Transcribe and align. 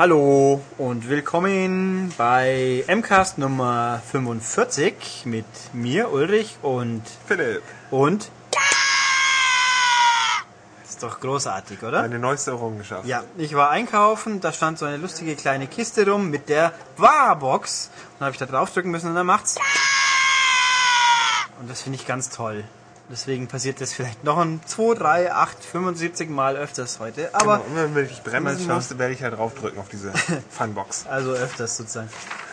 Hallo 0.00 0.62
und 0.78 1.10
willkommen 1.10 2.14
bei 2.16 2.82
MCAST 2.88 3.36
Nummer 3.36 4.00
45 4.10 5.26
mit 5.26 5.44
mir, 5.74 6.10
Ulrich 6.10 6.56
und 6.62 7.02
Philipp, 7.26 7.62
und 7.90 8.30
ist 10.88 11.02
doch 11.02 11.20
großartig, 11.20 11.82
oder? 11.82 12.00
eine 12.00 12.18
neueste 12.18 12.52
Errungenschaft. 12.52 13.04
Ja, 13.04 13.24
ich 13.36 13.52
war 13.54 13.68
einkaufen, 13.68 14.40
da 14.40 14.54
stand 14.54 14.78
so 14.78 14.86
eine 14.86 14.96
lustige 14.96 15.36
kleine 15.36 15.66
Kiste 15.66 16.08
rum 16.08 16.30
mit 16.30 16.48
der 16.48 16.72
Warbox. 16.96 17.90
Dann 18.18 18.24
habe 18.24 18.32
ich 18.32 18.38
da 18.38 18.46
draufdrücken 18.46 18.90
müssen 18.90 19.08
und 19.08 19.16
dann 19.16 19.26
macht's. 19.26 19.56
Und 21.60 21.68
das 21.68 21.82
finde 21.82 21.98
ich 21.98 22.06
ganz 22.06 22.30
toll. 22.30 22.64
Deswegen 23.10 23.48
passiert 23.48 23.80
das 23.80 23.92
vielleicht 23.92 24.22
noch 24.22 24.38
ein 24.38 24.60
2, 24.64 24.94
3, 24.94 25.32
8, 25.32 25.64
75 25.64 26.30
Mal 26.30 26.56
öfters 26.56 27.00
heute. 27.00 27.34
Aber 27.34 27.58
genau. 27.58 27.84
Und 27.84 27.94
wenn 27.96 28.06
ich 28.06 28.22
bremsen 28.22 28.68
muss, 28.68 28.96
werde 28.98 29.12
ich 29.12 29.22
halt 29.22 29.36
draufdrücken 29.36 29.80
auf 29.80 29.88
diese 29.88 30.12
Funbox. 30.50 31.06
Also 31.08 31.32
öfters 31.32 31.76
sozusagen. 31.76 32.08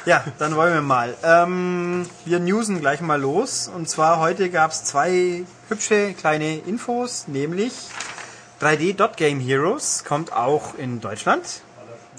Ja, 0.06 0.24
dann 0.40 0.56
wollen 0.56 0.74
wir 0.74 0.82
mal. 0.82 1.16
Ähm, 1.24 2.10
wir 2.26 2.40
newsen 2.40 2.80
gleich 2.80 3.02
mal 3.02 3.22
los. 3.22 3.70
Und 3.74 3.88
zwar 3.88 4.20
heute 4.20 4.50
gab 4.50 4.72
es 4.72 4.84
zwei 4.84 5.44
hübsche 5.70 6.14
kleine 6.14 6.58
Infos, 6.58 7.28
nämlich 7.28 7.74
3D 8.60 8.96
Dot 8.96 9.16
Game 9.16 9.40
Heroes 9.40 10.06
kommt 10.06 10.34
auch 10.34 10.74
in 10.76 11.02
Deutschland. 11.02 11.62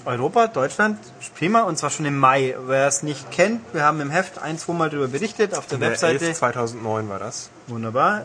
Europa, 0.05 0.47
Deutschland, 0.47 0.97
prima, 1.37 1.63
und 1.63 1.77
zwar 1.77 1.89
schon 1.89 2.05
im 2.05 2.17
Mai. 2.17 2.55
Wer 2.65 2.87
es 2.87 3.03
nicht 3.03 3.31
kennt, 3.31 3.61
wir 3.73 3.83
haben 3.83 3.99
im 3.99 4.09
Heft 4.09 4.39
ein, 4.39 4.57
zwei 4.57 4.71
Mal 4.71 4.89
darüber 4.89 5.09
berichtet, 5.09 5.53
auf 5.53 5.65
der 5.67 5.77
Der 5.77 5.89
Webseite. 5.91 6.25
11. 6.25 6.37
2009 6.37 7.09
war 7.09 7.19
das. 7.19 7.49
Wunderbar. 7.69 8.23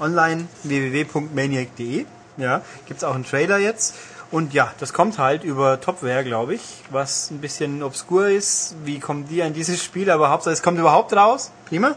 Online 0.00 0.48
www.maniac.de. 0.64 2.06
Ja, 2.38 2.62
gibt's 2.86 3.04
auch 3.04 3.14
einen 3.14 3.24
Trailer 3.24 3.58
jetzt. 3.58 3.94
Und 4.30 4.54
ja, 4.54 4.72
das 4.80 4.94
kommt 4.94 5.18
halt 5.18 5.44
über 5.44 5.80
Topware, 5.80 6.24
glaube 6.24 6.54
ich, 6.54 6.62
was 6.90 7.30
ein 7.30 7.38
bisschen 7.38 7.82
obskur 7.82 8.28
ist. 8.28 8.74
Wie 8.84 8.98
kommen 8.98 9.28
die 9.28 9.42
an 9.42 9.52
dieses 9.52 9.84
Spiel? 9.84 10.10
Aber 10.10 10.30
Hauptsache, 10.30 10.54
es 10.54 10.62
kommt 10.62 10.78
überhaupt 10.78 11.12
raus. 11.12 11.50
Prima. 11.66 11.94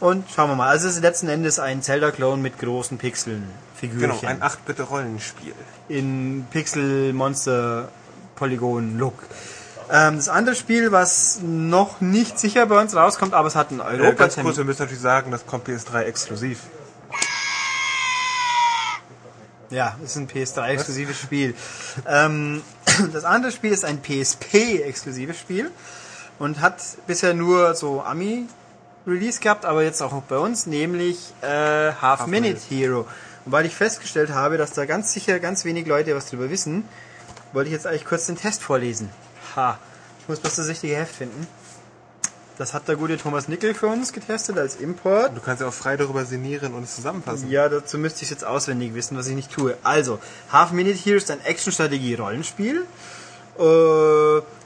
Und 0.00 0.24
schauen 0.34 0.50
wir 0.50 0.56
mal. 0.56 0.68
Also 0.68 0.88
es 0.88 0.96
ist 0.96 1.02
letzten 1.02 1.28
Endes 1.28 1.60
ein 1.60 1.80
Zelda-Clone 1.80 2.42
mit 2.42 2.58
großen 2.58 2.98
Pixeln, 2.98 3.48
Figürchen. 3.76 4.18
Genau, 4.18 4.28
ein 4.28 4.42
8-Bitte-Rollenspiel. 4.42 5.54
in 5.88 6.46
Pixel-Monster-Polygon-Look. 6.50 9.14
Ähm, 9.94 10.16
das 10.16 10.30
andere 10.30 10.54
Spiel, 10.54 10.90
was 10.90 11.40
noch 11.42 12.00
nicht 12.00 12.38
sicher 12.38 12.64
bei 12.64 12.80
uns 12.80 12.96
rauskommt, 12.96 13.34
aber 13.34 13.46
es 13.46 13.54
hat 13.54 13.70
einen 13.70 13.80
Äh, 13.80 14.00
europa 14.00 14.24
ganz 14.24 14.36
kurz, 14.36 14.56
wir 14.56 14.64
müssen 14.64 14.80
natürlich 14.80 15.02
sagen, 15.02 15.30
das 15.30 15.46
kommt 15.46 15.68
PS3 15.68 16.04
exklusiv. 16.04 16.60
Ja, 19.68 19.96
ist 20.02 20.16
ein 20.16 20.28
PS3-exklusives 20.28 21.18
Spiel. 21.18 21.54
Ähm, 22.06 22.62
das 23.12 23.24
andere 23.24 23.52
Spiel 23.52 23.72
ist 23.72 23.84
ein 23.84 24.00
PSP-exklusives 24.02 25.38
Spiel 25.38 25.70
und 26.38 26.60
hat 26.62 26.82
bisher 27.06 27.34
nur 27.34 27.74
so 27.74 28.02
Ami-Release 28.02 29.40
gehabt, 29.40 29.66
aber 29.66 29.82
jetzt 29.82 30.02
auch 30.02 30.22
bei 30.22 30.38
uns, 30.38 30.66
nämlich 30.66 31.34
äh, 31.42 31.46
Half, 31.92 32.20
Half. 32.20 32.70
Hero. 32.70 33.06
Und 33.44 33.52
weil 33.52 33.66
ich 33.66 33.74
festgestellt 33.74 34.30
habe, 34.30 34.56
dass 34.56 34.72
da 34.72 34.86
ganz 34.86 35.12
sicher 35.12 35.38
ganz 35.38 35.66
wenig 35.66 35.86
Leute 35.86 36.14
was 36.14 36.30
drüber 36.30 36.48
wissen, 36.48 36.84
wollte 37.52 37.68
ich 37.68 37.74
jetzt 37.74 37.86
eigentlich 37.86 38.06
kurz 38.06 38.26
den 38.26 38.36
Test 38.36 38.62
vorlesen. 38.62 39.10
Ha, 39.56 39.78
ich 40.20 40.28
muss 40.28 40.40
bloß 40.40 40.56
das 40.56 40.68
richtige 40.68 40.96
Heft 40.96 41.14
finden. 41.14 41.46
Das 42.58 42.74
hat 42.74 42.86
der 42.86 42.96
gute 42.96 43.16
Thomas 43.16 43.48
Nickel 43.48 43.74
für 43.74 43.86
uns 43.86 44.12
getestet 44.12 44.58
als 44.58 44.76
Import. 44.76 45.34
Du 45.34 45.40
kannst 45.40 45.62
ja 45.62 45.68
auch 45.68 45.72
frei 45.74 45.96
darüber 45.96 46.24
sinnieren 46.24 46.74
und 46.74 46.84
es 46.84 46.94
zusammenfassen. 46.94 47.50
Ja, 47.50 47.68
dazu 47.68 47.98
müsste 47.98 48.24
ich 48.24 48.30
jetzt 48.30 48.44
auswendig 48.44 48.94
wissen, 48.94 49.16
was 49.16 49.26
ich 49.26 49.34
nicht 49.34 49.50
tue. 49.50 49.76
Also, 49.82 50.18
Half 50.52 50.72
Minute 50.72 50.96
Hero 50.96 51.16
ist 51.16 51.30
ein 51.30 51.40
Action-Strategie-Rollenspiel. 51.40 52.84
Äh, 53.58 53.62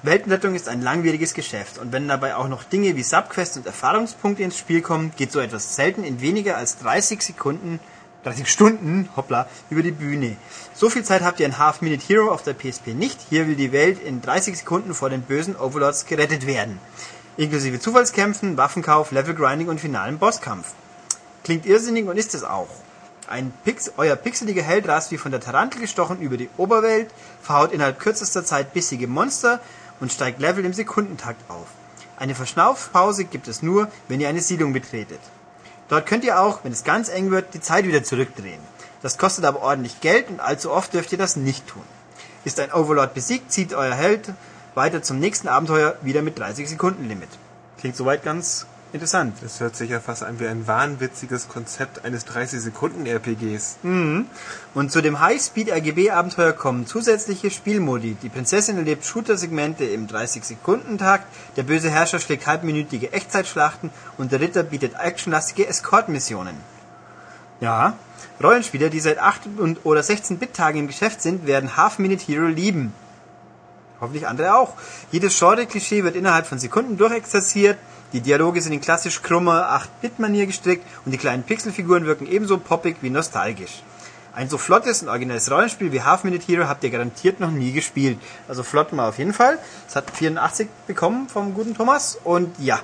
Weltenrettung 0.03 0.55
ist 0.55 0.69
ein 0.69 0.83
langwieriges 0.83 1.35
Geschäft 1.35 1.79
und 1.79 1.93
wenn 1.93 2.07
dabei 2.07 2.37
auch 2.37 2.49
noch 2.49 2.63
Dinge 2.63 2.95
wie 2.95 3.03
Subquests 3.03 3.57
und 3.57 3.67
Erfahrungspunkte 3.67 4.45
ins 4.45 4.57
Spiel 4.57 4.81
kommen, 4.81 5.13
geht 5.17 5.33
so 5.33 5.41
etwas 5.41 5.75
selten 5.75 6.05
in 6.05 6.21
weniger 6.21 6.57
als 6.57 6.79
30 6.79 7.21
Sekunden, 7.21 7.81
30 8.27 8.51
Stunden, 8.51 9.09
hoppla, 9.15 9.49
über 9.71 9.83
die 9.83 9.93
Bühne. 9.93 10.37
So 10.75 10.91
viel 10.91 11.05
Zeit 11.05 11.23
habt 11.23 11.39
ihr 11.39 11.47
in 11.47 11.59
Half 11.59 11.81
Minute 11.81 12.05
Hero 12.05 12.33
auf 12.33 12.43
der 12.43 12.55
PSP 12.55 12.89
nicht. 12.89 13.21
Hier 13.31 13.47
will 13.47 13.55
die 13.55 13.71
Welt 13.71 14.03
in 14.03 14.21
30 14.21 14.59
Sekunden 14.59 14.95
vor 14.95 15.11
den 15.11 15.23
bösen 15.23 15.55
Overlords 15.55 16.07
gerettet 16.07 16.45
werden. 16.45 16.81
Inklusive 17.37 17.79
Zufallskämpfen, 17.79 18.57
Waffenkauf, 18.57 19.13
Levelgrinding 19.13 19.69
und 19.69 19.81
finalen 19.81 20.19
Bosskampf. 20.19 20.73
Klingt 21.45 21.67
irrsinnig 21.67 22.07
und 22.07 22.17
ist 22.17 22.35
es 22.35 22.43
auch. 22.43 22.67
Ein 23.29 23.53
Pix 23.65 23.93
euer 23.97 24.17
pixeliger 24.17 24.63
Held 24.63 24.89
rast 24.89 25.13
wie 25.13 25.19
von 25.19 25.31
der 25.31 25.41
Tarantel 25.41 25.81
gestochen 25.81 26.21
über 26.21 26.37
die 26.37 26.51
Oberwelt, 26.57 27.13
verhaut 27.43 27.73
innerhalb 27.73 28.01
kürzester 28.01 28.45
Zeit 28.45 28.73
bissige 28.73 29.07
Monster 29.07 29.61
und 30.01 30.11
steigt 30.11 30.41
Level 30.41 30.65
im 30.65 30.73
Sekundentakt 30.73 31.49
auf. 31.49 31.69
Eine 32.17 32.35
Verschnaufpause 32.35 33.25
gibt 33.25 33.47
es 33.47 33.63
nur, 33.63 33.89
wenn 34.09 34.21
ihr 34.21 34.29
eine 34.29 34.41
Siedlung 34.41 34.73
betretet. 34.73 35.21
Dort 35.89 36.07
könnt 36.07 36.25
ihr 36.25 36.41
auch, 36.41 36.65
wenn 36.65 36.73
es 36.73 36.85
ganz 36.85 37.09
eng 37.09 37.31
wird, 37.31 37.55
die 37.55 37.61
Zeit 37.61 37.87
wieder 37.87 38.03
zurückdrehen. 38.03 38.61
Das 39.03 39.19
kostet 39.19 39.45
aber 39.45 39.63
ordentlich 39.63 40.01
Geld 40.01 40.29
und 40.29 40.41
allzu 40.41 40.73
oft 40.73 40.93
dürft 40.93 41.13
ihr 41.13 41.19
das 41.19 41.37
nicht 41.37 41.67
tun. 41.67 41.83
Ist 42.45 42.59
ein 42.61 42.73
Overlord 42.73 43.15
besiegt, 43.15 43.53
zieht 43.53 43.75
euer 43.75 43.95
Held 43.95 44.33
weiter 44.75 45.03
zum 45.03 45.19
nächsten 45.19 45.49
Abenteuer 45.49 45.97
wieder 46.03 46.23
mit 46.23 46.39
30 46.39 46.69
Sekunden 46.69 47.09
Limit. 47.09 47.29
Klingt 47.79 47.97
soweit 47.97 48.25
ganz 48.25 48.67
interessant. 48.93 49.37
Das 49.43 49.61
hört 49.61 49.77
sich 49.77 49.91
ja 49.91 50.01
fast 50.01 50.23
an 50.23 50.41
wie 50.41 50.47
ein 50.47 50.67
wahnwitziges 50.67 51.49
Konzept 51.49 52.05
eines 52.05 52.27
30-Sekunden-RPGs. 52.27 53.79
Und 53.83 54.93
zu 54.93 55.03
dem 55.03 55.21
High-Speed-RGB-Abenteuer 55.21 56.53
kommen 56.53 56.87
zusätzliche 56.87 57.51
Spielmodi. 57.51 58.17
Die 58.23 58.29
Prinzessin 58.29 58.77
erlebt 58.77 59.05
Shooter-Segmente 59.05 59.85
im 59.85 60.07
30-Sekunden-Takt, 60.07 61.27
der 61.57 61.65
böse 61.65 61.91
Herrscher 61.91 62.21
schlägt 62.21 62.47
halbminütige 62.47 63.13
Echtzeitschlachten 63.13 63.91
und 64.19 64.33
der 64.33 64.41
Ritter 64.41 64.63
bietet 64.63 64.95
actionlastige 64.99 65.67
Escort-Missionen. 65.67 66.57
Ja, 67.61 67.95
Rollenspieler, 68.43 68.91
die 68.91 69.01
seit 69.01 69.19
8 69.19 69.43
und 69.59 69.85
oder 69.85 70.03
16-Bit-Tagen 70.03 70.81
im 70.81 70.87
Geschäft 70.87 71.23
sind, 71.23 71.47
werden 71.47 71.77
Half-Minute 71.77 72.25
Hero 72.27 72.47
lieben. 72.47 72.93
Hoffentlich 73.99 74.27
andere 74.29 74.55
auch. 74.55 74.75
Jedes 75.11 75.39
Genre-Klischee 75.39 76.05
wird 76.05 76.17
innerhalb 76.17 76.47
von 76.47 76.59
Sekunden 76.59 76.99
durchexerziert. 76.99 77.79
Die 78.13 78.21
Dialoge 78.21 78.61
sind 78.63 78.73
in 78.73 78.81
klassisch 78.81 79.23
krummer 79.23 79.71
8-Bit-Manier 79.71 80.47
gestrickt 80.47 80.87
und 81.05 81.13
die 81.13 81.19
kleinen 81.19 81.43
Pixelfiguren 81.43 82.07
wirken 82.07 82.27
ebenso 82.27 82.59
poppig 82.59 82.97
wie 83.01 83.11
nostalgisch. 83.11 83.83
Ein 84.35 84.51
so 84.51 84.59
flottes 84.59 85.03
und 85.03 85.09
originelles 85.09 85.51
Rollenspiel 85.51 85.93
wie 85.93 86.03
Half 86.03 86.25
Minute 86.25 86.47
Hero 86.47 86.69
habt 86.69 86.85
ihr 86.85 86.91
garantiert 86.91 87.41
noch 87.41 87.51
nie 87.51 87.73
gespielt. 87.73 88.19
Also 88.49 88.63
flott 88.63 88.93
mal 88.93 89.09
auf 89.09 89.19
jeden 89.19 89.33
Fall. 89.33 89.59
Es 89.89 89.97
hat 89.97 90.11
84 90.11 90.69
bekommen 90.87 91.29
vom 91.29 91.55
guten 91.55 91.75
Thomas 91.75 92.19
und 92.23 92.55
ja. 92.59 92.79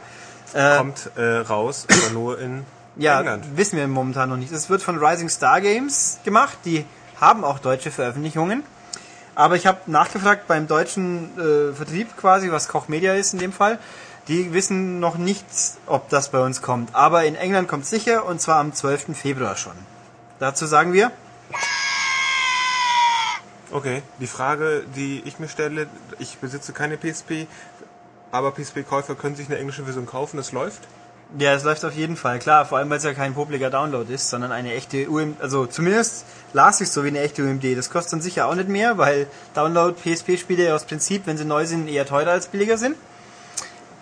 Äh, 0.54 0.78
Kommt 0.78 1.10
äh, 1.16 1.38
raus, 1.38 1.86
aber 1.90 2.12
nur 2.14 2.38
in 2.38 2.64
ja, 2.96 3.20
England. 3.20 3.56
wissen 3.56 3.78
wir 3.78 3.86
momentan 3.86 4.30
noch 4.30 4.38
nicht. 4.38 4.50
Es 4.50 4.70
wird 4.70 4.82
von 4.82 4.98
Rising 4.98 5.28
Star 5.28 5.60
Games 5.60 6.18
gemacht. 6.24 6.56
Die 6.64 6.84
haben 7.20 7.44
auch 7.44 7.58
deutsche 7.58 7.90
Veröffentlichungen. 7.90 8.62
Aber 9.34 9.56
ich 9.56 9.66
habe 9.66 9.78
nachgefragt 9.86 10.46
beim 10.46 10.66
deutschen 10.66 11.38
äh, 11.38 11.74
Vertrieb 11.74 12.16
quasi, 12.16 12.50
was 12.50 12.68
Koch 12.68 12.88
Media 12.88 13.14
ist 13.14 13.32
in 13.32 13.38
dem 13.38 13.52
Fall. 13.52 13.78
Die 14.28 14.52
wissen 14.52 15.00
noch 15.00 15.16
nichts, 15.18 15.78
ob 15.86 16.08
das 16.08 16.30
bei 16.30 16.38
uns 16.40 16.62
kommt. 16.62 16.94
Aber 16.94 17.24
in 17.24 17.34
England 17.34 17.68
kommt 17.68 17.86
sicher 17.86 18.24
und 18.24 18.40
zwar 18.40 18.56
am 18.58 18.72
12. 18.72 19.16
Februar 19.16 19.56
schon. 19.56 19.72
Dazu 20.38 20.66
sagen 20.66 20.92
wir, 20.92 21.10
Okay, 23.74 24.02
die 24.20 24.26
Frage, 24.26 24.84
die 24.94 25.22
ich 25.24 25.38
mir 25.38 25.48
stelle, 25.48 25.86
ich 26.18 26.36
besitze 26.36 26.74
keine 26.74 26.98
PSP, 26.98 27.46
aber 28.30 28.52
PSP-Käufer 28.52 29.14
können 29.14 29.34
sich 29.34 29.46
eine 29.48 29.56
englische 29.58 29.84
Version 29.84 30.04
kaufen, 30.04 30.36
das 30.36 30.52
läuft. 30.52 30.82
ja, 31.38 31.54
es 31.54 31.64
läuft 31.64 31.82
auf 31.86 31.94
jeden 31.94 32.16
Fall. 32.16 32.38
Klar, 32.38 32.66
vor 32.66 32.76
allem, 32.76 32.90
weil 32.90 32.98
es 32.98 33.04
ja 33.04 33.14
kein 33.14 33.32
publiker 33.32 33.70
Download 33.70 34.12
ist, 34.12 34.28
sondern 34.28 34.52
eine 34.52 34.74
echte 34.74 35.08
UMD, 35.08 35.40
also 35.40 35.64
zumindest 35.64 36.26
las 36.52 36.82
ich 36.82 36.90
so 36.90 37.02
wie 37.02 37.08
eine 37.08 37.20
echte 37.20 37.42
UMD. 37.42 37.64
Das 37.74 37.88
kostet 37.88 38.12
dann 38.12 38.20
sicher 38.20 38.46
auch 38.46 38.54
nicht 38.54 38.68
mehr, 38.68 38.98
weil 38.98 39.26
Download 39.54 39.94
PSP-Spiele 39.98 40.66
ja 40.66 40.74
aus 40.74 40.84
Prinzip, 40.84 41.26
wenn 41.26 41.38
sie 41.38 41.46
neu 41.46 41.64
sind, 41.64 41.88
eher 41.88 42.04
teurer 42.04 42.32
als 42.32 42.48
billiger 42.48 42.76
sind. 42.76 42.96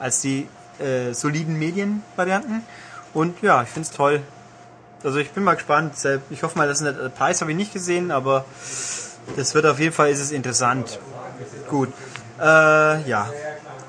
Als 0.00 0.20
die 0.20 0.48
äh, 0.80 1.12
soliden 1.12 1.58
Medienvarianten. 1.58 2.62
Und 3.14 3.40
ja, 3.42 3.62
ich 3.62 3.68
finde 3.68 3.88
es 3.88 3.94
toll. 3.94 4.22
Also 5.04 5.18
ich 5.18 5.30
bin 5.30 5.44
mal 5.44 5.54
gespannt. 5.54 5.94
Ich 6.30 6.42
hoffe 6.42 6.58
mal, 6.58 6.66
dass 6.66 6.80
der 6.80 6.92
Preis 7.10 7.40
habe 7.40 7.52
ich 7.52 7.56
nicht 7.56 7.72
gesehen, 7.72 8.10
aber 8.10 8.44
das 9.36 9.54
wird 9.54 9.66
auf 9.66 9.78
jeden 9.78 9.94
Fall 9.94 10.10
ist 10.10 10.20
es 10.20 10.32
interessant. 10.32 10.98
Gut. 11.68 11.92
Äh, 12.38 13.08
ja. 13.08 13.30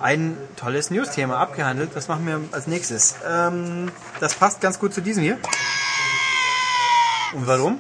Ein 0.02 0.36
tolles 0.56 0.90
News-Thema 0.90 1.38
abgehandelt. 1.38 1.92
Was 1.94 2.08
machen 2.08 2.26
wir 2.26 2.42
als 2.52 2.66
nächstes? 2.66 3.16
Ähm, 3.28 3.92
das 4.20 4.34
passt 4.34 4.60
ganz 4.60 4.80
gut 4.80 4.94
zu 4.94 5.02
diesem 5.02 5.24
hier. 5.24 5.38
Und 7.34 7.48
warum? 7.48 7.80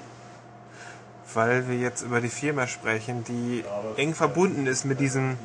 Weil 1.33 1.67
wir 1.67 1.77
jetzt 1.77 2.03
über 2.03 2.21
die 2.21 2.29
Firma 2.29 2.67
sprechen, 2.67 3.23
die 3.23 3.63
eng 3.97 4.13
verbunden 4.13 4.67
ist 4.67 4.85
mit 4.85 4.99
diesem 4.99 5.37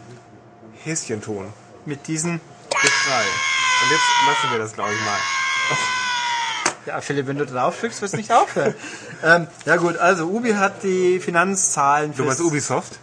Häschenton. 0.84 1.46
Mit 1.86 2.08
diesen. 2.08 2.40
Geschrei. 2.82 3.24
Und 3.82 3.90
jetzt 3.90 4.04
lassen 4.26 4.50
wir 4.52 4.58
das, 4.58 4.72
glaube 4.72 4.90
ich, 4.94 5.00
mal. 5.00 5.18
Ja, 6.86 7.00
Philipp, 7.00 7.26
wenn 7.26 7.38
du 7.38 7.46
drauf 7.46 7.80
drückst, 7.80 8.00
wirst 8.02 8.12
du 8.14 8.18
nicht 8.18 8.32
aufhören. 8.32 8.74
ähm, 9.24 9.48
ja 9.64 9.76
gut, 9.76 9.96
also 9.98 10.26
Ubi 10.26 10.52
hat 10.52 10.82
die 10.84 11.18
Finanzzahlen 11.18 12.14
Du 12.14 12.24
meinst 12.24 12.40
Ubisoft? 12.40 12.98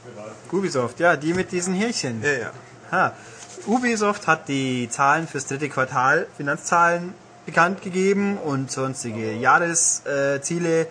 Ubisoft, 0.52 1.00
ja, 1.00 1.16
die 1.18 1.34
mit 1.34 1.52
diesen 1.52 1.74
Häkchen. 1.74 2.22
Ja, 2.24 2.31
ja. 2.31 2.52
Ha. 2.92 3.14
Ubisoft 3.66 4.28
hat 4.28 4.48
die 4.48 4.88
Zahlen 4.90 5.28
fürs 5.28 5.48
dritte 5.48 5.68
Quartal, 5.68 6.28
Finanzzahlen 6.38 7.14
bekannt 7.46 7.81
gegeben 7.81 8.38
und 8.38 8.72
sonstige 8.72 9.34
Jahresziele. 9.34 10.88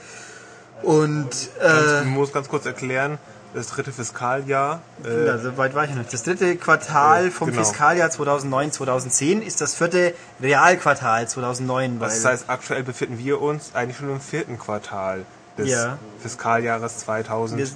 und 0.82 1.30
äh, 1.62 2.00
Ich 2.02 2.06
muss 2.08 2.32
ganz 2.32 2.48
kurz 2.48 2.66
erklären, 2.66 3.18
das 3.54 3.68
dritte 3.68 3.92
Fiskaljahr. 3.92 4.80
Äh, 5.04 5.26
ja, 5.26 5.38
so 5.38 5.56
weit 5.56 5.74
war 5.74 5.84
ich 5.84 5.90
noch 5.90 5.98
nicht. 5.98 6.12
Das 6.12 6.22
dritte 6.22 6.56
Quartal 6.56 7.30
vom 7.30 7.50
genau. 7.50 7.62
Fiskaljahr 7.62 8.08
2009-2010 8.08 9.40
ist 9.40 9.60
das 9.60 9.74
vierte 9.74 10.14
Realquartal 10.40 11.28
2009. 11.28 12.00
Weil 12.00 12.08
das 12.08 12.24
heißt, 12.24 12.44
aktuell 12.48 12.82
befinden 12.82 13.18
wir 13.18 13.40
uns 13.40 13.74
eigentlich 13.74 13.96
schon 13.98 14.10
im 14.10 14.20
vierten 14.20 14.58
Quartal 14.58 15.24
des 15.58 15.68
Ja. 15.68 15.98
Fiskaljahres 16.22 16.98
2000. 16.98 17.60
wir, 17.60 17.68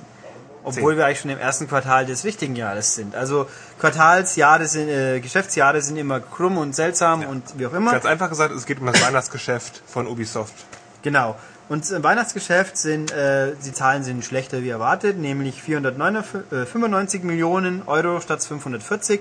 obwohl 0.64 0.96
wir 0.96 1.06
eigentlich 1.06 1.20
schon 1.20 1.30
im 1.30 1.38
ersten 1.38 1.68
Quartal 1.68 2.06
des 2.06 2.24
richtigen 2.24 2.56
Jahres 2.56 2.94
sind. 2.94 3.14
Also 3.14 3.46
Quartalsjahre 3.78 4.66
sind, 4.66 4.88
äh, 4.88 5.20
Geschäftsjahre 5.20 5.80
sind 5.80 5.96
immer 5.96 6.20
krumm 6.20 6.58
und 6.58 6.74
seltsam 6.74 7.24
und 7.24 7.58
wie 7.58 7.66
auch 7.66 7.72
immer. 7.72 7.92
Ganz 7.92 8.06
einfach 8.06 8.28
gesagt, 8.28 8.52
es 8.54 8.66
geht 8.66 8.80
um 8.80 8.86
das 8.86 9.00
Weihnachtsgeschäft 9.02 9.82
von 9.86 10.06
Ubisoft. 10.06 10.54
Genau. 11.02 11.36
Und 11.68 11.90
im 11.90 12.04
Weihnachtsgeschäft 12.04 12.76
sind, 12.76 13.10
äh, 13.10 13.52
die 13.64 13.72
Zahlen 13.72 14.04
sind 14.04 14.24
schlechter 14.24 14.62
wie 14.62 14.68
erwartet, 14.68 15.18
nämlich 15.18 15.60
495 15.62 17.24
Millionen 17.24 17.82
Euro 17.86 18.20
statt 18.20 18.42
540. 18.42 19.20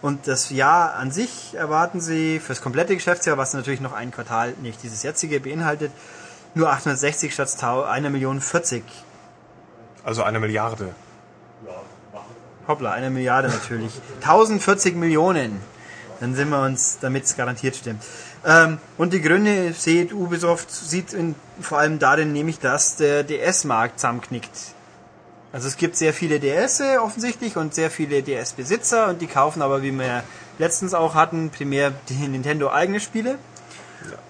Und 0.00 0.26
das 0.26 0.50
Jahr 0.50 0.94
an 0.94 1.10
sich 1.10 1.54
erwarten 1.54 2.00
sie 2.00 2.38
fürs 2.38 2.60
komplette 2.60 2.94
Geschäftsjahr, 2.94 3.36
was 3.36 3.54
natürlich 3.54 3.80
noch 3.80 3.92
ein 3.92 4.10
Quartal, 4.10 4.54
nicht 4.62 4.82
dieses 4.82 5.02
jetzige, 5.02 5.40
beinhaltet, 5.40 5.92
nur 6.54 6.70
860 6.70 7.32
statt 7.32 7.62
1 7.62 8.10
Million 8.10 8.40
40. 8.40 8.84
Also 10.04 10.22
eine 10.22 10.40
Milliarde. 10.40 10.94
Hoppla, 12.68 12.92
eine 12.92 13.10
Milliarde 13.10 13.48
natürlich. 13.48 13.92
1040 14.20 14.94
Millionen. 14.94 15.60
Dann 16.20 16.34
sind 16.36 16.50
wir 16.50 16.62
uns, 16.62 16.98
damit 17.00 17.24
es 17.24 17.36
garantiert 17.36 17.74
stimmt. 17.74 18.04
Ähm, 18.44 18.78
und 18.98 19.12
die 19.12 19.20
Gründe 19.20 19.72
sieht 19.72 20.12
Ubisoft 20.12 20.70
sieht 20.70 21.12
in, 21.12 21.34
vor 21.60 21.78
allem 21.78 21.98
darin 21.98 22.32
nämlich, 22.32 22.58
dass 22.58 22.96
der 22.96 23.22
DS-Markt 23.22 24.00
zusammenknickt. 24.00 24.50
Also 25.52 25.68
es 25.68 25.76
gibt 25.76 25.96
sehr 25.96 26.14
viele 26.14 26.40
DS 26.40 26.82
offensichtlich 27.02 27.56
und 27.56 27.74
sehr 27.74 27.90
viele 27.90 28.22
DS-Besitzer 28.22 29.08
und 29.08 29.20
die 29.20 29.26
kaufen 29.26 29.60
aber, 29.60 29.82
wie 29.82 29.92
wir 29.92 30.24
letztens 30.58 30.94
auch 30.94 31.14
hatten, 31.14 31.50
primär 31.50 31.92
die 32.08 32.14
Nintendo 32.26 32.70
eigene 32.70 33.00
Spiele. 33.00 33.38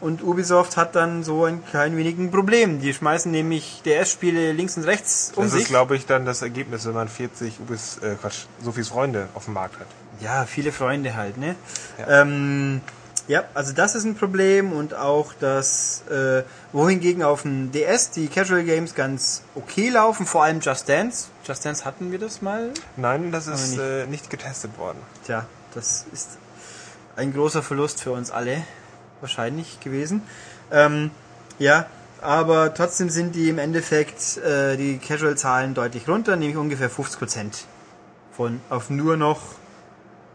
Und 0.00 0.22
Ubisoft 0.22 0.76
hat 0.76 0.96
dann 0.96 1.22
so 1.22 1.44
ein 1.44 1.64
klein 1.64 1.96
wenig 1.96 2.18
ein 2.18 2.30
Problem. 2.30 2.80
Die 2.80 2.92
schmeißen 2.92 3.30
nämlich 3.30 3.80
DS-Spiele 3.84 4.52
links 4.52 4.76
und 4.76 4.84
rechts 4.84 5.32
um 5.34 5.44
Das 5.44 5.52
sich. 5.52 5.62
ist, 5.62 5.68
glaube 5.68 5.96
ich, 5.96 6.04
dann 6.04 6.26
das 6.26 6.42
Ergebnis, 6.42 6.84
wenn 6.86 6.92
man 6.92 7.08
40 7.08 7.60
Ubis, 7.60 7.98
äh, 7.98 8.16
Quatsch, 8.20 8.44
Sophies 8.62 8.88
Freunde 8.88 9.28
auf 9.34 9.46
dem 9.46 9.54
Markt 9.54 9.78
hat. 9.78 9.86
Ja, 10.20 10.44
viele 10.44 10.72
Freunde 10.72 11.14
halt, 11.16 11.38
ne? 11.38 11.54
Ja. 11.98 12.22
Ähm, 12.22 12.82
ja, 13.28 13.44
also 13.54 13.72
das 13.72 13.94
ist 13.94 14.04
ein 14.04 14.14
Problem 14.14 14.72
und 14.72 14.94
auch 14.94 15.32
das, 15.38 16.02
äh, 16.10 16.42
wohingegen 16.72 17.22
auf 17.22 17.42
dem 17.42 17.70
DS 17.72 18.10
die 18.10 18.28
Casual 18.28 18.64
Games 18.64 18.94
ganz 18.94 19.42
okay 19.54 19.88
laufen, 19.88 20.26
vor 20.26 20.44
allem 20.44 20.60
Just 20.60 20.88
Dance. 20.88 21.28
Just 21.44 21.64
Dance 21.64 21.84
hatten 21.84 22.10
wir 22.10 22.18
das 22.18 22.42
mal. 22.42 22.70
Nein, 22.96 23.32
das 23.32 23.46
ist 23.46 23.70
nicht. 23.70 23.80
äh, 23.80 24.06
nicht 24.06 24.30
getestet 24.30 24.76
worden. 24.78 24.98
Tja, 25.24 25.46
das 25.74 26.06
ist 26.12 26.38
ein 27.16 27.32
großer 27.32 27.62
Verlust 27.62 28.00
für 28.00 28.12
uns 28.12 28.30
alle 28.30 28.64
wahrscheinlich 29.20 29.80
gewesen. 29.80 30.22
Ähm, 30.70 31.10
ja, 31.58 31.86
aber 32.20 32.74
trotzdem 32.74 33.10
sind 33.10 33.34
die 33.34 33.48
im 33.48 33.58
Endeffekt 33.58 34.38
äh, 34.38 34.76
die 34.76 34.98
Casual-Zahlen 34.98 35.74
deutlich 35.74 36.08
runter, 36.08 36.36
nämlich 36.36 36.56
ungefähr 36.56 36.90
50 36.90 37.18
Prozent 37.18 37.64
von 38.32 38.60
auf 38.70 38.90
nur 38.90 39.16
noch 39.16 39.40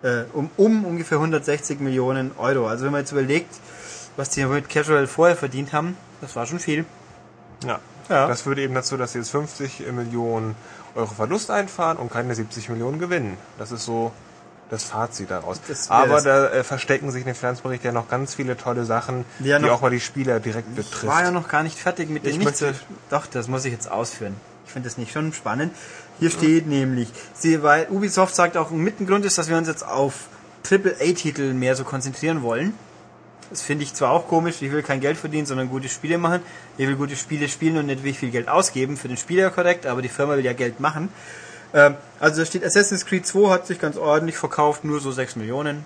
äh, 0.03 0.23
um, 0.33 0.49
um 0.57 0.85
ungefähr 0.85 1.17
160 1.17 1.79
Millionen 1.79 2.31
Euro. 2.38 2.67
Also 2.67 2.85
wenn 2.85 2.91
man 2.91 3.01
jetzt 3.01 3.11
überlegt, 3.11 3.53
was 4.15 4.29
die 4.29 4.45
mit 4.45 4.69
Casual 4.69 5.07
vorher 5.07 5.35
verdient 5.35 5.73
haben, 5.73 5.97
das 6.21 6.35
war 6.35 6.45
schon 6.45 6.59
viel. 6.59 6.85
Ja. 7.65 7.79
Ja. 8.09 8.27
Das 8.27 8.44
führt 8.44 8.57
eben 8.59 8.73
dazu, 8.73 8.95
dass 8.97 9.11
sie 9.13 9.19
jetzt 9.19 9.31
50 9.31 9.91
Millionen 9.91 10.55
Euro 10.95 11.13
Verlust 11.13 11.51
einfahren 11.51 11.97
und 11.97 12.11
keine 12.11 12.33
70 12.33 12.69
Millionen 12.69 12.99
gewinnen. 12.99 13.38
Das 13.57 13.71
ist 13.71 13.85
so 13.85 14.11
das 14.69 14.83
Fazit 14.83 15.31
daraus. 15.31 15.61
Das 15.67 15.89
Aber 15.89 16.21
da 16.21 16.49
äh, 16.49 16.63
verstecken 16.63 17.11
sich 17.11 17.21
in 17.21 17.27
dem 17.27 17.35
Finanzbericht 17.35 17.83
ja 17.83 17.91
noch 17.91 18.09
ganz 18.09 18.35
viele 18.35 18.57
tolle 18.57 18.85
Sachen, 18.85 19.25
Ja, 19.39 19.59
die 19.59 19.69
auch 19.69 19.81
mal 19.81 19.91
die 19.91 19.99
Spieler 19.99 20.39
direkt 20.39 20.69
Ich 20.69 20.75
betrifft. 20.75 21.07
war 21.07 21.23
ja 21.23 21.31
noch 21.31 21.47
gar 21.47 21.63
nicht 21.63 21.77
fertig 21.77 22.09
mit 22.09 22.25
dem 22.25 22.31
Ich 22.31 22.39
nicht 22.39 22.75
Doch, 23.09 23.27
das 23.27 23.47
muss 23.47 23.65
ich 23.65 23.71
jetzt 23.71 23.89
ausführen. 23.89 24.35
Ich 24.68 24.74
finde 24.74 24.88
das 24.88 24.98
nicht 24.98 25.12
schon 25.12 25.34
spannend. 25.34 25.74
Hier 26.19 26.30
steht 26.30 26.68
nämlich, 26.68 27.10
sie, 27.34 27.64
weil 27.64 27.88
Ubisoft 27.90 28.36
sagt 28.36 28.58
auch, 28.58 28.69
ein 28.69 29.08
Grund 29.08 29.25
ist, 29.25 29.38
dass 29.38 29.50
wir 29.50 29.58
uns 29.58 29.68
jetzt 29.68 29.88
auf 29.88 30.28
AAA-Titel 30.69 31.54
mehr 31.54 31.75
so 31.75 31.84
konzentrieren 31.84 32.42
wollen. 32.44 32.74
Das 33.50 33.62
finde 33.62 33.86
ich 33.86 33.94
zwar 33.94 34.12
auch 34.12 34.28
komisch, 34.28 34.62
ich 34.62 34.72
will 34.72 34.84
kein 34.84 35.00
Geld 35.00 35.18
verdienen, 35.18 35.46
sondern 35.46 35.69
gute 35.69 35.88
Spiele 35.88 36.18
machen. 36.18 36.42
Ich 36.78 36.86
will 36.86 36.98
gute 36.98 37.16
Spiele 37.16 37.48
spielen 37.48 37.78
und 37.78 37.86
nicht 37.86 38.04
wie 38.04 38.12
viel 38.12 38.30
Geld 38.30 38.50
ausgeben. 38.50 38.98
Für 38.98 39.08
den 39.08 39.16
Spieler 39.16 39.50
korrekt, 39.52 39.86
aber 39.86 40.02
die 40.02 40.10
Firma 40.10 40.36
will 40.36 40.44
ja 40.44 40.54
Geld 40.54 40.81
machen. 40.81 41.10
Ähm, 41.74 41.96
also 42.19 42.42
da 42.42 42.46
steht 42.46 42.66
Assassin's 42.66 43.06
Creed 43.06 43.25
2 43.25 43.50
hat 43.50 43.68
sich 43.68 43.80
ganz 43.80 43.96
ordentlich 43.96 44.38
verkauft, 44.38 44.84
nur 44.84 45.00
so 45.00 45.12
6 45.12 45.38
Millionen. 45.38 45.86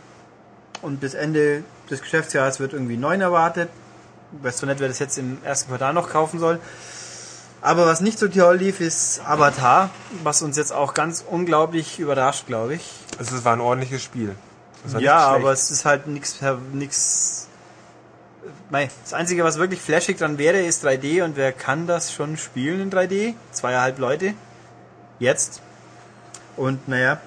Und 0.82 1.00
bis 1.00 1.14
Ende 1.14 1.64
des 1.90 2.02
Geschäftsjahres 2.02 2.60
wird 2.60 2.74
irgendwie 2.74 2.98
9 2.98 3.22
erwartet. 3.22 3.70
Ich 4.36 4.44
weiß 4.44 4.58
zwar 4.58 4.70
nicht, 4.70 4.80
wer 4.80 4.88
das 4.88 4.98
jetzt 4.98 5.20
im 5.20 5.38
ersten 5.44 5.70
Quartal 5.70 5.94
noch 5.94 6.10
kaufen 6.10 6.40
soll. 6.40 6.60
Aber 7.62 7.86
was 7.86 8.02
nicht 8.02 8.18
so 8.18 8.28
toll 8.28 8.58
lief, 8.58 8.82
ist 8.82 9.22
Avatar, 9.26 9.92
was 10.24 10.42
uns 10.42 10.58
jetzt 10.58 10.74
auch 10.74 10.94
ganz 10.96 11.24
unglaublich 11.28 12.00
überrascht, 12.00 12.48
glaube 12.48 12.76
ich. 12.76 12.90
Also 13.20 13.36
es 13.36 13.46
war 13.46 13.54
ein 13.54 13.62
ordentliches 13.62 14.02
Spiel. 14.02 14.36
Ja, 14.98 15.20
aber 15.28 15.52
es 15.52 15.70
ist 15.70 15.86
halt 15.86 16.08
nichts, 16.08 16.40
nix. 16.74 17.48
Das 18.72 19.14
Einzige, 19.14 19.44
was 19.44 19.60
wirklich 19.60 19.80
flashig 19.80 20.18
dran 20.18 20.40
wäre, 20.40 20.60
ist 20.60 20.84
3D 20.84 21.24
und 21.24 21.36
wer 21.36 21.52
kann 21.52 21.86
das 21.86 22.12
schon 22.12 22.38
spielen 22.38 22.82
in 22.82 22.92
3D? 22.92 23.36
Zweieinhalb 23.52 24.00
Leute. 24.00 24.34
Jetzt. 25.20 25.62
Und 26.58 26.88
naja. 26.88 27.22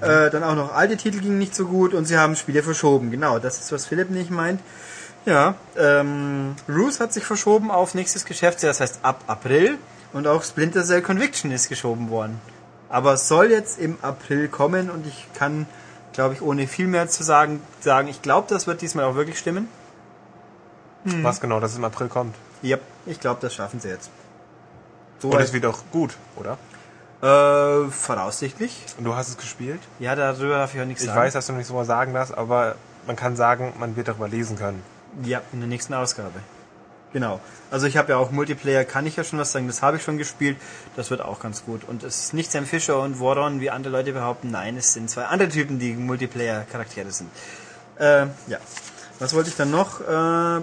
Äh, 0.00 0.30
dann 0.30 0.44
auch 0.44 0.54
noch 0.54 0.72
alte 0.72 0.96
Titel 0.96 1.18
gingen 1.18 1.38
nicht 1.38 1.54
so 1.54 1.66
gut 1.66 1.94
und 1.94 2.04
sie 2.04 2.16
haben 2.16 2.36
Spiele 2.36 2.62
verschoben. 2.62 3.10
Genau, 3.10 3.40
das 3.40 3.58
ist, 3.58 3.72
was 3.72 3.86
Philipp 3.86 4.08
nicht 4.10 4.30
meint. 4.30 4.60
Ja, 5.26 5.54
ähm, 5.78 6.54
Roos 6.68 7.00
hat 7.00 7.12
sich 7.12 7.24
verschoben 7.24 7.70
auf 7.70 7.94
nächstes 7.94 8.24
Geschäftsjahr, 8.24 8.70
das 8.70 8.80
heißt 8.80 8.98
ab 9.02 9.22
April. 9.26 9.78
Und 10.12 10.26
auch 10.28 10.44
Splinter 10.44 10.84
Cell 10.84 11.02
Conviction 11.02 11.50
ist 11.50 11.68
geschoben 11.68 12.08
worden. 12.10 12.40
Aber 12.88 13.14
es 13.14 13.26
soll 13.26 13.50
jetzt 13.50 13.78
im 13.80 13.98
April 14.02 14.48
kommen 14.48 14.90
und 14.90 15.06
ich 15.06 15.26
kann, 15.34 15.66
glaube 16.12 16.34
ich, 16.34 16.42
ohne 16.42 16.68
viel 16.68 16.86
mehr 16.86 17.08
zu 17.08 17.24
sagen, 17.24 17.60
sagen, 17.80 18.06
ich 18.08 18.22
glaube, 18.22 18.46
das 18.48 18.66
wird 18.68 18.80
diesmal 18.82 19.06
auch 19.06 19.16
wirklich 19.16 19.38
stimmen. 19.38 19.68
Was 21.04 21.40
genau, 21.40 21.58
dass 21.60 21.72
es 21.72 21.78
im 21.78 21.84
April 21.84 22.08
kommt. 22.08 22.34
Ja, 22.62 22.78
ich 23.06 23.18
glaube, 23.20 23.38
das 23.42 23.54
schaffen 23.54 23.80
sie 23.80 23.88
jetzt. 23.88 24.10
So 25.18 25.30
Und 25.30 25.40
es 25.40 25.52
wird 25.52 25.66
auch 25.66 25.78
gut, 25.90 26.16
oder? 26.36 26.56
äh, 27.22 27.90
voraussichtlich. 27.90 28.84
Und 28.98 29.04
du 29.04 29.14
hast 29.16 29.28
es 29.28 29.36
gespielt? 29.36 29.80
Ja, 29.98 30.14
darüber 30.14 30.58
darf 30.58 30.74
ich 30.74 30.80
auch 30.80 30.86
nichts 30.86 31.02
Ich 31.02 31.08
sagen. 31.08 31.20
weiß, 31.20 31.32
dass 31.32 31.46
du 31.46 31.52
nicht 31.54 31.66
so 31.66 31.74
mal 31.74 31.84
sagen 31.84 32.14
darfst, 32.14 32.36
aber 32.36 32.76
man 33.06 33.16
kann 33.16 33.34
sagen, 33.36 33.72
man 33.78 33.96
wird 33.96 34.08
darüber 34.08 34.28
lesen 34.28 34.56
können. 34.56 34.82
Ja, 35.22 35.42
in 35.52 35.60
der 35.60 35.68
nächsten 35.68 35.94
Ausgabe. 35.94 36.40
Genau. 37.12 37.40
Also 37.70 37.86
ich 37.86 37.96
habe 37.96 38.10
ja 38.10 38.18
auch 38.18 38.32
Multiplayer, 38.32 38.84
kann 38.84 39.06
ich 39.06 39.14
ja 39.14 39.22
schon 39.22 39.38
was 39.38 39.52
sagen, 39.52 39.68
das 39.68 39.82
habe 39.82 39.98
ich 39.98 40.02
schon 40.02 40.18
gespielt. 40.18 40.56
Das 40.96 41.10
wird 41.10 41.20
auch 41.20 41.38
ganz 41.38 41.64
gut. 41.64 41.84
Und 41.84 42.02
es 42.02 42.24
ist 42.24 42.34
nicht 42.34 42.50
Sam 42.50 42.66
Fisher 42.66 43.00
und 43.00 43.20
Waron, 43.20 43.60
wie 43.60 43.70
andere 43.70 43.92
Leute 43.92 44.12
behaupten. 44.12 44.50
Nein, 44.50 44.76
es 44.76 44.92
sind 44.92 45.08
zwei 45.08 45.26
andere 45.26 45.48
Typen, 45.48 45.78
die 45.78 45.92
Multiplayer-Charaktere 45.94 47.12
sind. 47.12 47.30
Äh, 47.98 48.26
ja. 48.48 48.58
Was 49.20 49.32
wollte 49.32 49.48
ich 49.48 49.56
dann 49.56 49.70
noch? 49.70 50.00
Äh, 50.00 50.60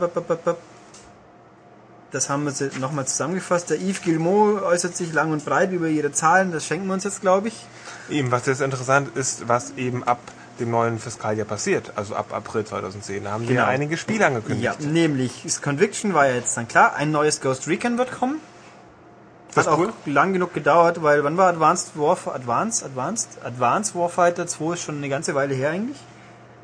das 2.12 2.30
haben 2.30 2.46
wir 2.46 2.80
nochmal 2.80 3.08
zusammengefasst. 3.08 3.70
Der 3.70 3.78
Yves 3.80 4.02
Gilmot 4.02 4.62
äußert 4.62 4.98
sich 4.98 5.14
lang 5.14 5.32
und 5.32 5.46
breit 5.46 5.72
über 5.72 5.88
ihre 5.88 6.12
Zahlen. 6.12 6.52
Das 6.52 6.66
schenken 6.66 6.88
wir 6.88 6.94
uns 6.96 7.06
jetzt, 7.06 7.22
glaube 7.22 7.48
ich. 7.48 7.66
Eben, 8.10 8.30
was 8.30 8.46
jetzt 8.46 8.60
interessant 8.60 9.16
ist, 9.16 9.48
was 9.48 9.72
eben 9.78 10.04
ab 10.04 10.20
dem 10.62 10.72
neuen 10.72 11.00
Fiskaljahr 11.00 11.46
passiert, 11.46 11.92
also 11.96 12.16
ab 12.16 12.34
April 12.34 12.64
2010. 12.66 13.24
Da 13.24 13.32
haben 13.32 13.42
sie 13.44 13.50
Genau. 13.50 13.62
ja 13.64 13.68
einige 13.68 13.98
Spiele 13.98 14.26
angekündigt. 14.26 14.64
Ja, 14.80 14.88
nämlich 14.88 15.42
das 15.44 15.62
Conviction 15.62 16.14
war 16.14 16.28
ja 16.28 16.36
jetzt 16.36 16.56
dann 16.56 16.68
klar. 16.68 16.96
Ein 16.96 17.12
neues 17.12 17.42
Ghost 17.42 17.68
Recon 17.68 17.98
wird 17.98 18.12
kommen. 18.12 18.38
Das 19.54 19.68
Hat 19.68 19.74
auch 19.74 19.80
cool. 19.80 19.94
lang 20.06 20.32
genug 20.32 20.54
gedauert, 20.54 21.04
weil 21.04 21.24
wann 21.26 21.36
war 21.36 21.50
Advanced 21.50 21.92
Warfighter, 22.00 22.36
Advanced, 22.38 22.86
Advanced, 22.86 23.30
Advanced 23.44 23.96
Warfighter 23.96 24.48
2 24.48 24.74
ist 24.76 24.84
schon 24.84 24.96
eine 24.98 25.10
ganze 25.10 25.36
Weile 25.36 25.54
her 25.54 25.72
eigentlich. 25.72 25.98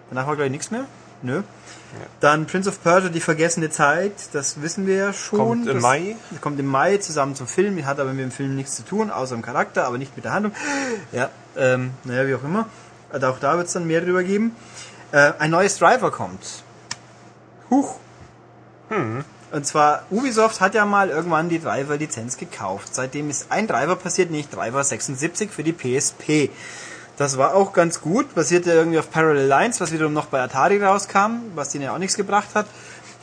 Danach 0.10 0.26
war 0.26 0.38
gleich 0.38 0.52
nichts 0.52 0.72
mehr. 0.72 0.86
Nö. 1.22 1.42
Dann 2.20 2.46
Prince 2.46 2.70
of 2.70 2.82
Persia, 2.84 3.10
die 3.10 3.20
vergessene 3.20 3.70
Zeit, 3.70 4.14
das 4.34 4.62
wissen 4.62 4.86
wir 4.88 4.96
ja 4.96 5.14
schon. 5.14 5.40
Kommt 5.40 5.68
im 5.68 5.74
das, 5.76 5.82
Mai. 5.82 6.16
Kommt 6.42 6.60
im 6.60 6.68
Mai 6.68 6.98
zusammen 6.98 7.36
zum 7.36 7.48
Film, 7.48 7.84
hat 7.86 8.00
aber 8.00 8.12
mit 8.14 8.24
dem 8.24 8.32
Film 8.32 8.56
nichts 8.56 8.76
zu 8.76 8.86
tun, 8.86 9.10
außer 9.10 9.34
im 9.36 9.42
Charakter, 9.42 9.86
aber 9.86 9.98
nicht 9.98 10.16
mit 10.16 10.26
der 10.26 10.34
Handlung. 10.34 10.54
Ja, 11.12 11.30
ähm, 11.58 11.92
naja, 12.04 12.28
wie 12.28 12.36
auch 12.36 12.44
immer. 12.44 12.68
Auch 13.12 13.40
da 13.40 13.58
wird 13.58 13.68
es 13.68 13.74
dann 13.74 13.88
mehr 13.88 14.02
drüber 14.02 14.24
geben. 14.24 14.56
Äh, 15.12 15.34
ein 15.40 15.52
neues 15.52 15.78
Driver 15.78 16.12
kommt. 16.12 16.64
Huch. 17.70 17.96
Und 19.52 19.66
zwar, 19.66 20.04
Ubisoft 20.12 20.60
hat 20.60 20.76
ja 20.76 20.86
mal 20.86 21.10
irgendwann 21.10 21.48
die 21.50 21.60
Driver-Lizenz 21.60 22.38
gekauft. 22.38 22.94
Seitdem 22.94 23.30
ist 23.30 23.48
ein 23.50 23.68
Driver 23.68 23.96
passiert, 23.96 24.30
nämlich 24.30 24.50
Driver 24.50 24.84
76 24.84 25.52
für 25.52 25.64
die 25.64 25.74
PSP. 25.74 26.50
Das 27.18 27.38
war 27.38 27.56
auch 27.56 27.74
ganz 27.74 28.02
gut, 28.02 28.36
basierte 28.36 28.72
irgendwie 28.72 29.00
auf 29.00 29.10
Parallel 29.10 29.48
Lines, 29.48 29.82
was 29.82 29.92
wiederum 29.92 30.14
noch 30.14 30.28
bei 30.28 30.42
Atari 30.42 30.84
rauskam, 30.84 31.52
was 31.56 31.70
denen 31.70 31.86
ja 31.86 31.94
auch 31.94 31.98
nichts 31.98 32.16
gebracht 32.16 32.50
hat. 32.54 32.68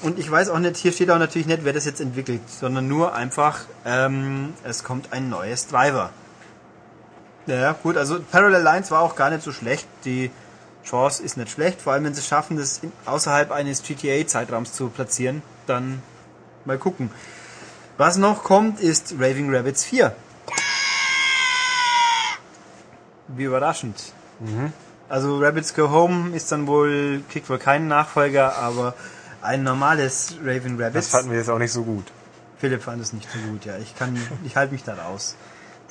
Und 0.03 0.19
ich 0.19 0.31
weiß 0.31 0.49
auch 0.49 0.59
nicht, 0.59 0.77
hier 0.77 0.93
steht 0.93 1.11
auch 1.11 1.19
natürlich 1.19 1.47
nicht, 1.47 1.65
wer 1.65 1.73
das 1.73 1.85
jetzt 1.85 2.01
entwickelt, 2.01 2.41
sondern 2.49 2.89
nur 2.89 3.15
einfach, 3.15 3.61
ähm, 3.87 4.55
es 4.65 4.83
kommt 4.83 5.13
ein 5.13 5.29
neues 5.29 5.69
Driver. 5.69 6.11
Ja, 7.47 7.73
gut, 7.73 7.97
also 7.97 8.21
Parallel 8.21 8.63
Lines 8.63 8.91
war 8.91 9.01
auch 9.01 9.17
gar 9.17 9.31
nicht 9.31 9.43
so 9.43 9.53
schlecht. 9.53 9.87
Die 10.05 10.31
Chance 10.85 11.23
ist 11.23 11.37
nicht 11.37 11.51
schlecht, 11.51 11.81
vor 11.81 11.93
allem 11.93 12.05
wenn 12.05 12.15
sie 12.15 12.21
es 12.21 12.27
schaffen, 12.27 12.57
das 12.57 12.81
außerhalb 13.07 13.51
eines 13.51 13.83
GTA-Zeitraums 13.83 14.73
zu 14.73 14.89
platzieren, 14.89 15.43
dann 15.67 16.03
mal 16.65 16.79
gucken. 16.79 17.11
Was 17.97 18.17
noch 18.17 18.43
kommt, 18.45 18.81
ist 18.81 19.15
Raving 19.19 19.55
Rabbits 19.55 19.85
4. 19.85 20.15
Wie 23.29 23.45
überraschend. 23.45 24.13
Also 25.09 25.39
Rabbits 25.39 25.75
Go 25.75 25.91
Home 25.91 26.35
ist 26.37 26.51
dann 26.53 26.67
wohl, 26.67 27.23
kriegt 27.31 27.49
wohl 27.49 27.59
keinen 27.59 27.89
Nachfolger, 27.89 28.57
aber 28.57 28.95
ein 29.43 29.63
normales 29.63 30.37
Raving 30.43 30.77
Das 30.79 30.87
Rabbits. 30.89 31.09
fanden 31.09 31.31
wir 31.31 31.39
jetzt 31.39 31.51
auch 31.51 31.59
nicht 31.59 31.73
so 31.73 31.83
gut. 31.85 32.05
Philipp 32.59 32.83
fand 32.83 33.03
es 33.03 33.13
nicht 33.13 33.29
so 33.31 33.39
gut, 33.51 33.65
ja. 33.65 33.77
Ich 33.79 33.97
kann, 33.97 34.17
ich 34.45 34.57
halte 34.57 34.73
mich 34.73 34.83
da 34.85 34.95
raus. 34.95 35.37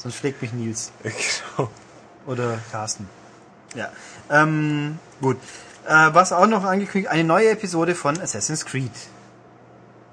Sonst 0.03 0.15
schlägt 0.15 0.41
mich 0.41 0.51
Nils. 0.53 0.91
Genau. 1.03 1.69
Oder 2.27 2.59
Carsten. 2.71 3.07
Ja. 3.73 3.89
Ähm, 4.29 4.99
gut. 5.21 5.37
Äh, 5.87 6.09
was 6.13 6.31
auch 6.31 6.47
noch 6.47 6.63
angekündigt, 6.63 7.11
eine 7.11 7.23
neue 7.23 7.49
Episode 7.49 7.95
von 7.95 8.19
Assassin's 8.21 8.65
Creed. 8.65 8.91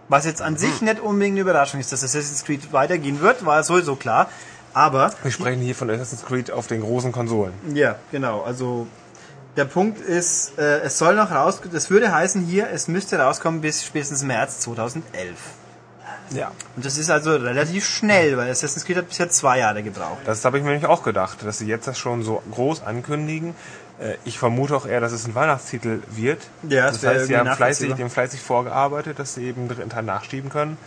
Was 0.09 0.25
jetzt 0.25 0.43
an 0.43 0.57
sich 0.57 0.81
nicht 0.81 1.01
unbedingt 1.01 1.35
eine 1.35 1.41
Überraschung 1.43 1.79
ist, 1.79 1.93
dass 1.93 2.03
Assassin's 2.03 2.45
Creed 2.45 2.73
weitergehen 2.73 3.21
wird, 3.21 3.45
war 3.45 3.63
sowieso 3.63 3.97
klar. 3.97 4.29
Aber, 4.73 5.13
Wir 5.23 5.31
sprechen 5.33 5.61
hier 5.61 5.75
von 5.75 5.91
Assassin's 5.91 6.25
Creed 6.25 6.51
auf 6.51 6.67
den 6.69 6.81
großen 6.81 7.11
Konsolen. 7.13 7.53
ja, 7.75 7.97
genau, 8.13 8.43
also 8.43 8.87
der 9.57 9.65
Punkt 9.65 10.01
ist, 10.01 10.59
äh, 10.59 10.81
es 10.81 10.99
soll 10.99 11.17
noch 11.17 11.33
raus, 11.33 11.61
das 11.73 11.91
würde 11.91 12.13
heißen 12.13 12.43
hier, 12.43 12.71
es 12.71 12.87
müsste 12.87 13.19
rauskommen 13.19 13.61
bis 13.61 13.85
spätestens 13.85 14.23
März 14.23 14.61
2011. 14.61 15.37
Ja. 16.33 16.53
Und 16.77 16.85
das 16.85 16.97
ist 16.99 17.11
also 17.11 17.35
relativ 17.37 17.87
schnell, 17.89 18.37
weil 18.37 18.51
Assassin's 18.51 18.85
Creed 18.85 18.97
hat 18.99 19.09
bisher 19.09 19.31
zwei 19.31 19.59
Jahre 19.59 19.83
gebraucht. 19.83 20.19
Das 20.25 20.45
habe 20.45 20.59
ich 20.59 20.65
mir 20.65 20.71
nämlich 20.71 20.89
auch 20.89 21.03
gedacht, 21.03 21.39
dass 21.45 21.59
sie 21.59 21.67
jetzt 21.67 21.87
das 21.89 21.99
schon 21.99 22.23
so 22.23 22.43
groß 22.53 22.83
ankündigen. 22.83 23.55
Äh, 24.01 24.15
Ich 24.25 24.39
vermute 24.39 24.77
auch 24.77 24.87
eher, 24.87 25.01
dass 25.01 25.13
es 25.13 25.27
ein 25.27 25.35
Weihnachtstitel 25.35 26.03
wird. 26.09 26.43
Ja, 26.69 26.87
das 26.87 27.01
das 27.01 27.11
heißt, 27.15 27.27
sie 27.27 27.37
haben 27.37 27.51
fleißig, 27.55 27.91
haben 27.93 28.11
fleißig 28.11 28.41
vorgearbeitet, 28.41 29.19
dass 29.19 29.35
sie 29.35 29.45
eben 29.47 29.69
dritten 29.69 29.91
Teil 29.91 30.05
nachschieben 30.05 30.51
können. 30.51 30.79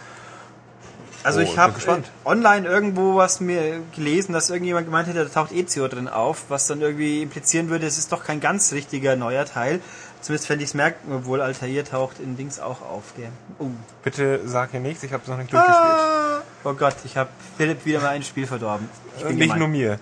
Also 1.24 1.40
Oh, 1.40 1.44
ich 1.44 1.58
habe 1.58 1.80
äh, 1.80 2.02
online 2.26 2.68
irgendwo 2.68 3.16
was 3.16 3.40
mir 3.40 3.82
gelesen, 3.96 4.34
dass 4.34 4.50
irgendjemand 4.50 4.88
gemeint 4.88 5.08
hätte, 5.08 5.24
da 5.24 5.30
taucht 5.30 5.52
Ezio 5.54 5.88
drin 5.88 6.08
auf, 6.08 6.46
was 6.50 6.68
dann 6.68 6.82
irgendwie 6.82 7.22
implizieren 7.22 7.70
würde, 7.70 7.86
es 7.86 7.98
ist 7.98 8.12
doch 8.12 8.24
kein 8.26 8.40
ganz 8.42 8.74
richtiger 8.74 9.16
neuer 9.16 9.46
Teil. 9.46 9.80
Zumindest 10.22 10.48
fände 10.48 10.64
ich 10.64 10.70
es 10.70 10.74
merken, 10.74 11.12
obwohl 11.14 11.42
Altair 11.42 11.84
taucht 11.84 12.20
in 12.20 12.38
Dings 12.38 12.60
auch 12.60 12.82
auf. 12.82 13.14
Gell? 13.18 13.30
Oh. 13.60 13.68
Bitte 14.04 14.42
sag 14.46 14.72
hier 14.72 14.80
nichts, 14.80 15.04
ich 15.04 15.12
habe 15.12 15.24
es 15.24 15.30
noch 15.30 15.38
nicht 15.38 15.52
durchgespielt. 15.52 15.86
Ah, 15.86 16.42
oh 16.64 16.74
Gott, 16.74 16.96
ich 17.04 17.18
habe 17.18 17.30
Philipp 17.58 17.86
wieder 17.86 18.00
mal 18.00 18.10
ein 18.10 18.24
Spiel 18.24 18.48
verdorben. 18.48 18.90
Ich 19.18 19.24
bin 19.24 19.36
nicht 19.36 19.44
gemein. 19.44 19.60
nur 19.60 19.68
mir. 19.68 20.00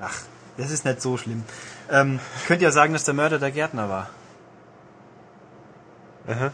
Ach, 0.00 0.14
das 0.56 0.70
ist 0.70 0.84
nicht 0.84 1.02
so 1.02 1.16
schlimm. 1.16 1.44
Ähm, 1.90 2.18
ich 2.40 2.46
könnte 2.46 2.64
ja 2.64 2.70
sagen, 2.70 2.92
dass 2.92 3.04
der 3.04 3.14
Mörder 3.14 3.38
der 3.38 3.50
Gärtner 3.50 3.88
war. 3.88 4.10
Aha. 6.26 6.50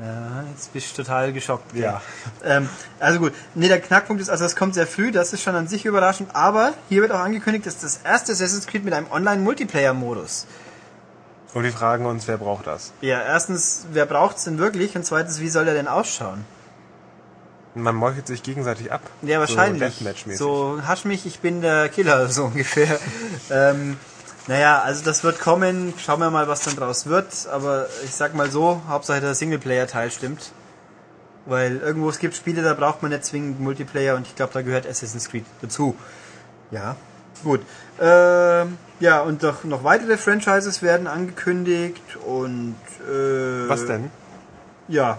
Ja, 0.00 0.44
jetzt 0.50 0.72
bist 0.72 0.92
du 0.92 1.02
total 1.02 1.32
geschockt. 1.32 1.74
Ja. 1.74 2.02
Ähm, 2.44 2.68
also 3.00 3.18
gut, 3.18 3.32
nee, 3.54 3.68
der 3.68 3.80
Knackpunkt 3.80 4.20
ist, 4.20 4.28
also 4.28 4.44
es 4.44 4.54
kommt 4.54 4.74
sehr 4.74 4.86
früh, 4.86 5.10
das 5.10 5.32
ist 5.32 5.42
schon 5.42 5.54
an 5.54 5.68
sich 5.68 5.86
überraschend, 5.86 6.34
aber 6.34 6.74
hier 6.88 7.00
wird 7.00 7.12
auch 7.12 7.20
angekündigt, 7.20 7.66
dass 7.66 7.78
das 7.78 8.00
erste 8.04 8.32
Assassin's 8.32 8.66
Creed 8.66 8.84
mit 8.84 8.92
einem 8.92 9.10
Online-Multiplayer-Modus. 9.10 10.46
Und 11.54 11.62
wir 11.62 11.72
fragen 11.72 12.04
uns, 12.04 12.28
wer 12.28 12.36
braucht 12.36 12.66
das? 12.66 12.92
Ja, 13.00 13.22
erstens, 13.22 13.86
wer 13.92 14.04
braucht's 14.04 14.44
denn 14.44 14.58
wirklich? 14.58 14.94
Und 14.96 15.06
zweitens, 15.06 15.40
wie 15.40 15.48
soll 15.48 15.64
der 15.64 15.72
denn 15.72 15.88
ausschauen? 15.88 16.44
Man 17.74 17.94
meuchelt 17.94 18.26
sich 18.26 18.42
gegenseitig 18.42 18.92
ab. 18.92 19.00
Ja, 19.22 19.38
wahrscheinlich. 19.38 20.04
So. 20.34 20.76
So, 20.76 20.82
hasch 20.86 21.06
mich, 21.06 21.24
ich 21.24 21.40
bin 21.40 21.62
der 21.62 21.88
Killer, 21.88 22.28
so 22.30 22.46
ungefähr. 22.46 22.98
ähm, 23.50 23.96
naja, 24.48 24.80
also 24.80 25.04
das 25.04 25.24
wird 25.24 25.40
kommen, 25.40 25.92
schauen 25.98 26.20
wir 26.20 26.30
mal, 26.30 26.46
was 26.46 26.62
dann 26.62 26.76
draus 26.76 27.06
wird, 27.06 27.48
aber 27.50 27.86
ich 28.04 28.14
sag 28.14 28.34
mal 28.34 28.50
so, 28.50 28.80
Hauptsache 28.88 29.20
der 29.20 29.34
Singleplayer-Teil 29.34 30.10
stimmt. 30.10 30.52
Weil 31.46 31.76
irgendwo 31.78 32.10
es 32.10 32.18
gibt 32.18 32.34
Spiele, 32.34 32.62
da 32.62 32.74
braucht 32.74 33.02
man 33.02 33.12
nicht 33.12 33.24
zwingend 33.24 33.60
Multiplayer 33.60 34.16
und 34.16 34.26
ich 34.26 34.34
glaube, 34.34 34.52
da 34.52 34.62
gehört 34.62 34.86
Assassin's 34.86 35.28
Creed 35.28 35.44
dazu. 35.62 35.96
Ja, 36.72 36.96
gut. 37.44 37.60
Ähm, 38.00 38.78
ja, 38.98 39.20
und 39.20 39.42
doch 39.42 39.62
noch 39.64 39.84
weitere 39.84 40.16
Franchises 40.16 40.82
werden 40.82 41.06
angekündigt 41.06 42.16
und 42.26 42.76
äh, 43.08 43.68
Was 43.68 43.86
denn? 43.86 44.10
Ja, 44.88 45.18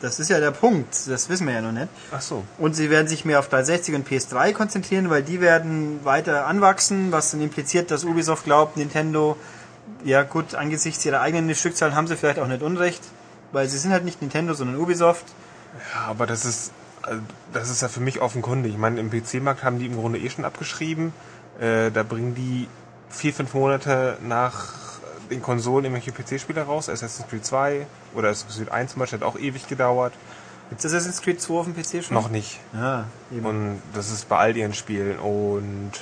das 0.00 0.18
ist 0.18 0.30
ja 0.30 0.40
der 0.40 0.50
Punkt, 0.50 1.06
das 1.06 1.28
wissen 1.28 1.46
wir 1.46 1.54
ja 1.54 1.60
noch 1.60 1.72
nicht. 1.72 1.88
Ach 2.10 2.22
so. 2.22 2.42
Und 2.58 2.74
sie 2.74 2.88
werden 2.88 3.06
sich 3.06 3.24
mehr 3.24 3.38
auf 3.38 3.48
360 3.48 3.94
und 3.94 4.08
PS3 4.08 4.52
konzentrieren, 4.52 5.10
weil 5.10 5.22
die 5.22 5.40
werden 5.40 6.04
weiter 6.04 6.46
anwachsen, 6.46 7.12
was 7.12 7.30
dann 7.30 7.42
impliziert, 7.42 7.90
dass 7.90 8.04
Ubisoft 8.04 8.44
glaubt, 8.44 8.78
Nintendo, 8.78 9.36
ja 10.02 10.22
gut, 10.22 10.54
angesichts 10.54 11.04
ihrer 11.04 11.20
eigenen 11.20 11.54
Stückzahlen 11.54 11.94
haben 11.94 12.06
sie 12.06 12.16
vielleicht 12.16 12.38
auch 12.38 12.46
nicht 12.46 12.62
Unrecht, 12.62 13.02
weil 13.52 13.68
sie 13.68 13.76
sind 13.76 13.92
halt 13.92 14.04
nicht 14.04 14.22
Nintendo, 14.22 14.54
sondern 14.54 14.76
Ubisoft. 14.76 15.26
Ja, 15.94 16.06
aber 16.06 16.26
das 16.26 16.46
ist, 16.46 16.72
äh, 17.06 17.16
das 17.52 17.68
ist 17.68 17.82
ja 17.82 17.88
für 17.88 18.00
mich 18.00 18.22
offenkundig. 18.22 18.72
Ich 18.72 18.78
meine, 18.78 18.98
im 19.00 19.10
PC-Markt 19.10 19.62
haben 19.64 19.78
die 19.78 19.86
im 19.86 19.96
Grunde 19.96 20.18
eh 20.18 20.30
schon 20.30 20.46
abgeschrieben. 20.46 21.12
Äh, 21.60 21.90
da 21.90 22.04
bringen 22.04 22.34
die 22.34 22.68
vier, 23.10 23.34
fünf 23.34 23.52
Monate 23.52 24.16
nach 24.22 24.74
den 25.30 25.42
Konsolen 25.42 25.84
irgendwelche 25.84 26.12
PC-Spiele 26.12 26.62
raus. 26.62 26.88
Assassin's 26.88 27.28
Creed 27.28 27.44
2 27.44 27.86
oder 28.14 28.28
Assassin's 28.28 28.56
Creed 28.56 28.72
1 28.72 28.92
zum 28.92 29.00
Beispiel 29.00 29.20
hat 29.20 29.26
auch 29.26 29.38
ewig 29.38 29.68
gedauert. 29.68 30.12
Gibt 30.70 30.84
es 30.84 30.92
Assassin's 30.92 31.20
Creed 31.20 31.40
2 31.40 31.54
auf 31.54 31.66
dem 31.66 31.74
PC 31.74 32.04
schon? 32.04 32.14
Noch 32.14 32.30
nicht. 32.30 32.60
Ja, 32.72 33.06
eben. 33.32 33.44
Und 33.44 33.82
das 33.92 34.10
ist 34.10 34.28
bei 34.28 34.38
all 34.38 34.56
ihren 34.56 34.72
Spielen. 34.72 35.18
Und 35.18 35.92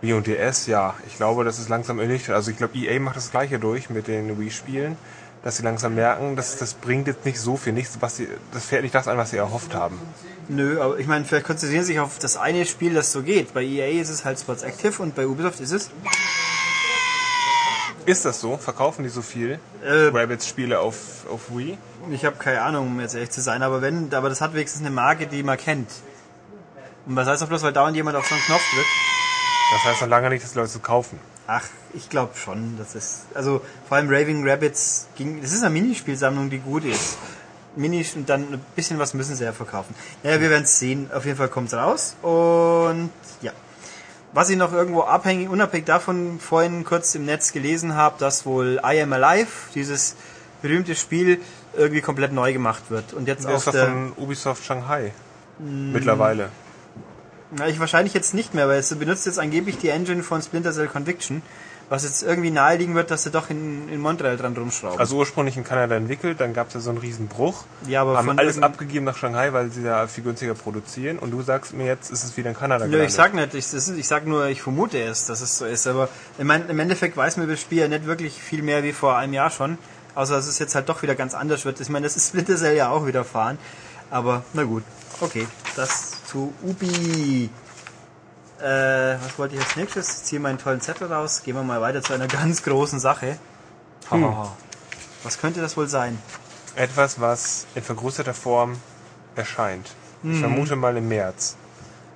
Wii 0.00 0.12
und 0.12 0.26
DS, 0.26 0.66
ja, 0.66 0.94
ich 1.06 1.16
glaube, 1.16 1.44
das 1.44 1.58
ist 1.58 1.68
langsam 1.68 1.98
ernüchtert. 1.98 2.34
Also 2.36 2.50
ich 2.50 2.56
glaube, 2.56 2.76
EA 2.76 3.00
macht 3.00 3.16
das 3.16 3.30
gleiche 3.30 3.58
durch 3.58 3.90
mit 3.90 4.06
den 4.06 4.38
Wii-Spielen, 4.38 4.96
dass 5.42 5.56
sie 5.56 5.62
langsam 5.62 5.94
merken, 5.94 6.36
dass 6.36 6.56
das 6.56 6.74
bringt 6.74 7.08
jetzt 7.08 7.24
nicht 7.24 7.40
so 7.40 7.56
viel, 7.56 7.72
nichts, 7.72 7.96
was 8.00 8.16
sie, 8.16 8.28
das 8.52 8.66
fährt 8.66 8.82
nicht 8.82 8.94
das 8.94 9.08
an, 9.08 9.16
was 9.16 9.30
sie 9.30 9.38
erhofft 9.38 9.74
haben. 9.74 9.98
Nö, 10.48 10.80
aber 10.80 10.98
ich 10.98 11.06
meine, 11.06 11.24
vielleicht 11.24 11.46
konzentrieren 11.46 11.84
sie 11.84 11.92
sich 11.92 12.00
auf 12.00 12.18
das 12.18 12.36
eine 12.36 12.64
Spiel, 12.64 12.94
das 12.94 13.10
so 13.10 13.22
geht. 13.22 13.54
Bei 13.54 13.62
EA 13.62 14.00
ist 14.00 14.08
es 14.08 14.24
halt 14.24 14.38
Sports 14.38 14.62
Active 14.62 15.02
und 15.02 15.14
bei 15.14 15.26
Ubisoft 15.26 15.60
ist 15.60 15.72
es 15.72 15.90
Ist 18.08 18.24
das 18.24 18.40
so? 18.40 18.56
Verkaufen 18.56 19.02
die 19.02 19.10
so 19.10 19.20
viel 19.20 19.60
Äh, 19.84 20.08
Rabbids-Spiele 20.16 20.80
auf, 20.80 21.26
auf 21.30 21.54
Wii? 21.54 21.76
Ich 22.10 22.24
habe 22.24 22.36
keine 22.36 22.62
Ahnung, 22.62 22.86
um 22.86 23.00
jetzt 23.00 23.14
ehrlich 23.14 23.28
zu 23.28 23.42
sein, 23.42 23.62
aber 23.62 23.82
wenn, 23.82 24.14
aber 24.14 24.30
das 24.30 24.40
hat 24.40 24.54
wenigstens 24.54 24.80
eine 24.80 24.90
Marke, 24.90 25.26
die 25.26 25.42
man 25.42 25.58
kennt. 25.58 25.90
Und 27.04 27.16
was 27.16 27.28
heißt 27.28 27.42
auch 27.42 27.48
bloß, 27.48 27.62
weil 27.64 27.74
dauernd 27.74 27.96
jemand 27.96 28.16
auf 28.16 28.26
so 28.26 28.34
einen 28.34 28.42
Knopf 28.44 28.62
drückt? 28.74 28.88
Das 29.74 29.84
heißt 29.84 30.00
noch 30.00 30.08
lange 30.08 30.30
nicht, 30.30 30.42
dass 30.42 30.54
Leute 30.54 30.70
es 30.74 30.82
kaufen. 30.82 31.18
Ach, 31.46 31.64
ich 31.92 32.08
glaube 32.08 32.34
schon, 32.34 32.78
das 32.78 32.94
ist, 32.94 33.26
also 33.34 33.60
vor 33.86 33.98
allem 33.98 34.08
Raving 34.08 34.48
Rabbits 34.48 35.08
ging, 35.16 35.42
das 35.42 35.52
ist 35.52 35.62
eine 35.62 35.74
Minispielsammlung, 35.74 36.48
die 36.48 36.60
gut 36.60 36.86
ist. 36.86 37.18
Minis 37.76 38.14
und 38.16 38.26
dann 38.30 38.54
ein 38.54 38.64
bisschen 38.74 38.98
was 38.98 39.12
müssen 39.12 39.36
sie 39.36 39.44
ja 39.44 39.52
verkaufen. 39.52 39.94
Naja, 40.22 40.40
wir 40.40 40.48
werden 40.48 40.64
es 40.64 40.78
sehen. 40.78 41.10
Auf 41.12 41.26
jeden 41.26 41.36
Fall 41.36 41.48
kommt's 41.48 41.74
raus 41.74 42.16
und 42.22 43.10
ja. 43.42 43.52
Was 44.32 44.50
ich 44.50 44.56
noch 44.56 44.72
irgendwo 44.72 45.02
abhängig, 45.02 45.48
unabhängig 45.48 45.86
davon 45.86 46.38
vorhin 46.38 46.84
kurz 46.84 47.14
im 47.14 47.24
Netz 47.24 47.52
gelesen 47.52 47.94
habe, 47.94 48.16
dass 48.18 48.44
wohl 48.44 48.80
I 48.84 49.00
Am 49.00 49.12
Alive, 49.12 49.48
dieses 49.74 50.16
berühmte 50.60 50.94
Spiel, 50.94 51.40
irgendwie 51.74 52.00
komplett 52.00 52.32
neu 52.32 52.52
gemacht 52.52 52.90
wird. 52.90 53.14
Und 53.14 53.26
jetzt 53.26 53.44
Das 53.44 53.54
auf 53.54 53.66
ist 53.66 53.74
der, 53.74 53.86
von 53.86 54.12
Ubisoft 54.16 54.64
Shanghai. 54.64 55.12
Mittlerweile. 55.58 56.50
Na, 57.50 57.66
ich 57.68 57.80
wahrscheinlich 57.80 58.12
jetzt 58.12 58.34
nicht 58.34 58.52
mehr, 58.52 58.68
weil 58.68 58.78
es 58.78 58.94
benutzt 58.94 59.24
jetzt 59.26 59.38
angeblich 59.38 59.78
die 59.78 59.88
Engine 59.88 60.22
von 60.22 60.42
Splinter 60.42 60.72
Cell 60.72 60.88
Conviction, 60.88 61.42
was 61.90 62.04
jetzt 62.04 62.22
irgendwie 62.22 62.50
naheliegen 62.50 62.94
wird, 62.94 63.10
dass 63.10 63.22
sie 63.22 63.30
doch 63.30 63.48
in, 63.48 63.88
in 63.88 64.00
Montreal 64.00 64.36
dran 64.36 64.54
rumschrauben. 64.54 64.98
Also 64.98 65.16
ursprünglich 65.16 65.56
in 65.56 65.64
Kanada 65.64 65.94
entwickelt, 65.96 66.40
dann 66.40 66.52
gab 66.52 66.68
es 66.68 66.74
ja 66.74 66.80
so 66.80 66.90
einen 66.90 66.98
riesen 66.98 67.28
Bruch. 67.28 67.64
ja, 67.86 68.02
aber 68.02 68.18
haben 68.18 68.38
alles 68.38 68.60
abgegeben 68.60 69.06
nach 69.06 69.16
Shanghai, 69.16 69.52
weil 69.52 69.70
sie 69.70 69.82
da 69.82 70.06
viel 70.06 70.24
günstiger 70.24 70.54
produzieren. 70.54 71.18
Und 71.18 71.30
du 71.30 71.40
sagst 71.42 71.72
mir 71.72 71.86
jetzt, 71.86 72.10
ist 72.10 72.24
es 72.24 72.36
wieder 72.36 72.50
in 72.50 72.56
Kanada 72.56 72.84
Nö, 72.84 72.90
gelandet. 72.90 73.10
ich 73.10 73.14
sag 73.14 73.34
nicht, 73.34 73.54
ich, 73.54 73.72
ich 73.72 74.08
sag 74.08 74.26
nur, 74.26 74.46
ich 74.48 74.60
vermute 74.60 75.00
es, 75.00 75.26
dass 75.26 75.40
es 75.40 75.56
so 75.56 75.64
ist, 75.64 75.86
aber 75.86 76.08
mein, 76.38 76.68
im 76.68 76.78
Endeffekt 76.78 77.16
weiß 77.16 77.36
man 77.38 77.44
über 77.44 77.54
das 77.54 77.62
Spiel 77.62 77.78
ja 77.78 77.88
nicht 77.88 78.06
wirklich 78.06 78.34
viel 78.34 78.62
mehr 78.62 78.82
wie 78.82 78.92
vor 78.92 79.16
einem 79.16 79.32
Jahr 79.32 79.50
schon, 79.50 79.78
außer 80.14 80.34
dass 80.34 80.46
es 80.46 80.58
jetzt 80.58 80.74
halt 80.74 80.88
doch 80.88 81.02
wieder 81.02 81.14
ganz 81.14 81.34
anders 81.34 81.64
wird. 81.64 81.80
Ich 81.80 81.88
meine, 81.88 82.04
das 82.04 82.16
ist 82.16 82.28
Splinter 82.28 82.56
Cell 82.56 82.76
ja 82.76 82.90
auch 82.90 83.06
wieder 83.06 83.24
fahren, 83.24 83.58
aber 84.10 84.42
na 84.52 84.64
gut, 84.64 84.82
okay, 85.20 85.46
das 85.74 86.24
zu 86.26 86.52
Ubi. 86.62 87.48
Äh, 88.60 89.16
was 89.22 89.38
wollte 89.38 89.54
ich 89.54 89.60
als 89.60 89.76
nächstes? 89.76 90.18
Ich 90.18 90.24
ziehe 90.24 90.40
meinen 90.40 90.58
tollen 90.58 90.80
Zettel 90.80 91.12
raus, 91.12 91.42
gehen 91.44 91.54
wir 91.54 91.62
mal 91.62 91.80
weiter 91.80 92.02
zu 92.02 92.12
einer 92.12 92.26
ganz 92.40 92.62
großen 92.62 92.98
Sache. 92.98 93.38
Hm. 94.10 94.24
Hahaha. 94.24 94.56
Was 95.22 95.38
könnte 95.38 95.60
das 95.60 95.76
wohl 95.76 95.88
sein? 95.88 96.18
Etwas, 96.76 97.20
was 97.20 97.66
in 97.74 97.82
vergrößerter 97.82 98.34
Form 98.34 98.76
erscheint. 99.36 99.86
Ich 100.22 100.30
Mhm. 100.30 100.40
vermute 100.40 100.76
mal 100.76 100.96
im 100.96 101.08
März. 101.08 101.56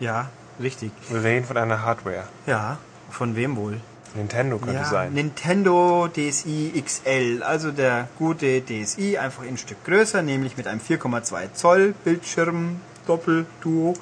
Ja, 0.01 0.31
richtig. 0.61 0.91
Wir 1.09 1.23
reden 1.23 1.47
von 1.47 1.57
einer 1.57 1.83
Hardware. 1.83 2.25
Ja, 2.47 2.79
von 3.11 3.37
wem 3.37 3.57
wohl? 3.57 3.81
Nintendo 4.15 4.59
könnte 4.59 4.75
Ja, 4.75 4.85
sein. 4.85 5.13
Nintendo 5.15 6.07
DSi 6.09 6.73
XL, 6.85 7.43
also 7.43 7.71
der 7.71 8.09
gute 8.19 8.61
DSi, 8.61 9.17
einfach 9.17 9.43
ein 9.45 9.57
Stück 9.57 9.85
größer, 9.85 10.21
nämlich 10.23 10.57
mit 10.57 10.67
einem 10.67 10.81
4,2 10.81 11.53
Zoll 11.55 11.95
Bildschirm 12.05 12.81
Doppel-Duo, 13.07 13.95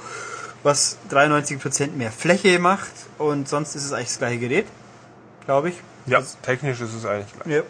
was 0.63 0.99
93% 1.11 1.93
mehr 1.93 2.13
Fläche 2.13 2.59
macht 2.59 2.93
und 3.19 3.49
sonst 3.49 3.75
ist 3.75 3.85
es 3.85 3.93
eigentlich 3.93 4.09
das 4.09 4.19
gleiche 4.19 4.39
Gerät, 4.39 4.67
glaube 5.45 5.71
ich. 5.71 5.77
Ja, 6.07 6.23
technisch 6.43 6.81
ist 6.81 6.95
es 6.95 7.05
eigentlich 7.05 7.33
gleich. 7.35 7.57
Ja. 7.57 7.63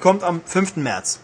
Kommt 0.00 0.22
am 0.22 0.40
5. 0.44 0.76
März. 0.76 1.20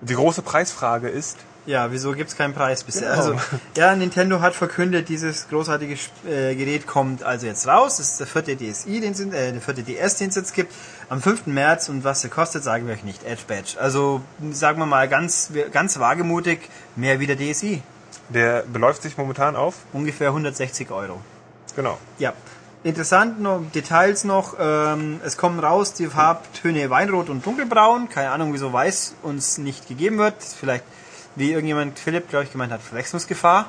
Die 0.00 0.14
große 0.14 0.42
Preisfrage 0.42 1.08
ist, 1.08 1.38
Ja, 1.66 1.90
wieso 1.90 2.12
gibt's 2.12 2.36
keinen 2.36 2.52
Preis 2.52 2.84
bisher? 2.84 3.10
Genau. 3.10 3.16
Also, 3.16 3.38
ja, 3.76 3.96
Nintendo 3.96 4.40
hat 4.40 4.54
verkündet, 4.54 5.08
dieses 5.08 5.48
großartige 5.48 5.94
äh, 6.28 6.54
Gerät 6.54 6.86
kommt 6.86 7.22
also 7.22 7.46
jetzt 7.46 7.66
raus. 7.66 7.96
Das 7.96 8.10
ist 8.10 8.20
der 8.20 8.26
vierte 8.26 8.56
DSi, 8.56 9.00
den 9.00 9.12
es, 9.12 9.20
äh, 9.20 9.52
der 9.52 9.60
vierte 9.62 9.82
DS, 9.82 10.16
den 10.16 10.28
es 10.28 10.34
jetzt 10.34 10.54
gibt, 10.54 10.72
am 11.08 11.22
5. 11.22 11.46
März. 11.46 11.88
Und 11.88 12.04
was 12.04 12.20
der 12.20 12.30
kostet, 12.30 12.64
sagen 12.64 12.86
wir 12.86 12.92
euch 12.94 13.04
nicht. 13.04 13.24
Edge 13.24 13.44
Badge. 13.48 13.80
Also, 13.80 14.20
sagen 14.50 14.78
wir 14.78 14.86
mal 14.86 15.08
ganz, 15.08 15.52
ganz 15.72 15.98
wagemutig, 15.98 16.68
mehr 16.96 17.18
wie 17.18 17.26
der 17.26 17.36
DSi. 17.36 17.82
Der 18.28 18.62
beläuft 18.62 19.02
sich 19.02 19.16
momentan 19.18 19.56
auf, 19.56 19.76
Ungefähr 19.92 20.28
160 20.28 20.90
Euro. 20.90 21.20
genau, 21.76 21.98
Ja. 22.18 22.32
Interessant 22.82 23.40
noch, 23.40 23.62
Details 23.74 24.24
noch, 24.24 24.56
ähm, 24.60 25.18
es 25.24 25.38
kommen 25.38 25.58
raus 25.58 25.94
die 25.94 26.06
Farbtöne 26.06 26.90
Weinrot 26.90 27.30
und 27.30 27.46
Dunkelbraun. 27.46 28.10
Keine 28.10 28.30
Ahnung, 28.30 28.52
wieso 28.52 28.74
Weiß 28.74 29.14
uns 29.22 29.56
nicht 29.56 29.88
gegeben 29.88 30.18
wird. 30.18 30.34
Vielleicht, 30.42 30.84
wie 31.34 31.52
irgendjemand, 31.52 31.98
Philipp, 31.98 32.28
glaube 32.28 32.44
ich, 32.44 32.52
gemeint 32.52 32.70
hat, 32.72 32.82
Verwechslungsgefahr. 32.82 33.68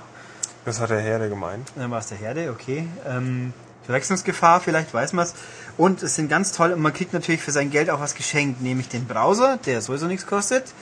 das 0.66 0.82
hat 0.82 0.90
der 0.90 1.00
Herde 1.00 1.30
gemeint. 1.30 1.72
Dann 1.78 1.92
war 1.92 2.00
es 2.00 2.08
der 2.08 2.18
Herde, 2.18 2.52
okay. 2.52 2.90
Ähm, 3.08 3.54
Verwechslungsgefahr, 3.86 4.60
vielleicht 4.60 4.94
weiß 4.94 5.14
man 5.14 5.24
es. 5.26 5.34
Und 5.78 6.04
es 6.04 6.16
sind 6.16 6.28
ganz 6.28 6.52
toll 6.52 6.74
und 6.74 6.82
man 6.82 6.92
kriegt 6.94 7.14
natürlich 7.14 7.42
für 7.42 7.52
sein 7.54 7.72
Geld 7.72 7.90
auch 7.90 8.02
was 8.02 8.16
geschenkt, 8.16 8.62
nämlich 8.62 8.90
den 8.90 9.06
Browser, 9.06 9.60
der 9.66 9.82
sowieso 9.82 10.08
nichts 10.08 10.28
kostet. 10.28 10.74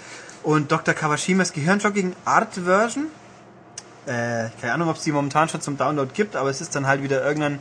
Und 0.41 0.71
Dr. 0.71 0.95
Kawashimas 0.95 1.53
Gehirnjogging 1.53 2.15
Art 2.25 2.55
Version. 2.55 3.09
Äh, 4.05 4.49
keine 4.59 4.73
Ahnung, 4.73 4.89
ob 4.89 4.97
es 4.97 5.03
die 5.03 5.11
momentan 5.11 5.47
schon 5.49 5.61
zum 5.61 5.77
Download 5.77 6.11
gibt, 6.13 6.35
aber 6.35 6.49
es 6.49 6.61
ist 6.61 6.75
dann 6.75 6.87
halt 6.87 7.03
wieder 7.03 7.23
irgendein 7.25 7.59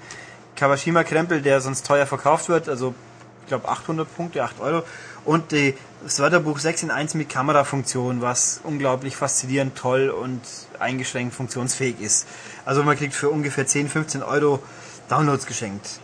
Kawashima-Krempel, 0.56 1.40
der 1.42 1.60
sonst 1.60 1.86
teuer 1.86 2.06
verkauft 2.06 2.48
wird. 2.48 2.68
Also, 2.68 2.94
ich 3.42 3.48
glaube 3.48 3.68
800 3.68 4.12
Punkte, 4.16 4.42
8 4.42 4.60
Euro. 4.60 4.82
Und 5.24 5.52
die, 5.52 5.74
das 6.02 6.18
Wörterbuch 6.18 6.58
6 6.58 6.84
in 6.84 6.90
1 6.90 7.14
mit 7.14 7.28
Kamerafunktion, 7.28 8.22
was 8.22 8.60
unglaublich 8.64 9.16
faszinierend, 9.16 9.76
toll 9.76 10.10
und 10.10 10.40
eingeschränkt 10.80 11.34
funktionsfähig 11.34 12.00
ist. 12.00 12.26
Also 12.64 12.82
man 12.82 12.96
kriegt 12.96 13.14
für 13.14 13.30
ungefähr 13.30 13.66
10, 13.66 13.88
15 13.88 14.22
Euro 14.22 14.62
Downloads 15.08 15.46
geschenkt. 15.46 16.00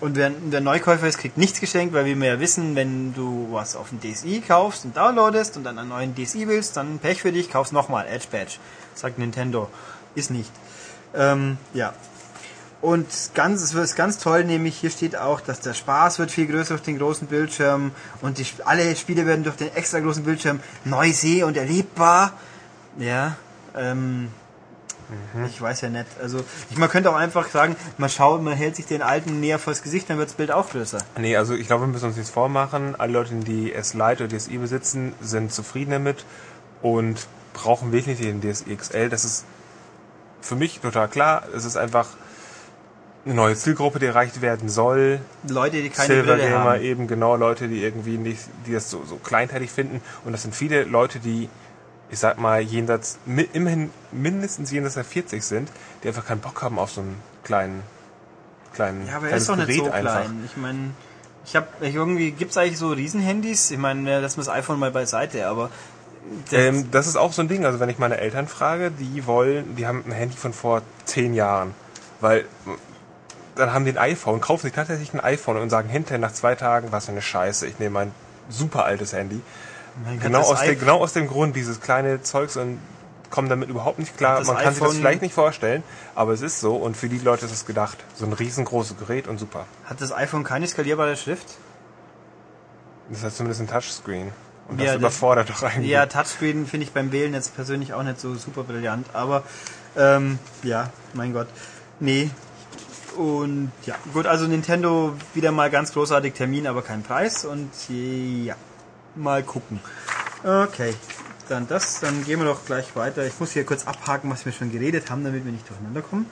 Und 0.00 0.16
wer, 0.16 0.32
wer 0.46 0.60
Neukäufer 0.62 1.06
ist, 1.06 1.18
kriegt 1.18 1.36
nichts 1.36 1.60
geschenkt, 1.60 1.92
weil 1.92 2.06
wir 2.06 2.16
ja 2.26 2.40
wissen, 2.40 2.74
wenn 2.74 3.12
du 3.12 3.48
was 3.50 3.76
auf 3.76 3.90
dem 3.90 4.00
DSi 4.00 4.42
kaufst 4.46 4.86
und 4.86 4.96
downloadest 4.96 5.58
und 5.58 5.64
dann 5.64 5.78
einen 5.78 5.90
neuen 5.90 6.14
DSi 6.14 6.48
willst, 6.48 6.76
dann 6.78 6.98
Pech 6.98 7.20
für 7.20 7.32
dich, 7.32 7.50
kaufst 7.50 7.74
nochmal 7.74 8.06
Edge 8.06 8.26
Badge. 8.30 8.54
Sagt 8.94 9.18
Nintendo. 9.18 9.68
Ist 10.14 10.30
nicht. 10.30 10.50
Ähm, 11.14 11.58
ja. 11.74 11.92
Und 12.80 13.06
ganz, 13.34 13.62
es 13.62 13.74
ist 13.74 13.94
ganz 13.94 14.16
toll, 14.16 14.44
nämlich 14.44 14.78
hier 14.78 14.88
steht 14.88 15.14
auch, 15.14 15.42
dass 15.42 15.60
der 15.60 15.74
Spaß 15.74 16.18
wird 16.18 16.30
viel 16.30 16.46
größer 16.46 16.74
durch 16.74 16.82
den 16.82 16.98
großen 16.98 17.26
Bildschirm 17.26 17.90
und 18.22 18.38
die, 18.38 18.46
alle 18.64 18.96
Spiele 18.96 19.26
werden 19.26 19.44
durch 19.44 19.56
den 19.56 19.74
extra 19.74 20.00
großen 20.00 20.24
Bildschirm 20.24 20.60
neu 20.86 21.12
seh- 21.12 21.42
und 21.42 21.58
erlebbar. 21.58 22.32
Ja, 22.98 23.36
ähm, 23.76 24.30
ich 25.46 25.60
weiß 25.60 25.80
ja 25.82 25.88
nicht. 25.88 26.06
Also, 26.20 26.40
ich, 26.70 26.76
man 26.76 26.88
könnte 26.88 27.10
auch 27.10 27.16
einfach 27.16 27.48
sagen, 27.48 27.76
man 27.98 28.10
schaut, 28.10 28.42
man 28.42 28.54
hält 28.54 28.76
sich 28.76 28.86
den 28.86 29.02
alten 29.02 29.40
näher 29.40 29.58
vors 29.58 29.82
Gesicht, 29.82 30.10
dann 30.10 30.18
wird 30.18 30.28
das 30.28 30.36
Bild 30.36 30.50
auch 30.50 30.70
größer. 30.70 30.98
Nee, 31.18 31.36
also 31.36 31.54
ich 31.54 31.66
glaube, 31.66 31.84
wir 31.84 31.88
müssen 31.88 32.06
uns 32.06 32.16
nichts 32.16 32.30
vormachen. 32.30 32.94
Alle 32.98 33.12
Leute, 33.12 33.34
die 33.34 33.72
S 33.72 33.94
Lite 33.94 34.24
oder 34.24 34.36
DSi 34.36 34.58
besitzen, 34.58 35.12
sind 35.20 35.52
zufrieden 35.52 35.90
damit 35.90 36.24
und 36.82 37.26
brauchen 37.52 37.92
wirklich 37.92 38.20
den 38.20 38.40
DSi 38.40 38.74
XL. 38.74 39.08
Das 39.08 39.24
ist 39.24 39.44
für 40.40 40.56
mich 40.56 40.80
total 40.80 41.08
klar. 41.08 41.44
Es 41.54 41.64
ist 41.64 41.76
einfach 41.76 42.08
eine 43.24 43.34
neue 43.34 43.54
Zielgruppe, 43.54 43.98
die 43.98 44.06
erreicht 44.06 44.40
werden 44.40 44.68
soll. 44.68 45.20
Leute, 45.48 45.82
die 45.82 45.90
keine 45.90 46.06
Silver 46.06 46.36
Brille 46.36 46.58
haben. 46.58 46.80
eben 46.80 47.06
genau 47.06 47.36
Leute, 47.36 47.68
die 47.68 47.82
irgendwie 47.82 48.16
nicht, 48.16 48.40
die 48.66 48.72
das 48.72 48.90
so, 48.90 49.04
so 49.04 49.16
kleinteilig 49.16 49.70
finden. 49.70 50.00
Und 50.24 50.32
das 50.32 50.42
sind 50.42 50.54
viele 50.54 50.84
Leute, 50.84 51.18
die, 51.18 51.48
ich 52.10 52.18
sag 52.18 52.38
mal, 52.38 52.60
jenseits, 52.60 53.18
immerhin 53.52 53.90
mindestens 54.12 54.70
jenseits 54.70 54.94
der 54.94 55.04
40 55.04 55.44
sind, 55.44 55.70
die 56.02 56.08
einfach 56.08 56.26
keinen 56.26 56.40
Bock 56.40 56.62
haben 56.62 56.78
auf 56.78 56.90
so 56.90 57.00
einen 57.02 57.16
kleinen, 57.44 57.82
kleinen, 58.74 59.06
Ja, 59.06 59.16
aber 59.16 59.28
er 59.30 59.36
ist 59.36 59.48
doch 59.48 59.56
nicht 59.56 59.72
so 59.76 59.90
einfach. 59.90 60.00
klein. 60.00 60.42
Ich 60.44 60.56
meine, 60.56 60.90
ich 61.44 61.56
habe 61.56 61.68
irgendwie 61.80 62.32
gibt's 62.32 62.56
eigentlich 62.56 62.78
so 62.78 62.88
Riesenhandys. 62.90 63.70
Ich 63.70 63.78
meine, 63.78 64.20
lassen 64.20 64.38
wir 64.38 64.44
das 64.44 64.52
iPhone 64.54 64.78
mal 64.78 64.90
beiseite, 64.90 65.46
aber 65.46 65.70
das, 66.50 66.52
Ähm, 66.52 66.90
das 66.90 67.06
ist 67.06 67.16
auch 67.16 67.32
so 67.32 67.42
ein 67.42 67.48
Ding. 67.48 67.64
Also 67.64 67.80
wenn 67.80 67.88
ich 67.88 67.98
meine 67.98 68.18
Eltern 68.18 68.46
frage, 68.48 68.90
die 68.90 69.26
wollen, 69.26 69.76
die 69.76 69.86
haben 69.86 70.04
ein 70.06 70.12
Handy 70.12 70.36
von 70.36 70.52
vor 70.52 70.82
zehn 71.04 71.32
Jahren, 71.34 71.74
weil 72.20 72.44
dann 73.56 73.72
haben 73.72 73.84
die 73.84 73.92
ein 73.92 73.98
iPhone, 73.98 74.40
kaufen 74.40 74.62
sich 74.62 74.72
tatsächlich 74.72 75.12
ein 75.14 75.20
iPhone 75.20 75.56
und 75.56 75.70
sagen 75.70 75.88
hinterher 75.88 76.18
nach 76.18 76.32
zwei 76.32 76.54
Tagen, 76.54 76.92
was 76.92 77.06
für 77.06 77.12
eine 77.12 77.22
Scheiße, 77.22 77.66
ich 77.66 77.78
nehme 77.78 77.94
mein 77.94 78.12
super 78.48 78.84
altes 78.84 79.12
Handy. 79.12 79.40
Genau 80.20 80.40
aus, 80.40 80.60
dem, 80.60 80.68
iPhone- 80.70 80.78
genau 80.78 80.98
aus 81.00 81.12
dem 81.12 81.26
Grund, 81.28 81.56
dieses 81.56 81.80
kleine 81.80 82.22
Zeugs 82.22 82.56
und 82.56 82.78
kommen 83.30 83.48
damit 83.48 83.68
überhaupt 83.68 83.98
nicht 83.98 84.16
klar. 84.16 84.42
Man 84.44 84.56
kann 84.56 84.74
sich 84.74 84.82
das 84.82 84.96
vielleicht 84.96 85.22
nicht 85.22 85.34
vorstellen, 85.34 85.82
aber 86.14 86.32
es 86.32 86.40
ist 86.42 86.60
so 86.60 86.76
und 86.76 86.96
für 86.96 87.08
die 87.08 87.18
Leute 87.18 87.46
ist 87.46 87.52
es 87.52 87.64
gedacht. 87.66 87.98
So 88.14 88.26
ein 88.26 88.32
riesengroßes 88.32 88.96
Gerät 88.98 89.28
und 89.28 89.38
super. 89.38 89.66
Hat 89.84 90.00
das 90.00 90.12
iPhone 90.12 90.42
keine 90.44 90.66
skalierbare 90.66 91.16
Schrift? 91.16 91.46
Das 93.10 93.22
heißt 93.24 93.36
zumindest 93.36 93.60
ein 93.60 93.68
Touchscreen. 93.68 94.32
Und 94.68 94.78
Ja, 94.78 94.84
das 94.86 94.92
das- 94.94 95.00
überfordert 95.00 95.50
doch 95.50 95.62
eigentlich. 95.62 95.90
Ja, 95.90 96.06
Touchscreen 96.06 96.66
finde 96.66 96.86
ich 96.86 96.92
beim 96.92 97.10
Wählen 97.12 97.34
jetzt 97.34 97.54
persönlich 97.56 97.92
auch 97.94 98.02
nicht 98.02 98.20
so 98.20 98.34
super 98.36 98.62
brillant, 98.64 99.06
aber 99.12 99.42
ähm, 99.96 100.38
ja, 100.62 100.90
mein 101.14 101.32
Gott. 101.32 101.48
Nee. 101.98 102.30
Und 103.16 103.72
ja, 103.84 103.96
gut, 104.12 104.26
also 104.26 104.46
Nintendo 104.46 105.14
wieder 105.34 105.50
mal 105.50 105.68
ganz 105.70 105.92
großartig 105.92 106.34
Termin, 106.34 106.66
aber 106.68 106.82
kein 106.82 107.02
Preis 107.02 107.44
und 107.44 107.68
ja, 107.88 108.54
mal 109.14 109.42
gucken. 109.42 109.80
Okay, 110.42 110.94
dann 111.48 111.66
das, 111.68 112.00
dann 112.00 112.24
gehen 112.24 112.38
wir 112.38 112.46
doch 112.46 112.64
gleich 112.64 112.94
weiter. 112.96 113.26
Ich 113.26 113.38
muss 113.40 113.52
hier 113.52 113.64
kurz 113.64 113.86
abhaken, 113.86 114.30
was 114.30 114.44
wir 114.44 114.52
schon 114.52 114.72
geredet 114.72 115.10
haben, 115.10 115.24
damit 115.24 115.44
wir 115.44 115.52
nicht 115.52 115.68
durcheinander 115.68 116.02
kommen. 116.02 116.26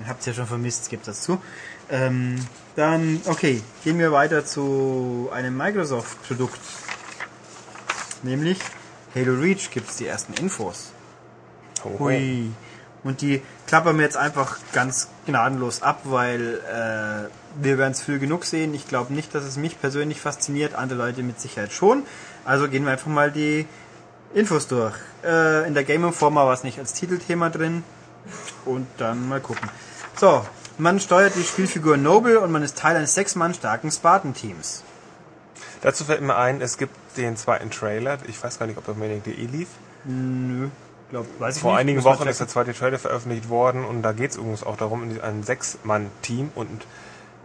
Ihr 0.00 0.06
habt 0.06 0.20
es 0.20 0.26
ja 0.26 0.34
schon 0.34 0.46
vermisst, 0.46 0.88
gebt 0.88 1.08
das 1.08 1.22
zu. 1.22 1.42
Ähm, 1.90 2.36
dann, 2.76 3.20
okay, 3.26 3.62
gehen 3.82 3.98
wir 3.98 4.12
weiter 4.12 4.44
zu 4.44 5.28
einem 5.32 5.56
Microsoft-Produkt. 5.56 6.60
Nämlich 8.22 8.58
Halo 9.14 9.34
Reach 9.34 9.70
gibt 9.70 9.88
es 9.88 9.96
die 9.96 10.06
ersten 10.06 10.34
Infos. 10.34 10.92
Hui. 11.84 12.50
Und 13.04 13.20
die 13.20 13.42
klappern 13.66 13.96
wir 13.96 14.04
jetzt 14.04 14.16
einfach 14.16 14.58
ganz 14.72 15.08
gnadenlos 15.26 15.82
ab, 15.82 16.00
weil 16.04 16.60
äh, 16.68 17.62
wir 17.62 17.78
werden 17.78 17.92
es 17.92 18.02
früh 18.02 18.18
genug 18.18 18.44
sehen. 18.44 18.74
Ich 18.74 18.88
glaube 18.88 19.12
nicht, 19.14 19.34
dass 19.34 19.44
es 19.44 19.56
mich 19.56 19.80
persönlich 19.80 20.20
fasziniert, 20.20 20.74
andere 20.74 20.98
Leute 20.98 21.22
mit 21.22 21.40
Sicherheit 21.40 21.72
schon. 21.72 22.02
Also 22.44 22.68
gehen 22.68 22.84
wir 22.84 22.92
einfach 22.92 23.06
mal 23.06 23.30
die 23.30 23.66
Infos 24.34 24.66
durch. 24.66 24.94
Äh, 25.24 25.66
in 25.66 25.74
der 25.74 25.84
Game 25.84 26.04
Informer 26.04 26.46
war 26.46 26.52
es 26.52 26.64
nicht 26.64 26.78
als 26.78 26.92
Titelthema 26.92 27.50
drin. 27.50 27.84
Und 28.64 28.86
dann 28.98 29.28
mal 29.28 29.40
gucken. 29.40 29.70
So, 30.16 30.44
man 30.76 31.00
steuert 31.00 31.34
die 31.34 31.44
Spielfigur 31.44 31.96
Noble 31.96 32.40
und 32.40 32.52
man 32.52 32.62
ist 32.62 32.76
Teil 32.76 32.96
eines 32.96 33.14
sechs 33.14 33.36
Mann 33.36 33.54
starken 33.54 33.90
Spartan-Teams. 33.90 34.82
Dazu 35.80 36.04
fällt 36.04 36.20
mir 36.20 36.36
ein, 36.36 36.60
es 36.60 36.76
gibt 36.76 36.94
den 37.16 37.36
zweiten 37.36 37.70
Trailer. 37.70 38.18
Ich 38.26 38.42
weiß 38.42 38.58
gar 38.58 38.66
nicht, 38.66 38.76
ob 38.76 38.84
das 38.84 38.92
auf 38.92 38.98
Maniac.de 38.98 39.46
lief. 39.46 39.68
Nö, 40.04 40.68
glaub, 41.10 41.26
weiß 41.38 41.56
ich 41.56 41.62
Vor 41.62 41.76
einigen 41.76 42.04
Wochen 42.04 42.28
ist 42.28 42.40
der 42.40 42.48
zweite 42.48 42.74
Trailer 42.74 42.98
veröffentlicht 42.98 43.48
worden 43.48 43.84
und 43.84 44.02
da 44.02 44.12
geht 44.12 44.32
es 44.32 44.36
übrigens 44.36 44.62
auch 44.62 44.76
darum, 44.76 45.02
in 45.10 45.20
ein 45.20 45.42
Sechs-Mann-Team 45.42 46.52
und 46.54 46.86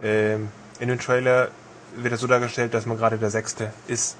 ähm, 0.02 0.48
in 0.80 0.88
dem 0.88 0.98
Trailer 0.98 1.48
wird 1.96 2.12
es 2.14 2.20
so 2.20 2.26
dargestellt, 2.26 2.74
dass 2.74 2.86
man 2.86 2.96
gerade 2.98 3.18
der 3.18 3.30
Sechste 3.30 3.72
ist. 3.86 4.16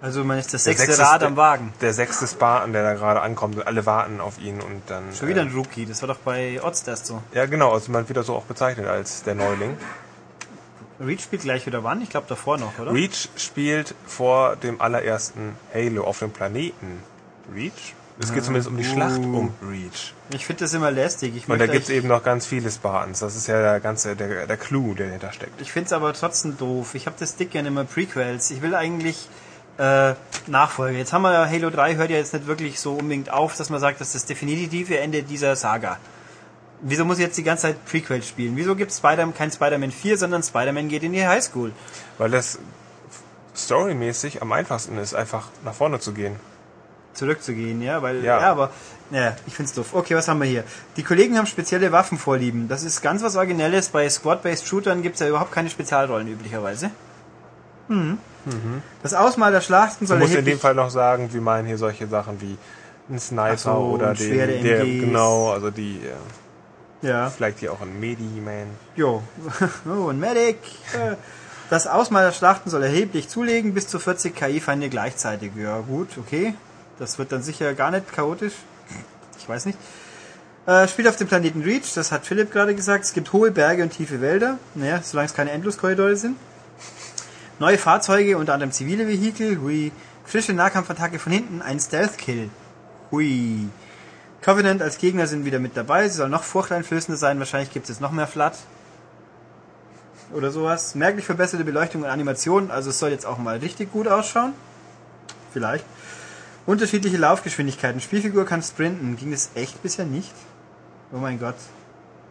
Also 0.00 0.24
man 0.24 0.36
ist 0.38 0.52
das 0.52 0.64
Der 0.64 0.72
sechste 0.72 0.94
sechste- 0.96 1.04
Rad 1.12 1.22
am 1.22 1.36
Wagen. 1.36 1.72
Der 1.80 1.92
sechste 1.92 2.26
Spartan, 2.26 2.72
der 2.72 2.82
da 2.82 2.94
gerade 2.94 3.20
ankommt 3.20 3.54
und 3.56 3.66
alle 3.66 3.86
warten 3.86 4.20
auf 4.20 4.40
ihn 4.40 4.60
und 4.60 4.82
dann... 4.88 5.04
Schon 5.14 5.28
wieder 5.28 5.42
äh, 5.42 5.44
ein 5.44 5.52
Rookie, 5.54 5.86
das 5.86 6.02
war 6.02 6.08
doch 6.08 6.16
bei 6.18 6.60
Oddstest 6.60 7.06
so. 7.06 7.22
Ja 7.32 7.46
genau, 7.46 7.72
also 7.72 7.92
man 7.92 8.08
wird 8.08 8.16
da 8.16 8.24
so 8.24 8.34
auch 8.34 8.42
bezeichnet 8.42 8.88
als 8.88 9.22
der 9.22 9.36
Neuling. 9.36 9.76
Reach 10.98 11.20
spielt 11.22 11.42
gleich 11.42 11.66
wieder 11.66 11.84
wann? 11.84 12.02
Ich 12.02 12.10
glaube 12.10 12.26
davor 12.28 12.58
noch, 12.58 12.76
oder? 12.80 12.92
Reach 12.92 13.28
spielt 13.36 13.94
vor 14.04 14.56
dem 14.56 14.80
allerersten 14.80 15.54
Halo 15.72 16.02
auf 16.04 16.18
dem 16.18 16.32
Planeten. 16.32 17.00
Reach? 17.54 17.94
Es 18.18 18.32
geht 18.32 18.44
zumindest 18.44 18.68
um 18.68 18.76
die 18.76 18.84
Schlacht 18.84 19.18
um 19.18 19.54
Reach. 19.62 20.14
Ich 20.30 20.46
finde 20.46 20.64
das 20.64 20.74
immer 20.74 20.90
lästig. 20.90 21.34
Ich 21.34 21.48
Und 21.48 21.58
da 21.58 21.66
gibt 21.66 21.84
es 21.84 21.90
eben 21.90 22.08
noch 22.08 22.22
ganz 22.22 22.46
viele 22.46 22.70
Spartans. 22.70 23.20
Das 23.20 23.36
ist 23.36 23.46
ja 23.46 23.60
der 23.60 23.80
ganze, 23.80 24.14
der, 24.16 24.46
der 24.46 24.56
Clou, 24.56 24.94
der 24.94 25.06
dahinter 25.06 25.32
steckt. 25.32 25.60
Ich 25.60 25.72
finde 25.72 25.86
es 25.86 25.92
aber 25.92 26.12
trotzdem 26.12 26.56
doof. 26.58 26.94
Ich 26.94 27.06
habe 27.06 27.16
das 27.18 27.36
dick 27.36 27.50
gerne 27.50 27.68
immer 27.68 27.84
Prequels. 27.84 28.50
Ich 28.50 28.60
will 28.62 28.74
eigentlich 28.74 29.28
äh, 29.78 30.14
Nachfolge. 30.46 30.98
Jetzt 30.98 31.12
haben 31.12 31.22
wir 31.22 31.32
ja 31.32 31.48
Halo 31.48 31.70
3 31.70 31.96
hört 31.96 32.10
ja 32.10 32.18
jetzt 32.18 32.34
nicht 32.34 32.46
wirklich 32.46 32.80
so 32.80 32.92
unbedingt 32.94 33.30
auf, 33.30 33.56
dass 33.56 33.70
man 33.70 33.80
sagt, 33.80 34.00
das 34.00 34.08
ist 34.08 34.14
das 34.14 34.26
definitive 34.26 34.98
Ende 34.98 35.22
dieser 35.22 35.56
Saga. 35.56 35.98
Wieso 36.82 37.04
muss 37.04 37.18
ich 37.18 37.24
jetzt 37.24 37.38
die 37.38 37.44
ganze 37.44 37.68
Zeit 37.68 37.84
Prequels 37.86 38.28
spielen? 38.28 38.56
Wieso 38.56 38.74
gibt 38.76 38.90
es 38.90 38.98
Spider 38.98 39.26
kein 39.28 39.50
Spider-Man 39.50 39.92
4, 39.92 40.18
sondern 40.18 40.42
Spider-Man 40.42 40.88
geht 40.88 41.04
in 41.04 41.12
die 41.12 41.26
Highschool? 41.26 41.72
Weil 42.18 42.30
das 42.30 42.58
storymäßig 43.56 44.42
am 44.42 44.52
einfachsten 44.52 44.98
ist, 44.98 45.14
einfach 45.14 45.48
nach 45.64 45.74
vorne 45.74 46.00
zu 46.00 46.12
gehen. 46.12 46.36
Zurückzugehen, 47.14 47.82
ja, 47.82 48.00
weil, 48.02 48.24
ja, 48.24 48.40
Ja. 48.40 48.50
aber, 48.50 48.70
naja, 49.10 49.36
ich 49.46 49.54
find's 49.54 49.72
doof. 49.74 49.88
Okay, 49.92 50.14
was 50.16 50.28
haben 50.28 50.40
wir 50.40 50.46
hier? 50.48 50.64
Die 50.96 51.02
Kollegen 51.02 51.36
haben 51.36 51.46
spezielle 51.46 51.92
Waffenvorlieben. 51.92 52.68
Das 52.68 52.82
ist 52.84 53.02
ganz 53.02 53.22
was 53.22 53.36
Originelles. 53.36 53.88
Bei 53.90 54.08
Squad-Based 54.08 54.66
Shootern 54.66 55.02
gibt's 55.02 55.20
ja 55.20 55.28
überhaupt 55.28 55.52
keine 55.52 55.68
Spezialrollen 55.70 56.28
üblicherweise. 56.28 56.90
Mhm. 57.88 58.18
Das 59.02 59.14
Ausmal 59.14 59.52
der 59.52 59.60
Schlachten 59.60 60.04
Du 60.04 60.08
soll 60.08 60.18
musst 60.18 60.34
in 60.34 60.44
dem 60.44 60.58
Fall 60.58 60.74
noch 60.74 60.90
sagen, 60.90 61.32
wir 61.32 61.40
meinen 61.40 61.66
hier 61.66 61.78
solche 61.78 62.06
Sachen 62.08 62.40
wie 62.40 62.56
ein 63.10 63.20
Sniper 63.20 63.56
so, 63.56 63.70
oder 63.70 64.14
den, 64.14 64.62
der, 64.64 64.84
genau, 64.84 65.50
also 65.50 65.70
die, 65.70 66.00
äh, 67.02 67.06
Ja. 67.06 67.30
vielleicht 67.30 67.58
hier 67.60 67.72
auch 67.72 67.80
ein 67.82 68.00
Medi-Man. 68.00 68.66
Jo. 68.96 69.22
Oh, 69.86 70.08
ein 70.08 70.18
Medic. 70.18 70.56
Das 71.70 71.86
Ausmal 71.86 72.24
der 72.24 72.32
Schlachten 72.32 72.68
soll 72.70 72.82
erheblich 72.82 73.28
zulegen, 73.28 73.74
bis 73.74 73.86
zu 73.88 73.98
40 73.98 74.34
KI-Feinde 74.34 74.88
gleichzeitig. 74.88 75.52
Ja, 75.56 75.78
gut, 75.80 76.08
okay. 76.18 76.54
Das 77.02 77.18
wird 77.18 77.32
dann 77.32 77.42
sicher 77.42 77.74
gar 77.74 77.90
nicht 77.90 78.12
chaotisch. 78.12 78.52
Ich 79.36 79.48
weiß 79.48 79.66
nicht. 79.66 79.76
Äh, 80.66 80.86
spielt 80.86 81.08
auf 81.08 81.16
dem 81.16 81.26
Planeten 81.26 81.62
Reach, 81.62 81.94
das 81.94 82.12
hat 82.12 82.24
Philipp 82.24 82.52
gerade 82.52 82.76
gesagt. 82.76 83.02
Es 83.04 83.12
gibt 83.12 83.32
hohe 83.32 83.50
Berge 83.50 83.82
und 83.82 83.90
tiefe 83.90 84.20
Wälder. 84.20 84.58
Naja, 84.76 85.00
solange 85.02 85.26
es 85.26 85.34
keine 85.34 85.50
Endloskorridore 85.50 86.14
sind. 86.14 86.36
Neue 87.58 87.76
Fahrzeuge, 87.76 88.38
unter 88.38 88.54
anderem 88.54 88.70
zivile 88.70 89.08
Vehikel. 89.08 89.58
Hui. 89.60 89.90
Frische 90.24 90.52
Nahkampfattacke 90.52 91.18
von 91.18 91.32
hinten, 91.32 91.60
ein 91.60 91.80
Stealth-Kill. 91.80 92.50
Hui. 93.10 93.68
Covenant 94.40 94.80
als 94.80 94.98
Gegner 94.98 95.26
sind 95.26 95.44
wieder 95.44 95.58
mit 95.58 95.76
dabei. 95.76 96.08
Sie 96.08 96.18
soll 96.18 96.28
noch 96.28 96.44
furchteinflößender 96.44 97.18
sein. 97.18 97.40
Wahrscheinlich 97.40 97.72
gibt 97.72 97.90
es 97.90 97.98
noch 97.98 98.12
mehr 98.12 98.28
Flat. 98.28 98.54
Oder 100.32 100.52
sowas. 100.52 100.94
Merklich 100.94 101.24
verbesserte 101.24 101.64
Beleuchtung 101.64 102.02
und 102.02 102.08
Animation. 102.08 102.70
Also 102.70 102.90
es 102.90 103.00
soll 103.00 103.10
jetzt 103.10 103.26
auch 103.26 103.38
mal 103.38 103.56
richtig 103.56 103.90
gut 103.90 104.06
ausschauen. 104.06 104.52
Vielleicht. 105.52 105.84
Unterschiedliche 106.66 107.16
Laufgeschwindigkeiten. 107.16 108.00
Spielfigur 108.00 108.46
kann 108.46 108.62
sprinten. 108.62 109.16
Ging 109.16 109.32
das 109.32 109.50
echt 109.54 109.82
bisher 109.82 110.04
nicht? 110.04 110.32
Oh 111.12 111.18
mein 111.18 111.38
Gott. 111.38 111.56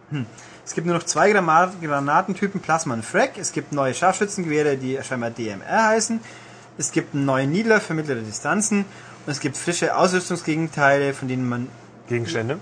Hm. 0.09 0.25
Es 0.65 0.73
gibt 0.73 0.87
nur 0.87 0.95
noch 0.95 1.03
zwei 1.03 1.31
Granatentypen 1.31 2.61
Plasma 2.61 2.93
und 2.93 3.05
Frack. 3.05 3.37
Es 3.37 3.51
gibt 3.51 3.71
neue 3.73 3.93
Scharfschützengewehre, 3.93 4.77
die 4.77 4.99
scheinbar 5.03 5.31
DMR 5.31 5.87
heißen. 5.87 6.19
Es 6.77 6.91
gibt 6.91 7.13
einen 7.13 7.25
neuen 7.25 7.51
Needler 7.51 7.81
für 7.81 7.93
mittlere 7.93 8.21
Distanzen. 8.21 8.85
Und 9.25 9.31
es 9.31 9.39
gibt 9.39 9.57
frische 9.57 9.95
Ausrüstungsgegenteile, 9.95 11.13
von 11.13 11.27
denen 11.27 11.47
man 11.47 11.67
Gegenstände. 12.07 12.59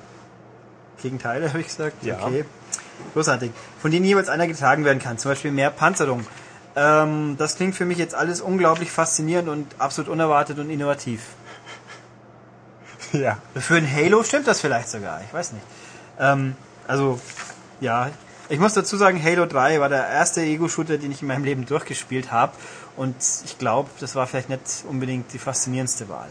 Gegenteile, 1.01 1.49
habe 1.49 1.61
ich 1.61 1.67
gesagt. 1.67 2.03
Ja. 2.03 2.25
Okay. 2.25 2.45
Großartig. 3.13 3.51
Von 3.81 3.91
denen 3.91 4.05
jeweils 4.05 4.27
einer 4.29 4.47
getragen 4.47 4.85
werden 4.85 4.99
kann. 4.99 5.17
Zum 5.17 5.31
Beispiel 5.31 5.51
mehr 5.51 5.69
Panzerung. 5.69 6.25
Ähm, 6.75 7.35
das 7.37 7.55
klingt 7.55 7.75
für 7.75 7.85
mich 7.85 7.97
jetzt 7.97 8.15
alles 8.15 8.41
unglaublich 8.41 8.91
faszinierend 8.91 9.49
und 9.49 9.67
absolut 9.79 10.09
unerwartet 10.09 10.59
und 10.59 10.69
innovativ. 10.69 11.21
Ja. 13.13 13.37
Für 13.55 13.75
ein 13.75 13.91
Halo 13.91 14.23
stimmt 14.23 14.47
das 14.47 14.61
vielleicht 14.61 14.89
sogar. 14.89 15.21
Ich 15.25 15.33
weiß 15.33 15.53
nicht. 15.53 15.65
Ähm, 16.19 16.55
also, 16.87 17.19
ja. 17.81 18.09
Ich 18.49 18.59
muss 18.59 18.73
dazu 18.73 18.97
sagen, 18.97 19.23
Halo 19.23 19.45
3 19.45 19.79
war 19.79 19.89
der 19.89 20.07
erste 20.07 20.41
Ego-Shooter, 20.41 20.97
den 20.97 21.11
ich 21.11 21.21
in 21.21 21.27
meinem 21.27 21.43
Leben 21.43 21.65
durchgespielt 21.65 22.31
habe. 22.31 22.53
Und 22.97 23.15
ich 23.45 23.57
glaube, 23.57 23.89
das 23.99 24.15
war 24.15 24.25
vielleicht 24.27 24.49
nicht 24.49 24.61
unbedingt 24.87 25.31
die 25.33 25.39
faszinierendste 25.39 26.09
Wahl. 26.09 26.29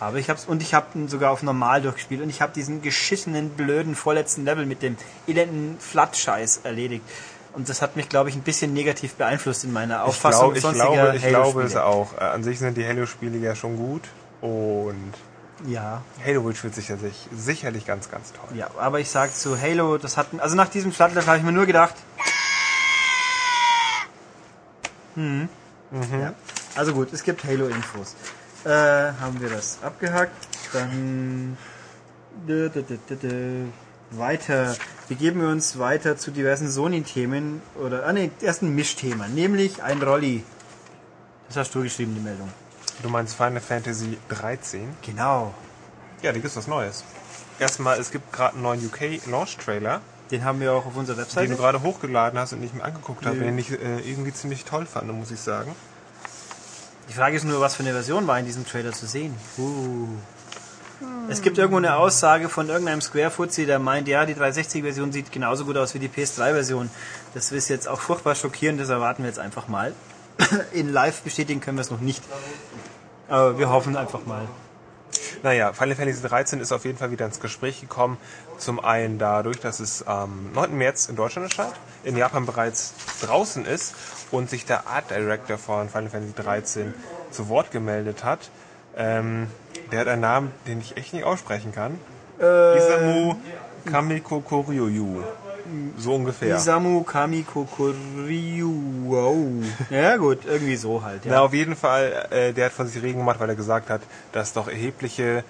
Aber 0.00 0.18
ich 0.18 0.28
hab's 0.28 0.44
und 0.46 0.60
ich 0.60 0.74
habe 0.74 0.86
ihn 0.96 1.08
sogar 1.08 1.30
auf 1.30 1.42
normal 1.42 1.80
durchgespielt 1.80 2.20
und 2.20 2.28
ich 2.28 2.42
habe 2.42 2.52
diesen 2.52 2.82
geschissenen 2.82 3.50
blöden 3.50 3.94
vorletzten 3.94 4.44
Level 4.44 4.66
mit 4.66 4.82
dem 4.82 4.96
elenden 5.28 5.78
Flat-Scheiß 5.78 6.60
erledigt. 6.64 7.04
Und 7.54 7.68
das 7.68 7.80
hat 7.80 7.94
mich, 7.94 8.08
glaube 8.08 8.28
ich, 8.28 8.34
ein 8.34 8.42
bisschen 8.42 8.74
negativ 8.74 9.14
beeinflusst 9.14 9.62
in 9.62 9.72
meiner 9.72 9.98
Ich, 10.02 10.08
Auffassung 10.08 10.52
glaub, 10.54 10.74
ich 10.74 10.80
glaube, 10.80 11.16
ich 11.16 11.22
glaube 11.28 11.62
es 11.62 11.76
auch. 11.76 12.12
Äh, 12.18 12.24
An 12.24 12.42
sich 12.42 12.58
sind 12.58 12.76
die 12.76 12.86
Halo-Spiele 12.86 13.38
ja 13.38 13.54
schon 13.54 13.76
gut. 13.76 14.02
Und 14.44 15.14
Ja, 15.66 16.02
Halo 16.22 16.42
Reach 16.42 16.62
wird 16.62 16.74
sicher, 16.74 16.98
sich, 16.98 17.28
sicherlich 17.34 17.86
ganz, 17.86 18.10
ganz 18.10 18.30
toll. 18.30 18.54
ja, 18.54 18.68
aber 18.76 19.00
ich 19.00 19.08
sag 19.08 19.34
zu 19.34 19.58
Halo, 19.58 19.96
das 19.96 20.18
hat, 20.18 20.26
also 20.36 20.54
nach 20.54 20.68
diesem 20.68 20.92
Flat-Level 20.92 21.26
habe 21.26 21.38
ich 21.38 21.44
mir 21.44 21.52
nur 21.52 21.64
gedacht. 21.64 21.94
Hm. 25.14 25.48
Ja. 26.20 26.34
Also 26.74 26.92
gut, 26.92 27.10
es 27.14 27.22
gibt 27.22 27.42
Halo-Infos. 27.44 28.16
Äh, 28.64 28.68
haben 28.68 29.40
wir 29.40 29.48
das 29.48 29.78
abgehakt. 29.82 30.46
Dann 30.74 31.56
weiter. 34.10 34.76
Begeben 35.08 35.40
wir 35.40 35.48
uns 35.48 35.78
weiter 35.78 36.18
zu 36.18 36.32
diversen 36.32 36.70
Sony-Themen 36.70 37.62
oder 37.82 38.04
ah 38.06 38.12
nee, 38.12 38.30
erst 38.42 38.60
ein 38.60 38.74
Mischthema, 38.74 39.26
nämlich 39.28 39.82
ein 39.82 40.02
Rolli. 40.02 40.44
Das 41.48 41.56
hast 41.56 41.74
du 41.74 41.82
geschrieben, 41.82 42.14
die 42.14 42.20
Meldung. 42.20 42.50
Du 43.02 43.08
meinst 43.08 43.34
Final 43.36 43.60
Fantasy 43.60 44.18
13? 44.28 44.96
Genau. 45.02 45.54
Ja, 46.22 46.32
da 46.32 46.38
gibt's 46.38 46.56
was 46.56 46.66
Neues. 46.66 47.04
Erstmal, 47.58 47.98
es 47.98 48.10
gibt 48.10 48.32
gerade 48.32 48.54
einen 48.54 48.62
neuen 48.62 48.86
UK-Launch-Trailer, 48.86 50.00
Den 50.30 50.44
haben 50.44 50.60
wir 50.60 50.72
auch 50.72 50.86
auf 50.86 50.96
unserer 50.96 51.16
den 51.16 51.22
Webseite. 51.22 51.48
du 51.48 51.56
gerade 51.56 51.82
hochgeladen 51.82 52.38
hast 52.38 52.52
und 52.52 52.60
nicht 52.60 52.74
mehr 52.74 52.84
angeguckt 52.84 53.26
habe, 53.26 53.36
Nö. 53.36 53.44
den 53.44 53.58
ich 53.58 53.70
äh, 53.70 54.00
irgendwie 54.00 54.32
ziemlich 54.32 54.64
toll 54.64 54.86
fand, 54.86 55.12
muss 55.12 55.30
ich 55.30 55.40
sagen. 55.40 55.74
Die 57.08 57.12
Frage 57.12 57.36
ist 57.36 57.44
nur, 57.44 57.60
was 57.60 57.76
für 57.76 57.82
eine 57.82 57.92
Version 57.92 58.26
war 58.26 58.38
in 58.38 58.46
diesem 58.46 58.66
Trailer 58.66 58.92
zu 58.92 59.06
sehen. 59.06 59.34
Uh. 59.58 60.08
Es 61.28 61.42
gibt 61.42 61.58
irgendwo 61.58 61.76
eine 61.78 61.96
Aussage 61.96 62.48
von 62.48 62.68
irgendeinem 62.68 63.00
Square-Fuzzi, 63.00 63.66
der 63.66 63.78
meint, 63.78 64.08
ja, 64.08 64.24
die 64.24 64.34
360-Version 64.34 65.12
sieht 65.12 65.32
genauso 65.32 65.64
gut 65.64 65.76
aus 65.76 65.94
wie 65.94 65.98
die 65.98 66.08
PS3-Version. 66.08 66.90
Das 67.34 67.52
ist 67.52 67.68
jetzt 67.68 67.88
auch 67.88 68.00
furchtbar 68.00 68.34
schockierend, 68.34 68.80
das 68.80 68.88
erwarten 68.88 69.22
wir 69.22 69.28
jetzt 69.28 69.38
einfach 69.38 69.68
mal. 69.68 69.92
In 70.72 70.92
live 70.92 71.20
bestätigen 71.22 71.60
können 71.60 71.76
wir 71.76 71.82
es 71.82 71.90
noch 71.90 72.00
nicht. 72.00 72.22
Aber 73.34 73.58
wir 73.58 73.68
hoffen 73.68 73.96
einfach 73.96 74.24
mal. 74.26 74.46
Naja, 75.42 75.72
Final 75.72 75.96
Fantasy 75.96 76.22
13 76.22 76.60
ist 76.60 76.70
auf 76.70 76.84
jeden 76.84 76.98
Fall 76.98 77.10
wieder 77.10 77.26
ins 77.26 77.40
Gespräch 77.40 77.80
gekommen. 77.80 78.16
Zum 78.58 78.78
einen 78.78 79.18
dadurch, 79.18 79.58
dass 79.58 79.80
es 79.80 80.06
am 80.06 80.52
9. 80.52 80.78
März 80.78 81.08
in 81.08 81.16
Deutschland 81.16 81.50
erscheint, 81.50 81.74
in 82.04 82.16
Japan 82.16 82.46
bereits 82.46 82.94
draußen 83.22 83.66
ist 83.66 83.96
und 84.30 84.48
sich 84.48 84.66
der 84.66 84.86
Art 84.86 85.10
Director 85.10 85.58
von 85.58 85.88
Final 85.88 86.10
Fantasy 86.10 86.34
13 86.34 86.94
zu 87.32 87.48
Wort 87.48 87.72
gemeldet 87.72 88.22
hat. 88.22 88.50
Ähm, 88.96 89.48
der 89.90 89.98
hat 89.98 90.06
einen 90.06 90.20
Namen, 90.20 90.52
den 90.68 90.78
ich 90.78 90.96
echt 90.96 91.12
nicht 91.12 91.24
aussprechen 91.24 91.72
kann. 91.72 91.98
Isamu 92.38 93.34
Kamiko 93.84 94.42
Koryu. 94.42 95.24
So 95.98 96.14
ungefähr. 96.14 96.56
Isamu 96.56 97.02
Kamiko 97.02 97.64
Koryu. 97.64 98.72
Wow. 99.06 99.64
Ja 99.90 100.16
gut, 100.16 100.40
irgendwie 100.46 100.76
so 100.76 101.02
halt. 101.02 101.22
Na, 101.24 101.32
Ja. 101.34 101.40
auf 101.42 101.52
jeden 101.54 101.76
Fall, 101.76 102.26
äh, 102.30 102.52
der 102.52 102.66
hat 102.66 102.72
von 102.72 102.86
sich 102.86 103.02
reden 103.02 103.18
gemacht, 103.18 103.40
weil 103.40 103.48
er 103.48 103.54
gesagt 103.56 103.90
hat, 103.90 104.00
dass 104.32 104.52
doch 104.52 104.68
erhebliche 104.68 105.44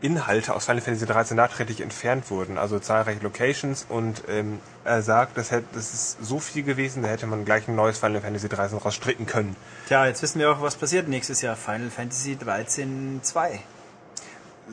Inhalte 0.00 0.52
aus 0.54 0.64
Final 0.64 0.80
Fantasy 0.80 1.06
13 1.06 1.36
nachträglich 1.36 1.80
entfernt 1.80 2.28
wurden, 2.28 2.58
also 2.58 2.80
zahlreiche 2.80 3.20
Locations 3.22 3.86
und 3.88 4.24
ähm, 4.28 4.58
er 4.84 5.00
sagt, 5.02 5.38
das, 5.38 5.52
hätte, 5.52 5.66
das 5.74 5.94
ist 5.94 6.16
so 6.24 6.40
viel 6.40 6.64
gewesen, 6.64 7.04
da 7.04 7.08
hätte 7.08 7.28
man 7.28 7.44
gleich 7.44 7.68
ein 7.68 7.76
neues 7.76 7.98
Final 7.98 8.20
Fantasy 8.20 8.48
13 8.48 8.78
rausstricken 8.78 9.26
können. 9.26 9.54
Tja, 9.86 10.04
jetzt 10.06 10.20
wissen 10.22 10.40
wir 10.40 10.50
auch, 10.50 10.60
was 10.60 10.74
passiert 10.74 11.06
nächstes 11.06 11.40
Jahr. 11.40 11.54
Final 11.54 11.88
Fantasy 11.90 12.36
13 12.36 13.20
2. 13.22 13.60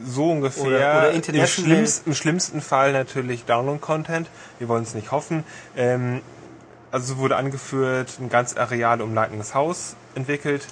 So 0.06 0.32
ungefähr. 0.32 0.63
Oder- 0.63 1.13
oder 1.15 1.34
Im, 1.34 1.47
schlimmsten, 1.47 2.10
Im 2.10 2.15
schlimmsten 2.15 2.62
Fall 2.62 2.93
natürlich 2.93 3.45
Download-Content. 3.45 4.28
Wir 4.60 4.67
wollen 4.67 4.84
es 4.84 4.93
nicht 4.93 5.12
hoffen. 5.12 5.43
Ähm, 5.75 6.21
also 6.91 7.17
wurde 7.17 7.36
angeführt, 7.36 8.17
ein 8.19 8.30
ganz 8.30 8.56
Areal 8.58 9.02
um 9.02 9.13
Lightning's 9.13 9.54
Haus 9.54 9.95
entwickelt. 10.15 10.67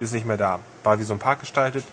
Ist 0.00 0.12
nicht 0.12 0.26
mehr 0.26 0.36
da. 0.36 0.60
War 0.84 0.98
wie 0.98 1.04
so 1.04 1.14
ein 1.14 1.18
Park 1.18 1.40
gestaltet. 1.40 1.84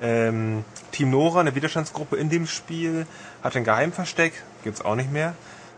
Ähm, 0.00 0.64
Team 0.92 1.10
Nora, 1.10 1.40
eine 1.40 1.54
Widerstandsgruppe 1.54 2.16
in 2.16 2.30
dem 2.30 2.46
Spiel, 2.46 3.06
hat 3.42 3.56
ein 3.56 3.64
Geheimversteck. 3.64 4.32
Gibt's 4.62 4.84
auch 4.84 4.94
nicht 4.94 5.12
mehr. 5.12 5.34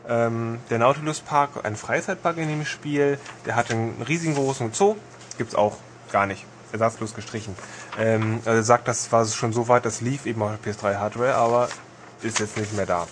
Ähm, 0.08 0.58
der 0.68 0.78
Nautilus 0.78 1.20
Park, 1.20 1.64
ein 1.64 1.76
Freizeitpark 1.76 2.36
in 2.36 2.48
dem 2.48 2.64
Spiel. 2.66 3.18
Der 3.46 3.56
hat 3.56 3.70
einen 3.70 4.02
riesigen 4.06 4.34
großen 4.34 4.72
Zoo. 4.72 4.96
Gibt's 5.38 5.54
auch 5.54 5.78
gar 6.12 6.26
nicht. 6.26 6.44
Ersatzlos 6.72 7.14
gestrichen. 7.14 7.54
Ähm, 7.98 8.40
also 8.44 8.62
sagt, 8.62 8.88
das 8.88 9.10
war 9.12 9.26
schon 9.26 9.52
so 9.52 9.68
weit, 9.68 9.84
das 9.84 10.00
lief 10.00 10.26
eben 10.26 10.42
auf 10.42 10.52
der 10.64 10.74
PS3 10.74 10.96
Hardware, 10.96 11.34
aber 11.34 11.68
ist 12.22 12.38
jetzt 12.38 12.56
nicht 12.56 12.74
mehr 12.74 12.86
da. 12.86 13.06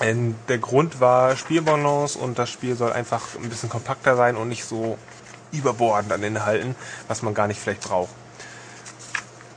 Ähm, 0.00 0.36
der 0.48 0.58
Grund 0.58 1.00
war 1.00 1.36
Spielbalance 1.36 2.18
und 2.18 2.38
das 2.38 2.50
Spiel 2.50 2.76
soll 2.76 2.92
einfach 2.92 3.34
ein 3.34 3.48
bisschen 3.48 3.68
kompakter 3.68 4.16
sein 4.16 4.36
und 4.36 4.48
nicht 4.48 4.64
so 4.64 4.96
überbordend 5.50 6.12
an 6.12 6.22
Inhalten, 6.22 6.76
was 7.08 7.22
man 7.22 7.34
gar 7.34 7.48
nicht 7.48 7.60
vielleicht 7.60 7.82
braucht. 7.82 8.10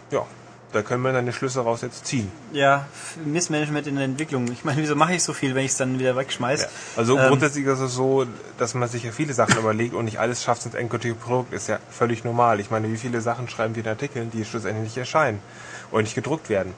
Ja, 0.10 0.26
Da 0.74 0.82
können 0.82 1.04
wir 1.04 1.12
dann 1.12 1.26
die 1.26 1.34
Schlüsse 1.34 1.62
raus 1.62 1.82
jetzt 1.82 2.06
ziehen. 2.06 2.32
Ja, 2.54 2.86
Missmanagement 3.26 3.88
in 3.88 3.96
der 3.96 4.06
Entwicklung. 4.06 4.50
Ich 4.52 4.64
meine, 4.64 4.82
wieso 4.82 4.96
mache 4.96 5.14
ich 5.14 5.24
so 5.24 5.34
viel, 5.34 5.54
wenn 5.54 5.66
ich 5.66 5.72
es 5.72 5.78
dann 5.78 6.00
wieder 6.00 6.16
wegschmeiße? 6.16 6.64
Ja. 6.64 6.70
Also 6.96 7.18
ähm, 7.18 7.28
grundsätzlich 7.28 7.66
ist 7.66 7.80
es 7.80 7.94
so, 7.94 8.26
dass 8.58 8.74
man 8.74 8.88
sich 8.88 9.04
ja 9.04 9.12
viele 9.12 9.34
Sachen 9.34 9.58
überlegt 9.58 9.94
und 9.94 10.06
nicht 10.06 10.20
alles 10.20 10.44
schafft 10.44 10.66
ins 10.66 10.76
endgültige 10.76 11.16
Produkt. 11.16 11.54
Ist 11.54 11.68
ja 11.68 11.80
völlig 11.90 12.24
normal. 12.24 12.60
Ich 12.62 12.72
meine, 12.72 12.90
wie 12.92 12.98
viele 12.98 13.20
Sachen 13.20 13.50
schreiben 13.50 13.76
wir 13.76 13.84
in 13.84 13.90
Artikeln, 13.90 14.32
die 14.32 14.46
schlussendlich 14.46 14.84
nicht 14.84 14.98
erscheinen 14.98 15.40
oder 15.92 16.04
nicht 16.04 16.16
gedruckt 16.16 16.50
werden? 16.50 16.74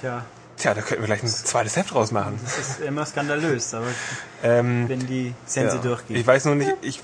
Tja. 0.00 0.24
Tja, 0.56 0.72
da 0.72 0.80
könnten 0.80 1.02
wir 1.02 1.06
gleich 1.06 1.22
ein 1.22 1.28
zweites 1.28 1.76
Heft 1.76 1.92
draus 1.92 2.12
machen. 2.12 2.40
Das 2.42 2.58
ist 2.58 2.80
immer 2.80 3.04
skandalös, 3.04 3.74
aber 3.74 3.86
ähm, 4.42 4.88
wenn 4.88 5.06
die 5.06 5.34
Sense 5.44 5.76
ja. 5.76 5.82
durchgeht. 5.82 6.16
Ich 6.16 6.26
weiß 6.26 6.46
nur 6.46 6.54
nicht, 6.54 6.72
ich 6.80 7.02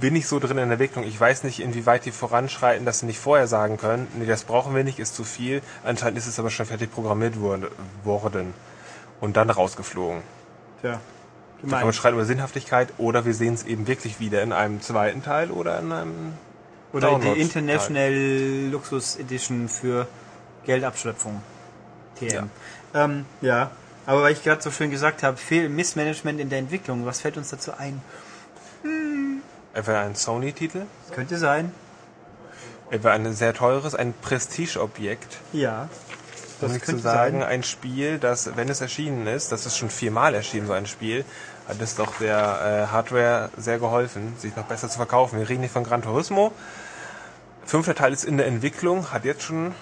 bin 0.00 0.14
nicht 0.14 0.26
so 0.26 0.38
drin 0.38 0.50
in 0.50 0.56
der 0.56 0.72
Entwicklung. 0.72 1.04
Ich 1.04 1.20
weiß 1.20 1.44
nicht, 1.44 1.60
inwieweit 1.60 2.04
die 2.04 2.10
voranschreiten, 2.10 2.84
dass 2.84 3.00
sie 3.00 3.06
nicht 3.06 3.18
vorher 3.18 3.46
sagen 3.46 3.76
können, 3.76 4.08
nee, 4.18 4.26
das 4.26 4.44
brauchen 4.44 4.74
wir 4.74 4.84
nicht, 4.84 4.98
ist 4.98 5.14
zu 5.14 5.24
viel. 5.24 5.62
Anscheinend 5.84 6.18
ist 6.18 6.26
es 6.26 6.38
aber 6.38 6.50
schon 6.50 6.66
fertig 6.66 6.92
programmiert 6.92 7.34
worden 7.40 8.54
und 9.20 9.36
dann 9.36 9.50
rausgeflogen. 9.50 10.22
Tja. 10.80 11.00
Da 11.62 11.76
kann 11.76 11.84
man 11.84 11.92
schreiten 11.92 12.14
über 12.14 12.24
Sinnhaftigkeit 12.24 12.88
oder 12.96 13.26
wir 13.26 13.34
sehen 13.34 13.52
es 13.52 13.64
eben 13.64 13.86
wirklich 13.86 14.18
wieder 14.18 14.42
in 14.42 14.52
einem 14.52 14.80
zweiten 14.80 15.22
Teil 15.22 15.50
oder 15.50 15.78
in 15.78 15.92
einem 15.92 16.32
oder 16.92 17.18
die 17.18 17.40
International 17.40 18.12
Luxus 18.70 19.16
Edition 19.16 19.68
für 19.68 20.08
Geldabschöpfung. 20.64 21.42
TM. 22.18 22.50
Ja. 22.94 23.04
Ähm, 23.04 23.26
ja. 23.42 23.70
Aber 24.06 24.22
weil 24.22 24.32
ich 24.32 24.42
gerade 24.42 24.62
so 24.62 24.70
schön 24.70 24.90
gesagt 24.90 25.22
habe, 25.22 25.36
viel 25.36 25.68
Missmanagement 25.68 26.40
in 26.40 26.48
der 26.48 26.58
Entwicklung. 26.58 27.04
Was 27.06 27.20
fällt 27.20 27.36
uns 27.36 27.50
dazu 27.50 27.72
ein? 27.76 28.00
Hm. 28.82 29.09
Etwa 29.72 30.00
ein 30.00 30.14
Sony-Titel? 30.14 30.82
Könnte 31.12 31.38
sein. 31.38 31.72
Etwa 32.90 33.12
ein 33.12 33.32
sehr 33.32 33.54
teures, 33.54 33.94
ein 33.94 34.14
Prestige-Objekt. 34.20 35.38
Ja. 35.52 35.88
Das 36.60 36.72
um 36.72 36.82
zu 36.82 36.98
sagen, 36.98 37.40
sein. 37.40 37.48
ein 37.48 37.62
Spiel, 37.62 38.18
das, 38.18 38.56
wenn 38.56 38.68
es 38.68 38.80
erschienen 38.80 39.26
ist, 39.26 39.52
das 39.52 39.64
ist 39.64 39.78
schon 39.78 39.88
viermal 39.88 40.34
erschienen, 40.34 40.66
so 40.66 40.72
ein 40.72 40.86
Spiel, 40.86 41.24
hat 41.68 41.80
es 41.80 41.94
doch 41.94 42.18
der 42.18 42.86
äh, 42.88 42.92
Hardware 42.92 43.50
sehr 43.56 43.78
geholfen, 43.78 44.34
sich 44.38 44.54
noch 44.56 44.64
besser 44.64 44.88
zu 44.88 44.96
verkaufen. 44.96 45.38
Wir 45.38 45.48
reden 45.48 45.62
nicht 45.62 45.72
von 45.72 45.84
Gran 45.84 46.02
Turismo. 46.02 46.52
Fünfter 47.64 47.94
Teil 47.94 48.12
ist 48.12 48.24
in 48.24 48.36
der 48.36 48.46
Entwicklung, 48.46 49.12
hat 49.12 49.24
jetzt 49.24 49.42
schon 49.42 49.74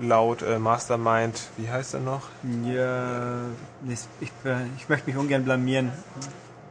laut 0.00 0.42
äh, 0.42 0.58
Mastermind, 0.58 1.40
wie 1.58 1.68
heißt 1.70 1.94
er 1.94 2.00
noch? 2.00 2.22
Ja, 2.64 3.42
ich, 3.88 4.00
ich, 4.20 4.32
ich 4.78 4.88
möchte 4.88 5.10
mich 5.10 5.16
ungern 5.16 5.44
blamieren. 5.44 5.92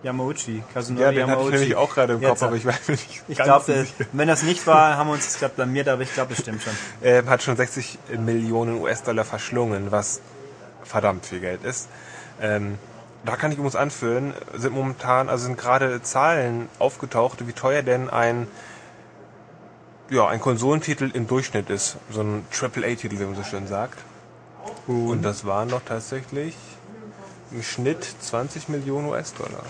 Yamauchi, 0.06 0.64
Kazunori 0.74 1.04
Ja, 1.04 1.12
den 1.12 1.20
Yamauchi. 1.22 1.38
hatte 1.38 1.56
ich 1.56 1.60
nämlich 1.62 1.76
auch 1.76 1.94
gerade 1.94 2.14
im 2.14 2.22
Kopf, 2.22 2.44
aber 2.44 2.56
ich 2.56 2.66
weiß 2.66 2.90
nicht. 2.90 3.24
Ich 3.28 3.38
glaube, 3.38 3.88
wenn 4.14 4.28
das 4.28 4.44
nicht 4.44 4.66
war, 4.68 4.98
haben 4.98 5.08
wir 5.08 5.14
uns 5.14 5.26
das 5.26 5.40
gerade 5.40 5.56
blamiert, 5.56 5.88
aber 5.88 6.04
ich 6.04 6.14
glaube, 6.14 6.34
es 6.34 6.40
stimmt 6.40 6.62
schon. 6.62 6.74
Er 7.02 7.26
hat 7.26 7.42
schon 7.42 7.58
60 7.58 7.98
Millionen 8.20 8.80
US-Dollar 8.80 9.26
verschlungen, 9.26 9.92
was 9.92 10.22
verdammt 10.84 11.26
viel 11.26 11.40
Geld 11.40 11.64
ist. 11.64 11.90
Ähm, 12.40 12.78
da 13.26 13.36
kann 13.36 13.52
ich 13.52 13.58
uns 13.58 13.76
anführen, 13.76 14.36
sind 14.54 14.76
momentan, 14.76 15.28
also 15.30 15.46
sind 15.46 15.58
gerade 15.58 16.04
Zahlen 16.04 16.70
aufgetaucht, 16.78 17.48
wie 17.48 17.54
teuer 17.54 17.82
denn 17.82 18.10
ein 18.10 18.48
ja, 20.12 20.28
ein 20.28 20.40
Konsolentitel 20.40 21.10
im 21.12 21.26
Durchschnitt 21.28 21.72
ist. 21.72 21.98
So 22.12 22.22
ein 22.22 22.46
AAA-Titel, 22.52 23.18
wie 23.20 23.24
man 23.24 23.36
so 23.36 23.42
schön 23.44 23.66
sagt. 23.66 23.98
Und, 24.86 25.08
Und 25.10 25.22
das 25.24 25.46
waren 25.46 25.70
doch 25.70 25.82
tatsächlich 25.84 26.56
im 27.52 27.64
Schnitt 27.64 28.06
20 28.22 28.70
Millionen 28.70 29.08
US-Dollar. 29.08 29.64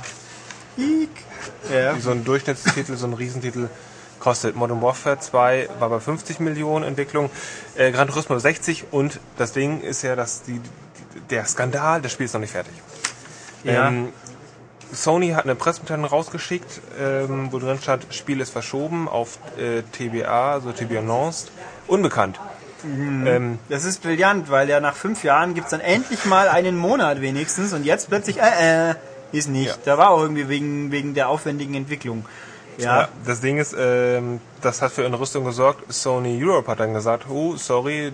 Ja. 1.71 1.99
So 1.99 2.11
ein 2.11 2.23
Durchschnittstitel, 2.23 2.95
so 2.95 3.07
ein 3.07 3.13
Riesentitel 3.13 3.69
kostet. 4.19 4.55
Modern 4.55 4.81
Warfare 4.81 5.19
2 5.19 5.69
war 5.79 5.89
bei 5.89 5.99
50 5.99 6.39
Millionen 6.39 6.83
Entwicklung, 6.83 7.29
äh, 7.75 7.91
Gran 7.91 8.07
Turismo 8.07 8.37
60 8.37 8.85
und 8.91 9.19
das 9.37 9.53
Ding 9.53 9.81
ist 9.81 10.01
ja, 10.01 10.15
dass 10.15 10.43
die, 10.43 10.61
der 11.29 11.45
Skandal, 11.45 12.01
das 12.01 12.11
Spiel 12.11 12.25
ist 12.25 12.33
noch 12.33 12.41
nicht 12.41 12.51
fertig. 12.51 12.73
Ja. 13.63 13.87
Ähm, 13.87 14.09
Sony 14.91 15.31
hat 15.31 15.45
eine 15.45 15.55
Pressemitteilung 15.55 16.05
rausgeschickt, 16.05 16.81
ähm, 16.99 17.49
wo 17.51 17.59
drin 17.59 17.79
stand, 17.81 18.05
Spiel 18.11 18.39
ist 18.39 18.51
verschoben 18.51 19.07
auf 19.07 19.39
äh, 19.57 19.81
TBA, 19.81 20.53
also 20.53 20.71
TBA 20.71 20.99
Announced, 20.99 21.51
unbekannt. 21.87 22.39
Mhm. 22.83 23.27
Ähm, 23.27 23.59
das 23.69 23.83
ist 23.83 24.03
brillant, 24.03 24.49
weil 24.49 24.69
ja 24.69 24.79
nach 24.79 24.95
fünf 24.95 25.23
Jahren 25.23 25.53
gibt 25.53 25.65
es 25.65 25.71
dann 25.71 25.81
endlich 25.81 26.25
mal 26.25 26.47
einen 26.47 26.77
Monat 26.77 27.21
wenigstens 27.21 27.73
und 27.73 27.83
jetzt 27.83 28.09
plötzlich, 28.09 28.39
äh, 28.39 28.91
äh, 28.91 28.95
ist 29.37 29.49
nicht. 29.49 29.67
Ja. 29.67 29.75
Da 29.85 29.97
war 29.97 30.11
auch 30.11 30.21
irgendwie 30.21 30.49
wegen, 30.49 30.91
wegen 30.91 31.13
der 31.13 31.29
aufwendigen 31.29 31.73
Entwicklung. 31.75 32.25
Ja. 32.77 33.01
ja 33.01 33.07
das 33.25 33.41
Ding 33.41 33.57
ist, 33.57 33.75
ähm, 33.77 34.39
das 34.61 34.81
hat 34.81 34.91
für 34.91 35.05
eine 35.05 35.19
Rüstung 35.19 35.45
gesorgt. 35.45 35.91
Sony 35.93 36.43
Europe 36.43 36.69
hat 36.69 36.79
dann 36.79 36.93
gesagt, 36.93 37.25
oh, 37.29 37.55
sorry, 37.55 38.11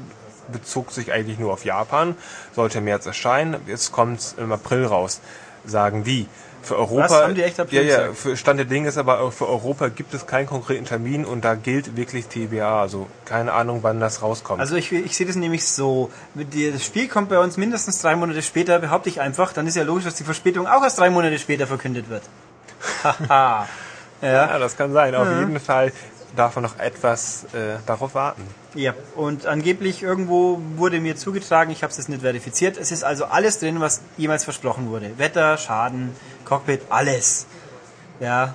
bezog 0.52 0.92
sich 0.92 1.12
eigentlich 1.12 1.40
nur 1.40 1.54
auf 1.54 1.66
Japan, 1.66 2.16
sollte 2.54 2.80
im 2.80 2.86
März 2.86 3.06
erscheinen, 3.06 3.58
jetzt 3.68 3.92
kommt 3.92 4.20
es 4.20 4.36
im 4.38 4.52
April 4.52 4.86
raus, 4.86 5.22
sagen 5.66 6.04
die. 6.04 6.28
Für 6.64 6.78
Europa, 6.78 7.10
Was, 7.10 7.24
haben 7.24 7.36
die 7.36 7.44
echt 7.44 7.58
ja, 7.72 7.82
ja, 7.82 8.14
für 8.14 8.38
Stand 8.38 8.60
der 8.60 8.66
Dinge 8.66 8.88
ist 8.88 8.98
aber 8.98 9.32
für 9.32 9.50
Europa 9.50 9.88
gibt 9.88 10.14
es 10.14 10.28
keinen 10.28 10.46
konkreten 10.46 10.86
Termin 10.86 11.26
und 11.26 11.44
da 11.44 11.56
gilt 11.56 11.98
wirklich 11.98 12.28
TBA, 12.28 12.82
also 12.82 13.08
keine 13.26 13.54
Ahnung, 13.54 13.80
wann 13.82 14.00
das 14.00 14.22
rauskommt. 14.22 14.60
Also 14.60 14.76
ich, 14.76 14.92
ich 14.92 15.16
sehe 15.18 15.26
das 15.26 15.36
nämlich 15.36 15.68
so, 15.68 16.12
das 16.36 16.86
Spiel 16.86 17.08
kommt 17.08 17.30
bei 17.30 17.40
uns 17.40 17.58
mindestens 17.58 18.00
drei 18.02 18.16
Monate 18.16 18.42
später, 18.44 18.78
behaupte 18.80 19.10
ich 19.10 19.20
einfach, 19.20 19.54
dann 19.54 19.66
ist 19.66 19.76
ja 19.76 19.84
logisch, 19.84 20.06
dass 20.06 20.16
die 20.16 20.24
Verspätung 20.24 20.68
auch 20.68 20.84
erst 20.84 21.00
drei 21.00 21.10
Monate 21.10 21.40
später 21.40 21.66
verkündet 21.66 22.10
wird. 22.10 22.24
Haha. 23.04 23.68
ja. 24.22 24.30
ja, 24.30 24.60
das 24.60 24.78
kann 24.78 24.94
sein. 24.94 25.16
Auf 25.16 25.28
ja. 25.28 25.40
jeden 25.40 25.60
Fall 25.60 25.92
darf 26.36 26.56
man 26.56 26.64
noch 26.64 26.80
etwas 26.80 27.46
äh, 27.54 27.78
darauf 27.86 28.16
warten. 28.16 28.44
Ja, 28.74 28.94
und 29.16 29.46
angeblich 29.46 30.02
irgendwo 30.02 30.62
wurde 30.78 31.00
mir 31.02 31.16
zugetragen, 31.16 31.72
ich 31.72 31.84
habe 31.84 31.92
es 31.92 31.98
jetzt 31.98 32.08
nicht 32.08 32.22
verifiziert, 32.22 32.78
es 32.78 32.92
ist 32.92 33.04
also 33.04 33.26
alles 33.26 33.60
drin, 33.60 33.82
was 33.82 34.02
jemals 34.18 34.46
versprochen 34.46 34.90
wurde. 34.90 35.18
Wetter, 35.18 35.58
Schaden, 35.58 36.16
Cockpit, 36.52 36.82
alles. 36.90 37.46
Ja, 38.20 38.54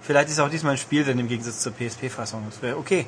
vielleicht 0.00 0.30
ist 0.30 0.40
auch 0.40 0.48
diesmal 0.48 0.72
ein 0.72 0.78
Spiel 0.78 1.04
drin 1.04 1.18
im 1.18 1.28
Gegensatz 1.28 1.60
zur 1.60 1.72
PSP-Fassung. 1.74 2.42
Das 2.48 2.62
wäre 2.62 2.78
okay. 2.78 3.04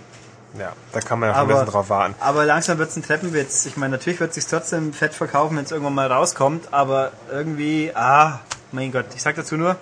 Ja, 0.58 0.74
da 0.92 1.00
kann 1.00 1.20
man 1.20 1.30
ja 1.30 1.34
schon 1.34 1.44
ein 1.44 1.48
bisschen 1.48 1.66
drauf 1.72 1.88
warten. 1.88 2.14
Aber 2.20 2.44
langsam 2.44 2.76
wird 2.76 2.90
es 2.90 2.96
ein 2.96 3.02
Treppenwitz. 3.02 3.64
Ich 3.64 3.78
meine, 3.78 3.92
natürlich 3.92 4.20
wird 4.20 4.28
es 4.28 4.34
sich 4.34 4.46
trotzdem 4.46 4.92
fett 4.92 5.14
verkaufen, 5.14 5.56
wenn 5.56 5.64
es 5.64 5.72
irgendwann 5.72 5.94
mal 5.94 6.12
rauskommt, 6.12 6.74
aber 6.74 7.12
irgendwie, 7.32 7.92
ah, 7.94 8.40
mein 8.72 8.92
Gott, 8.92 9.06
ich 9.14 9.22
sag 9.22 9.36
dazu 9.36 9.56
nur. 9.56 9.76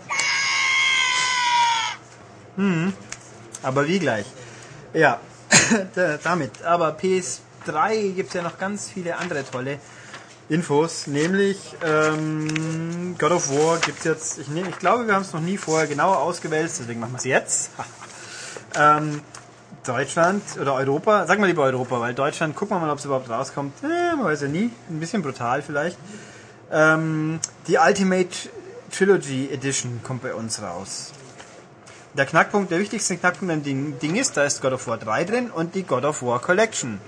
Hm, 2.55 2.93
aber 3.65 3.89
wie 3.89 3.99
gleich? 3.99 4.27
Ja, 4.93 5.19
damit. 6.23 6.63
Aber 6.63 6.97
PS3 6.97 8.13
gibt 8.13 8.29
es 8.29 8.35
ja 8.35 8.43
noch 8.43 8.57
ganz 8.57 8.89
viele 8.89 9.17
andere 9.17 9.45
tolle 9.45 9.81
Infos, 10.49 11.07
nämlich 11.07 11.59
ähm, 11.83 13.17
God 13.19 13.33
of 13.33 13.51
War 13.51 13.79
gibt 13.79 13.99
es 13.99 14.05
jetzt, 14.05 14.39
ich, 14.39 14.49
nehm, 14.49 14.69
ich 14.69 14.79
glaube, 14.79 15.07
wir 15.07 15.15
haben 15.15 15.23
es 15.23 15.33
noch 15.33 15.41
nie 15.41 15.57
vorher 15.57 15.87
genauer 15.87 16.19
ausgewählt, 16.19 16.71
deswegen 16.79 17.01
machen 17.01 17.13
wir 17.13 17.19
es 17.19 17.25
jetzt. 17.25 17.71
ähm, 18.79 19.23
Deutschland 19.87 20.43
oder 20.61 20.75
Europa, 20.75 21.27
sag 21.27 21.39
mal 21.39 21.47
lieber 21.47 21.65
Europa, 21.65 22.01
weil 22.01 22.15
Deutschland, 22.15 22.57
gucken 22.57 22.77
wir 22.77 22.81
mal, 22.81 22.91
ob 22.91 22.99
es 22.99 23.05
überhaupt 23.05 23.29
rauskommt. 23.29 23.73
Eh, 23.83 24.17
man 24.17 24.25
weiß 24.25 24.43
ja 24.43 24.49
nie, 24.49 24.71
ein 24.91 25.01
bisschen 25.01 25.23
brutal 25.23 25.63
vielleicht. 25.63 25.99
Ähm, 26.71 27.41
die 27.67 27.77
Ultimate 27.77 28.31
Trilogy 28.91 29.51
Edition 29.51 30.01
kommt 30.03 30.23
bei 30.23 30.35
uns 30.35 30.61
raus 30.63 31.13
der 32.17 32.27
Knackpunkt, 32.27 32.71
der 32.71 32.79
wichtigste 32.79 33.17
Knackpunkt 33.17 33.53
an 33.53 33.63
dem 33.63 33.99
Ding 33.99 34.17
ist, 34.17 34.37
da 34.37 34.45
ist 34.45 34.63
God 34.63 34.73
of 34.73 34.87
War 34.87 34.99
3 34.99 35.25
drin 35.25 35.51
und 35.51 35.75
die 35.75 35.83
God 35.83 36.05
of 36.05 36.23
War 36.23 36.41
Collection. 36.41 37.01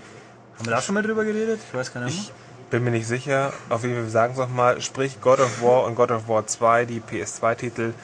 Haben 0.59 0.67
wir 0.67 0.73
da 0.73 0.83
schon 0.83 0.95
mal 0.95 1.03
drüber 1.03 1.25
geredet? 1.25 1.61
Ich 1.69 1.75
weiß 1.75 1.93
gar 1.93 2.05
nicht. 2.05 2.19
Ich 2.19 2.33
bin 2.71 2.85
mir 2.85 2.91
nicht 2.91 3.07
sicher. 3.07 3.53
Auf 3.69 3.83
jeden 3.83 3.95
Fall 3.95 4.11
sagen 4.11 4.33
es 4.33 4.39
nochmal. 4.39 4.81
Sprich 4.81 5.21
God 5.21 5.41
of 5.41 5.63
War 5.63 5.85
und 5.85 5.95
God 5.95 6.11
of 6.11 6.29
War 6.29 6.47
2, 6.47 6.85
die 6.85 7.01
PS2-Titel, 7.01 7.95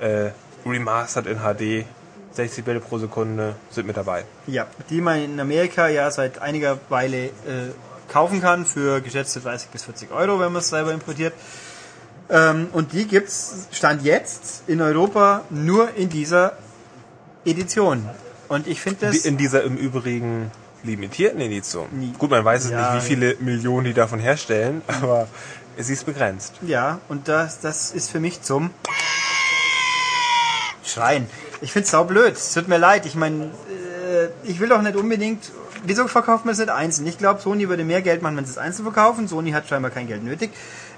äh, 0.00 0.30
remastered 0.66 1.26
in 1.26 1.38
HD. 1.38 1.86
60 2.32 2.64
Bilder 2.64 2.80
pro 2.80 2.98
Sekunde 2.98 3.56
sind 3.70 3.86
mit 3.86 3.96
dabei. 3.96 4.24
Ja, 4.46 4.66
die 4.88 5.00
man 5.00 5.22
in 5.22 5.40
Amerika 5.40 5.88
ja 5.88 6.10
seit 6.10 6.40
einiger 6.40 6.78
Weile 6.88 7.26
äh, 7.26 7.30
kaufen 8.08 8.40
kann 8.40 8.66
für 8.66 9.00
geschätzte 9.00 9.40
30 9.40 9.70
bis 9.70 9.84
40 9.84 10.12
Euro, 10.12 10.38
wenn 10.38 10.52
man 10.52 10.60
es 10.60 10.68
selber 10.68 10.92
importiert. 10.92 11.34
Ähm, 12.28 12.68
und 12.72 12.92
die 12.92 13.06
gibt's 13.06 13.66
Stand 13.72 14.04
jetzt 14.04 14.62
in 14.68 14.80
Europa 14.80 15.42
nur 15.50 15.94
in 15.96 16.08
dieser 16.08 16.56
Edition. 17.44 18.08
Und 18.48 18.66
ich 18.68 18.80
finde 18.80 19.06
das. 19.06 19.24
In 19.24 19.36
dieser 19.36 19.64
im 19.64 19.76
Übrigen 19.76 20.50
limitierten 20.82 21.40
Edition. 21.40 21.88
Nie. 21.92 22.12
Gut, 22.18 22.30
man 22.30 22.44
weiß 22.44 22.64
es 22.64 22.70
ja, 22.70 22.94
nicht, 22.94 23.04
wie 23.04 23.08
viele 23.08 23.36
Millionen 23.40 23.86
die 23.86 23.94
davon 23.94 24.18
herstellen, 24.18 24.82
aber 24.86 25.28
es 25.76 25.90
ist 25.90 26.06
begrenzt. 26.06 26.54
Ja, 26.62 27.00
und 27.08 27.28
das, 27.28 27.60
das 27.60 27.92
ist 27.92 28.10
für 28.10 28.20
mich 28.20 28.42
zum 28.42 28.70
Schreien. 30.84 31.26
Ich 31.60 31.72
finde 31.72 31.84
es 31.84 31.90
saublöd. 31.90 32.34
Es 32.34 32.52
tut 32.52 32.68
mir 32.68 32.78
leid. 32.78 33.06
Ich 33.06 33.14
meine, 33.14 33.44
äh, 33.44 34.28
ich 34.44 34.60
will 34.60 34.68
doch 34.68 34.82
nicht 34.82 34.96
unbedingt. 34.96 35.50
Wieso 35.84 36.06
verkauft 36.08 36.44
man 36.44 36.52
es 36.52 36.58
nicht 36.58 36.70
einzeln? 36.70 37.06
Ich 37.06 37.16
glaube, 37.16 37.40
Sony 37.40 37.68
würde 37.68 37.84
mehr 37.84 38.02
Geld 38.02 38.22
machen, 38.22 38.36
wenn 38.36 38.44
sie 38.44 38.50
es 38.50 38.58
einzeln 38.58 38.84
verkaufen. 38.84 39.28
Sony 39.28 39.52
hat 39.52 39.68
scheinbar 39.68 39.90
kein 39.90 40.06
Geld 40.06 40.22
nötig. 40.22 40.50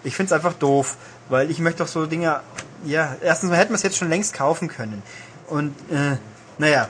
Ich 0.03 0.17
finde 0.17 0.29
es 0.29 0.33
einfach 0.33 0.55
doof. 0.55 0.97
Weil 1.29 1.51
ich 1.51 1.61
möchte 1.61 1.85
doch 1.85 1.89
so 1.89 2.07
Dinge, 2.07 2.41
ja, 2.85 3.17
erstens 3.23 3.51
mal 3.51 3.59
hätten 3.59 3.71
wir 3.71 3.77
es 3.77 3.83
jetzt 3.83 3.97
schon 3.97 4.09
längst 4.09 4.35
kaufen 4.35 4.69
können. 4.69 5.03
Und, 5.47 5.75
äh, 5.91 6.17
naja, 6.59 6.89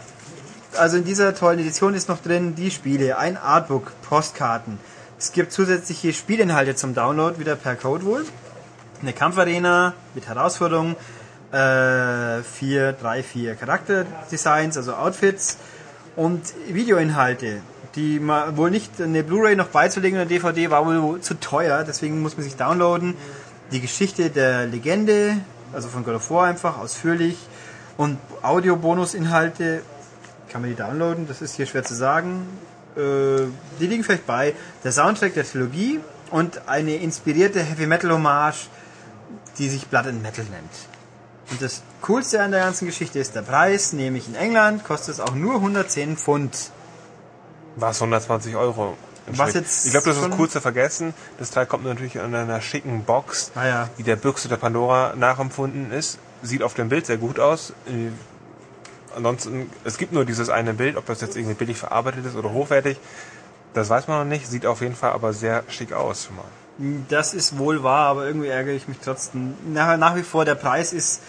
also 0.77 0.97
in 0.97 1.05
dieser 1.05 1.35
tollen 1.35 1.59
Edition 1.59 1.95
ist 1.95 2.09
noch 2.09 2.21
drin 2.21 2.55
die 2.55 2.71
Spiele, 2.71 3.19
ein 3.19 3.37
Artbook, 3.37 3.93
Postkarten, 4.03 4.79
Es 5.23 5.31
gibt 5.31 5.53
zusätzliche 5.53 6.13
Spielinhalte 6.13 6.75
zum 6.75 6.97
Download, 6.97 7.39
wieder 7.39 7.55
per 7.55 7.77
Code 7.77 8.05
wohl. 8.05 8.25
Eine 9.01 9.13
Kampfarena 9.13 9.95
mit 10.17 10.27
Herausforderungen, 10.27 10.97
äh, 11.53 12.43
vier, 12.43 12.93
drei, 12.93 13.23
vier 13.23 13.55
Charakterdesigns, 13.55 14.77
also 14.77 14.95
Outfits 14.95 15.59
und 16.17 16.43
Videoinhalte, 16.67 17.63
die 17.95 18.19
mal 18.19 18.57
wohl 18.57 18.73
nicht 18.73 19.01
eine 19.01 19.23
Blu-ray 19.23 19.55
noch 19.55 19.69
beizulegen 19.69 20.19
oder 20.19 20.27
DVD 20.27 20.71
war 20.71 20.85
wohl 20.87 21.21
zu 21.21 21.39
teuer, 21.39 21.85
deswegen 21.85 22.21
muss 22.21 22.37
man 22.37 22.43
sich 22.43 22.57
downloaden. 22.57 23.15
Die 23.71 23.81
Geschichte 23.81 24.29
der 24.29 24.67
Legende, 24.67 25.37
also 25.73 25.87
von 25.87 26.03
God 26.05 26.17
of 26.17 26.29
War 26.33 26.47
einfach 26.47 26.79
ausführlich 26.79 27.37
und 27.97 28.19
Audio-Bonus-Inhalte 28.43 29.83
kann 30.53 30.61
man 30.63 30.71
die 30.71 30.77
downloaden, 30.77 31.27
das 31.29 31.43
ist 31.43 31.55
hier 31.57 31.67
schwer 31.67 31.83
zu 31.85 31.95
sagen. 31.95 32.47
Äh, 32.97 33.01
die 33.81 33.87
liegen 33.87 34.05
vielleicht 34.05 34.27
bei. 34.27 34.55
Der 34.85 34.93
Soundtrack 34.93 35.35
der 35.35 35.45
Trilogie 35.45 36.01
und 36.31 36.63
eine 36.69 36.97
inspirierte 36.97 37.61
Heavy 37.63 37.87
Metal 37.87 38.11
Hommage, 38.13 38.69
die 39.59 39.69
sich 39.69 39.87
Blood 39.87 40.07
and 40.07 40.23
Metal 40.23 40.45
nennt. 40.45 40.71
Und 41.51 41.61
das 41.63 41.83
Coolste 42.03 42.43
an 42.43 42.51
der 42.51 42.61
ganzen 42.61 42.87
Geschichte 42.87 43.19
ist 43.19 43.35
der 43.35 43.43
Preis, 43.43 43.93
nämlich 43.93 44.29
in 44.29 44.35
England 44.35 44.85
kostet 44.85 45.15
es 45.15 45.21
auch 45.21 45.35
nur 45.35 45.55
110 45.57 46.17
Pfund. 46.17 46.71
Was 47.77 48.01
120 48.01 48.57
Euro. 48.57 48.97
Was 49.29 49.55
jetzt 49.55 49.87
ich 49.87 49.93
glaube, 49.93 50.07
das 50.09 50.17
ist 50.17 50.23
schon- 50.23 50.39
cool 50.39 50.49
zu 50.51 50.61
vergessen. 50.61 51.15
Das 51.39 51.51
Teil 51.51 51.65
kommt 51.67 51.85
natürlich 51.85 52.17
in 52.17 52.35
einer 52.35 52.61
schicken 52.61 53.05
Box, 53.05 53.53
Ah 53.55 53.67
ja. 53.67 53.89
die 53.99 54.03
der 54.03 54.17
Büchse 54.17 54.49
der 54.49 54.57
Pandora 54.57 55.15
nachempfunden 55.17 55.93
ist. 55.93 56.19
Sieht 56.43 56.63
auf 56.63 56.75
dem 56.75 56.89
Bild 56.89 57.07
sehr 57.07 57.19
gut 57.19 57.39
aus. 57.39 57.73
Ansonsten, 59.17 59.71
es 59.85 59.99
gibt 59.99 60.13
nur 60.13 60.25
dieses 60.25 60.49
eine 60.49 60.75
Bild, 60.75 60.97
ob 60.97 61.07
das 61.07 61.21
jetzt 61.21 61.37
irgendwie 61.37 61.55
billig 61.55 61.79
verarbeitet 61.79 62.27
ist 62.27 62.37
oder 62.37 62.53
hochwertig. 62.53 62.99
Das 63.75 63.89
weiß 63.89 64.09
man 64.09 64.19
noch 64.19 64.25
nicht. 64.25 64.47
Sieht 64.47 64.67
auf 64.67 64.81
jeden 64.81 64.95
Fall 64.95 65.13
aber 65.13 65.33
sehr 65.33 65.65
schick 65.69 65.93
aus 65.93 66.27
schon 66.27 66.37
mal. 66.37 66.45
Das 67.09 67.35
ist 67.35 67.59
wohl 67.59 67.83
wahr, 67.83 68.09
aber 68.09 68.27
irgendwie 68.27 68.49
ärgere 68.49 68.75
ich 68.75 68.89
mich 68.89 68.99
trotzdem. 69.05 69.55
Nach, 69.73 69.97
nach 69.97 70.17
wie 70.17 70.23
vor, 70.23 70.45
der 70.45 70.55
Preis 70.55 70.93
ist, 70.93 71.23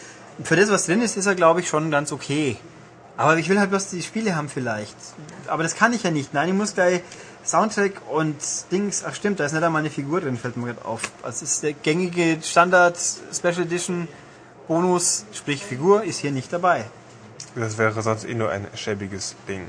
für 0.43 0.56
das, 0.56 0.72
was 0.72 0.86
drin 0.86 1.02
ist, 1.02 1.17
ist 1.17 1.26
er, 1.26 1.36
glaube 1.36 1.60
ich, 1.60 1.67
schon 1.67 1.91
ganz 1.91 2.12
okay. 2.12 2.58
Aber 3.17 3.38
ich 3.38 3.50
will 3.50 3.60
halt 3.60 3.69
bloß 3.69 3.89
die 3.89 4.02
Spiele 4.02 4.36
haben 4.36 4.50
vielleicht. 4.50 4.96
Aber 5.48 5.63
das 5.63 5.76
kann 5.76 5.93
ich 5.93 6.04
ja 6.04 6.12
nicht. 6.12 6.34
Nein, 6.34 6.50
ich 6.50 6.56
muss 6.56 6.74
gleich 6.74 7.02
Soundtrack 7.46 8.02
und 8.10 8.36
Dings. 8.72 9.04
Ach 9.06 9.13
stimmt, 9.13 9.39
da 9.39 9.46
ist 9.46 9.54
nicht 9.54 9.63
einmal 9.63 9.82
eine 9.82 9.91
Figur 9.91 10.22
drin, 10.22 10.38
fällt 10.38 10.58
mir 10.58 10.74
gerade 10.74 10.86
auf. 10.86 11.02
Also 11.22 11.46
es 11.46 11.56
ist 11.56 11.63
der 11.63 11.74
gängige 11.74 12.39
Standard 12.41 12.98
Special 12.98 13.62
Edition 13.62 14.08
Bonus, 14.67 15.26
sprich 15.34 15.63
Figur, 15.63 16.04
ist 16.04 16.19
hier 16.19 16.32
nicht 16.32 16.52
dabei. 16.52 16.86
Das 17.56 17.77
wäre 17.77 18.01
sonst 18.01 18.25
eh 18.25 18.34
nur 18.34 18.49
ein 18.49 18.67
schäbiges 18.75 19.36
Ding. 19.47 19.67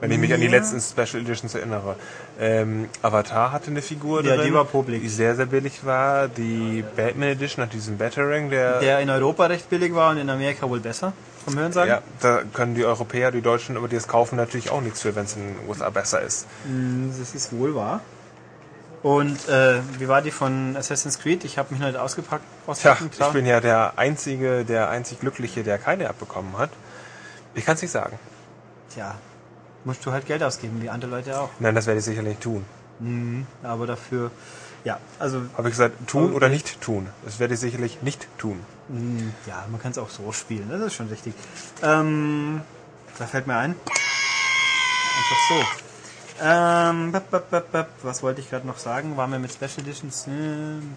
Wenn 0.00 0.12
ich 0.12 0.18
mich 0.18 0.32
an 0.32 0.40
die 0.40 0.46
Ja. 0.46 0.52
letzten 0.52 0.80
Special 0.80 1.20
Editions 1.24 1.56
erinnere. 1.56 1.96
Ähm, 2.38 2.88
Avatar 3.02 3.50
hatte 3.50 3.72
eine 3.72 3.82
Figur 3.82 4.22
Ja, 4.22 4.36
drin, 4.36 4.46
die 4.46 4.54
war 4.54 4.64
publik. 4.64 5.02
die 5.02 5.08
sehr, 5.08 5.34
sehr 5.34 5.46
billig 5.46 5.84
war. 5.84 6.28
Die 6.28 6.84
Batman 6.94 7.30
Edition 7.30 7.64
hat 7.64 7.72
diesen 7.72 7.98
Batarang, 7.98 8.48
der, 8.48 8.78
Der 8.78 9.00
in 9.00 9.10
Europa 9.10 9.46
recht 9.46 9.68
billig 9.68 9.92
war 9.92 10.12
und 10.12 10.18
in 10.18 10.30
Amerika 10.30 10.68
wohl 10.70 10.78
besser, 10.78 11.12
vom 11.44 11.58
Hörensagen. 11.58 11.88
ja, 11.90 12.02
da 12.20 12.42
können 12.52 12.76
die 12.76 12.84
Europäer, 12.84 13.32
die 13.32 13.40
Deutschen, 13.42 13.76
aber 13.76 13.88
die 13.88 13.96
es 13.96 14.06
kaufen, 14.06 14.36
natürlich 14.36 14.70
auch 14.70 14.80
nichts 14.80 15.02
für, 15.02 15.16
wenn 15.16 15.24
es 15.24 15.34
in 15.34 15.42
den 15.56 15.68
USA 15.68 15.90
besser 15.90 16.20
ist. 16.22 16.46
Mm, 16.64 17.08
Das 17.18 17.34
ist 17.34 17.52
wohl 17.52 17.74
wahr. 17.74 18.00
Und 19.02 19.48
äh, 19.48 19.80
wie 19.98 20.06
war 20.08 20.22
die 20.22 20.30
von 20.30 20.76
Assassin's 20.76 21.18
Creed? 21.18 21.44
Ich 21.44 21.58
habe 21.58 21.68
mich 21.72 21.80
noch 21.80 21.88
nicht 21.88 21.98
ausgepackt. 21.98 22.44
Tja, 22.80 22.92
ausgepackt, 22.92 23.18
ich 23.20 23.26
bin 23.32 23.46
ja 23.46 23.60
der 23.60 23.92
einzige, 23.96 24.64
der 24.64 24.90
einzig 24.90 25.20
Glückliche, 25.20 25.62
der 25.64 25.78
keine 25.78 26.08
abbekommen 26.08 26.56
hat. 26.58 26.70
Ich 27.54 27.64
kann 27.64 27.74
es 27.74 27.82
nicht 27.82 27.90
sagen. 27.90 28.18
Tja, 28.90 29.14
musst 29.84 30.04
du 30.06 30.12
halt 30.12 30.26
Geld 30.26 30.42
ausgeben, 30.42 30.80
wie 30.82 30.90
andere 30.90 31.10
Leute 31.10 31.40
auch. 31.40 31.50
Nein, 31.58 31.74
das 31.74 31.86
werde 31.86 31.98
ich 31.98 32.04
sicherlich 32.04 32.38
tun. 32.38 32.64
Aber 33.62 33.86
dafür, 33.86 34.30
ja, 34.84 34.98
also, 35.18 35.42
Habe 35.56 35.68
ich 35.68 35.74
gesagt, 35.74 36.08
tun 36.08 36.32
oder 36.32 36.48
nicht 36.48 36.80
tun? 36.80 37.08
Das 37.24 37.38
werde 37.38 37.54
ich 37.54 37.60
sicherlich 37.60 38.02
nicht 38.02 38.26
tun. 38.38 38.58
mh, 38.88 39.22
ja, 39.46 39.64
man 39.70 39.80
kann 39.80 39.92
es 39.92 39.98
auch 39.98 40.10
so 40.10 40.32
spielen, 40.32 40.68
das 40.68 40.80
ist 40.80 40.94
schon 40.94 41.08
richtig. 41.08 41.34
Ähm, 41.82 42.60
da 43.18 43.26
fällt 43.26 43.46
mir 43.46 43.56
ein. 43.56 43.76
Einfach 45.16 45.36
so. 45.48 45.64
Ähm, 46.40 47.12
bap, 47.12 47.30
bap, 47.30 47.50
bap, 47.50 47.72
bap. 47.72 47.88
was 48.02 48.22
wollte 48.22 48.40
ich 48.40 48.50
gerade 48.50 48.66
noch 48.66 48.78
sagen? 48.78 49.16
Waren 49.16 49.32
wir 49.32 49.38
mit 49.38 49.52
Special 49.52 49.80
Editions? 49.80 50.26
Ähm, 50.28 50.96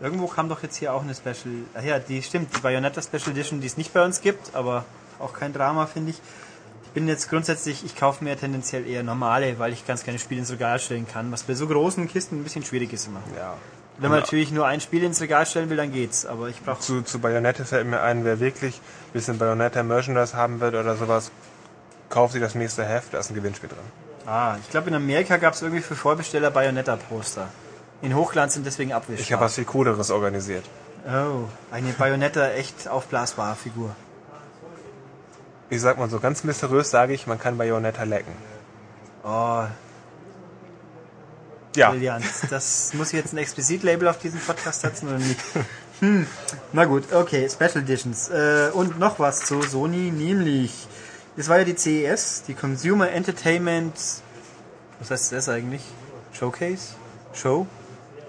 irgendwo 0.00 0.26
kam 0.26 0.48
doch 0.48 0.62
jetzt 0.62 0.76
hier 0.76 0.92
auch 0.94 1.02
eine 1.02 1.14
Special. 1.14 1.54
Ach 1.74 1.82
ja, 1.82 1.98
die 1.98 2.22
stimmt, 2.22 2.56
die 2.56 2.60
Bayonetta 2.60 3.02
Special 3.02 3.30
Edition, 3.30 3.60
die 3.60 3.66
es 3.66 3.76
nicht 3.76 3.92
bei 3.92 4.04
uns 4.04 4.20
gibt, 4.20 4.54
aber 4.54 4.84
auch 5.18 5.32
kein 5.32 5.52
Drama, 5.52 5.86
finde 5.86 6.10
ich. 6.10 6.20
Ich 6.84 6.90
bin 6.92 7.06
jetzt 7.06 7.28
grundsätzlich, 7.28 7.84
ich 7.84 7.94
kaufe 7.96 8.24
mir 8.24 8.36
tendenziell 8.36 8.86
eher 8.86 9.02
normale, 9.02 9.58
weil 9.58 9.72
ich 9.72 9.86
ganz 9.86 10.04
gerne 10.04 10.18
Spiele 10.18 10.40
ins 10.40 10.50
Regal 10.50 10.78
stellen 10.80 11.06
kann, 11.06 11.30
was 11.30 11.42
bei 11.42 11.54
so 11.54 11.66
großen 11.66 12.08
Kisten 12.08 12.40
ein 12.40 12.44
bisschen 12.44 12.64
schwierig 12.64 12.92
ist 12.92 13.06
immer. 13.06 13.20
Ja. 13.36 13.54
Wenn 13.98 14.10
man 14.10 14.20
Ja. 14.20 14.24
natürlich 14.24 14.50
nur 14.52 14.66
ein 14.66 14.80
Spiel 14.80 15.02
ins 15.04 15.20
Regal 15.20 15.44
stellen 15.44 15.68
will, 15.70 15.76
dann 15.76 15.92
geht's. 15.92 16.24
Aber 16.24 16.48
ich 16.48 16.62
brauche 16.62 16.80
Zu, 16.80 17.02
zu 17.02 17.18
Bayonetta 17.18 17.64
fällt 17.64 17.86
mir 17.86 18.00
ein, 18.00 18.24
wer 18.24 18.40
wirklich 18.40 18.76
ein 18.76 19.12
bisschen 19.12 19.38
Bayonetta 19.38 19.82
Merchandise 19.82 20.34
haben 20.36 20.60
will 20.60 20.74
oder 20.74 20.96
sowas, 20.96 21.30
kauft 22.08 22.32
sich 22.32 22.42
das 22.42 22.54
nächste 22.54 22.84
Heft, 22.84 23.12
da 23.12 23.18
ist 23.18 23.30
ein 23.30 23.34
Gewinnspiel 23.34 23.68
drin. 23.68 23.78
Ah, 24.26 24.56
ich 24.62 24.70
glaube 24.70 24.88
in 24.88 24.94
Amerika 24.94 25.36
gab 25.36 25.54
es 25.54 25.62
irgendwie 25.62 25.82
für 25.82 25.94
Vorbesteller 25.96 26.50
Bayonetta-Poster. 26.50 27.48
In 28.00 28.14
Hochglanz 28.14 28.56
und 28.56 28.64
deswegen 28.64 28.92
abwischbar. 28.92 29.20
Ich 29.22 29.32
habe 29.32 29.44
was 29.44 29.56
viel 29.56 29.64
Cooleres 29.64 30.10
organisiert. 30.10 30.64
Oh, 31.06 31.48
eine 31.72 31.92
Bayonetta 31.92 32.50
echt 32.50 32.88
aufblasbare 32.88 33.56
Figur. 33.56 33.94
Ich 35.70 35.80
sag 35.80 35.98
mal 35.98 36.08
so 36.08 36.18
ganz 36.18 36.44
mysteriös 36.44 36.90
sage 36.90 37.12
ich, 37.12 37.26
man 37.26 37.38
kann 37.38 37.58
Bayonetta 37.58 38.04
lecken. 38.04 38.32
Oh, 39.22 39.64
Ja, 41.76 41.90
brillant. 41.90 42.24
Das 42.50 42.94
muss 42.94 43.08
ich 43.08 43.18
jetzt 43.18 43.32
ein 43.34 43.38
Explisit-Label 43.38 44.08
auf 44.08 44.18
diesen 44.18 44.40
Podcast 44.40 44.80
setzen 44.82 45.08
oder 45.08 45.18
nicht? 45.18 45.40
Hm, 46.00 46.26
na 46.72 46.84
gut, 46.84 47.12
okay, 47.12 47.48
Special 47.50 47.78
Editions. 47.82 48.28
Äh, 48.28 48.70
und 48.72 48.98
noch 48.98 49.18
was 49.18 49.40
zu 49.46 49.60
Sony, 49.62 50.10
nämlich, 50.12 50.86
das 51.36 51.48
war 51.48 51.58
ja 51.58 51.64
die 51.64 51.76
CES, 51.76 52.44
die 52.46 52.54
Consumer 52.54 53.10
Entertainment, 53.10 53.94
was 55.00 55.10
heißt 55.10 55.32
das 55.32 55.48
eigentlich? 55.48 55.82
Showcase? 56.32 56.94
Show? 57.34 57.66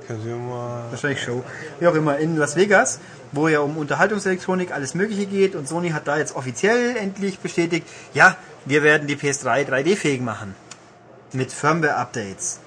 Consumer. 0.09 0.85
wahrscheinlich 0.89 1.21
Show, 1.21 1.43
wie 1.79 1.87
auch 1.87 1.93
immer, 1.93 2.17
in 2.17 2.35
Las 2.35 2.55
Vegas, 2.55 2.99
wo 3.31 3.47
ja 3.47 3.59
um 3.59 3.77
Unterhaltungselektronik 3.77 4.71
alles 4.71 4.95
Mögliche 4.95 5.27
geht 5.27 5.55
und 5.55 5.67
Sony 5.67 5.91
hat 5.91 6.07
da 6.07 6.17
jetzt 6.17 6.35
offiziell 6.35 6.97
endlich 6.97 7.39
bestätigt, 7.39 7.87
ja, 8.13 8.35
wir 8.65 8.81
werden 8.83 9.07
die 9.07 9.15
PS3 9.15 9.67
3D-fähig 9.69 10.21
machen. 10.21 10.55
Mit 11.31 11.51
Firmware-Updates. 11.51 12.59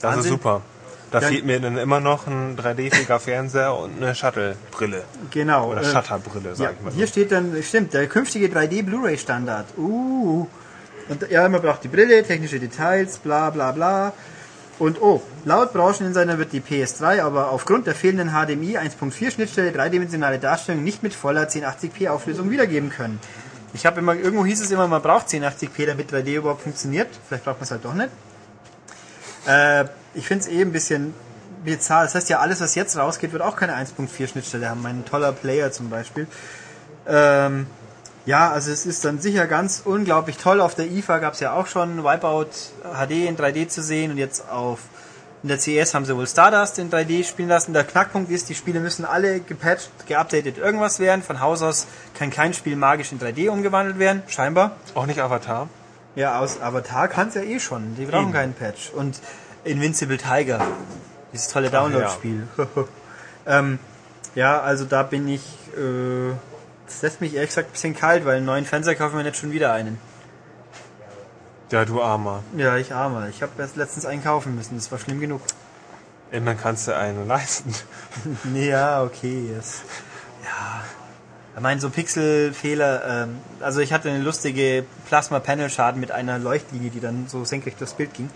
Das 0.00 0.18
ist 0.18 0.28
super. 0.28 0.62
Da 1.10 1.20
Ja. 1.20 1.28
fehlt 1.28 1.44
mir 1.44 1.60
dann 1.60 1.76
immer 1.76 2.00
noch 2.00 2.26
ein 2.26 2.56
3D-fähiger 2.56 3.18
Fernseher 3.20 3.76
und 3.76 3.96
eine 4.02 4.14
Shuttle-Brille. 4.14 5.02
Genau. 5.30 5.70
Oder 5.70 5.82
äh, 5.82 5.84
Shutterbrille, 5.84 6.54
sag 6.54 6.64
ja, 6.64 6.70
ich 6.72 6.84
mal. 6.84 6.92
hier 6.92 7.06
steht 7.06 7.32
dann, 7.32 7.60
stimmt, 7.62 7.94
der 7.94 8.06
künftige 8.08 8.46
3D 8.46 8.84
Blu-ray 8.84 9.18
Standard. 9.18 9.66
Uh. 9.76 10.46
Und 11.08 11.30
ja, 11.30 11.48
man 11.48 11.60
braucht 11.62 11.84
die 11.84 11.88
Brille, 11.88 12.22
technische 12.22 12.58
Details, 12.58 13.18
bla 13.18 13.50
bla 13.50 13.72
bla. 13.72 14.12
Und 14.78 15.00
oh, 15.00 15.22
laut 15.44 15.72
Brancheninsider 15.72 16.38
wird 16.38 16.52
die 16.52 16.60
PS3 16.60 17.22
aber 17.22 17.50
aufgrund 17.50 17.86
der 17.86 17.94
fehlenden 17.94 18.30
HDMI 18.30 18.78
1.4 18.78 19.30
Schnittstelle 19.30 19.70
dreidimensionale 19.70 20.38
Darstellung 20.38 20.82
nicht 20.82 21.02
mit 21.02 21.14
voller 21.14 21.48
1080p 21.48 22.08
Auflösung 22.08 22.50
wiedergeben 22.50 22.90
können. 22.90 23.20
Ich 23.72 23.86
habe 23.86 24.00
immer, 24.00 24.14
irgendwo 24.14 24.44
hieß 24.44 24.60
es 24.60 24.70
immer, 24.70 24.88
man 24.88 25.02
braucht 25.02 25.28
1080p, 25.28 25.86
damit 25.86 26.12
3D 26.12 26.36
überhaupt 26.36 26.62
funktioniert. 26.62 27.08
Vielleicht 27.26 27.44
braucht 27.44 27.56
man 27.56 27.64
es 27.64 27.70
halt 27.70 27.84
doch 27.84 27.94
nicht. 27.94 28.10
Äh, 29.46 29.84
ich 30.14 30.26
finde 30.26 30.44
es 30.44 30.50
eh 30.50 30.62
ein 30.62 30.72
bisschen 30.72 31.14
bizarr. 31.64 32.04
Das 32.04 32.14
heißt 32.14 32.28
ja, 32.28 32.38
alles, 32.38 32.60
was 32.60 32.74
jetzt 32.74 32.96
rausgeht, 32.96 33.32
wird 33.32 33.42
auch 33.42 33.56
keine 33.56 33.74
1.4 33.74 34.28
Schnittstelle 34.28 34.68
haben. 34.68 34.82
Mein 34.82 35.04
toller 35.04 35.32
Player 35.32 35.72
zum 35.72 35.90
Beispiel. 35.90 36.26
Ähm, 37.06 37.66
ja, 38.26 38.50
also 38.50 38.70
es 38.70 38.86
ist 38.86 39.04
dann 39.04 39.20
sicher 39.20 39.46
ganz 39.46 39.82
unglaublich 39.84 40.38
toll. 40.38 40.60
Auf 40.60 40.74
der 40.74 40.86
IFA 40.86 41.18
gab 41.18 41.34
es 41.34 41.40
ja 41.40 41.52
auch 41.52 41.66
schon 41.66 42.04
Wipeout 42.04 42.50
HD 42.82 43.28
in 43.28 43.36
3D 43.36 43.68
zu 43.68 43.82
sehen 43.82 44.10
und 44.10 44.18
jetzt 44.18 44.48
auf 44.50 44.78
in 45.42 45.48
der 45.48 45.58
CS 45.58 45.92
haben 45.92 46.06
sie 46.06 46.16
wohl 46.16 46.26
Stardust 46.26 46.78
in 46.78 46.90
3D 46.90 47.22
spielen 47.22 47.50
lassen. 47.50 47.74
Der 47.74 47.84
Knackpunkt 47.84 48.30
ist, 48.30 48.48
die 48.48 48.54
Spiele 48.54 48.80
müssen 48.80 49.04
alle 49.04 49.40
gepatcht, 49.40 49.90
geupdatet 50.06 50.56
irgendwas 50.56 51.00
werden. 51.00 51.22
Von 51.22 51.40
Haus 51.40 51.60
aus 51.60 51.86
kann 52.18 52.30
kein 52.30 52.54
Spiel 52.54 52.76
magisch 52.76 53.12
in 53.12 53.20
3D 53.20 53.50
umgewandelt 53.50 53.98
werden, 53.98 54.22
scheinbar. 54.26 54.70
Auch 54.94 55.04
nicht 55.04 55.20
Avatar. 55.20 55.68
Ja, 56.14 56.38
aus 56.38 56.62
Avatar 56.62 57.08
kann 57.08 57.28
es 57.28 57.34
ja 57.34 57.42
eh 57.42 57.60
schon. 57.60 57.94
Die 57.96 58.06
brauchen 58.06 58.28
Eben. 58.28 58.32
keinen 58.32 58.54
Patch. 58.54 58.88
Und 58.88 59.20
Invincible 59.64 60.16
Tiger, 60.16 60.66
dieses 61.34 61.48
tolle 61.48 61.68
Download-Spiel. 61.68 62.48
ähm, 63.46 63.78
ja, 64.34 64.62
also 64.62 64.86
da 64.86 65.02
bin 65.02 65.28
ich. 65.28 65.42
Äh, 65.76 66.32
das 66.86 67.02
lässt 67.02 67.20
mich 67.20 67.34
ehrlich 67.34 67.50
gesagt 67.50 67.68
ein 67.68 67.72
bisschen 67.72 67.96
kalt, 67.96 68.24
weil 68.24 68.36
einen 68.36 68.46
neuen 68.46 68.64
Fernseher 68.64 68.94
kaufen 68.94 69.16
wir 69.16 69.24
nicht 69.24 69.36
schon 69.36 69.52
wieder 69.52 69.72
einen. 69.72 69.98
Ja, 71.70 71.84
du 71.84 72.02
Armer. 72.02 72.42
Ja, 72.56 72.76
ich 72.76 72.94
arme. 72.94 73.28
Ich 73.30 73.42
habe 73.42 73.52
erst 73.58 73.76
letztens 73.76 74.06
einen 74.06 74.22
kaufen 74.22 74.54
müssen. 74.54 74.76
Das 74.76 74.92
war 74.92 74.98
schlimm 74.98 75.20
genug. 75.20 75.40
Immerhin 76.30 76.60
kannst 76.60 76.88
du 76.88 76.96
einen 76.96 77.26
leisten. 77.26 77.74
Ja, 78.54 79.02
okay. 79.02 79.50
Yes. 79.52 79.82
Ja. 80.44 80.84
Ich 81.56 81.60
meine, 81.60 81.80
so 81.80 81.88
Pixelfehler, 81.88 83.24
ähm, 83.24 83.38
also 83.60 83.80
ich 83.80 83.92
hatte 83.92 84.10
eine 84.10 84.22
lustige 84.22 84.84
Plasma-Panel-Schaden 85.08 86.00
mit 86.00 86.10
einer 86.10 86.38
Leuchtlinie, 86.38 86.90
die 86.90 87.00
dann 87.00 87.28
so 87.28 87.44
senkrecht 87.44 87.80
durchs 87.80 87.94
Bild 87.94 88.12
ging. 88.14 88.28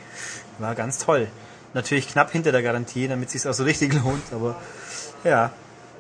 War 0.59 0.75
ganz 0.75 0.99
toll. 0.99 1.29
Natürlich 1.75 2.09
knapp 2.09 2.31
hinter 2.31 2.53
der 2.53 2.63
Garantie, 2.63 3.09
damit 3.09 3.29
es 3.29 3.35
sich 3.35 3.49
auch 3.49 3.55
so 3.55 3.65
richtig 3.65 3.93
lohnt, 4.05 4.33
aber 4.33 4.57
ja, 5.25 5.51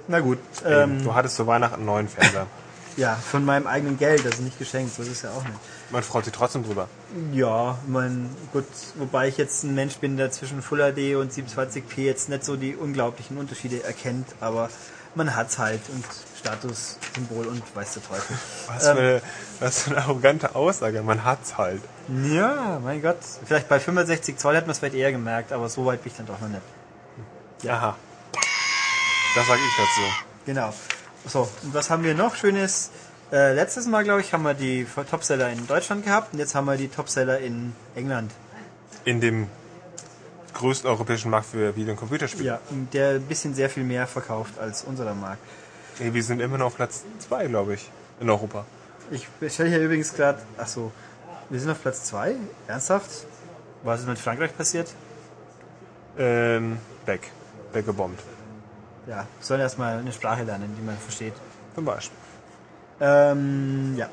na 0.09 0.21
gut. 0.21 0.39
Ähm, 0.65 1.03
du 1.05 1.15
hattest 1.15 1.37
zu 1.37 1.47
Weihnachten 1.47 1.77
einen 1.77 1.87
neuen 1.87 2.09
Fernseher. 2.09 2.47
ja, 2.97 3.15
von 3.15 3.45
meinem 3.45 3.67
eigenen 3.67 3.97
Geld, 3.97 4.27
also 4.27 4.43
nicht 4.43 4.59
geschenkt, 4.59 4.95
so 4.95 5.03
ist 5.03 5.09
es 5.13 5.23
ja 5.23 5.31
auch 5.31 5.45
nicht. 5.45 5.55
Man 5.91 6.03
freut 6.03 6.25
sich 6.25 6.35
trotzdem 6.35 6.65
drüber. 6.65 6.89
Ja, 7.33 7.79
mein, 7.87 8.29
gut, 8.53 8.67
wobei 8.97 9.29
ich 9.29 9.39
jetzt 9.39 9.63
ein 9.63 9.75
Mensch 9.75 9.97
bin, 9.97 10.17
der 10.17 10.31
zwischen 10.33 10.61
Full 10.63 10.79
HD 10.79 11.15
und 11.17 11.33
720p 11.33 12.01
jetzt 12.01 12.29
nicht 12.29 12.45
so 12.45 12.57
die 12.57 12.75
unglaublichen 12.75 13.39
Unterschiede 13.39 13.85
erkennt, 13.85 14.27
aber 14.41 14.69
man 15.15 15.35
hat's 15.37 15.59
halt 15.59 15.81
und 15.95 16.05
Statussymbol 16.39 17.47
und 17.47 17.63
weiß 17.75 17.95
der 17.95 18.03
Teufel. 18.03 18.37
Was 18.67 18.85
für, 18.85 18.91
eine, 18.91 19.23
was 19.61 19.83
für 19.83 19.91
eine 19.91 20.01
arrogante 20.05 20.55
Aussage, 20.55 21.03
man 21.03 21.25
hat's 21.25 21.57
halt. 21.57 21.83
Ja, 22.33 22.81
mein 22.83 23.01
Gott. 23.01 23.19
Vielleicht 23.45 23.69
bei 23.69 23.79
65 23.79 24.39
Zoll 24.39 24.57
hätte 24.57 24.67
man 24.67 24.73
es 24.73 24.79
vielleicht 24.79 24.97
eher 24.97 25.13
gemerkt, 25.13 25.53
aber 25.53 25.69
so 25.69 25.87
weit 25.87 26.03
bin 26.03 26.11
ich 26.13 26.17
dann 26.17 26.27
doch 26.27 26.41
noch 26.41 26.49
nicht. 26.49 26.63
Ja. 27.63 27.97
Das 29.39 29.47
sage 29.47 29.61
ich 29.64 29.76
dazu. 29.76 30.01
Genau. 30.47 30.74
So, 31.24 31.49
und 31.62 31.72
was 31.72 31.91
haben 31.91 32.03
wir 32.03 32.14
noch 32.14 32.34
Schönes? 32.34 32.91
Äh, 33.30 33.55
letztes 33.55 33.86
Mal, 33.86 34.03
glaube 34.03 34.20
ich, 34.20 34.32
haben 34.32 34.43
wir 34.43 34.55
die 34.55 34.84
Topseller 35.09 35.49
in 35.51 35.64
Deutschland 35.68 36.05
gehabt 36.05 36.32
und 36.32 36.41
jetzt 36.41 36.57
haben 36.57 36.64
wir 36.64 36.76
die 36.76 36.89
Topseller 36.89 37.39
in 37.39 37.72
England. 37.95 38.32
In 39.05 39.20
dem 39.20 39.47
größten 40.55 40.91
europäischen 40.91 41.30
Markt 41.30 41.47
für 41.47 41.76
Video- 41.76 41.93
und 41.93 41.99
Computerspiele. 41.99 42.47
Ja, 42.47 42.61
der 42.93 43.11
ein 43.11 43.22
bisschen 43.22 43.55
sehr 43.55 43.70
viel 43.70 43.84
mehr 43.84 44.09
verkauft 44.09 44.59
als 44.59 44.82
unserer 44.82 45.14
Markt. 45.14 45.41
Nee, 46.01 46.12
wir 46.12 46.22
sind 46.24 46.41
immer 46.41 46.59
noch 46.59 46.66
auf 46.66 46.74
Platz 46.74 47.05
2, 47.28 47.47
glaube 47.47 47.74
ich, 47.74 47.89
in 48.18 48.28
Europa. 48.28 48.66
Ich 49.12 49.28
stelle 49.53 49.68
hier 49.68 49.78
übrigens 49.78 50.14
gerade, 50.14 50.43
ach 50.57 50.66
so, 50.66 50.91
wir 51.49 51.61
sind 51.61 51.70
auf 51.70 51.80
Platz 51.80 52.03
2? 52.07 52.34
Ernsthaft? 52.66 53.09
Was 53.84 54.01
ist 54.01 54.09
mit 54.09 54.18
Frankreich 54.18 54.57
passiert? 54.57 54.93
Ähm, 56.18 56.78
weg. 57.07 57.30
Weggebombt. 57.72 58.18
Ja, 59.09 59.27
sollen 59.41 59.61
erstmal 59.61 59.99
eine 59.99 60.13
Sprache 60.13 60.45
lernen, 60.45 60.75
die 60.79 60.85
man 60.85 60.97
versteht. 60.99 61.33
Zum 61.75 61.85
Beispiel. 61.85 62.17
Ähm, 63.01 63.95
ja. 63.97 64.09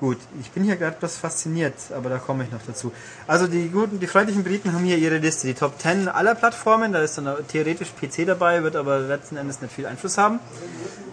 Gut, 0.00 0.18
ich 0.40 0.50
bin 0.50 0.64
hier 0.64 0.76
gerade 0.76 0.96
etwas 0.96 1.16
fasziniert, 1.16 1.74
aber 1.96 2.10
da 2.10 2.18
komme 2.18 2.44
ich 2.44 2.50
noch 2.50 2.60
dazu. 2.66 2.92
Also 3.26 3.46
die 3.46 3.68
guten, 3.68 4.00
die 4.00 4.06
freundlichen 4.08 4.42
Briten 4.42 4.72
haben 4.72 4.84
hier 4.84 4.98
ihre 4.98 5.18
Liste, 5.18 5.46
die 5.46 5.54
Top 5.54 5.80
10 5.80 6.08
aller 6.08 6.34
Plattformen, 6.34 6.92
da 6.92 7.00
ist 7.00 7.16
dann 7.16 7.32
theoretisch 7.46 7.92
PC 7.92 8.26
dabei, 8.26 8.62
wird 8.64 8.74
aber 8.76 8.98
letzten 8.98 9.36
Endes 9.36 9.62
nicht 9.62 9.72
viel 9.72 9.86
Einfluss 9.86 10.18
haben. 10.18 10.40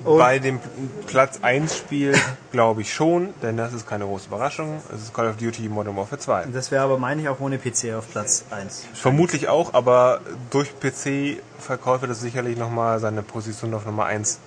Und 0.04 0.18
Bei 0.18 0.39
dem 0.39 0.60
Platz 1.06 1.39
1 1.41 1.78
Spiel 1.78 2.20
glaube 2.52 2.82
ich 2.82 2.93
schon, 2.93 3.34
denn 3.41 3.58
das 3.58 3.74
ist 3.74 3.88
keine 3.88 4.06
große 4.06 4.28
Überraschung. 4.28 4.82
Es 4.93 5.02
ist 5.02 5.14
Call 5.14 5.30
of 5.30 5.38
Duty 5.38 5.70
Modern 5.70 5.95
Warfare 5.95 6.20
2. 6.20 6.45
Das 6.54 6.72
wäre 6.72 6.84
aber, 6.84 6.97
meine 6.97 7.22
ich, 7.22 7.30
auch 7.30 7.39
ohne 7.39 7.60
PC 7.60 7.93
auf 7.95 8.10
Platz 8.10 8.45
1. 8.49 8.88
Vermutlich 8.93 9.47
auch, 9.47 9.74
aber 9.74 10.22
durch 10.49 10.72
PC-Verkäufe 10.80 12.08
das 12.08 12.20
sicherlich 12.20 12.58
nochmal 12.58 12.99
seine 12.99 13.22
Position 13.22 13.74
auf 13.74 13.86
Nummer 13.86 14.06
1 14.06 14.39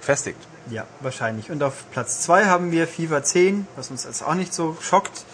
festigt. 0.00 0.38
Ja, 0.70 0.84
wahrscheinlich. 1.00 1.50
Und 1.50 1.62
auf 1.62 1.84
Platz 1.92 2.20
2 2.22 2.46
haben 2.46 2.72
wir 2.72 2.86
FIFA 2.88 3.22
10, 3.22 3.66
was 3.76 3.90
uns 3.90 4.04
jetzt 4.04 4.22
auch 4.22 4.34
nicht 4.34 4.52
so 4.52 4.76
schockt. 4.80 5.24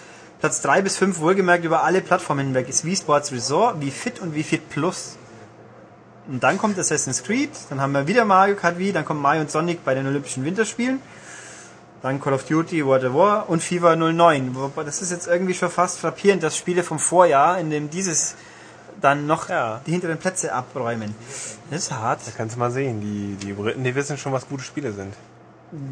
Platz 0.40 0.60
3 0.60 0.82
bis 0.82 0.96
5 0.98 1.20
wohlgemerkt 1.20 1.64
über 1.64 1.84
alle 1.84 2.02
Plattformen 2.02 2.46
hinweg 2.46 2.68
ist 2.68 2.84
Wii 2.84 2.96
Sports 2.96 3.32
Resort, 3.32 3.80
Wii 3.80 3.90
Fit 3.90 4.20
und 4.20 4.34
Wii 4.34 4.42
Fit 4.42 4.68
Plus. 4.68 5.16
Und 6.26 6.42
dann 6.42 6.58
kommt 6.58 6.78
Assassin's 6.78 7.22
Creed, 7.22 7.50
dann 7.68 7.80
haben 7.80 7.92
wir 7.92 8.06
wieder 8.06 8.24
Mario 8.24 8.56
Kart 8.56 8.78
Wii, 8.78 8.92
dann 8.92 9.04
kommen 9.04 9.20
Mario 9.20 9.42
und 9.42 9.50
Sonic 9.50 9.84
bei 9.84 9.94
den 9.94 10.06
Olympischen 10.06 10.44
Winterspielen. 10.44 11.00
Dann 12.02 12.20
Call 12.20 12.34
of 12.34 12.44
Duty, 12.44 12.84
World 12.84 13.04
of 13.04 13.14
War 13.14 13.48
und 13.48 13.62
FIFA 13.62 13.96
09. 13.96 14.56
Das 14.84 15.00
ist 15.00 15.10
jetzt 15.10 15.26
irgendwie 15.26 15.54
schon 15.54 15.70
fast 15.70 15.98
frappierend, 15.98 16.42
dass 16.42 16.56
Spiele 16.56 16.82
vom 16.82 16.98
Vorjahr, 16.98 17.58
in 17.58 17.70
dem 17.70 17.90
dieses 17.90 18.36
dann 19.00 19.26
noch 19.26 19.48
ja. 19.48 19.80
die 19.86 19.92
hinteren 19.92 20.18
Plätze 20.18 20.52
abräumen. 20.52 21.14
Das 21.70 21.84
ist 21.84 21.92
hart. 21.92 22.20
Da 22.26 22.30
kannst 22.36 22.56
du 22.56 22.58
mal 22.60 22.70
sehen, 22.70 23.00
die, 23.00 23.36
die 23.46 23.52
Briten, 23.52 23.84
die 23.84 23.94
wissen 23.94 24.16
schon, 24.18 24.32
was 24.32 24.48
gute 24.48 24.62
Spiele 24.62 24.92
sind. 24.92 25.14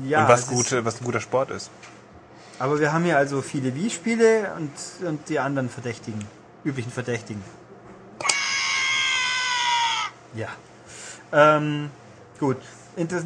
Ja. 0.04 0.22
Und 0.22 0.28
was, 0.28 0.46
gute, 0.46 0.84
was 0.84 1.00
ein 1.00 1.04
guter 1.04 1.20
Sport 1.20 1.50
ist. 1.50 1.70
Aber 2.58 2.78
wir 2.78 2.92
haben 2.92 3.04
hier 3.04 3.16
also 3.16 3.42
viele 3.42 3.74
Wii-Spiele 3.74 4.52
und, 4.56 5.06
und 5.06 5.28
die 5.28 5.38
anderen 5.38 5.68
Verdächtigen, 5.68 6.24
üblichen 6.64 6.92
Verdächtigen. 6.92 7.42
Ja. 10.34 10.48
Ähm, 11.32 11.90
gut. 12.38 12.58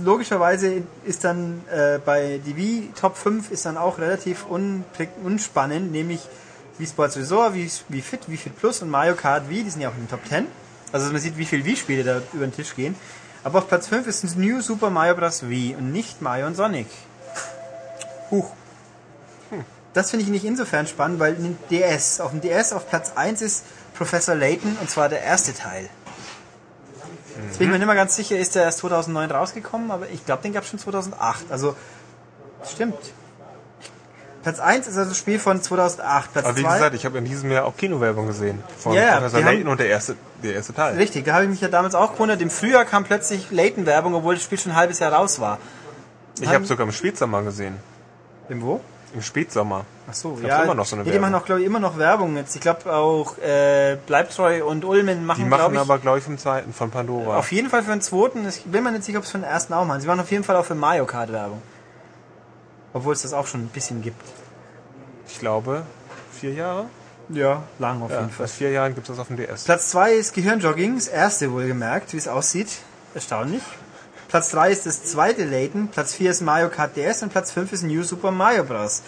Logischerweise 0.05 0.85
ist 1.05 1.25
dann 1.25 1.63
äh, 1.71 1.99
bei 1.99 2.41
die 2.45 2.57
Wii 2.57 2.93
Top 2.99 3.17
5 3.17 3.51
ist 3.51 3.67
dann 3.67 3.77
auch 3.77 3.99
relativ 3.99 4.47
unspannend, 4.47 5.91
nämlich 5.91 6.21
wie 6.79 6.87
Sports 6.87 7.17
Resort, 7.17 7.55
wie, 7.55 7.69
wie 7.89 8.01
Fit, 8.01 8.21
wie 8.29 8.37
Fit 8.37 8.57
Plus 8.57 8.83
und 8.83 8.91
Mario 8.91 9.15
Kart 9.15 9.49
Wii, 9.49 9.65
die 9.65 9.71
sind 9.71 9.81
ja 9.81 9.89
auch 9.89 9.95
in 9.95 10.03
den 10.03 10.09
Top 10.09 10.21
10. 10.29 10.47
Also 10.93 11.11
man 11.11 11.21
sieht, 11.21 11.37
wie 11.37 11.47
viele 11.47 11.65
Wii-Spiele 11.65 12.05
da 12.05 12.23
über 12.33 12.47
den 12.47 12.55
Tisch 12.55 12.77
gehen. 12.77 12.95
Aber 13.43 13.59
auf 13.59 13.69
Platz 13.69 13.89
5 13.89 14.07
ist 14.07 14.25
ein 14.25 14.41
New 14.41 14.61
Super 14.61 14.91
Mario 14.91 15.15
Bros. 15.15 15.49
Wii 15.49 15.75
und 15.77 15.93
nicht 15.93 16.23
Mario 16.23 16.47
und 16.47 16.55
Sonic. 16.55 16.87
Huch. 18.31 18.51
Hm. 19.51 19.65
Das 19.95 20.11
finde 20.11 20.25
ich 20.25 20.31
nicht 20.31 20.45
insofern 20.45 20.87
spannend, 20.87 21.19
weil 21.19 21.35
ein 21.35 21.59
DS, 21.71 22.21
auf 22.21 22.31
dem 22.31 22.41
DS 22.41 22.73
auf 22.73 22.89
Platz 22.89 23.13
1 23.17 23.43
ist 23.43 23.65
Professor 23.95 24.35
Layton 24.35 24.77
und 24.81 24.91
zwar 24.91 25.09
der 25.09 25.23
erste 25.23 25.55
Teil. 25.55 25.89
Jetzt 27.57 27.61
bin 27.61 27.69
ich 27.69 27.73
mir 27.73 27.79
nicht 27.79 27.87
mehr 27.87 27.97
ganz 27.97 28.15
sicher, 28.15 28.37
ist 28.37 28.55
der 28.55 28.65
erst 28.65 28.81
2009 28.81 29.31
rausgekommen, 29.31 29.91
aber 29.91 30.11
ich 30.11 30.27
glaube, 30.27 30.43
den 30.43 30.53
gab 30.53 30.65
es 30.65 30.69
schon 30.69 30.79
2008. 30.79 31.47
Also, 31.49 31.75
stimmt. 32.71 32.99
Platz 34.43 34.61
1 34.61 34.87
ist 34.87 34.99
also 34.99 35.09
das 35.09 35.17
Spiel 35.17 35.39
von 35.39 35.63
2008. 35.63 36.35
Platz 36.35 36.45
Aber 36.45 36.55
wie 36.55 36.61
zwei, 36.61 36.75
gesagt, 36.75 36.95
ich 36.97 37.07
habe 37.07 37.17
in 37.17 37.25
diesem 37.25 37.51
Jahr 37.51 37.65
auch 37.65 37.75
Kinowerbung 37.75 38.27
gesehen. 38.27 38.63
Von 38.79 38.93
yeah, 38.93 39.17
Professor 39.17 39.41
Layton 39.41 39.69
und 39.69 39.81
der 39.81 39.89
erste, 39.89 40.17
der 40.43 40.53
erste 40.53 40.75
Teil. 40.75 40.97
Richtig, 40.97 41.25
da 41.25 41.33
habe 41.33 41.45
ich 41.45 41.51
mich 41.51 41.63
ja 41.63 41.69
damals 41.69 41.95
auch 41.95 42.13
gewundert. 42.13 42.43
Im 42.43 42.51
Frühjahr 42.51 42.85
kam 42.85 43.05
plötzlich 43.05 43.51
Layton-Werbung, 43.51 44.13
obwohl 44.13 44.35
das 44.35 44.45
Spiel 44.45 44.59
schon 44.59 44.73
ein 44.73 44.77
halbes 44.77 44.99
Jahr 44.99 45.15
raus 45.15 45.41
war. 45.41 45.59
Ich 46.39 46.51
habe 46.51 46.67
sogar 46.67 46.87
im 46.87 46.93
Spätsommer 46.93 47.43
gesehen. 47.43 47.79
Im 48.51 48.61
wo? 48.61 48.83
Im 49.17 49.23
Spätsommer. 49.23 49.85
Ach 50.09 50.15
so, 50.15 50.39
ja. 50.43 50.63
immer 50.63 50.75
noch 50.75 50.87
so 50.87 50.95
eine 50.95 51.05
nee, 51.05 51.11
Die 51.11 51.19
machen 51.19 51.35
auch, 51.35 51.45
glaube 51.45 51.63
ich, 51.63 51.67
immer 51.67 51.81
noch 51.81 51.99
Werbung 51.99 52.37
jetzt. 52.37 52.55
Ich 52.55 52.61
glaube 52.61 52.95
auch 52.95 53.39
äh, 53.39 53.97
Bleibtreu 54.07 54.65
und 54.65 54.85
Ulmen 54.85 55.27
machen, 55.27 55.45
Die 55.45 55.49
machen 55.49 55.75
ich, 55.75 55.81
aber, 55.81 55.99
glaube 55.99 56.19
ich, 56.19 56.25
vom 56.25 56.39
zweiten, 56.39 56.73
von 56.73 56.91
Pandora. 56.91 57.39
Auf 57.39 57.51
jeden 57.51 57.71
Fall 57.71 57.83
für 57.83 57.91
den 57.91 58.03
zweiten. 58.03 58.47
Ich 58.47 58.63
bin 58.65 58.85
mir 58.85 58.93
nicht 58.93 59.05
sicher, 59.05 59.19
ob 59.19 59.25
es 59.25 59.31
für 59.31 59.39
den 59.39 59.45
ersten 59.45 59.73
auch 59.73 59.85
machen. 59.85 60.01
Sie 60.01 60.07
machen 60.07 60.21
auf 60.21 60.31
jeden 60.31 60.45
Fall 60.45 60.55
auch 60.57 60.65
für 60.65 60.75
Mario 60.75 61.07
Kart 61.07 61.33
Werbung. 61.33 61.61
Obwohl 62.93 63.15
es 63.15 63.23
das 63.23 63.33
auch 63.33 63.47
schon 63.47 63.63
ein 63.63 63.69
bisschen 63.69 64.03
gibt 64.03 64.23
ich 65.29 65.41
glaube, 65.41 65.83
vier 66.33 66.53
Jahre. 66.53 66.87
Ja, 67.29 67.65
lang 67.79 68.03
auf 68.03 68.11
ja, 68.11 68.21
jeden 68.21 68.31
Fall. 68.31 68.47
Seit 68.47 68.57
vier 68.57 68.71
Jahren 68.71 68.95
gibt 68.95 69.09
es 69.09 69.17
das 69.17 69.21
auf 69.21 69.27
dem 69.29 69.37
DS. 69.37 69.65
Platz 69.65 69.91
2 69.91 70.15
ist 70.15 70.35
Gehirnjogging, 70.35 70.95
das 70.95 71.09
erste 71.09 71.53
wohlgemerkt, 71.53 72.13
wie 72.13 72.19
es 72.19 72.29
aussieht. 72.29 72.69
Erstaunlich. 73.15 73.63
Platz 74.29 74.51
3 74.51 74.73
ist 74.73 74.87
das 74.87 75.05
zweite 75.05 75.45
Layton, 75.45 75.89
Platz 75.89 76.15
4 76.15 76.31
ist 76.33 76.41
Mario 76.41 76.69
Kart 76.69 76.97
DS 76.97 77.23
und 77.23 77.31
Platz 77.31 77.53
5 77.53 77.73
ist 77.73 77.83
New 77.85 78.03
Super 78.03 78.33
Mario 78.33 78.65
Bros. 78.65 79.03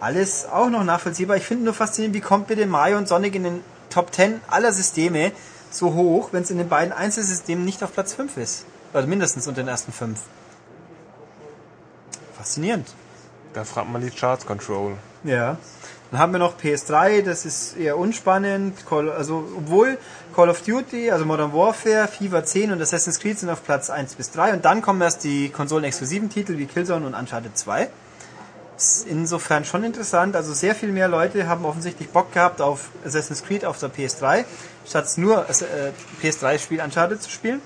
Alles 0.00 0.46
auch 0.46 0.70
noch 0.70 0.84
nachvollziehbar. 0.84 1.36
Ich 1.36 1.44
finde 1.44 1.64
nur 1.64 1.74
faszinierend, 1.74 2.14
wie 2.14 2.20
kommt 2.20 2.46
bitte 2.46 2.66
Mario 2.66 2.98
und 2.98 3.08
Sonic 3.08 3.34
in 3.34 3.44
den 3.44 3.60
Top 3.90 4.14
10 4.14 4.40
aller 4.48 4.72
Systeme 4.72 5.32
so 5.70 5.94
hoch, 5.94 6.30
wenn 6.32 6.42
es 6.42 6.50
in 6.50 6.58
den 6.58 6.68
beiden 6.68 6.92
Einzelsystemen 6.92 7.64
nicht 7.64 7.82
auf 7.82 7.92
Platz 7.92 8.14
5 8.14 8.36
ist. 8.38 8.64
Also 8.92 9.08
mindestens 9.08 9.46
unter 9.46 9.62
den 9.62 9.68
ersten 9.68 9.92
5. 9.92 10.18
Faszinierend. 12.36 12.88
Da 13.52 13.64
fragt 13.64 13.90
man 13.90 14.02
die 14.02 14.10
Charts 14.10 14.46
Control. 14.46 14.96
Ja. 15.24 15.58
Dann 16.10 16.20
haben 16.20 16.32
wir 16.32 16.38
noch 16.38 16.58
PS3, 16.58 17.22
das 17.22 17.44
ist 17.44 17.76
eher 17.76 17.98
unspannend. 17.98 18.76
Also, 18.90 19.48
obwohl 19.56 19.98
Call 20.36 20.50
of 20.50 20.60
Duty, 20.60 21.10
also 21.10 21.24
Modern 21.24 21.54
Warfare, 21.54 22.06
FIFA 22.08 22.44
10 22.44 22.72
und 22.72 22.82
Assassin's 22.82 23.18
Creed 23.18 23.38
sind 23.38 23.48
auf 23.48 23.64
Platz 23.64 23.88
1 23.88 24.16
bis 24.16 24.32
3 24.32 24.52
und 24.52 24.66
dann 24.66 24.82
kommen 24.82 25.00
erst 25.00 25.24
die 25.24 25.48
konsolenexklusiven 25.48 26.28
Titel 26.28 26.58
wie 26.58 26.66
Killzone 26.66 27.06
und 27.06 27.14
Uncharted 27.14 27.56
2. 27.56 27.88
Ist 28.76 29.06
insofern 29.06 29.64
schon 29.64 29.82
interessant. 29.82 30.36
Also 30.36 30.52
sehr 30.52 30.74
viel 30.74 30.92
mehr 30.92 31.08
Leute 31.08 31.48
haben 31.48 31.64
offensichtlich 31.64 32.10
Bock 32.10 32.34
gehabt 32.34 32.60
auf 32.60 32.90
Assassin's 33.02 33.44
Creed 33.44 33.64
auf 33.64 33.78
der 33.78 33.90
PS3, 33.90 34.44
statt 34.86 35.10
nur 35.16 35.48
äh, 35.48 35.92
PS3-Spiel 36.22 36.82
Uncharted 36.82 37.22
zu 37.22 37.30
spielen. 37.30 37.62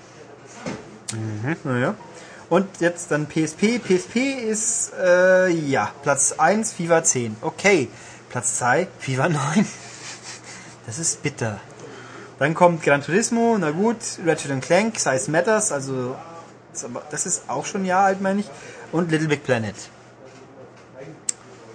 Mhm. 1.12 1.56
Naja. 1.64 1.94
Und 2.50 2.68
jetzt 2.78 3.10
dann 3.10 3.26
PSP. 3.26 3.80
PSP 3.80 4.16
ist, 4.48 4.92
äh, 4.96 5.48
ja, 5.48 5.90
Platz 6.04 6.36
1, 6.38 6.74
FIFA 6.74 7.02
10. 7.02 7.36
Okay. 7.40 7.88
Platz 8.28 8.58
2, 8.58 8.86
FIFA 9.00 9.28
9. 9.28 9.66
Das 10.86 10.98
ist 10.98 11.22
bitter. 11.22 11.60
Dann 12.40 12.54
kommt 12.54 12.82
Gran 12.82 13.02
Turismo, 13.02 13.58
na 13.58 13.70
gut, 13.70 13.98
Ratchet 14.24 14.62
Clank, 14.62 14.98
Size 14.98 15.30
Matters, 15.30 15.72
also 15.72 16.16
das 17.10 17.26
ist 17.26 17.50
auch 17.50 17.66
schon 17.66 17.82
ein 17.82 17.84
Jahr 17.84 18.04
alt, 18.06 18.22
meine 18.22 18.40
ich. 18.40 18.50
Und 18.92 19.10
Little 19.10 19.28
Big 19.28 19.44
Planet. 19.44 19.74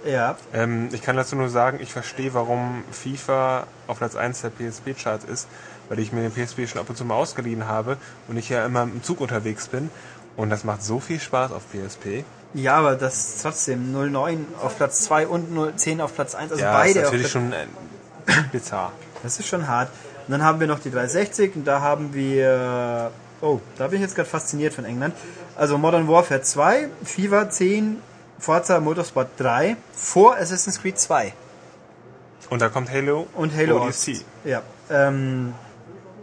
Ja. 0.04 0.36
Ähm, 0.52 0.88
ich 0.90 1.02
kann 1.02 1.16
dazu 1.16 1.36
nur 1.36 1.50
sagen, 1.50 1.78
ich 1.80 1.92
verstehe, 1.92 2.34
warum 2.34 2.82
FIFA 2.90 3.68
auf 3.86 3.98
Platz 3.98 4.16
1 4.16 4.40
der 4.40 4.50
PSP-Charts 4.50 5.24
ist, 5.24 5.46
weil 5.88 6.00
ich 6.00 6.12
mir 6.12 6.28
den 6.28 6.32
PSP 6.32 6.66
schon 6.66 6.80
ab 6.80 6.90
und 6.90 6.96
zu 6.96 7.04
mal 7.04 7.14
ausgeliehen 7.14 7.68
habe 7.68 7.96
und 8.26 8.36
ich 8.36 8.48
ja 8.48 8.66
immer 8.66 8.82
im 8.82 9.04
Zug 9.04 9.20
unterwegs 9.20 9.68
bin 9.68 9.88
und 10.36 10.50
das 10.50 10.64
macht 10.64 10.82
so 10.82 10.98
viel 10.98 11.20
Spaß 11.20 11.52
auf 11.52 11.62
PSP. 11.70 12.24
Ja, 12.54 12.78
aber 12.78 12.96
das 12.96 13.36
ist 13.36 13.42
trotzdem 13.42 13.92
09 13.92 14.46
auf 14.60 14.76
Platz 14.76 15.02
2 15.02 15.28
und 15.28 15.78
10 15.78 16.00
auf 16.00 16.12
Platz 16.12 16.34
1. 16.34 16.50
Also 16.50 16.64
ja, 16.64 16.72
beide 16.72 16.90
ist 16.90 16.98
auf 16.98 17.12
natürlich 17.12 17.30
schon 17.30 17.52
äh, 17.52 17.66
bizarr. 18.50 18.90
Das 19.22 19.38
ist 19.38 19.46
schon 19.46 19.68
hart. 19.68 19.90
Und 20.26 20.32
dann 20.32 20.42
haben 20.42 20.60
wir 20.60 20.66
noch 20.66 20.80
die 20.80 20.90
360 20.90 21.56
und 21.56 21.64
da 21.64 21.80
haben 21.80 22.12
wir. 22.12 23.10
Oh, 23.40 23.60
da 23.76 23.88
bin 23.88 23.96
ich 23.96 24.02
jetzt 24.02 24.16
gerade 24.16 24.28
fasziniert 24.28 24.74
von 24.74 24.84
England. 24.84 25.14
Also 25.56 25.78
Modern 25.78 26.08
Warfare 26.08 26.42
2, 26.42 26.88
FIFA 27.04 27.50
10, 27.50 27.98
Forza 28.38 28.80
Motorsport 28.80 29.28
3 29.38 29.76
vor 29.94 30.36
Assassin's 30.36 30.80
Creed 30.80 30.98
2 30.98 31.32
Und 32.50 32.62
da 32.62 32.68
kommt 32.68 32.90
Halo 32.90 33.26
und 33.34 33.54
Halo 33.54 33.82
ODST. 33.84 34.08
Ost. 34.08 34.24
Ja. 34.44 34.62
Ähm, 34.90 35.54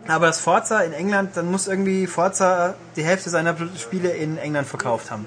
aber 0.07 0.27
das 0.27 0.39
Forza 0.39 0.81
in 0.81 0.93
England, 0.93 1.37
dann 1.37 1.49
muss 1.49 1.67
irgendwie 1.67 2.07
Forza 2.07 2.75
die 2.95 3.03
Hälfte 3.03 3.29
seiner 3.29 3.55
Spiele 3.77 4.09
in 4.09 4.37
England 4.37 4.67
verkauft 4.67 5.11
haben. 5.11 5.25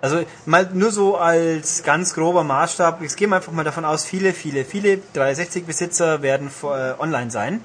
Also 0.00 0.24
mal 0.46 0.68
nur 0.72 0.90
so 0.90 1.16
als 1.16 1.82
ganz 1.82 2.14
grober 2.14 2.42
Maßstab. 2.42 3.02
Ich 3.02 3.16
gehe 3.16 3.30
einfach 3.32 3.52
mal 3.52 3.64
davon 3.64 3.84
aus, 3.84 4.04
viele, 4.04 4.32
viele, 4.32 4.64
viele 4.64 5.00
360-Besitzer 5.14 6.22
werden 6.22 6.50
äh, 6.62 6.98
online 6.98 7.30
sein. 7.30 7.60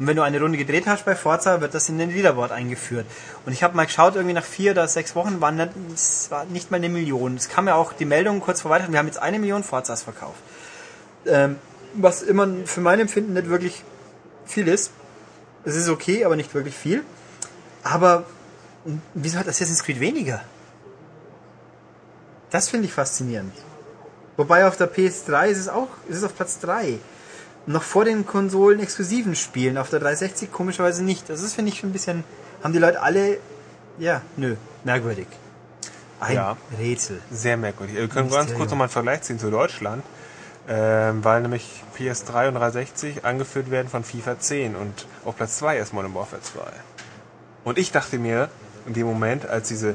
Und 0.00 0.06
wenn 0.06 0.16
du 0.16 0.22
eine 0.22 0.40
Runde 0.40 0.56
gedreht 0.56 0.86
hast 0.86 1.04
bei 1.04 1.14
Forza, 1.14 1.60
wird 1.60 1.74
das 1.74 1.90
in 1.90 1.98
den 1.98 2.10
Leaderboard 2.10 2.52
eingeführt. 2.52 3.04
Und 3.44 3.52
ich 3.52 3.62
habe 3.62 3.76
mal 3.76 3.84
geschaut, 3.84 4.16
irgendwie 4.16 4.32
nach 4.32 4.44
vier 4.44 4.72
oder 4.72 4.88
sechs 4.88 5.14
Wochen 5.14 5.42
waren 5.42 5.60
es 5.92 6.30
war 6.30 6.46
nicht 6.46 6.70
mal 6.70 6.78
eine 6.78 6.88
Million. 6.88 7.36
Es 7.36 7.50
kam 7.50 7.66
ja 7.66 7.74
auch 7.74 7.92
die 7.92 8.06
Meldung 8.06 8.40
kurz 8.40 8.62
vor 8.62 8.70
Weihnachten, 8.70 8.92
wir 8.92 8.98
haben 8.98 9.06
jetzt 9.06 9.20
eine 9.20 9.38
Million 9.38 9.62
Forzas 9.62 10.02
verkauft. 10.02 10.40
Ähm, 11.26 11.56
was 11.92 12.22
immer 12.22 12.48
für 12.64 12.80
mein 12.80 12.98
Empfinden 12.98 13.34
nicht 13.34 13.50
wirklich 13.50 13.84
viel 14.46 14.68
ist. 14.68 14.90
Es 15.64 15.76
ist 15.76 15.90
okay, 15.90 16.24
aber 16.24 16.34
nicht 16.34 16.54
wirklich 16.54 16.74
viel. 16.74 17.04
Aber 17.82 18.24
wieso 19.12 19.38
hat 19.38 19.48
Assassin's 19.48 19.84
Creed 19.84 20.00
weniger? 20.00 20.40
Das 22.48 22.70
finde 22.70 22.86
ich 22.86 22.94
faszinierend. 22.94 23.52
Wobei 24.38 24.66
auf 24.66 24.78
der 24.78 24.90
PS3 24.90 25.48
ist 25.48 25.58
es 25.58 25.68
auch, 25.68 25.88
ist 26.08 26.16
es 26.16 26.24
auf 26.24 26.34
Platz 26.34 26.58
3. 26.60 26.98
Noch 27.66 27.82
vor 27.82 28.04
den 28.04 28.26
Konsolen 28.26 28.80
exklusiven 28.80 29.36
Spielen, 29.36 29.78
auf 29.78 29.90
der 29.90 30.00
360 30.00 30.50
komischerweise 30.50 31.04
nicht. 31.04 31.28
Das 31.28 31.42
ist, 31.42 31.54
finde 31.54 31.70
ich, 31.72 31.78
schon 31.78 31.90
ein 31.90 31.92
bisschen, 31.92 32.24
haben 32.62 32.72
die 32.72 32.78
Leute 32.78 33.00
alle, 33.02 33.38
ja, 33.98 34.22
nö, 34.36 34.56
merkwürdig. 34.84 35.26
Ein 36.20 36.34
Ja. 36.36 36.56
Rätsel. 36.78 37.20
Sehr 37.30 37.56
merkwürdig. 37.56 37.96
Wir 37.96 38.08
können 38.08 38.28
ganz 38.28 38.34
Mysterium. 38.36 38.58
kurz 38.58 38.70
nochmal 38.70 38.84
einen 38.86 38.92
Vergleich 38.92 39.22
ziehen 39.22 39.38
zu 39.38 39.50
Deutschland, 39.50 40.02
ähm, 40.68 41.24
weil 41.24 41.42
nämlich 41.42 41.82
PS3 41.98 42.48
und 42.48 42.54
360 42.54 43.24
angeführt 43.24 43.70
werden 43.70 43.88
von 43.88 44.04
FIFA 44.04 44.38
10 44.38 44.76
und 44.76 45.06
auf 45.24 45.36
Platz 45.36 45.58
2 45.58 45.78
ist 45.78 45.92
Modern 45.92 46.14
Warfare 46.14 46.42
2. 46.42 46.60
Und 47.64 47.78
ich 47.78 47.92
dachte 47.92 48.18
mir 48.18 48.48
in 48.86 48.94
dem 48.94 49.06
Moment, 49.06 49.46
als 49.46 49.68
diese 49.68 49.94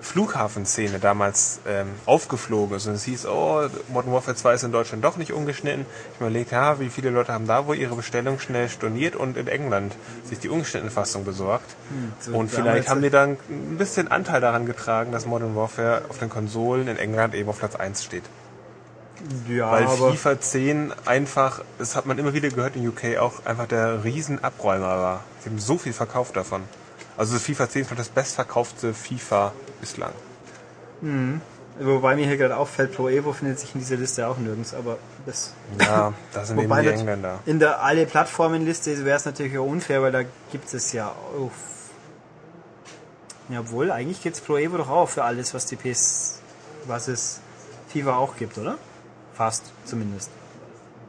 Flughafenszene 0.00 1.00
damals 1.00 1.60
ähm, 1.66 1.88
aufgeflogen 2.06 2.76
ist 2.76 2.86
und 2.86 2.94
es 2.94 3.04
hieß, 3.04 3.26
oh, 3.26 3.68
Modern 3.88 4.12
Warfare 4.12 4.36
2 4.36 4.54
ist 4.54 4.62
in 4.62 4.72
Deutschland 4.72 5.04
doch 5.04 5.16
nicht 5.16 5.32
umgeschnitten. 5.32 5.86
Ich 6.14 6.20
mir 6.20 6.28
überlegt, 6.28 6.52
ja, 6.52 6.78
wie 6.78 6.88
viele 6.88 7.10
Leute 7.10 7.32
haben 7.32 7.46
da 7.46 7.66
wohl 7.66 7.76
ihre 7.76 7.96
Bestellung 7.96 8.38
schnell 8.38 8.68
storniert 8.68 9.16
und 9.16 9.36
in 9.36 9.48
England 9.48 9.94
sich 10.24 10.38
die 10.38 10.48
ungeschnittene 10.48 10.90
Fassung 10.90 11.24
besorgt. 11.24 11.74
so 12.20 12.32
und 12.32 12.50
vielleicht 12.50 12.88
haben 12.88 13.02
die 13.02 13.10
dann 13.10 13.38
ein 13.48 13.76
bisschen 13.76 14.08
Anteil 14.08 14.40
daran 14.40 14.66
getragen, 14.66 15.10
dass 15.10 15.26
Modern 15.26 15.56
Warfare 15.56 16.02
auf 16.08 16.18
den 16.18 16.30
Konsolen 16.30 16.86
in 16.86 16.96
England 16.96 17.34
eben 17.34 17.48
auf 17.48 17.58
Platz 17.58 17.74
1 17.74 18.04
steht. 18.04 18.24
Ja, 19.48 19.72
Weil 19.72 19.88
FIFA 19.88 20.40
10 20.40 20.92
einfach, 21.04 21.62
das 21.78 21.96
hat 21.96 22.06
man 22.06 22.18
immer 22.18 22.34
wieder 22.34 22.50
gehört 22.50 22.76
in 22.76 22.86
UK 22.86 23.18
auch, 23.18 23.44
einfach 23.44 23.66
der 23.66 24.04
Riesenabräumer 24.04 24.86
war. 24.86 25.24
Sie 25.40 25.50
haben 25.50 25.58
so 25.58 25.76
viel 25.76 25.92
verkauft 25.92 26.36
davon. 26.36 26.62
Also 27.18 27.38
FIFA 27.38 27.68
10 27.68 27.82
ist 27.82 27.98
das 27.98 28.08
bestverkaufte 28.08 28.94
FIFA 28.94 29.52
bislang. 29.80 30.12
wobei 31.80 32.14
mir 32.16 32.26
hier 32.26 32.36
gerade 32.36 32.56
auffällt, 32.56 32.94
Pro 32.94 33.08
Evo 33.08 33.32
findet 33.32 33.58
sich 33.58 33.74
in 33.74 33.80
dieser 33.80 33.96
Liste 33.96 34.26
auch 34.26 34.36
nirgends, 34.38 34.72
aber 34.72 34.98
das 35.26 35.52
Ja, 35.80 36.12
da 36.32 36.44
sind 36.46 36.58
eben 36.58 36.74
die 36.76 36.84
das- 36.84 37.00
Engländer. 37.00 37.40
In 37.44 37.58
der 37.58 37.82
alle 37.82 38.06
Plattformenliste 38.06 39.04
wäre 39.04 39.16
es 39.16 39.24
natürlich 39.24 39.58
auch 39.58 39.66
unfair, 39.66 40.00
weil 40.02 40.12
da 40.12 40.22
gibt 40.52 40.72
es 40.72 40.92
ja 40.92 41.08
auf. 41.36 41.52
Ja, 43.48 43.60
obwohl, 43.60 43.90
eigentlich 43.90 44.22
gibt 44.22 44.36
es 44.36 44.42
Pro 44.42 44.56
Evo 44.56 44.76
doch 44.76 44.88
auch 44.90 45.08
für 45.08 45.24
alles, 45.24 45.54
was 45.54 45.66
die 45.66 45.76
PS, 45.76 46.38
was 46.86 47.08
es 47.08 47.40
FIFA 47.88 48.16
auch 48.16 48.36
gibt, 48.36 48.58
oder? 48.58 48.76
Fast, 49.34 49.64
zumindest. 49.84 50.30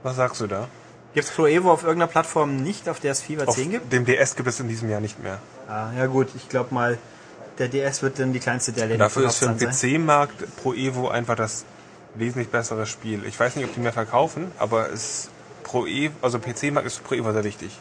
Was 0.04 0.16
sagst 0.16 0.40
du 0.42 0.48
da? 0.48 0.68
Gibt 1.14 1.28
es 1.28 1.32
Pro 1.34 1.48
Evo 1.48 1.72
auf 1.72 1.84
irgendeiner 1.84 2.12
Plattform 2.12 2.58
nicht, 2.58 2.88
auf 2.88 3.00
der 3.00 3.14
es 3.14 3.22
FIFA 3.22 3.46
Auf 3.46 3.56
10 3.56 3.72
gibt? 3.72 3.92
dem 3.92 4.06
DS 4.06 4.36
gibt 4.36 4.48
es 4.48 4.60
in 4.60 4.68
diesem 4.68 4.90
Jahr 4.90 5.02
nicht 5.02 5.22
mehr. 5.22 5.40
Ah, 5.68 5.90
ja 5.98 6.06
gut, 6.06 6.28
ich 6.36 6.50
glaube 6.50 6.74
mal, 6.74 6.98
der 7.58 7.68
DS 7.68 8.02
wird 8.04 8.20
dann 8.20 8.32
die 8.32 8.40
kleinste 8.40 8.72
der 8.72 8.88
Länder 8.88 9.06
Dafür 9.06 9.28
ist 9.28 9.38
für 9.38 9.50
den. 9.50 9.70
PC-Markt 9.70 10.56
Pro 10.58 10.74
Evo 10.74 11.10
einfach 11.10 11.36
das 11.36 11.66
wesentlich 12.16 12.50
bessere 12.50 12.86
Spiel. 12.86 13.26
Ich 13.26 13.40
weiß 13.40 13.56
nicht, 13.56 13.66
ob 13.66 13.74
die 13.74 13.80
mehr 13.80 13.94
verkaufen, 13.94 14.52
aber 14.60 14.92
es 14.92 15.30
Pro 15.64 15.86
Evo, 15.86 16.14
also 16.22 16.40
PC-Markt 16.40 16.88
ist 16.88 16.98
für 16.98 17.04
Pro 17.04 17.16
Evo 17.16 17.32
sehr 17.34 17.44
wichtig. 17.44 17.78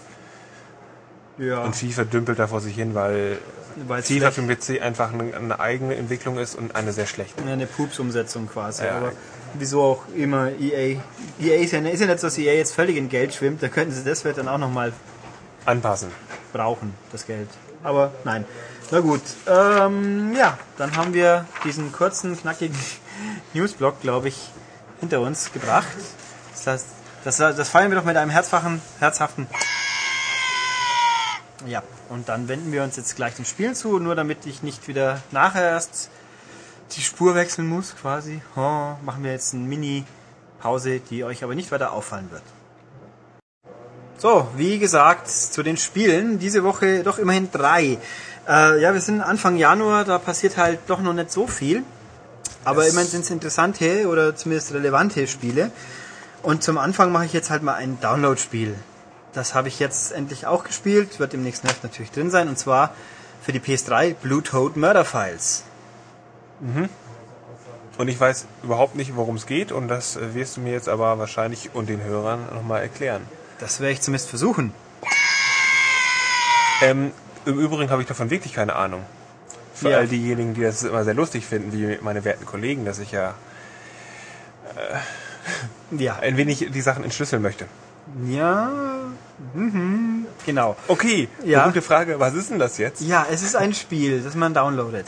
Ja, 1.39 1.63
Und 1.63 1.77
FIFA 1.77 2.05
dümpelt 2.05 2.39
da 2.39 2.49
vor 2.49 2.61
sich 2.61 2.75
hin, 2.75 2.95
weil 2.95 3.39
weil 3.87 4.01
es 4.01 4.09
FIFA 4.09 4.33
vielleicht 4.33 4.59
für 4.59 4.73
den 4.73 4.79
PC 4.79 4.83
einfach 4.85 5.13
eine, 5.13 5.37
eine 5.37 5.61
eigene 5.61 5.95
Entwicklung 5.95 6.39
ist 6.39 6.57
und 6.57 6.75
eine 6.75 6.93
sehr 6.93 7.07
schlechte. 7.07 7.43
eine 7.45 7.67
Pups-Umsetzung 7.67 8.49
quasi. 8.49 8.85
Ja. 8.85 8.97
Aber 8.97 9.13
wieso 9.55 9.83
auch 9.83 10.03
immer 10.15 10.51
EA. 10.51 11.01
EA 11.41 11.61
ist 11.61 11.73
ja, 11.73 11.81
ist 11.81 12.01
ja 12.01 12.07
nicht 12.07 12.21
so, 12.21 12.27
dass 12.27 12.39
EA 12.39 12.55
jetzt 12.55 12.75
völlig 12.75 12.97
in 12.97 13.09
Geld 13.09 13.35
schwimmt. 13.35 13.63
Da 13.63 13.69
könnten 13.69 13.93
sie 13.93 14.05
das 14.05 14.23
vielleicht 14.23 14.39
dann 14.39 14.49
auch 14.49 14.59
nochmal 14.59 14.93
Anpassen. 15.65 16.11
brauchen, 16.53 16.95
das 17.13 17.27
Geld. 17.27 17.49
Aber 17.83 18.13
nein. 18.25 18.45
Na 18.91 19.01
gut. 19.01 19.23
Ähm, 19.47 20.35
ja, 20.35 20.59
dann 20.79 20.97
haben 20.97 21.13
wir 21.13 21.47
diesen 21.65 21.93
kurzen, 21.93 22.39
knackigen 22.39 22.77
Newsblock, 23.53 24.01
glaube 24.01 24.29
ich, 24.29 24.51
hinter 25.01 25.21
uns 25.21 25.53
gebracht. 25.53 25.87
Das, 26.53 26.67
heißt, 26.67 26.87
das, 27.25 27.37
das 27.37 27.69
feiern 27.69 27.91
wir 27.91 27.99
doch 27.99 28.05
mit 28.05 28.17
einem 28.17 28.31
herzfachen, 28.31 28.81
herzhaften. 28.99 29.47
Ja, 31.67 31.83
und 32.09 32.29
dann 32.29 32.49
wenden 32.49 32.73
wir 32.73 32.83
uns 32.83 32.97
jetzt 32.97 33.17
gleich 33.17 33.35
den 33.35 33.45
Spielen 33.45 33.75
zu, 33.75 33.99
nur 33.99 34.15
damit 34.15 34.47
ich 34.47 34.63
nicht 34.63 34.89
wieder 34.89 35.21
nachher 35.33 35.69
erst 35.69 36.09
die 36.97 37.03
Spur 37.03 37.35
wechseln 37.35 37.67
muss, 37.67 37.95
quasi. 37.97 38.41
Oh, 38.57 38.93
machen 39.05 39.23
wir 39.23 39.33
jetzt 39.33 39.55
eine 39.55 39.65
Mini-Pause, 39.65 41.01
die 41.01 41.25
euch 41.25 41.45
aber 41.45 41.55
nicht 41.55 41.71
weiter 41.73 41.93
auffallen 41.93 42.31
wird. 42.31 42.43
So, 44.19 44.49
wie 44.57 44.79
gesagt, 44.79 45.29
zu 45.29 45.63
den 45.63 45.77
Spielen. 45.77 46.39
Diese 46.39 46.65
Woche 46.65 47.03
doch 47.05 47.19
immerhin 47.19 47.51
drei. 47.53 47.99
Äh, 48.49 48.81
ja, 48.81 48.93
wir 48.93 49.01
sind 49.01 49.21
Anfang 49.21 49.57
Januar, 49.57 50.05
da 50.05 50.19
passiert 50.19 50.57
halt 50.57 50.81
doch 50.89 51.01
noch 51.01 51.13
nicht 51.13 51.31
so 51.31 51.47
viel. 51.47 51.83
Aber 52.65 52.85
Es- 52.85 52.93
immerhin 52.93 53.09
sind 53.11 53.25
es 53.25 53.31
interessante 53.31 54.09
oder 54.09 54.35
zumindest 54.35 54.73
relevante 54.73 55.27
Spiele. 55.29 55.71
Und 56.43 56.63
zum 56.63 56.79
Anfang 56.79 57.13
mache 57.13 57.27
ich 57.27 57.33
jetzt 57.33 57.51
halt 57.51 57.63
mal 57.63 57.75
ein 57.75 58.01
Download-Spiel. 58.01 58.75
Das 59.35 59.55
habe 59.55 59.69
ich 59.69 59.79
jetzt 59.79 60.13
endlich 60.13 60.47
auch 60.47 60.65
gespielt, 60.65 61.21
wird 61.21 61.35
im 61.35 61.43
nächsten 61.43 61.69
Heft 61.69 61.83
natürlich 61.85 62.11
drin 62.11 62.31
sein. 62.31 62.49
Und 62.49 62.59
zwar 62.59 62.93
für 63.43 63.53
die 63.53 63.61
PS3 63.61 64.15
Blue 64.15 64.43
Toad 64.43 64.77
Murder 64.77 65.05
Files. 65.05 65.63
Und 67.99 68.09
ich 68.09 68.19
weiß 68.21 68.47
überhaupt 68.63 68.95
nicht, 68.97 69.17
worum 69.17 69.37
es 69.37 69.47
geht 69.47 69.73
und 69.73 69.89
das 69.89 70.17
äh, 70.17 70.35
wirst 70.35 70.57
du 70.57 70.61
mir 70.61 70.73
jetzt 70.73 70.89
aber 70.89 71.19
wahrscheinlich 71.19 71.71
und 71.75 71.89
den 71.89 72.03
Hörern 72.03 72.41
nochmal 72.55 72.83
erklären. 72.83 73.23
Das 73.59 73.81
werde 73.81 73.93
ich 73.93 74.01
zumindest 74.01 74.29
versuchen. 74.29 74.73
Ähm, 76.83 77.13
Im 77.45 77.59
Übrigen 77.59 77.91
habe 77.91 78.03
ich 78.03 78.09
davon 78.09 78.31
wirklich 78.31 78.53
keine 78.55 78.77
Ahnung. 78.77 79.03
Für 79.75 79.91
Ja. 79.91 79.99
all 79.99 80.07
diejenigen, 80.09 80.55
die 80.55 80.63
das 80.63 80.83
immer 80.85 81.05
sehr 81.05 81.15
lustig 81.15 81.47
finden, 81.47 81.73
wie 81.73 81.99
meine 82.03 82.25
werten 82.25 82.45
Kollegen, 82.47 82.85
dass 82.85 82.99
ich 82.99 83.11
ja 83.13 83.35
Ja. 85.91 86.17
ein 86.21 86.37
wenig 86.37 86.69
die 86.71 86.81
Sachen 86.81 87.05
entschlüsseln 87.05 87.43
möchte. 87.43 87.67
Ja. 88.27 88.71
Mhm. 89.55 90.27
Genau. 90.47 90.77
Okay, 90.89 91.29
Ja. 91.45 91.61
berühmte 91.61 91.83
Frage, 91.83 92.21
was 92.21 92.35
ist 92.35 92.51
denn 92.51 92.59
das 92.59 92.79
jetzt? 92.79 93.01
Ja, 93.03 93.27
es 93.31 93.43
ist 93.43 93.57
ein 93.57 93.75
Spiel, 93.75 94.21
das 94.23 94.35
man 94.35 94.55
downloadet. 94.55 95.07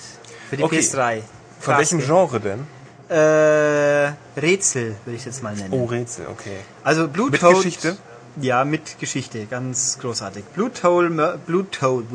Für 0.48 0.56
die 0.56 0.62
Okay. 0.64 0.78
PS3. 0.80 1.22
Von 1.60 1.76
welchem 1.76 2.00
Genre 2.00 2.40
denn? 2.40 2.66
Äh, 3.08 4.12
Rätsel, 4.40 4.96
würde 5.04 5.16
ich 5.16 5.24
jetzt 5.24 5.42
mal 5.42 5.54
nennen. 5.54 5.72
Oh, 5.72 5.84
Rätsel, 5.84 6.26
okay. 6.28 6.56
Also 6.82 7.08
Blue 7.08 7.30
Mit 7.30 7.40
Toad, 7.40 7.56
Geschichte? 7.56 7.96
Ja, 8.40 8.64
mit 8.64 8.98
Geschichte, 8.98 9.46
ganz 9.46 9.98
großartig. 10.00 10.44
Blue 10.54 10.72
Toad, 10.72 11.12
Blue 11.46 11.70
Toad. 11.70 12.06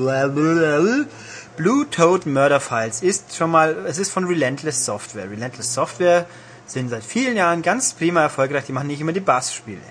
Blue 1.58 1.90
Toad 1.90 2.26
Murder 2.26 2.60
Files 2.60 3.02
ist 3.02 3.36
schon 3.36 3.52
mal, 3.52 3.86
es 3.86 3.98
ist 3.98 4.12
von 4.12 4.26
Relentless 4.26 4.86
Software. 4.86 5.30
Relentless 5.30 5.74
Software 5.74 6.26
sind 6.66 6.90
seit 6.90 7.04
vielen 7.04 7.36
Jahren 7.38 7.62
ganz 7.62 7.94
prima 7.94 8.22
erfolgreich. 8.22 8.66
Die 8.66 8.72
machen 8.72 8.88
nicht 8.88 9.02
immer 9.02 9.14
die 9.14 9.20
Bass-Spiele. 9.20 9.82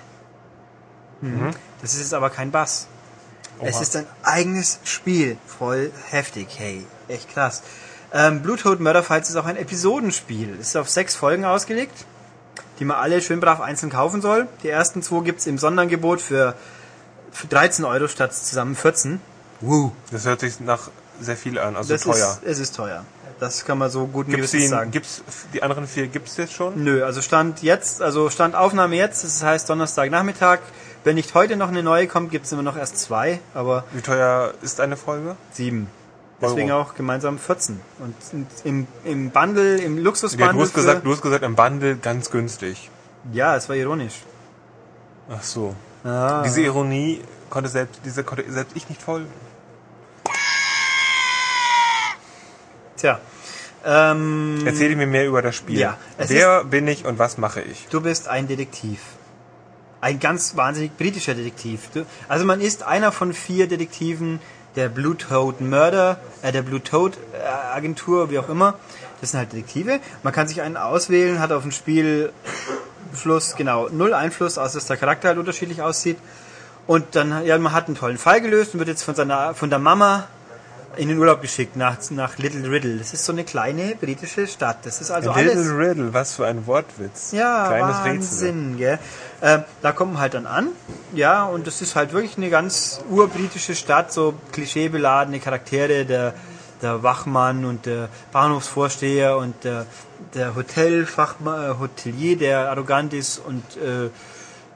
Mhm. 1.20 1.50
Das 1.80 1.92
ist 1.94 2.00
jetzt 2.00 2.14
aber 2.14 2.30
kein 2.30 2.50
Bass. 2.50 2.88
Es 3.60 3.76
Oha. 3.76 3.82
ist 3.82 3.96
ein 3.96 4.06
eigenes 4.22 4.80
Spiel. 4.84 5.36
Voll 5.46 5.92
heftig, 6.10 6.48
hey. 6.56 6.86
Echt 7.08 7.30
krass. 7.32 7.62
Ähm, 8.16 8.44
Toad 8.44 8.78
Murder 8.78 9.02
Files 9.02 9.28
ist 9.28 9.34
auch 9.36 9.44
ein 9.44 9.56
Episodenspiel. 9.56 10.56
Es 10.60 10.68
ist 10.68 10.76
auf 10.76 10.88
sechs 10.88 11.16
Folgen 11.16 11.44
ausgelegt, 11.44 12.04
die 12.78 12.84
man 12.84 12.96
alle 12.96 13.20
schön 13.20 13.40
brav 13.40 13.60
einzeln 13.60 13.90
kaufen 13.90 14.22
soll. 14.22 14.46
Die 14.62 14.68
ersten 14.68 15.02
zwei 15.02 15.24
gibt's 15.24 15.46
im 15.46 15.58
Sonderangebot 15.58 16.20
für, 16.20 16.54
für 17.32 17.48
13 17.48 17.84
Euro 17.84 18.06
statt 18.06 18.32
zusammen 18.32 18.76
14. 18.76 19.20
Woo. 19.60 19.90
Das 20.12 20.26
hört 20.26 20.40
sich 20.40 20.60
nach 20.60 20.90
sehr 21.20 21.36
viel 21.36 21.58
an, 21.58 21.74
also 21.74 21.92
Das 21.92 22.02
teuer. 22.02 22.14
ist, 22.14 22.40
es 22.44 22.58
ist 22.60 22.76
teuer. 22.76 23.04
das 23.40 23.64
kann 23.64 23.78
man 23.78 23.90
so 23.90 24.06
gut 24.06 24.26
Gibt's 24.26 24.36
Gewissens 24.52 24.62
die, 24.62 24.68
sagen. 24.68 24.90
gibt's 24.92 25.22
die 25.52 25.62
anderen 25.64 25.88
vier 25.88 26.06
gibt's 26.06 26.36
jetzt 26.36 26.52
schon? 26.52 26.84
Nö, 26.84 27.04
also 27.04 27.20
Stand 27.20 27.62
jetzt, 27.62 28.00
also 28.00 28.30
Stand 28.30 28.54
Aufnahme 28.54 28.94
jetzt, 28.94 29.24
das 29.24 29.42
heißt 29.42 29.68
Donnerstagnachmittag. 29.68 30.60
Wenn 31.02 31.16
nicht 31.16 31.34
heute 31.34 31.56
noch 31.56 31.68
eine 31.68 31.82
neue 31.82 32.06
kommt, 32.06 32.30
gibt's 32.30 32.52
immer 32.52 32.62
noch 32.62 32.76
erst 32.76 32.96
zwei, 32.98 33.40
aber 33.54 33.82
Wie 33.92 34.02
teuer 34.02 34.54
ist 34.62 34.80
eine 34.80 34.96
Folge? 34.96 35.34
sieben. 35.52 35.88
Deswegen 36.48 36.70
Euro. 36.72 36.82
auch 36.82 36.94
gemeinsam 36.94 37.38
14. 37.38 37.80
Und 37.98 38.14
im, 38.64 38.86
im 39.04 39.30
Bundle, 39.30 39.78
im 39.78 39.96
Ja, 39.98 40.02
Luxusbundle. 40.04 40.52
du 40.54 40.60
hast 40.62 40.74
gesagt, 40.74 41.04
du 41.06 41.12
hast 41.12 41.22
gesagt 41.22 41.42
im 41.44 41.54
Bundle 41.56 41.96
ganz 41.96 42.30
günstig. 42.30 42.90
ja, 43.32 43.56
es 43.56 43.68
war 43.68 43.76
ironisch. 43.76 44.22
Ach 45.30 45.42
so. 45.42 45.74
Ah. 46.04 46.42
Diese 46.44 46.60
Ironie 46.62 47.20
konnte 47.50 47.68
selbst, 47.70 48.00
diese 48.04 48.24
konnte 48.24 48.44
selbst 48.52 48.76
ich 48.76 48.88
nicht 48.88 49.00
folgen. 49.00 49.28
Tja. 52.96 53.20
Ähm, 53.86 54.62
Erzähle 54.66 54.96
mir 54.96 55.06
mehr 55.06 55.26
über 55.26 55.42
das 55.42 55.56
Spiel. 55.56 55.78
Ja, 55.78 55.98
Wer 56.16 56.64
bin 56.64 56.88
ich 56.88 57.04
und 57.04 57.18
was 57.18 57.36
mache 57.38 57.60
ich? 57.60 57.86
Du 57.90 58.00
bist 58.00 58.28
ein 58.28 58.46
Detektiv. 58.48 59.00
Ein 60.00 60.20
ganz 60.20 60.56
wahnsinnig 60.56 60.96
britischer 60.96 61.34
Detektiv. 61.34 61.88
Also 62.28 62.44
man 62.44 62.60
ist 62.60 62.82
einer 62.82 63.12
von 63.12 63.32
vier 63.32 63.66
Detektiven 63.68 64.40
der 64.76 64.88
Blue 64.88 65.16
Toad 65.16 65.60
Murder, 65.60 66.18
äh, 66.42 66.52
der 66.52 66.62
Blue 66.62 66.82
Toad 66.82 67.16
äh, 67.32 67.74
Agentur, 67.74 68.30
wie 68.30 68.38
auch 68.38 68.48
immer. 68.48 68.74
Das 69.20 69.30
sind 69.30 69.38
halt 69.38 69.52
Detektive. 69.52 70.00
Man 70.22 70.32
kann 70.32 70.48
sich 70.48 70.60
einen 70.60 70.76
auswählen, 70.76 71.40
hat 71.40 71.52
auf 71.52 71.64
ein 71.64 71.72
Spielfluss 71.72 73.56
genau 73.56 73.88
null 73.88 74.12
Einfluss, 74.12 74.58
außer 74.58 74.74
dass 74.74 74.86
der 74.86 74.96
Charakter 74.96 75.28
halt 75.28 75.38
unterschiedlich 75.38 75.82
aussieht. 75.82 76.18
Und 76.86 77.16
dann, 77.16 77.46
ja, 77.46 77.56
man 77.58 77.72
hat 77.72 77.86
einen 77.86 77.96
tollen 77.96 78.18
Fall 78.18 78.40
gelöst 78.40 78.74
und 78.74 78.80
wird 78.80 78.88
jetzt 78.88 79.02
von 79.02 79.14
seiner, 79.14 79.54
von 79.54 79.70
der 79.70 79.78
Mama 79.78 80.28
in 80.96 81.08
den 81.08 81.18
Urlaub 81.18 81.40
geschickt 81.42 81.76
nach, 81.76 81.98
nach 82.10 82.38
Little 82.38 82.70
Riddle. 82.70 82.98
Das 82.98 83.12
ist 83.12 83.24
so 83.24 83.32
eine 83.32 83.44
kleine 83.44 83.96
britische 83.96 84.46
Stadt. 84.46 84.78
Das 84.84 85.00
ist 85.00 85.10
also 85.10 85.30
alles. 85.30 85.54
Little 85.54 85.78
Riddle, 85.78 86.14
was 86.14 86.34
für 86.34 86.46
ein 86.46 86.66
Wortwitz. 86.66 87.32
Ja, 87.32 87.66
Kleines 87.66 88.04
Wahnsinn, 88.04 88.76
gell? 88.76 88.98
Ähm, 89.42 89.64
da 89.82 89.92
kommt 89.92 90.14
man 90.14 90.22
halt 90.22 90.34
dann 90.34 90.46
an, 90.46 90.68
ja, 91.12 91.44
und 91.44 91.66
das 91.66 91.82
ist 91.82 91.96
halt 91.96 92.12
wirklich 92.12 92.36
eine 92.36 92.50
ganz 92.50 93.02
urbritische 93.10 93.74
Stadt, 93.74 94.12
so 94.12 94.34
klischeebeladene 94.52 95.38
Charaktere, 95.40 96.04
der, 96.04 96.34
der 96.80 97.02
Wachmann 97.02 97.64
und 97.64 97.86
der 97.86 98.08
Bahnhofsvorsteher 98.32 99.36
und 99.36 99.64
der, 99.64 99.86
der 100.34 100.54
Hotelfachmann, 100.54 101.72
äh, 101.72 101.74
Hotelier, 101.78 102.38
der 102.38 102.70
arrogant 102.70 103.12
ist 103.12 103.38
und 103.38 103.62
äh, 103.76 104.10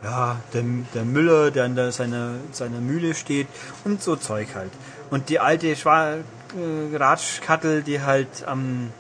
ja, 0.02 0.36
der, 0.52 0.64
der 0.94 1.04
Müller, 1.04 1.50
der 1.50 1.64
an 1.64 1.74
der, 1.74 1.92
seiner, 1.92 2.34
seiner 2.52 2.80
Mühle 2.80 3.14
steht 3.14 3.48
und 3.84 4.02
so 4.02 4.16
Zeug 4.16 4.48
halt. 4.54 4.70
Und 5.10 5.28
die 5.28 5.40
alte 5.40 5.74
Schwa 5.76 6.14
äh, 6.14 6.96
Ratschkattel, 6.96 7.82
die 7.82 8.02
halt 8.02 8.46
am, 8.46 8.92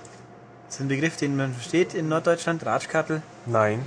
das 0.66 0.76
ist 0.76 0.80
ein 0.80 0.88
Begriff, 0.88 1.16
den 1.16 1.36
man 1.36 1.52
versteht 1.52 1.94
in 1.94 2.08
Norddeutschland, 2.08 2.64
Ratschkattel. 2.64 3.22
Nein. 3.46 3.80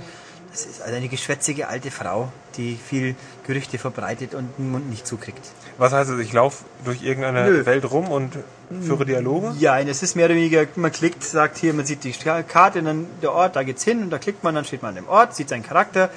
Das 0.52 0.66
ist 0.66 0.82
also 0.82 0.94
eine 0.94 1.08
geschwätzige 1.08 1.68
alte 1.68 1.90
Frau, 1.90 2.30
die 2.58 2.76
viel 2.76 3.14
Gerüchte 3.46 3.78
verbreitet 3.78 4.34
und 4.34 4.50
den 4.58 4.70
Mund 4.70 4.90
nicht 4.90 5.06
zukriegt. 5.06 5.40
Was 5.78 5.94
heißt 5.94 6.10
es, 6.10 6.20
ich 6.20 6.34
laufe 6.34 6.64
durch 6.84 7.02
irgendeine 7.02 7.44
Nö. 7.44 7.64
Welt 7.64 7.90
rum 7.90 8.08
und 8.08 8.36
führe 8.82 9.06
Dialoge? 9.06 9.54
Ja, 9.58 9.80
es 9.80 10.02
ist 10.02 10.14
mehr 10.14 10.26
oder 10.26 10.34
weniger, 10.34 10.66
man 10.76 10.92
klickt, 10.92 11.24
sagt 11.24 11.56
hier, 11.56 11.72
man 11.72 11.86
sieht 11.86 12.04
die 12.04 12.12
Karte, 12.12 12.82
dann 12.82 13.06
der 13.22 13.32
Ort, 13.32 13.56
da 13.56 13.62
geht's 13.62 13.82
hin 13.82 14.02
und 14.02 14.10
da 14.10 14.18
klickt 14.18 14.44
man, 14.44 14.54
dann 14.54 14.66
steht 14.66 14.82
man 14.82 14.90
an 14.90 14.96
dem 14.96 15.08
Ort, 15.08 15.34
sieht 15.34 15.48
seinen 15.48 15.62
Charakter, 15.62 16.10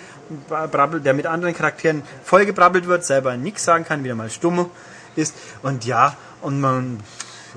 brabbelt, 0.50 1.06
der 1.06 1.14
mit 1.14 1.28
anderen 1.28 1.56
Charakteren 1.56 2.04
vollgebrabbelt 2.26 2.88
wird, 2.88 3.06
selber 3.06 3.38
nichts 3.38 3.64
sagen 3.64 3.86
kann, 3.86 4.04
wieder 4.04 4.16
mal 4.16 4.30
stumm 4.30 4.70
ist. 5.18 5.36
Und 5.62 5.86
ja, 5.86 6.16
und 6.42 6.62
man, 6.62 7.00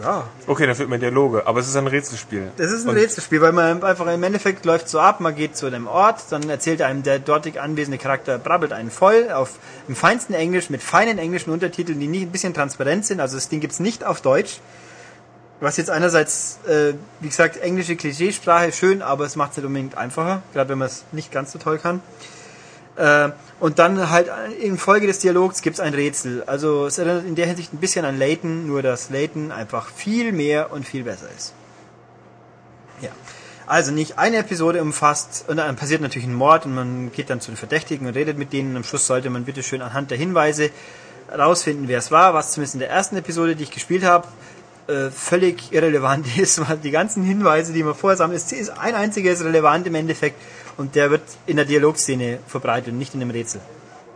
ja, 0.03 0.25
Okay, 0.47 0.67
dann 0.67 0.77
führt 0.77 0.89
man 0.89 1.01
Dialoge, 1.01 1.47
aber 1.47 1.61
es 1.61 1.69
ist 1.69 1.77
ein 1.77 1.87
Rätselspiel. 1.87 2.51
Das 2.57 2.71
ist 2.71 2.85
ein 2.85 2.91
Und 2.91 2.97
Rätselspiel, 2.97 3.41
weil 3.41 3.53
man 3.53 3.83
einfach 3.83 4.07
im 4.07 4.23
Endeffekt 4.23 4.65
läuft 4.65 4.89
so 4.89 5.01
ab, 5.01 5.21
man 5.21 5.35
geht 5.35 5.57
zu 5.57 5.71
dem 5.71 5.87
Ort, 5.87 6.23
dann 6.31 6.49
erzählt 6.49 6.83
einem 6.83 7.03
der 7.03 7.19
dortig 7.19 7.61
anwesende 7.61 7.99
Charakter, 7.99 8.39
brabbelt 8.39 8.73
einen 8.73 8.91
voll 8.91 9.31
auf 9.33 9.59
im 9.89 9.97
feinsten 9.97 10.35
Englisch 10.35 10.71
mit 10.71 10.83
feinen 10.83 11.19
englischen 11.19 11.51
Untertiteln, 11.51 11.99
die 11.99 12.07
nicht 12.07 12.23
ein 12.23 12.33
bisschen 12.33 12.55
transparent 12.55 13.07
sind. 13.07 13.21
Also 13.21 13.37
das 13.37 13.49
Ding 13.49 13.61
gibt's 13.61 13.81
nicht 13.81 14.05
auf 14.05 14.21
Deutsch. 14.21 14.61
Was 15.61 15.77
jetzt 15.77 15.91
einerseits, 15.91 16.61
äh, 16.69 16.95
wie 17.19 17.29
gesagt, 17.29 17.57
englische 17.57 17.97
Klischeesprache 17.97 18.71
schön, 18.71 19.03
aber 19.03 19.25
es 19.25 19.35
macht 19.35 19.53
es 19.53 19.57
nicht 19.57 19.67
unbedingt 19.67 19.99
einfacher, 19.99 20.43
gerade 20.55 20.71
wenn 20.71 20.79
man 20.79 20.87
es 20.87 21.05
nicht 21.11 21.33
ganz 21.33 21.51
so 21.51 21.59
toll 21.59 21.79
kann. 21.79 22.01
Äh, 22.99 23.31
und 23.61 23.79
dann 23.79 24.11
halt 24.11 24.29
in 24.61 24.77
Folge 24.79 25.07
des 25.07 25.21
Dialogs 25.21 25.63
gibt's 25.63 25.81
ein 25.81 25.95
Rätsel. 25.95 26.45
Also 26.47 26.87
es 26.87 26.99
erinnert 26.99 27.25
in 27.25 27.35
der 27.35 27.47
Hinsicht 27.47 27.73
ein 27.73 27.79
bisschen 27.79 28.05
an 28.05 28.19
Layton, 28.19 28.67
nur 28.67 28.83
dass 28.83 29.11
Layton 29.11 29.51
einfach 29.51 29.89
viel 29.89 30.33
mehr 30.33 30.73
und 30.73 30.87
viel 30.87 31.05
besser 31.05 31.29
ist. 31.37 31.55
Ja. 33.01 33.11
Also 33.67 33.93
nicht 33.93 34.19
eine 34.19 34.39
Episode 34.39 34.81
umfasst, 34.81 35.45
und 35.47 35.59
dann 35.59 35.77
passiert 35.77 36.01
natürlich 36.01 36.27
ein 36.27 36.35
Mord 36.35 36.65
und 36.67 36.75
man 36.75 37.13
geht 37.13 37.31
dann 37.31 37.41
zu 37.41 37.51
den 37.51 37.57
Verdächtigen 37.57 38.07
und 38.07 38.15
redet 38.15 38.39
mit 38.39 38.53
denen. 38.53 38.71
Und 38.71 38.77
am 38.79 38.85
Schluss 38.85 39.07
sollte 39.07 39.29
man 39.29 39.45
bitte 39.45 39.63
schön 39.63 39.83
anhand 39.83 40.11
der 40.11 40.19
Hinweise 40.19 40.71
rausfinden, 41.37 41.87
wer 41.89 41.99
es 41.99 42.11
war, 42.11 42.33
was 42.35 42.53
zumindest 42.53 42.75
in 42.75 42.81
der 42.81 42.91
ersten 42.91 43.17
Episode, 43.17 43.57
die 43.57 43.65
ich 43.65 43.71
gespielt 43.71 44.05
habe, 44.05 44.27
äh, 44.87 45.11
völlig 45.11 45.73
irrelevant 45.73 46.27
ist, 46.39 46.67
weil 46.67 46.79
die 46.79 46.91
ganzen 46.91 47.23
Hinweise, 47.25 47.73
die 47.73 47.83
man 47.83 47.95
vorher 47.95 48.17
sammelt, 48.17 48.41
ist, 48.53 48.71
ein 48.71 48.95
einziger 48.95 49.31
ist 49.31 49.45
relevant 49.45 49.87
im 49.87 49.95
Endeffekt 49.97 50.41
und 50.79 50.95
der 50.95 51.11
wird 51.11 51.23
in 51.47 51.57
der 51.57 51.67
Dialogszene 51.67 52.39
verbreitet 52.47 52.93
und 52.93 52.99
nicht 52.99 53.15
in 53.15 53.21
einem 53.21 53.31
Rätsel. 53.31 53.61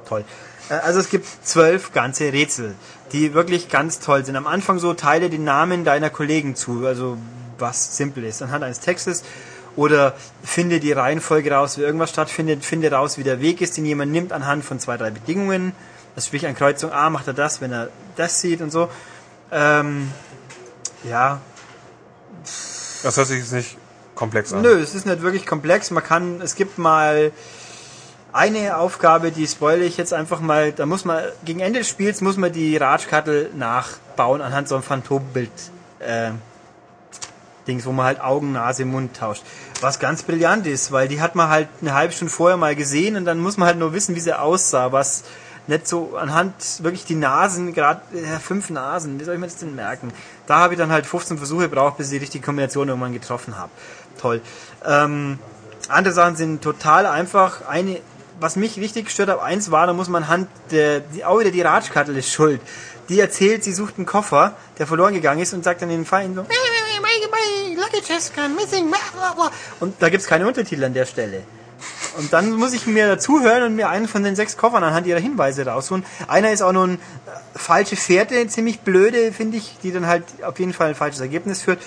Toll. 0.08 0.24
Äh, 0.70 0.74
Also 0.74 1.00
es 1.00 1.10
gibt 1.10 1.26
zwölf 1.44 1.92
ganze 1.92 2.32
Rätsel, 2.32 2.74
die 3.12 3.34
wirklich 3.34 3.68
ganz 3.68 4.00
toll 4.00 4.24
sind. 4.24 4.36
Am 4.36 4.46
Anfang 4.46 4.78
so 4.78 4.94
teile 4.94 5.28
den 5.28 5.44
Namen 5.44 5.84
deiner 5.84 6.08
Kollegen 6.08 6.56
zu, 6.56 6.86
also 6.86 7.18
was 7.58 7.96
simpel 7.96 8.24
ist, 8.24 8.40
anhand 8.42 8.64
eines 8.64 8.80
Textes. 8.80 9.22
Oder 9.76 10.14
finde 10.42 10.80
die 10.80 10.92
Reihenfolge 10.92 11.50
raus, 11.52 11.78
wie 11.78 11.82
irgendwas 11.82 12.10
stattfindet, 12.10 12.64
finde 12.64 12.90
raus, 12.90 13.18
wie 13.18 13.22
der 13.22 13.40
Weg 13.40 13.60
ist, 13.60 13.76
den 13.76 13.86
jemand 13.86 14.12
nimmt 14.12 14.32
anhand 14.32 14.64
von 14.64 14.78
zwei, 14.78 14.96
drei 14.96 15.10
Bedingungen. 15.10 15.72
Das 16.14 16.26
sprich 16.26 16.46
an 16.46 16.54
Kreuzung 16.54 16.92
A 16.92 17.08
macht 17.10 17.26
er 17.26 17.32
das, 17.32 17.60
wenn 17.60 17.72
er 17.72 17.88
das 18.16 18.40
sieht 18.40 18.60
und 18.60 18.70
so. 18.70 18.90
Ähm, 19.50 20.10
ja, 21.04 21.40
Das 23.02 23.16
hört 23.16 23.26
sich 23.26 23.38
jetzt 23.40 23.52
nicht 23.52 23.76
komplex 24.22 24.52
an. 24.52 24.62
Nö, 24.62 24.80
es 24.80 24.94
ist 24.94 25.04
nicht 25.04 25.22
wirklich 25.22 25.46
komplex. 25.46 25.90
Man 25.90 26.04
kann, 26.04 26.40
es 26.40 26.54
gibt 26.54 26.78
mal 26.78 27.32
eine 28.32 28.76
Aufgabe, 28.76 29.32
die 29.32 29.46
spoile 29.48 29.84
ich 29.84 29.96
jetzt 29.96 30.14
einfach 30.14 30.40
mal. 30.40 30.70
Da 30.70 30.86
muss 30.86 31.04
man, 31.04 31.24
gegen 31.44 31.58
Ende 31.58 31.80
des 31.80 31.88
Spiels 31.88 32.20
muss 32.20 32.36
man 32.36 32.52
die 32.52 32.76
Ratschkattel 32.76 33.50
nachbauen 33.56 34.40
anhand 34.40 34.68
so 34.68 34.76
einem 34.76 34.84
Phantombild. 34.84 35.50
Äh, 35.98 36.30
Dings, 37.66 37.84
wo 37.84 37.92
man 37.92 38.06
halt 38.06 38.20
Augen, 38.20 38.52
Nase, 38.52 38.84
Mund 38.84 39.16
tauscht. 39.16 39.42
Was 39.80 39.98
ganz 39.98 40.22
brillant 40.22 40.66
ist, 40.66 40.92
weil 40.92 41.08
die 41.08 41.20
hat 41.20 41.34
man 41.34 41.48
halt 41.48 41.68
eine 41.80 41.94
halbe 41.94 42.12
Stunde 42.12 42.32
vorher 42.32 42.56
mal 42.56 42.74
gesehen 42.76 43.16
und 43.16 43.24
dann 43.24 43.38
muss 43.38 43.56
man 43.56 43.66
halt 43.66 43.78
nur 43.78 43.92
wissen, 43.92 44.14
wie 44.14 44.20
sie 44.20 44.38
aussah, 44.38 44.92
was 44.92 45.24
nicht 45.66 45.86
so 45.86 46.16
anhand 46.16 46.54
wirklich 46.82 47.04
die 47.04 47.14
Nasen, 47.14 47.72
gerade 47.72 48.00
äh, 48.14 48.38
fünf 48.40 48.70
Nasen, 48.70 49.20
wie 49.20 49.24
soll 49.24 49.34
ich 49.34 49.40
mir 49.40 49.46
das 49.46 49.56
denn 49.56 49.74
merken? 49.74 50.12
Da 50.46 50.58
habe 50.58 50.74
ich 50.74 50.78
dann 50.78 50.90
halt 50.90 51.06
15 51.06 51.38
Versuche 51.38 51.62
gebraucht, 51.62 51.98
bis 51.98 52.08
ich 52.08 52.18
die 52.18 52.18
richtige 52.18 52.44
Kombination 52.44 52.88
irgendwann 52.88 53.12
getroffen 53.12 53.56
habe. 53.56 53.70
Toll. 54.20 54.40
Ähm, 54.84 55.38
andere 55.88 56.14
Sachen 56.14 56.36
sind 56.36 56.62
total 56.62 57.06
einfach. 57.06 57.66
Eine, 57.66 58.00
was 58.40 58.56
mich 58.56 58.76
richtig 58.78 59.06
gestört 59.06 59.28
hat, 59.28 59.40
eins 59.40 59.70
war, 59.70 59.86
da 59.86 59.92
muss 59.92 60.08
man 60.08 60.24
anhand 60.24 60.48
der, 60.70 61.00
die, 61.00 61.24
auch 61.24 61.40
wieder 61.40 61.50
die 61.50 61.62
Ratschkattel 61.62 62.16
ist 62.16 62.30
schuld. 62.30 62.60
Die 63.08 63.18
erzählt, 63.20 63.64
sie 63.64 63.72
sucht 63.72 63.94
einen 63.96 64.06
Koffer, 64.06 64.56
der 64.78 64.86
verloren 64.86 65.14
gegangen 65.14 65.40
ist 65.40 65.52
und 65.52 65.64
sagt 65.64 65.82
dann 65.82 65.88
den 65.88 66.06
Feind 66.06 66.36
so, 66.36 66.42
und 69.80 69.94
da 70.00 70.08
gibt's 70.08 70.26
keine 70.26 70.46
Untertitel 70.46 70.84
an 70.84 70.94
der 70.94 71.06
Stelle. 71.06 71.42
Und 72.18 72.32
dann 72.32 72.52
muss 72.52 72.72
ich 72.74 72.86
mir 72.86 73.06
dazuhören 73.08 73.64
und 73.64 73.74
mir 73.74 73.88
einen 73.88 74.06
von 74.06 74.22
den 74.22 74.36
sechs 74.36 74.56
Koffern 74.56 74.84
anhand 74.84 75.06
ihrer 75.06 75.18
Hinweise 75.18 75.66
rausholen. 75.66 76.04
Einer 76.28 76.52
ist 76.52 76.62
auch 76.62 76.72
nur 76.72 76.86
ein 76.86 76.94
äh, 76.94 77.58
falsche 77.58 77.96
Fährte, 77.96 78.46
ziemlich 78.48 78.80
blöde, 78.80 79.32
finde 79.32 79.56
ich, 79.56 79.76
die 79.82 79.92
dann 79.92 80.06
halt 80.06 80.24
auf 80.42 80.58
jeden 80.58 80.72
Fall 80.72 80.88
ein 80.88 80.94
falsches 80.94 81.20
Ergebnis 81.20 81.62
führt. 81.62 81.80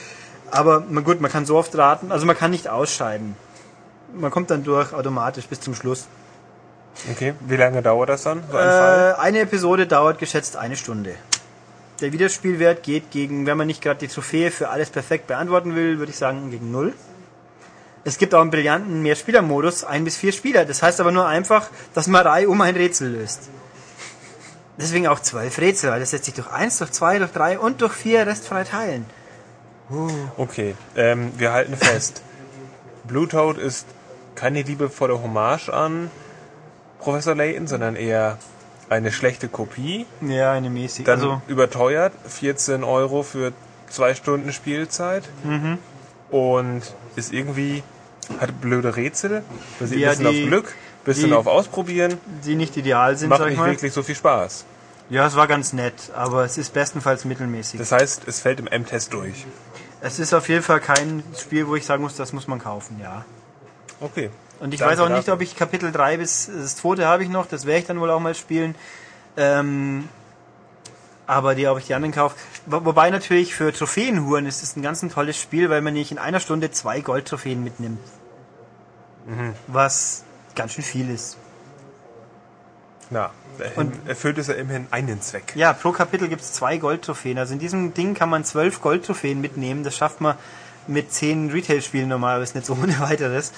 Aber 0.52 0.82
gut, 0.82 1.22
man 1.22 1.32
kann 1.32 1.46
so 1.46 1.58
oft 1.58 1.76
raten, 1.78 2.12
also 2.12 2.26
man 2.26 2.38
kann 2.38 2.52
nicht 2.52 2.68
ausscheiden. 2.68 3.36
Man 4.14 4.32
kommt 4.32 4.50
dann 4.52 4.64
durch 4.64 4.94
automatisch 4.94 5.48
bis 5.48 5.60
zum 5.60 5.76
Schluss. 5.76 6.08
Okay, 7.12 7.34
wie 7.42 7.58
lange 7.58 7.82
dauert 7.82 8.10
das 8.10 8.24
dann? 8.24 8.44
So 8.50 8.58
ein? 8.58 8.68
Äh, 8.68 9.14
eine 9.20 9.40
Episode 9.40 9.86
dauert 9.88 10.20
geschätzt 10.20 10.56
eine 10.56 10.78
Stunde. 10.78 11.16
Der 12.02 12.12
Wiederspielwert 12.12 12.84
geht 12.84 13.12
gegen, 13.12 13.46
wenn 13.46 13.58
man 13.58 13.68
nicht 13.68 13.82
gerade 13.82 14.00
die 14.00 14.08
Trophäe 14.08 14.52
für 14.52 14.70
alles 14.70 14.90
perfekt 14.90 15.28
beantworten 15.28 15.76
will, 15.76 15.98
würde 15.98 16.12
ich 16.12 16.18
sagen 16.18 16.52
gegen 16.52 16.72
null. 16.72 16.94
Es 18.04 18.18
gibt 18.18 18.36
auch 18.36 18.42
einen 18.42 18.52
brillanten 18.52 19.02
Mehrspielermodus, 19.02 19.84
ein 19.84 20.04
bis 20.04 20.18
vier 20.18 20.32
Spieler. 20.32 20.66
Das 20.66 20.84
heißt 20.84 21.00
aber 21.00 21.12
nur 21.12 21.26
einfach, 21.26 21.70
dass 21.94 22.08
man 22.08 22.26
Reihe 22.26 22.48
um 22.50 22.62
ein 22.62 22.76
Rätsel 22.76 23.10
löst. 23.12 23.50
Deswegen 24.78 25.08
auch 25.08 25.22
zwölf 25.22 25.58
Rätsel, 25.58 25.90
weil 25.90 26.02
das 26.02 26.12
lässt 26.12 26.26
sich 26.26 26.34
durch 26.34 26.52
eins, 26.52 26.78
durch 26.78 26.92
zwei, 26.92 27.18
durch 27.18 27.32
drei 27.32 27.58
und 27.58 27.82
durch 27.82 27.94
vier 27.94 28.28
restfrei 28.28 28.64
teilen. 28.64 29.06
Okay, 30.38 30.76
ähm, 30.96 31.32
wir 31.38 31.52
halten 31.54 31.76
fest. 31.76 32.22
Blue 33.04 33.28
Toad 33.28 33.58
ist 33.58 33.86
keine 34.36 34.64
liebevolle 34.64 35.22
Hommage 35.22 35.70
an 35.70 36.10
Professor 37.00 37.36
Layton, 37.36 37.68
sondern 37.68 37.96
eher 37.96 38.38
eine 38.90 39.12
schlechte 39.12 39.48
Kopie. 39.48 40.06
Ja, 40.22 40.52
eine 40.54 40.70
mäßig. 40.70 41.06
Dann 41.06 41.20
Also, 41.20 41.42
überteuert, 41.48 42.14
14 42.28 42.84
Euro 42.84 43.24
für 43.24 43.54
zwei 43.90 44.16
Stunden 44.16 44.52
Spielzeit 44.52 45.24
Mhm. 45.44 45.78
und 46.32 46.82
ist 47.16 47.32
irgendwie, 47.32 47.84
hat 48.40 48.60
blöde 48.62 48.96
Rätsel, 48.96 49.44
basiert 49.80 50.02
Ja, 50.02 50.10
ein 50.12 50.18
bisschen 50.18 50.32
die- 50.34 50.44
auf 50.44 50.48
Glück, 50.50 50.76
bisschen 51.04 51.28
die- 51.30 51.34
auf 51.36 51.48
Ausprobieren, 51.48 52.18
Die 52.44 52.56
nicht 52.56 52.76
ideal 52.78 53.16
sind, 53.18 53.30
macht 53.30 53.40
sag 53.42 53.52
ich 53.52 53.58
nicht 53.58 53.66
wirklich 53.68 53.94
so 53.94 54.02
viel 54.02 54.16
Spaß. 54.16 54.66
Ja, 55.12 55.28
es 55.28 55.36
war 55.36 55.46
ganz 55.48 55.72
nett, 55.74 55.94
aber 56.16 56.44
es 56.46 56.58
ist 56.58 56.74
bestenfalls 56.74 57.26
mittelmäßig. 57.26 57.78
Das 57.80 57.92
heißt, 57.92 58.28
es 58.28 58.40
fällt 58.40 58.60
im 58.60 58.66
M-Test 58.68 59.14
durch. 59.14 59.46
Es 60.06 60.20
ist 60.20 60.36
auf 60.36 60.48
jeden 60.50 60.62
Fall 60.62 60.80
kein 60.82 61.24
Spiel, 61.36 61.68
wo 61.68 61.76
ich 61.76 61.84
sagen 61.84 62.04
muss, 62.04 62.16
das 62.16 62.32
muss 62.32 62.48
man 62.48 62.60
kaufen, 62.60 63.00
ja. 63.02 63.26
Okay. 64.00 64.30
Und 64.60 64.72
ich 64.72 64.80
Danke 64.80 64.94
weiß 64.94 65.00
auch 65.00 65.10
nicht, 65.10 65.30
ob 65.30 65.42
ich 65.42 65.56
Kapitel 65.56 65.92
3 65.92 66.18
bis 66.18 66.46
das 66.46 66.76
zweite 66.76 67.08
habe 67.08 67.24
ich 67.24 67.30
noch, 67.30 67.48
das 67.48 67.66
werde 67.66 67.80
ich 67.80 67.88
dann 67.88 68.00
wohl 68.00 68.12
auch 68.12 68.20
mal 68.20 68.36
spielen. 68.36 68.76
Ähm, 69.36 70.08
aber 71.26 71.56
die, 71.56 71.68
ob 71.68 71.80
ich 71.80 71.88
die 71.88 71.96
anderen 71.96 72.14
kaufe. 72.14 72.36
Wo, 72.68 72.86
wobei 72.86 73.10
natürlich 73.10 73.56
für 73.56 73.74
Trophäenhuren 73.74 74.46
ist 74.46 74.62
es 74.62 74.76
ein 74.76 74.84
ganz 74.84 75.02
ein 75.02 75.10
tolles 75.10 75.38
Spiel, 75.38 75.72
weil 75.72 75.82
man 75.82 75.96
nicht 75.96 76.12
in 76.12 76.20
einer 76.20 76.40
Stunde 76.40 76.70
zwei 76.70 77.02
Goldtrophäen 77.02 77.64
mitnimmt. 77.64 78.00
Was 79.66 80.24
ganz 80.54 80.74
schön 80.74 80.84
viel 80.84 81.10
ist. 81.10 81.38
Na, 83.10 83.32
Und- 83.76 84.08
erfüllt 84.08 84.38
es 84.38 84.48
ja 84.48 84.54
immerhin 84.56 84.88
einen 84.92 85.22
Zweck. 85.22 85.54
Ja, 85.56 85.74
pro 85.74 85.92
Kapitel 85.92 86.28
gibt 86.28 86.42
es 86.42 86.54
zwei 86.54 86.78
Goldtrophäen. 86.78 87.38
Also 87.38 87.54
in 87.54 87.60
diesem 87.60 87.94
Ding 87.94 88.14
kann 88.14 88.30
man 88.30 88.44
zwölf 88.44 88.82
Goldtrophäen 88.82 89.42
mitnehmen. 89.42 89.84
Das 89.84 89.96
schafft 89.96 90.22
man 90.22 90.36
mit 90.88 91.12
zehn 91.12 91.50
Retail-Spielen 91.52 92.08
normalerweise 92.10 92.58
nicht 92.58 92.68
so 92.68 92.74
ohne 92.82 93.00
weiteres. 93.00 93.52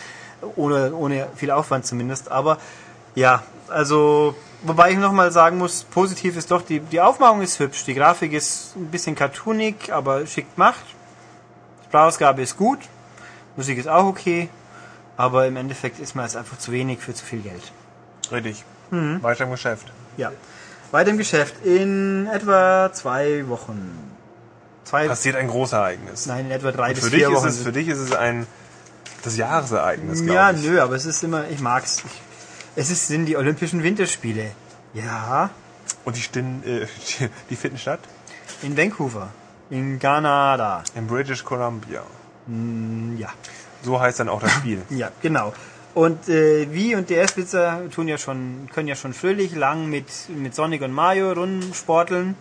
Ohne, 0.55 0.93
ohne 0.93 1.27
viel 1.35 1.51
Aufwand 1.51 1.85
zumindest. 1.85 2.31
Aber 2.31 2.57
ja, 3.15 3.43
also, 3.69 4.35
wobei 4.61 4.91
ich 4.91 4.97
nochmal 4.97 5.31
sagen 5.31 5.57
muss, 5.57 5.83
positiv 5.83 6.37
ist 6.37 6.51
doch, 6.51 6.61
die, 6.61 6.79
die 6.79 7.01
Aufmachung 7.01 7.41
ist 7.41 7.59
hübsch. 7.59 7.83
Die 7.85 7.95
Grafik 7.95 8.33
ist 8.33 8.75
ein 8.75 8.87
bisschen 8.87 9.15
cartoonig, 9.15 9.91
aber 9.91 10.25
schick 10.27 10.53
gemacht. 10.55 10.83
Sprachausgabe 11.85 12.41
ist 12.41 12.57
gut. 12.57 12.79
Musik 13.55 13.77
ist 13.79 13.87
auch 13.87 14.05
okay. 14.05 14.49
Aber 15.15 15.47
im 15.47 15.57
Endeffekt 15.57 15.99
ist 15.99 16.15
mir 16.15 16.23
es 16.25 16.35
einfach 16.35 16.59
zu 16.59 16.71
wenig 16.71 16.99
für 16.99 17.13
zu 17.13 17.25
viel 17.25 17.39
Geld. 17.41 17.71
Richtig. 18.31 18.63
Mhm. 18.91 19.21
Weiter 19.23 19.43
im 19.45 19.51
Geschäft. 19.51 19.91
Ja. 20.17 20.31
Weiter 20.91 21.09
im 21.11 21.17
Geschäft. 21.17 21.55
In 21.65 22.27
etwa 22.27 22.91
zwei 22.93 23.47
Wochen. 23.47 24.03
Zwei, 24.85 25.07
Passiert 25.07 25.35
ein 25.35 25.47
Großereignis. 25.49 26.27
nein, 26.27 26.45
in 26.45 26.51
etwa 26.51 26.71
drei 26.71 26.93
bis 26.93 27.03
Für 27.03 27.09
dich, 27.09 27.19
vier 27.19 27.29
ist 27.29 27.35
Wochen. 27.35 27.47
es, 27.47 27.57
für 27.61 27.71
dich 27.73 27.87
ist 27.89 27.97
es 27.99 28.13
ein 28.13 28.47
das 29.23 29.35
Jahresereignis, 29.35 30.21
ja, 30.21 30.51
ich. 30.51 30.63
nö, 30.63 30.79
aber 30.79 30.95
es 30.95 31.05
ist 31.05 31.21
immer, 31.23 31.49
ich 31.49 31.59
mag's. 31.59 32.03
Ich, 32.05 32.21
es 32.77 32.89
ist, 32.89 33.07
sind 33.07 33.25
die 33.25 33.35
Olympischen 33.35 33.83
Winterspiele. 33.83 34.51
Ja, 34.93 35.49
Und 36.05 36.15
die, 36.15 36.21
stin, 36.21 36.63
äh, 36.65 36.85
die 37.49 37.55
finden 37.57 37.77
statt 37.77 37.99
in 38.61 38.77
Vancouver. 38.77 39.27
In 39.69 39.99
Kanada. 39.99 40.83
in 40.95 41.07
British 41.07 41.43
Columbia. 41.43 42.01
Ja, 43.17 43.27
So 43.83 43.99
heißt 43.99 44.21
dann 44.21 44.29
auch 44.29 44.39
das 44.41 44.53
Spiel. 44.53 44.81
ja, 44.89 45.11
genau. 45.21 45.51
Und 45.97 46.29
äh, 46.29 46.71
Wii 46.71 46.93
und 46.93 47.09
DS-Blitzer 47.09 47.89
tun 47.89 48.07
ja 48.07 48.19
schon, 48.19 48.69
können 48.71 48.87
ja 48.87 48.93
schon 48.93 49.13
fröhlich 49.13 49.55
lang 49.55 49.89
mit, 49.89 50.05
mit 50.29 50.53
Sonic 50.53 50.83
und 50.83 50.91
Mario 50.91 51.31
rumsporteln. 51.31 52.35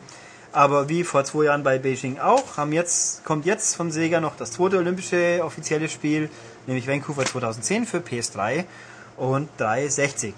Aber 0.53 0.91
wie 0.91 1.05
vor 1.05 1.25
zwei 1.25 1.45
Jahren 1.45 1.63
bei 1.63 1.79
Beijing 1.79 2.19
auch, 2.19 2.59
haben 2.59 2.73
jetzt, 2.73 3.25
kommt 3.25 3.47
jetzt 3.47 3.75
von 3.75 3.91
Sega 3.91 4.21
noch 4.21 4.37
das 4.37 4.53
zweite 4.53 4.77
olympische 4.77 5.41
offizielle 5.43 5.89
Spiel, 5.89 6.29
nämlich 6.67 6.87
Vancouver 6.87 7.25
2010 7.25 7.87
für 7.87 8.01
PS3 8.01 8.65
und 9.17 9.49
360. 9.57 10.35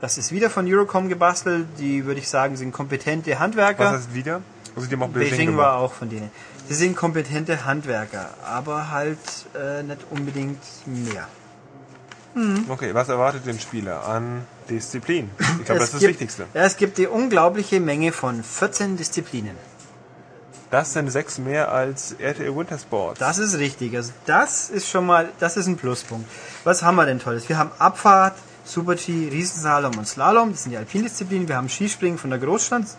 Das 0.00 0.18
ist 0.18 0.32
wieder 0.32 0.50
von 0.50 0.66
Eurocom 0.66 1.08
gebastelt. 1.08 1.68
Die, 1.78 2.04
würde 2.04 2.18
ich 2.18 2.28
sagen, 2.28 2.56
sind 2.56 2.72
kompetente 2.72 3.38
Handwerker. 3.38 3.92
Was 3.92 3.92
heißt 3.92 4.14
wieder? 4.14 4.42
Also 4.74 4.88
die 4.88 4.96
haben 4.96 5.04
auch 5.04 5.08
Beijing, 5.10 5.30
Beijing 5.30 5.56
war 5.56 5.76
auch 5.76 5.92
von 5.92 6.10
denen. 6.10 6.32
Sie 6.68 6.74
sind 6.74 6.96
kompetente 6.96 7.64
Handwerker, 7.64 8.30
aber 8.44 8.90
halt 8.90 9.18
äh, 9.54 9.84
nicht 9.84 10.00
unbedingt 10.10 10.58
mehr. 10.84 11.28
Okay, 12.68 12.94
was 12.94 13.08
erwartet 13.08 13.46
den 13.46 13.58
Spieler 13.60 14.06
an 14.06 14.42
Disziplin? 14.68 15.30
Ich 15.38 15.64
glaube, 15.64 15.80
das 15.80 15.88
ist 15.88 15.94
das 15.94 16.00
gibt- 16.00 16.10
Wichtigste. 16.12 16.46
Ja, 16.54 16.62
es 16.64 16.76
gibt 16.76 16.98
die 16.98 17.06
unglaubliche 17.06 17.80
Menge 17.80 18.12
von 18.12 18.42
14 18.42 18.96
Disziplinen. 18.96 19.56
Das 20.70 20.92
sind 20.92 21.10
sechs 21.10 21.38
mehr 21.38 21.72
als 21.72 22.12
RTL 22.18 22.54
Wintersport. 22.54 23.20
Das 23.20 23.38
ist 23.38 23.56
richtig. 23.58 23.96
Also 23.96 24.12
das 24.26 24.68
ist 24.68 24.88
schon 24.88 25.06
mal, 25.06 25.30
das 25.40 25.56
ist 25.56 25.66
ein 25.66 25.76
Pluspunkt. 25.78 26.28
Was 26.64 26.82
haben 26.82 26.96
wir 26.96 27.06
denn 27.06 27.18
Tolles? 27.20 27.48
Wir 27.48 27.56
haben 27.56 27.70
Abfahrt, 27.78 28.36
Super-G, 28.64 29.28
Riesenslalom 29.30 29.96
und 29.96 30.06
Slalom. 30.06 30.52
Das 30.52 30.64
sind 30.64 30.72
die 30.72 30.76
Alpindisziplinen. 30.76 31.48
Wir 31.48 31.56
haben 31.56 31.70
Skispringen 31.70 32.18
von 32.18 32.28
der 32.28 32.38
Großschanze, 32.38 32.96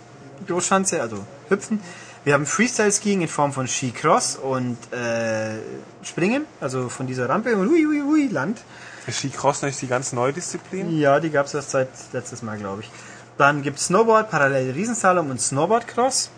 Großschanze 0.47 0.99
also 0.99 1.23
Hüpfen. 1.49 1.79
Wir 2.23 2.33
haben 2.33 2.47
Freestyle-Skiing 2.47 3.21
in 3.21 3.27
Form 3.27 3.53
von 3.53 3.67
Skicross 3.67 4.35
und 4.35 4.77
äh, 4.91 5.59
Springen, 6.03 6.45
also 6.59 6.89
von 6.89 7.05
dieser 7.07 7.29
Rampe 7.29 7.55
und 7.55 7.69
hui, 7.69 7.83
hui, 7.85 8.01
hui, 8.01 8.27
Land. 8.27 8.61
Ist 9.09 9.19
Skicross 9.19 9.61
nicht 9.63 9.81
die 9.81 9.87
ganz 9.87 10.13
neue 10.13 10.33
Disziplin? 10.33 10.97
Ja, 10.97 11.19
die 11.19 11.29
gab 11.29 11.47
es 11.47 11.53
erst 11.53 11.71
seit 11.71 11.89
letztes 12.13 12.41
Mal, 12.41 12.57
glaube 12.57 12.83
ich. 12.83 12.91
Dann 13.37 13.63
gibt 13.63 13.79
es 13.79 13.85
Snowboard, 13.85 14.29
parallel 14.29 14.71
Riesenslalom 14.71 15.29
und 15.31 15.41
Snowboardcross. 15.41 16.29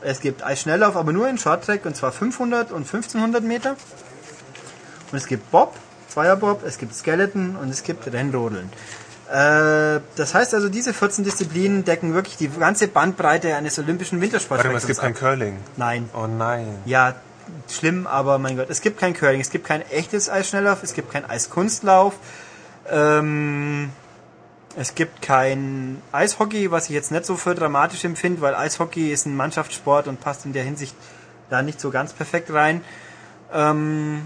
Es 0.00 0.20
gibt 0.20 0.44
Eisschnelllauf, 0.44 0.96
aber 0.96 1.12
nur 1.12 1.28
in 1.28 1.38
Shorttrack 1.38 1.84
und 1.86 1.96
zwar 1.96 2.12
500 2.12 2.70
und 2.70 2.86
1500 2.86 3.42
Meter. 3.42 3.76
Und 5.10 5.18
es 5.18 5.26
gibt 5.26 5.50
Bob, 5.50 5.74
Zweierbob, 6.08 6.64
es 6.64 6.78
gibt 6.78 6.94
Skeleton 6.94 7.56
und 7.56 7.70
es 7.70 7.82
gibt 7.82 8.12
Rennrodeln. 8.12 8.70
Äh, 9.30 10.00
das 10.16 10.34
heißt 10.34 10.54
also, 10.54 10.68
diese 10.68 10.92
14 10.92 11.24
Disziplinen 11.24 11.84
decken 11.84 12.14
wirklich 12.14 12.36
die 12.36 12.48
ganze 12.48 12.88
Bandbreite 12.88 13.56
eines 13.56 13.78
olympischen 13.78 14.18
mal, 14.18 14.24
Wintersportwechsels 14.24 14.82
es 14.82 14.86
gibt 14.88 15.00
kein 15.00 15.12
ab. 15.12 15.18
Curling. 15.18 15.58
Nein. 15.76 16.10
Oh 16.14 16.26
nein. 16.26 16.78
Ja, 16.84 17.14
schlimm, 17.68 18.06
aber 18.06 18.38
mein 18.38 18.56
Gott, 18.56 18.70
es 18.70 18.80
gibt 18.80 18.98
kein 18.98 19.14
Curling, 19.14 19.40
es 19.40 19.50
gibt 19.50 19.66
kein 19.66 19.82
echtes 19.90 20.28
Eisschnelllauf, 20.28 20.82
es 20.82 20.94
gibt 20.94 21.12
kein 21.12 21.24
Eiskunstlauf, 21.24 22.14
ähm, 22.90 23.90
es 24.76 24.94
gibt 24.94 25.20
kein 25.22 26.00
Eishockey, 26.12 26.70
was 26.70 26.86
ich 26.86 26.90
jetzt 26.90 27.10
nicht 27.10 27.26
so 27.26 27.36
für 27.36 27.54
dramatisch 27.54 28.04
empfinde, 28.04 28.40
weil 28.40 28.54
Eishockey 28.54 29.12
ist 29.12 29.26
ein 29.26 29.36
Mannschaftssport 29.36 30.08
und 30.08 30.20
passt 30.20 30.46
in 30.46 30.52
der 30.52 30.64
Hinsicht 30.64 30.94
da 31.50 31.62
nicht 31.62 31.80
so 31.80 31.90
ganz 31.90 32.12
perfekt 32.12 32.52
rein. 32.52 32.82
Ähm, 33.52 34.22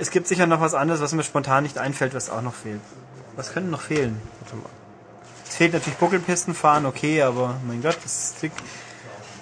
es 0.00 0.10
gibt 0.10 0.26
sicher 0.26 0.46
noch 0.46 0.60
was 0.60 0.74
anderes, 0.74 1.00
was 1.00 1.12
mir 1.12 1.24
spontan 1.24 1.64
nicht 1.64 1.78
einfällt, 1.78 2.14
was 2.14 2.30
auch 2.30 2.42
noch 2.42 2.54
fehlt. 2.54 2.80
Was 3.36 3.52
könnte 3.52 3.70
noch 3.70 3.82
fehlen? 3.82 4.20
Es 5.46 5.56
fehlt 5.56 5.72
natürlich 5.72 5.98
Buckelpistenfahren, 5.98 6.86
okay, 6.86 7.22
aber 7.22 7.56
mein 7.66 7.82
Gott, 7.82 7.98
das 8.02 8.30
ist 8.30 8.40
Trick. 8.40 8.52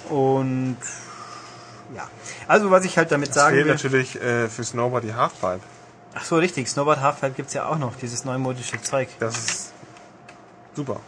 Und 0.08 0.76
also 2.48 2.70
was 2.70 2.84
ich 2.84 2.96
halt 2.98 3.10
damit 3.12 3.30
Es 3.30 3.34
sagen 3.34 3.56
will. 3.56 3.64
natürlich 3.66 4.20
äh, 4.20 4.48
für 4.48 4.64
Snowboard 4.64 5.04
die 5.04 5.14
Halfpipe. 5.14 5.60
Ach 6.14 6.24
so, 6.24 6.36
richtig. 6.36 6.68
Snowboard 6.68 7.00
Halfpipe 7.00 7.32
gibt's 7.34 7.54
ja 7.54 7.66
auch 7.68 7.78
noch, 7.78 7.94
dieses 7.96 8.24
neumodische 8.24 8.80
Zeug. 8.82 9.08
Das 9.18 9.36
ist 9.36 9.72
super. 10.74 11.00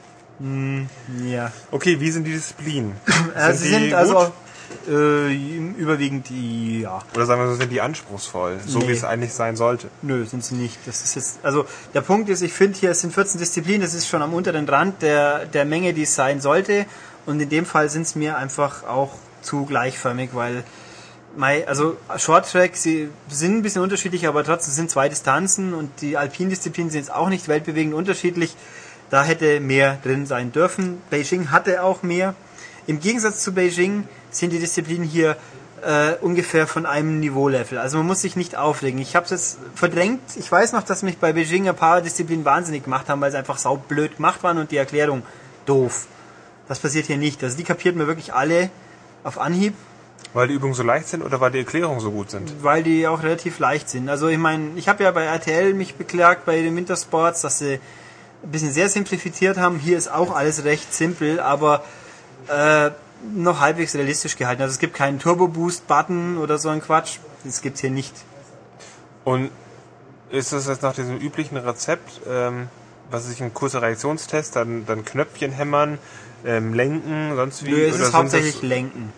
Ja. 1.25 1.51
Okay, 1.71 1.99
wie 1.99 2.11
sind 2.11 2.25
die 2.25 2.33
Disziplinen? 2.33 2.93
Äh, 3.35 3.53
sie 3.55 3.65
die 3.69 3.71
sind 3.75 3.85
gut? 3.87 3.95
also 3.95 4.33
äh, 4.89 5.35
überwiegend 5.79 6.29
die, 6.29 6.83
ja. 6.83 7.01
Oder 7.15 7.27
sagen 7.27 7.41
wir 7.43 7.49
so, 7.49 7.55
sind 7.57 7.73
die 7.73 7.81
anspruchsvoll? 7.81 8.59
So 8.65 8.79
Nee. 8.81 8.89
wie 8.89 8.93
es 8.93 9.03
eigentlich 9.05 9.33
sein 9.33 9.57
sollte. 9.57 9.89
Nö, 10.03 10.25
sind 10.27 10.45
sie 10.45 10.55
nicht. 10.55 10.79
Das 10.87 11.03
ist 11.03 11.15
jetzt, 11.17 11.39
also 11.43 11.65
der 11.95 12.03
Punkt 12.03 12.29
ist, 12.29 12.43
ich 12.43 12.53
finde 12.53 12.79
hier, 12.79 12.91
es 12.91 13.01
sind 13.01 13.13
14 13.15 13.41
Disziplinen, 13.41 13.81
das 13.81 13.95
ist 13.95 14.07
schon 14.09 14.23
am 14.23 14.33
unteren 14.35 14.69
Rand 14.69 15.03
der, 15.03 15.47
der 15.47 15.65
Menge, 15.65 15.93
die 15.95 16.03
es 16.03 16.15
sein 16.15 16.41
sollte. 16.41 16.87
Und 17.27 17.41
in 17.41 17.49
dem 17.49 17.67
Fall 17.67 17.89
sind 17.91 18.03
es 18.03 18.15
mir 18.15 18.37
einfach 18.37 18.85
auch 18.85 19.13
zu 19.43 19.65
gleichförmig, 19.67 20.31
weil 20.35 20.63
mei, 21.39 21.67
also 21.67 21.97
Shorttrack, 22.17 22.77
sie 22.77 23.09
sind 23.29 23.59
ein 23.59 23.63
bisschen 23.63 23.81
unterschiedlich, 23.81 24.27
aber 24.27 24.45
trotzdem 24.45 24.75
sind 24.75 24.91
zwei 24.91 25.09
Distanzen 25.09 25.73
und 25.73 26.01
die 26.01 26.17
Alpindisziplinen 26.17 26.91
sind 26.91 27.01
jetzt 27.01 27.15
auch 27.15 27.29
nicht 27.29 27.49
weltbewegend 27.49 27.95
unterschiedlich. 27.95 28.57
Da 29.09 29.23
hätte 29.23 29.61
mehr 29.61 29.99
drin 30.03 30.27
sein 30.27 30.53
dürfen. 30.53 31.01
Beijing 31.09 31.51
hatte 31.51 31.83
auch 31.83 32.03
mehr. 32.03 32.35
Im 32.87 33.01
Gegensatz 33.01 33.43
zu 33.43 33.53
Beijing 33.55 34.07
sind 34.31 34.53
die 34.53 34.59
Disziplinen 34.59 35.07
hier 35.07 35.37
äh, 35.83 36.15
ungefähr 36.21 36.67
von 36.67 36.85
einem 36.85 37.21
Niveaulevel. 37.21 37.79
Also 37.79 37.99
man 37.99 38.07
muss 38.07 38.21
sich 38.21 38.37
nicht 38.37 38.57
aufregen. 38.57 39.01
Ich 39.01 39.15
habe 39.15 39.25
es 39.25 39.31
jetzt 39.31 39.59
verdrängt. 39.75 40.21
Ich 40.37 40.51
weiß 40.51 40.73
noch, 40.73 40.83
dass 40.83 41.03
mich 41.03 41.19
bei 41.19 41.33
Beijing 41.33 41.69
ein 41.69 41.77
paar 41.77 42.03
Disziplinen 42.03 42.45
wahnsinnig 42.45 42.85
gemacht 42.85 43.09
haben, 43.09 43.21
weil 43.21 43.31
sie 43.31 43.39
einfach 43.39 43.59
saublöd 43.59 44.17
gemacht 44.17 44.43
waren 44.43 44.59
und 44.59 44.73
die 44.73 44.77
Erklärung 44.77 45.23
doof. 45.65 46.07
Das 46.67 46.81
passiert 46.81 47.07
hier 47.07 47.17
nicht. 47.17 47.43
Also 47.45 47.57
die 47.57 47.65
kapiert 47.65 47.97
man 47.97 48.09
wirklich 48.09 48.35
alle 48.35 48.71
auf 49.25 49.39
Anhieb, 49.39 49.75
Weil 50.35 50.49
die 50.49 50.55
Übungen 50.55 50.75
so 50.75 50.83
leicht 50.83 51.09
sind 51.09 51.23
oder 51.23 51.41
weil 51.41 51.51
die 51.51 51.59
Erklärungen 51.59 52.01
so 52.01 52.11
gut 52.11 52.31
sind? 52.31 52.63
weil 52.63 52.83
die 52.83 53.07
auch 53.09 53.23
relativ 53.23 53.59
leicht 53.59 53.89
sind. 53.89 54.09
Also 54.09 54.29
ich 54.29 54.39
meine, 54.39 54.71
ich 54.77 54.89
habe 54.89 55.05
ja 55.05 55.11
bei 55.11 55.25
RTL 55.25 55.75
mich 55.75 55.95
beklagt 55.95 56.45
bei 56.45 56.61
den 56.61 56.77
Wintersports, 56.77 57.41
dass 57.41 57.59
sie 57.59 57.81
ein 58.43 58.51
bisschen 58.51 58.73
sehr 58.73 58.89
simplifiziert 58.89 59.57
haben. 59.57 59.79
Hier 59.79 59.97
ist 59.97 60.13
auch 60.13 60.35
alles 60.35 60.65
recht 60.65 60.93
simpel, 60.93 61.41
aber 61.41 61.83
äh, 62.49 62.91
noch 63.35 63.61
halbwegs 63.61 63.95
realistisch 63.95 64.37
gehalten. 64.37 64.63
Also 64.63 64.73
es 64.73 64.79
gibt 64.79 64.95
keinen 64.95 65.19
Turbo-Boost-Button 65.19 66.39
oder 66.39 66.59
so 66.59 66.69
ein 66.69 66.81
Quatsch. 66.81 67.19
Das 67.45 67.63
gibt's 67.63 67.81
hier 67.81 67.91
nicht. 67.91 68.15
Und 69.25 69.51
ist 70.31 70.53
das 70.53 70.69
jetzt 70.69 70.83
nach 70.83 70.95
diesem 70.95 71.19
üblichen 71.19 71.57
Rezept, 71.57 72.21
ähm, 72.29 72.69
was 73.11 73.31
ich 73.31 73.43
ein 73.43 73.55
kurzer 73.55 73.83
Reaktionstest, 73.83 74.57
dann, 74.57 74.87
dann 74.87 75.05
Knöpfchen 75.05 75.53
hämmern, 75.53 75.99
ähm, 76.45 76.75
lenken, 76.75 77.33
sonst 77.35 77.65
wie? 77.65 77.71
Nö, 77.71 77.87
es 77.87 77.99
ist 77.99 78.13
hauptsächlich 78.13 78.63
Lenken. 78.63 79.13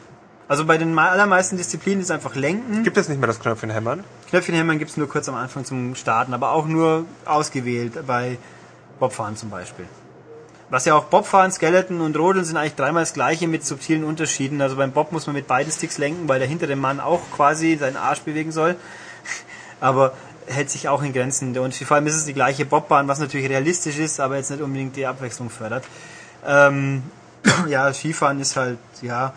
Also 0.50 0.64
bei 0.64 0.78
den 0.78 0.98
allermeisten 0.98 1.56
Disziplinen 1.58 2.00
ist 2.00 2.10
einfach 2.10 2.34
Lenken. 2.34 2.82
Gibt 2.82 2.96
es 2.96 3.08
nicht 3.08 3.20
mehr 3.20 3.28
das 3.28 3.38
Knöpfchen 3.38 3.70
hämmern? 3.70 4.02
Knöpfchenhämmern 4.30 4.80
gibt 4.80 4.90
es 4.90 4.96
nur 4.96 5.08
kurz 5.08 5.28
am 5.28 5.36
Anfang 5.36 5.64
zum 5.64 5.94
Starten, 5.94 6.34
aber 6.34 6.50
auch 6.50 6.66
nur 6.66 7.04
ausgewählt 7.24 8.04
bei 8.04 8.36
Bobfahren 8.98 9.36
zum 9.36 9.50
Beispiel. 9.50 9.84
Was 10.68 10.86
ja 10.86 10.96
auch 10.96 11.04
Bobfahren, 11.04 11.52
Skeleton 11.52 12.00
und 12.00 12.18
Rodeln 12.18 12.44
sind 12.44 12.56
eigentlich 12.56 12.74
dreimal 12.74 13.04
das 13.04 13.12
gleiche 13.12 13.46
mit 13.46 13.64
subtilen 13.64 14.02
Unterschieden. 14.02 14.60
Also 14.60 14.74
beim 14.74 14.90
Bob 14.90 15.12
muss 15.12 15.28
man 15.28 15.36
mit 15.36 15.46
beiden 15.46 15.70
Sticks 15.70 15.98
lenken, 15.98 16.28
weil 16.28 16.40
der 16.40 16.48
hintere 16.48 16.74
Mann 16.74 16.98
auch 16.98 17.20
quasi 17.36 17.76
seinen 17.76 17.96
Arsch 17.96 18.22
bewegen 18.22 18.50
soll. 18.50 18.74
Aber 19.80 20.14
hält 20.48 20.68
sich 20.68 20.88
auch 20.88 21.04
in 21.04 21.12
Grenzen. 21.12 21.56
Und 21.56 21.76
vor 21.76 21.94
allem 21.94 22.08
ist 22.08 22.16
es 22.16 22.24
die 22.24 22.34
gleiche 22.34 22.64
Bobbahn, 22.64 23.06
was 23.06 23.20
natürlich 23.20 23.48
realistisch 23.48 24.00
ist, 24.00 24.18
aber 24.18 24.34
jetzt 24.34 24.50
nicht 24.50 24.62
unbedingt 24.62 24.96
die 24.96 25.06
Abwechslung 25.06 25.48
fördert. 25.48 25.84
Ähm, 26.44 27.04
ja, 27.68 27.92
Skifahren 27.92 28.40
ist 28.40 28.56
halt, 28.56 28.78
ja, 29.00 29.32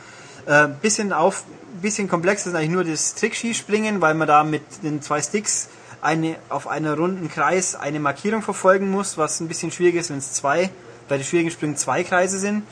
äh, 0.46 0.68
bisschen 0.82 1.14
auf, 1.14 1.44
bisschen 1.82 2.08
komplexer 2.08 2.50
ist 2.50 2.56
eigentlich 2.56 2.70
nur 2.70 2.84
das 2.84 3.16
Trickskispringen, 3.16 4.02
weil 4.02 4.14
man 4.14 4.28
da 4.28 4.44
mit 4.44 4.64
den 4.84 5.02
zwei 5.02 5.22
Sticks 5.22 5.70
eine, 6.02 6.36
auf 6.50 6.68
einer 6.68 6.96
runden 6.98 7.30
Kreis 7.30 7.76
eine 7.76 8.00
Markierung 8.00 8.42
verfolgen 8.42 8.90
muss, 8.90 9.18
was 9.18 9.40
ein 9.40 9.48
bisschen 9.48 9.72
schwierig 9.72 9.96
ist, 9.96 10.10
wenn 10.10 10.18
es 10.18 10.34
zwei, 10.34 10.70
bei 11.08 11.18
den 11.18 11.26
schwierigen 11.26 11.52
Springen 11.52 11.78
zwei 11.78 12.04
Kreise 12.04 12.40
sind. 12.40 12.64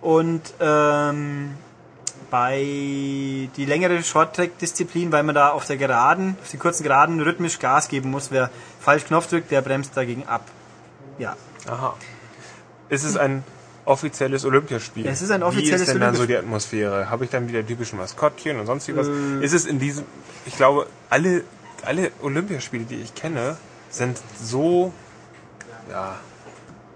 Und 0.00 0.42
ähm, 0.60 1.54
bei 2.30 2.58
die 3.56 3.64
längere 3.64 4.02
Short-Track-Disziplin, 4.02 5.12
weil 5.12 5.22
man 5.22 5.34
da 5.34 5.50
auf 5.50 5.66
der 5.66 5.76
Geraden, 5.76 6.36
auf 6.42 6.50
den 6.50 6.58
kurzen 6.58 6.82
Geraden 6.82 7.20
rhythmisch 7.20 7.58
Gas 7.58 7.88
geben 7.88 8.10
muss. 8.10 8.30
Wer 8.30 8.50
falsch 8.80 9.04
Knopf 9.04 9.28
drückt, 9.28 9.50
der 9.50 9.62
bremst 9.62 9.96
dagegen 9.96 10.26
ab. 10.26 10.42
Ja. 11.18 11.36
Aha. 11.66 11.94
Ist 12.88 13.04
es 13.04 13.16
ein 13.16 13.44
offizielles 13.84 14.44
Olympiaspiel? 14.44 15.06
Es 15.06 15.22
ist 15.22 15.30
ein 15.30 15.40
Wie 15.40 15.44
offizielles 15.44 15.82
ist 15.82 15.88
denn 15.92 16.00
dann 16.00 16.14
so 16.14 16.26
die 16.26 16.36
Atmosphäre? 16.36 17.10
Habe 17.10 17.24
ich 17.24 17.30
dann 17.30 17.48
wieder 17.48 17.66
typische 17.66 17.96
Maskottchen 17.96 18.58
und 18.58 18.66
sonst 18.66 18.88
wie 18.88 18.96
was? 18.96 19.08
Äh. 19.08 19.44
Ist 19.44 19.52
es 19.52 19.66
in 19.66 19.78
diesem, 19.78 20.04
ich 20.46 20.56
glaube, 20.56 20.86
alle, 21.10 21.44
alle 21.84 22.10
Olympiaspiele, 22.22 22.84
die 22.84 22.96
ich 22.96 23.14
kenne, 23.14 23.56
sind 23.90 24.18
so, 24.42 24.92
ja, 25.90 26.16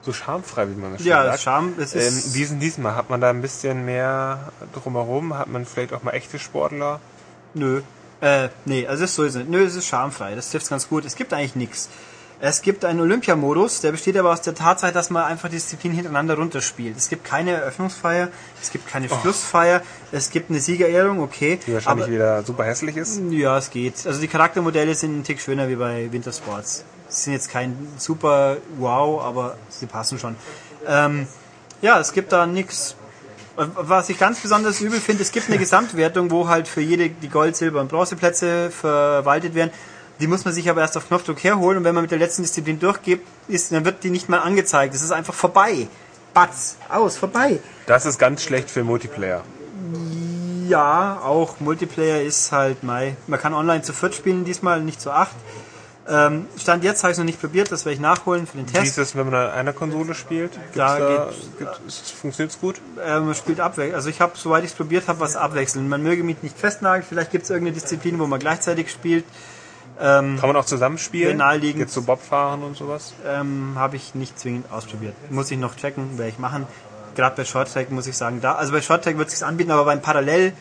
so 0.03 0.13
schamfrei, 0.13 0.69
wie 0.71 0.75
man 0.75 0.93
das 0.93 1.03
schon 1.03 1.11
Ja, 1.11 1.25
sagt. 1.25 1.41
Charme, 1.41 1.73
es 1.79 1.95
Ähm, 1.95 2.01
ist. 2.01 2.35
diesen, 2.35 2.61
diesmal 2.61 2.95
hat 2.97 3.11
man 3.11 3.21
da 3.21 3.31
ein 3.31 3.43
bisschen 3.43 3.85
mehr 3.85 4.53
drumherum, 4.73 5.37
hat 5.37 5.49
man 5.49 5.67
vielleicht 5.67 5.93
auch 5.93 6.03
mal 6.03 6.13
echte 6.13 6.39
Sportler. 6.39 7.01
Nö. 7.55 7.83
Äh, 8.21 8.49
nee, 8.65 8.87
also 8.87 9.05
es 9.05 9.11
ist 9.11 9.17
so 9.17 9.25
es. 9.25 9.35
Nö, 9.37 9.65
es 9.65 9.75
ist 9.77 9.87
schamfrei. 9.87 10.35
Das 10.35 10.51
trifft 10.51 10.69
ganz 10.69 10.89
gut. 10.89 11.05
Es 11.05 11.15
gibt 11.15 11.33
eigentlich 11.33 11.55
nichts. 11.55 11.89
Es 12.41 12.63
gibt 12.63 12.85
einen 12.85 13.01
Olympiamodus, 13.01 13.81
der 13.81 13.91
besteht 13.91 14.17
aber 14.17 14.31
aus 14.31 14.43
der 14.43 14.55
Tatsache, 14.55 14.93
dass 14.93 15.11
man 15.11 15.25
einfach 15.25 15.49
Disziplinen 15.49 15.97
hintereinander 15.97 16.37
runterspielt. 16.37 16.97
Es 16.97 17.09
gibt 17.09 17.25
keine 17.25 17.51
Eröffnungsfeier, 17.53 18.29
es 18.63 18.71
gibt 18.71 18.87
keine 18.87 19.09
Schlussfeier, 19.09 19.83
es 20.13 20.31
gibt 20.31 20.49
eine 20.49 20.61
Siegerehrung, 20.61 21.21
okay. 21.21 21.59
Die 21.67 21.75
wahrscheinlich 21.75 22.05
aber, 22.05 22.13
wieder 22.13 22.43
super 22.45 22.65
hässlich 22.65 22.97
ist. 22.97 23.21
ja, 23.31 23.59
es 23.59 23.71
geht. 23.71 24.07
Also 24.07 24.21
die 24.21 24.29
Charaktermodelle 24.29 24.95
sind 24.95 25.19
ein 25.19 25.25
Tick 25.25 25.41
schöner 25.41 25.69
wie 25.69 25.75
bei 25.75 26.13
Wintersports. 26.13 26.85
Sie 27.09 27.23
sind 27.25 27.33
jetzt 27.33 27.51
kein 27.51 27.77
super 27.97 28.59
Wow, 28.77 29.21
aber 29.25 29.57
sie 29.69 29.87
passen 29.87 30.21
schon. 30.21 30.37
Ähm, 30.87 31.27
ja, 31.83 31.99
es 31.99 32.13
gibt 32.13 32.31
da 32.31 32.47
nichts. 32.47 32.95
Was 33.57 34.09
ich 34.09 34.19
ganz 34.21 34.39
besonders 34.39 34.81
übel 34.81 35.01
finde, 35.01 35.25
es 35.25 35.33
gibt 35.33 35.49
eine 35.49 35.59
Gesamtwertung, 35.59 36.31
wo 36.31 36.47
halt 36.47 36.69
für 36.69 36.83
jede 36.83 37.09
die 37.09 37.29
Gold, 37.29 37.57
Silber 37.57 37.81
und 37.81 37.89
Bronzeplätze 37.89 38.71
verwaltet 38.71 39.57
werden. 39.57 39.73
Die 40.21 40.27
muss 40.27 40.45
man 40.45 40.53
sich 40.55 40.69
aber 40.69 40.81
erst 40.81 40.97
auf 40.97 41.07
Knopfdruck 41.09 41.43
herholen 41.45 41.79
und 41.79 41.85
wenn 41.85 41.95
man 41.95 42.03
mit 42.03 42.11
der 42.11 42.19
letzten 42.19 42.43
Disziplin 42.43 42.79
durchgeht, 42.81 43.21
ist, 43.47 43.71
dann 43.73 43.85
wird 43.85 44.03
die 44.03 44.11
nicht 44.11 44.29
mal 44.29 44.39
angezeigt. 44.39 44.95
Das 44.95 45.03
ist 45.03 45.13
einfach 45.13 45.35
vorbei. 45.35 45.87
Batz, 46.35 46.77
aus, 46.89 47.17
vorbei. 47.17 47.61
Das 47.87 48.05
ist 48.07 48.19
ganz 48.19 48.43
schlecht 48.43 48.71
für 48.71 48.83
Multiplayer. 48.85 49.43
Ja, 50.69 51.21
auch 51.25 51.61
Multiplayer 51.61 52.21
ist 52.23 52.53
halt 52.53 52.83
mei. 52.83 53.17
Man 53.27 53.41
kann 53.41 53.55
online 53.55 53.83
zu 53.83 53.93
viert 53.93 54.15
spielen, 54.15 54.45
diesmal 54.45 54.83
nicht 54.83 55.01
zu 55.01 55.11
acht. 55.11 55.35
Ähm, 56.11 56.47
Stand 56.59 56.85
jetzt 56.85 57.03
habe 57.05 57.13
ich 57.13 57.19
noch 57.19 57.25
nicht 57.25 57.41
probiert, 57.41 57.71
das 57.71 57.85
werde 57.85 57.95
ich 57.95 58.01
nachholen 58.01 58.47
für 58.47 58.57
den 58.57 58.67
Wie 58.69 58.73
Test. 58.73 58.87
ist 58.87 58.99
das, 58.99 59.17
wenn 59.17 59.27
man 59.31 59.35
an 59.35 59.51
einer 59.51 59.73
Konsole 59.75 60.15
spielt? 60.15 60.53
Gibt's 60.53 60.75
Da 60.75 60.99
da, 60.99 61.29
ist- 61.87 62.13
funktioniert's 62.13 62.59
gut? 62.61 62.81
Äh, 63.05 63.21
man 63.21 63.35
spielt 63.35 63.61
abwechselnd. 63.61 63.95
Also 63.95 64.09
ich 64.09 64.21
habe, 64.21 64.33
soweit 64.37 64.65
ich 64.65 64.71
es 64.71 64.77
probiert 64.77 65.07
habe, 65.07 65.21
was 65.21 65.37
abwechseln. 65.37 65.87
Man 65.89 66.03
möge 66.03 66.23
mich 66.25 66.43
nicht 66.43 66.59
festnageln. 66.59 67.05
Vielleicht 67.07 67.31
gibt 67.31 67.45
es 67.45 67.51
irgendeine 67.51 67.75
Disziplin, 67.79 68.19
wo 68.19 68.27
man 68.27 68.41
gleichzeitig 68.41 68.91
spielt. 68.91 69.25
Kann 69.99 70.49
man 70.49 70.57
auch 70.57 70.65
zusammenspielen? 70.65 71.39
Naheliegend. 71.39 71.81
Jetzt 71.81 71.95
so 71.95 72.03
Bobfahren 72.03 72.63
und 72.63 72.77
sowas? 72.77 73.15
Ähm, 73.27 73.73
habe 73.77 73.97
ich 73.97 74.15
nicht 74.15 74.39
zwingend 74.39 74.71
ausprobiert. 74.71 75.15
Muss 75.31 75.51
ich 75.51 75.59
noch 75.59 75.77
checken, 75.77 76.19
werde 76.19 76.31
ich 76.31 76.39
machen. 76.39 76.67
Gerade 77.17 77.35
bei 77.35 77.45
Shorttrack 77.45 77.91
muss 77.91 78.07
ich 78.07 78.17
sagen, 78.17 78.41
da, 78.41 78.55
also 78.55 78.73
bei 78.73 78.81
Shorttrack 78.81 79.19
wird 79.19 79.29
es 79.29 79.39
sich 79.39 79.45
anbieten, 79.45 79.73
aber 79.73 79.85
beim 79.85 80.01
Parallel 80.01 80.53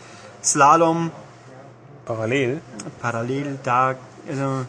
Slalom 0.43 1.11
Parallel? 2.05 2.61
parallel 3.01 3.59
da, 3.63 3.95
also, 4.29 4.65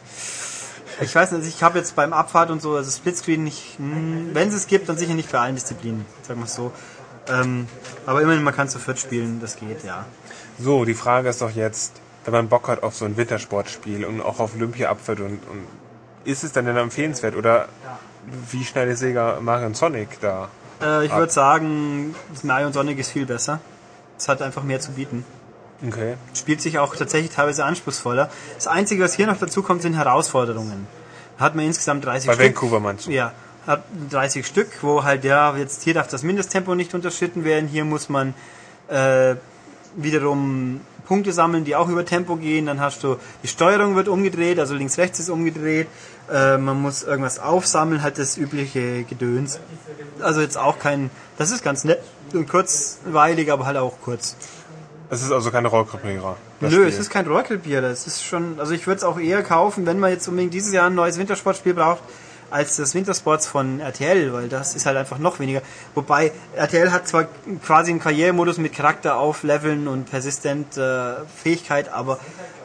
ich 1.00 1.14
weiß 1.14 1.32
nicht, 1.32 1.46
ich 1.46 1.62
habe 1.62 1.78
jetzt 1.78 1.94
beim 1.94 2.12
Abfahrt 2.12 2.50
und 2.50 2.60
so, 2.60 2.74
also 2.74 2.90
Splitscreen 2.90 3.44
nicht, 3.44 3.78
hm, 3.78 4.30
wenn 4.32 4.48
es 4.48 4.54
es 4.54 4.66
gibt, 4.66 4.88
dann 4.88 4.98
sicher 4.98 5.14
nicht 5.14 5.30
für 5.30 5.38
allen 5.38 5.54
Disziplinen, 5.54 6.04
sagen 6.22 6.40
wir 6.40 6.46
es 6.46 6.54
so. 6.54 6.72
Ähm, 7.28 7.68
aber 8.06 8.22
immerhin, 8.22 8.42
man 8.42 8.54
kann 8.54 8.68
zu 8.68 8.80
viert 8.80 8.98
spielen, 8.98 9.40
das 9.40 9.56
geht, 9.56 9.84
ja. 9.84 10.04
So, 10.58 10.84
die 10.84 10.94
Frage 10.94 11.28
ist 11.28 11.40
doch 11.40 11.50
jetzt, 11.50 11.92
wenn 12.32 12.44
man 12.44 12.48
Bock 12.48 12.68
hat 12.68 12.82
auf 12.82 12.94
so 12.94 13.04
ein 13.04 13.16
Wintersportspiel 13.16 14.04
und 14.04 14.20
auch 14.20 14.40
auf 14.40 14.54
Olympia 14.54 14.90
abfährt 14.90 15.20
und, 15.20 15.40
und 15.48 15.66
ist 16.24 16.44
es 16.44 16.52
dann 16.52 16.66
denn 16.66 16.76
empfehlenswert 16.76 17.34
oder 17.36 17.68
wie 18.50 18.64
schnell 18.64 18.88
ist 18.88 19.00
Sega 19.00 19.38
Mario 19.40 19.66
und 19.66 19.76
Sonic 19.76 20.20
da? 20.20 20.48
Äh, 20.82 21.06
ich 21.06 21.14
würde 21.14 21.32
sagen, 21.32 22.14
das 22.32 22.44
Mario 22.44 22.66
und 22.66 22.72
Sonic 22.72 22.98
ist 22.98 23.10
viel 23.10 23.26
besser. 23.26 23.60
Es 24.18 24.28
hat 24.28 24.42
einfach 24.42 24.62
mehr 24.62 24.80
zu 24.80 24.92
bieten. 24.92 25.24
Okay. 25.86 26.14
Spielt 26.34 26.60
sich 26.60 26.78
auch 26.78 26.94
tatsächlich 26.96 27.32
teilweise 27.32 27.64
anspruchsvoller. 27.64 28.30
Das 28.56 28.66
Einzige, 28.66 29.02
was 29.04 29.14
hier 29.14 29.26
noch 29.26 29.38
dazu 29.38 29.62
kommt, 29.62 29.82
sind 29.82 29.94
Herausforderungen. 29.94 30.86
Da 31.38 31.44
hat 31.44 31.54
man 31.54 31.64
insgesamt 31.64 32.04
30 32.04 32.26
Bei 32.26 32.34
Stück. 32.34 32.46
Vancouver 32.46 32.80
meinst 32.80 33.06
du? 33.06 33.12
Ja, 33.12 33.32
hat 33.66 33.84
30 34.10 34.44
Stück, 34.44 34.68
wo 34.82 35.04
halt, 35.04 35.24
ja, 35.24 35.56
jetzt 35.56 35.84
hier 35.84 35.94
darf 35.94 36.08
das 36.08 36.22
Mindesttempo 36.24 36.74
nicht 36.74 36.94
unterschritten 36.94 37.44
werden, 37.44 37.68
hier 37.68 37.84
muss 37.84 38.08
man 38.08 38.34
äh, 38.88 39.36
wiederum 39.94 40.80
Punkte 41.08 41.32
sammeln, 41.32 41.64
die 41.64 41.74
auch 41.74 41.88
über 41.88 42.04
Tempo 42.04 42.36
gehen, 42.36 42.66
dann 42.66 42.80
hast 42.80 43.02
du, 43.02 43.16
die 43.42 43.48
Steuerung 43.48 43.96
wird 43.96 44.08
umgedreht, 44.08 44.60
also 44.60 44.74
links-rechts 44.74 45.18
ist 45.18 45.30
umgedreht, 45.30 45.88
äh, 46.30 46.58
man 46.58 46.80
muss 46.80 47.02
irgendwas 47.02 47.38
aufsammeln, 47.38 48.02
halt 48.02 48.18
das 48.18 48.36
übliche 48.36 49.04
Gedöns. 49.04 49.58
Also 50.20 50.42
jetzt 50.42 50.58
auch 50.58 50.78
kein, 50.78 51.10
das 51.38 51.50
ist 51.50 51.64
ganz 51.64 51.84
nett 51.84 52.00
und 52.34 52.48
kurzweilig, 52.48 53.50
aber 53.50 53.64
halt 53.64 53.78
auch 53.78 53.94
kurz. 54.04 54.36
Es 55.10 55.22
ist 55.22 55.32
also 55.32 55.50
keine 55.50 55.68
Rollkrepierer. 55.68 56.36
Nö, 56.60 56.70
Spiel. 56.70 56.86
es 56.86 56.98
ist 56.98 57.08
kein 57.08 57.26
Rollkrepierer. 57.26 57.80
Das 57.80 58.06
ist 58.06 58.24
schon, 58.24 58.60
also 58.60 58.74
ich 58.74 58.86
würde 58.86 58.98
es 58.98 59.04
auch 59.04 59.18
eher 59.18 59.42
kaufen, 59.42 59.86
wenn 59.86 59.98
man 59.98 60.10
jetzt 60.10 60.28
unbedingt 60.28 60.52
dieses 60.52 60.72
Jahr 60.74 60.88
ein 60.88 60.94
neues 60.94 61.18
Wintersportspiel 61.18 61.72
braucht, 61.72 62.02
als 62.50 62.76
das 62.76 62.94
Wintersports 62.94 63.46
von 63.46 63.80
RTL, 63.80 64.32
weil 64.32 64.48
das 64.48 64.74
ist 64.74 64.86
halt 64.86 64.96
einfach 64.96 65.18
noch 65.18 65.38
weniger. 65.38 65.62
Wobei 65.94 66.32
RTL 66.54 66.92
hat 66.92 67.06
zwar 67.06 67.26
quasi 67.64 67.90
einen 67.90 68.00
Karrieremodus 68.00 68.58
mit 68.58 68.72
Charakter 68.74 69.16
aufleveln 69.16 69.88
und 69.88 70.10
persistent 70.10 70.76
äh, 70.76 71.14
Fähigkeit, 71.42 71.92
aber 71.92 72.18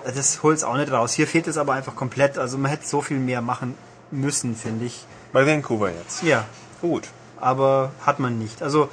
das 0.06 0.44
holt 0.44 0.58
es 0.58 0.64
auch 0.64 0.78
nicht 0.78 0.92
raus. 0.92 1.14
Hier 1.14 1.28
fehlt 1.28 1.48
es 1.48 1.58
aber 1.58 1.74
einfach 1.74 1.96
komplett. 1.96 2.38
Also 2.38 2.58
man 2.58 2.72
hätte 2.72 2.88
so 2.88 3.02
viel 3.02 3.20
mehr 3.20 3.42
machen 3.42 3.76
müssen, 4.12 4.56
finde 4.56 4.86
ich. 4.86 5.06
Bei 5.32 5.46
Vancouver 5.48 5.90
jetzt. 5.90 6.24
Ja, 6.24 6.46
Gut. 6.82 7.08
aber 7.40 7.92
hat 8.06 8.20
man 8.20 8.38
nicht. 8.38 8.62
Also 8.62 8.90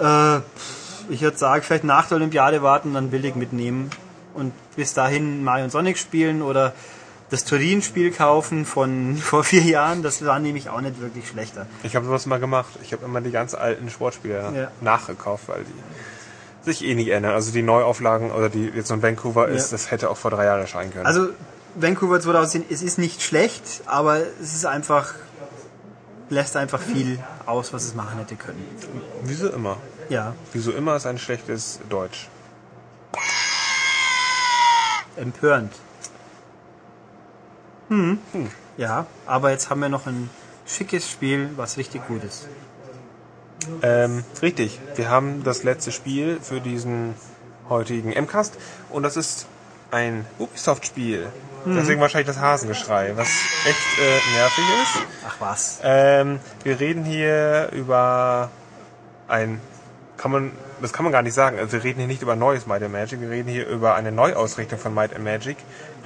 äh, 0.00 0.38
ich 1.08 1.20
würde 1.20 1.36
sagen, 1.36 1.62
vielleicht 1.62 1.84
nach 1.84 2.08
der 2.08 2.16
Olympiade 2.16 2.62
warten, 2.62 2.94
dann 2.94 3.10
billig 3.10 3.36
mitnehmen 3.36 3.90
und 4.34 4.52
bis 4.74 4.94
dahin 4.94 5.44
Mario 5.44 5.64
und 5.64 5.70
Sonic 5.70 5.98
spielen 5.98 6.42
oder 6.42 6.72
das 7.30 7.44
Turin-Spiel 7.44 8.12
kaufen 8.12 8.64
von 8.66 9.16
vor 9.22 9.44
vier 9.44 9.62
Jahren. 9.62 10.02
Das 10.02 10.24
war 10.24 10.38
nämlich 10.38 10.68
auch 10.70 10.80
nicht 10.80 11.00
wirklich 11.00 11.28
schlechter. 11.28 11.66
Ich 11.82 11.96
habe 11.96 12.06
sowas 12.06 12.26
mal 12.26 12.38
gemacht. 12.40 12.70
Ich 12.82 12.92
habe 12.92 13.04
immer 13.04 13.20
die 13.20 13.30
ganz 13.32 13.54
alten 13.54 13.90
Sportspiele 13.90 14.52
Ja. 14.54 14.70
nachgekauft, 14.80 15.48
weil 15.48 15.64
die 15.64 16.64
sich 16.64 16.84
eh 16.84 16.94
nicht 16.94 17.08
ändern. 17.08 17.32
Also 17.34 17.52
die 17.52 17.62
Neuauflagen 17.62 18.30
oder 18.32 18.48
die 18.48 18.66
jetzt 18.74 18.90
ein 18.92 19.02
Vancouver 19.02 19.48
ist, 19.48 19.70
Ja. 19.70 19.76
das 19.76 19.90
hätte 19.90 20.10
auch 20.10 20.16
vor 20.16 20.30
drei 20.30 20.44
Jahren 20.46 20.60
erscheinen 20.60 20.92
können. 20.92 21.06
Also 21.06 21.28
Vancouver 21.74 22.20
2010, 22.20 22.64
es 22.70 22.82
ist 22.82 22.98
nicht 22.98 23.22
schlecht, 23.22 23.62
aber 23.86 24.18
es 24.40 24.54
ist 24.54 24.64
einfach 24.66 25.14
lässt 26.28 26.56
einfach 26.56 26.80
viel 26.80 27.20
aus, 27.46 27.72
was 27.72 27.84
es 27.84 27.94
machen 27.94 28.18
hätte 28.18 28.34
können. 28.34 28.64
Wieso 29.22 29.48
immer? 29.48 29.76
Ja, 30.08 30.34
Wieso 30.52 30.72
immer 30.72 30.96
ist 30.96 31.06
ein 31.06 31.18
schlechtes 31.18 31.78
Deutsch? 31.88 32.28
empörend. 35.16 35.72
Hm. 37.88 38.18
Ja, 38.76 39.06
aber 39.26 39.50
jetzt 39.50 39.70
haben 39.70 39.80
wir 39.80 39.88
noch 39.88 40.06
ein 40.06 40.28
schickes 40.66 41.10
Spiel, 41.10 41.50
was 41.56 41.78
richtig 41.78 42.06
gut 42.06 42.24
ist. 42.24 42.48
Ähm, 43.82 44.24
richtig. 44.42 44.80
Wir 44.94 45.10
haben 45.10 45.42
das 45.44 45.62
letzte 45.62 45.92
Spiel 45.92 46.38
für 46.40 46.60
diesen 46.60 47.14
heutigen 47.68 48.10
MCAST 48.10 48.54
und 48.90 49.02
das 49.02 49.16
ist 49.16 49.46
ein 49.90 50.26
Ubisoft-Spiel. 50.38 51.28
Deswegen 51.68 52.00
wahrscheinlich 52.00 52.28
das 52.28 52.38
Hasengeschrei, 52.38 53.16
was 53.16 53.28
echt 53.66 53.98
äh, 53.98 54.36
nervig 54.38 54.64
ist. 54.82 55.02
Ach 55.26 55.36
was. 55.40 55.80
Ähm, 55.82 56.38
wir 56.62 56.78
reden 56.78 57.04
hier 57.04 57.70
über 57.72 58.50
ein, 59.26 59.60
kann 60.16 60.30
man 60.30 60.52
das 60.80 60.92
kann 60.92 61.04
man 61.04 61.12
gar 61.12 61.22
nicht 61.22 61.34
sagen. 61.34 61.58
Also 61.58 61.72
wir 61.72 61.84
reden 61.84 61.98
hier 62.00 62.06
nicht 62.08 62.22
über 62.22 62.36
neues 62.36 62.66
Might 62.66 62.82
and 62.82 62.92
Magic, 62.92 63.20
wir 63.20 63.30
reden 63.30 63.48
hier 63.48 63.66
über 63.66 63.94
eine 63.94 64.12
Neuausrichtung 64.12 64.78
von 64.78 64.92
Might 64.94 65.14
and 65.14 65.24
Magic, 65.24 65.56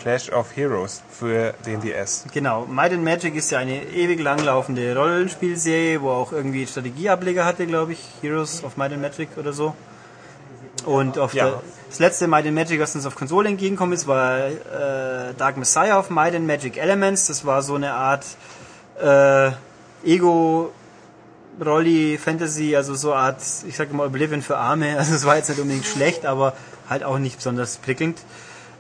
Clash 0.00 0.30
of 0.30 0.54
Heroes 0.56 1.02
für 1.10 1.54
den 1.66 1.80
DS. 1.80 2.24
Genau, 2.32 2.66
Might 2.66 2.92
and 2.92 3.04
Magic 3.04 3.34
ist 3.34 3.50
ja 3.50 3.58
eine 3.58 3.82
ewig 3.84 4.20
langlaufende 4.20 4.96
Rollenspielserie, 4.96 6.00
wo 6.00 6.10
auch 6.10 6.32
irgendwie 6.32 6.66
Strategieableger 6.66 7.44
hatte, 7.44 7.66
glaube 7.66 7.92
ich, 7.92 8.00
Heroes 8.22 8.62
of 8.64 8.76
Might 8.76 8.92
and 8.92 9.02
Magic 9.02 9.28
oder 9.36 9.52
so. 9.52 9.74
Und 10.86 11.18
auf 11.18 11.34
Ja. 11.34 11.44
der, 11.50 11.62
das 11.88 11.98
letzte 11.98 12.26
Might 12.26 12.46
and 12.46 12.54
Magic, 12.54 12.80
was 12.80 12.94
uns 12.94 13.04
auf 13.04 13.14
Konsole 13.14 13.48
entgegengekommen 13.48 13.92
ist, 13.94 14.06
war 14.06 14.38
äh, 14.46 15.34
Dark 15.36 15.56
Messiah 15.58 15.98
of 15.98 16.08
Might 16.10 16.34
and 16.34 16.46
Magic 16.46 16.78
Elements. 16.78 17.26
Das 17.26 17.44
war 17.44 17.62
so 17.62 17.74
eine 17.74 17.92
Art 17.92 18.24
äh, 19.02 19.50
Ego 20.04 20.72
Rolli 21.60 22.18
Fantasy, 22.18 22.76
also 22.76 22.94
so 22.94 23.12
eine 23.12 23.22
Art, 23.22 23.42
ich 23.66 23.76
sage 23.76 23.94
mal 23.94 24.06
Oblivion 24.06 24.42
für 24.42 24.56
Arme. 24.56 24.96
Also 24.98 25.14
es 25.14 25.24
war 25.24 25.36
jetzt 25.36 25.48
nicht 25.48 25.60
unbedingt 25.60 25.86
schlecht, 25.86 26.26
aber 26.26 26.54
halt 26.88 27.04
auch 27.04 27.18
nicht 27.18 27.36
besonders 27.36 27.76
prickelnd. 27.76 28.20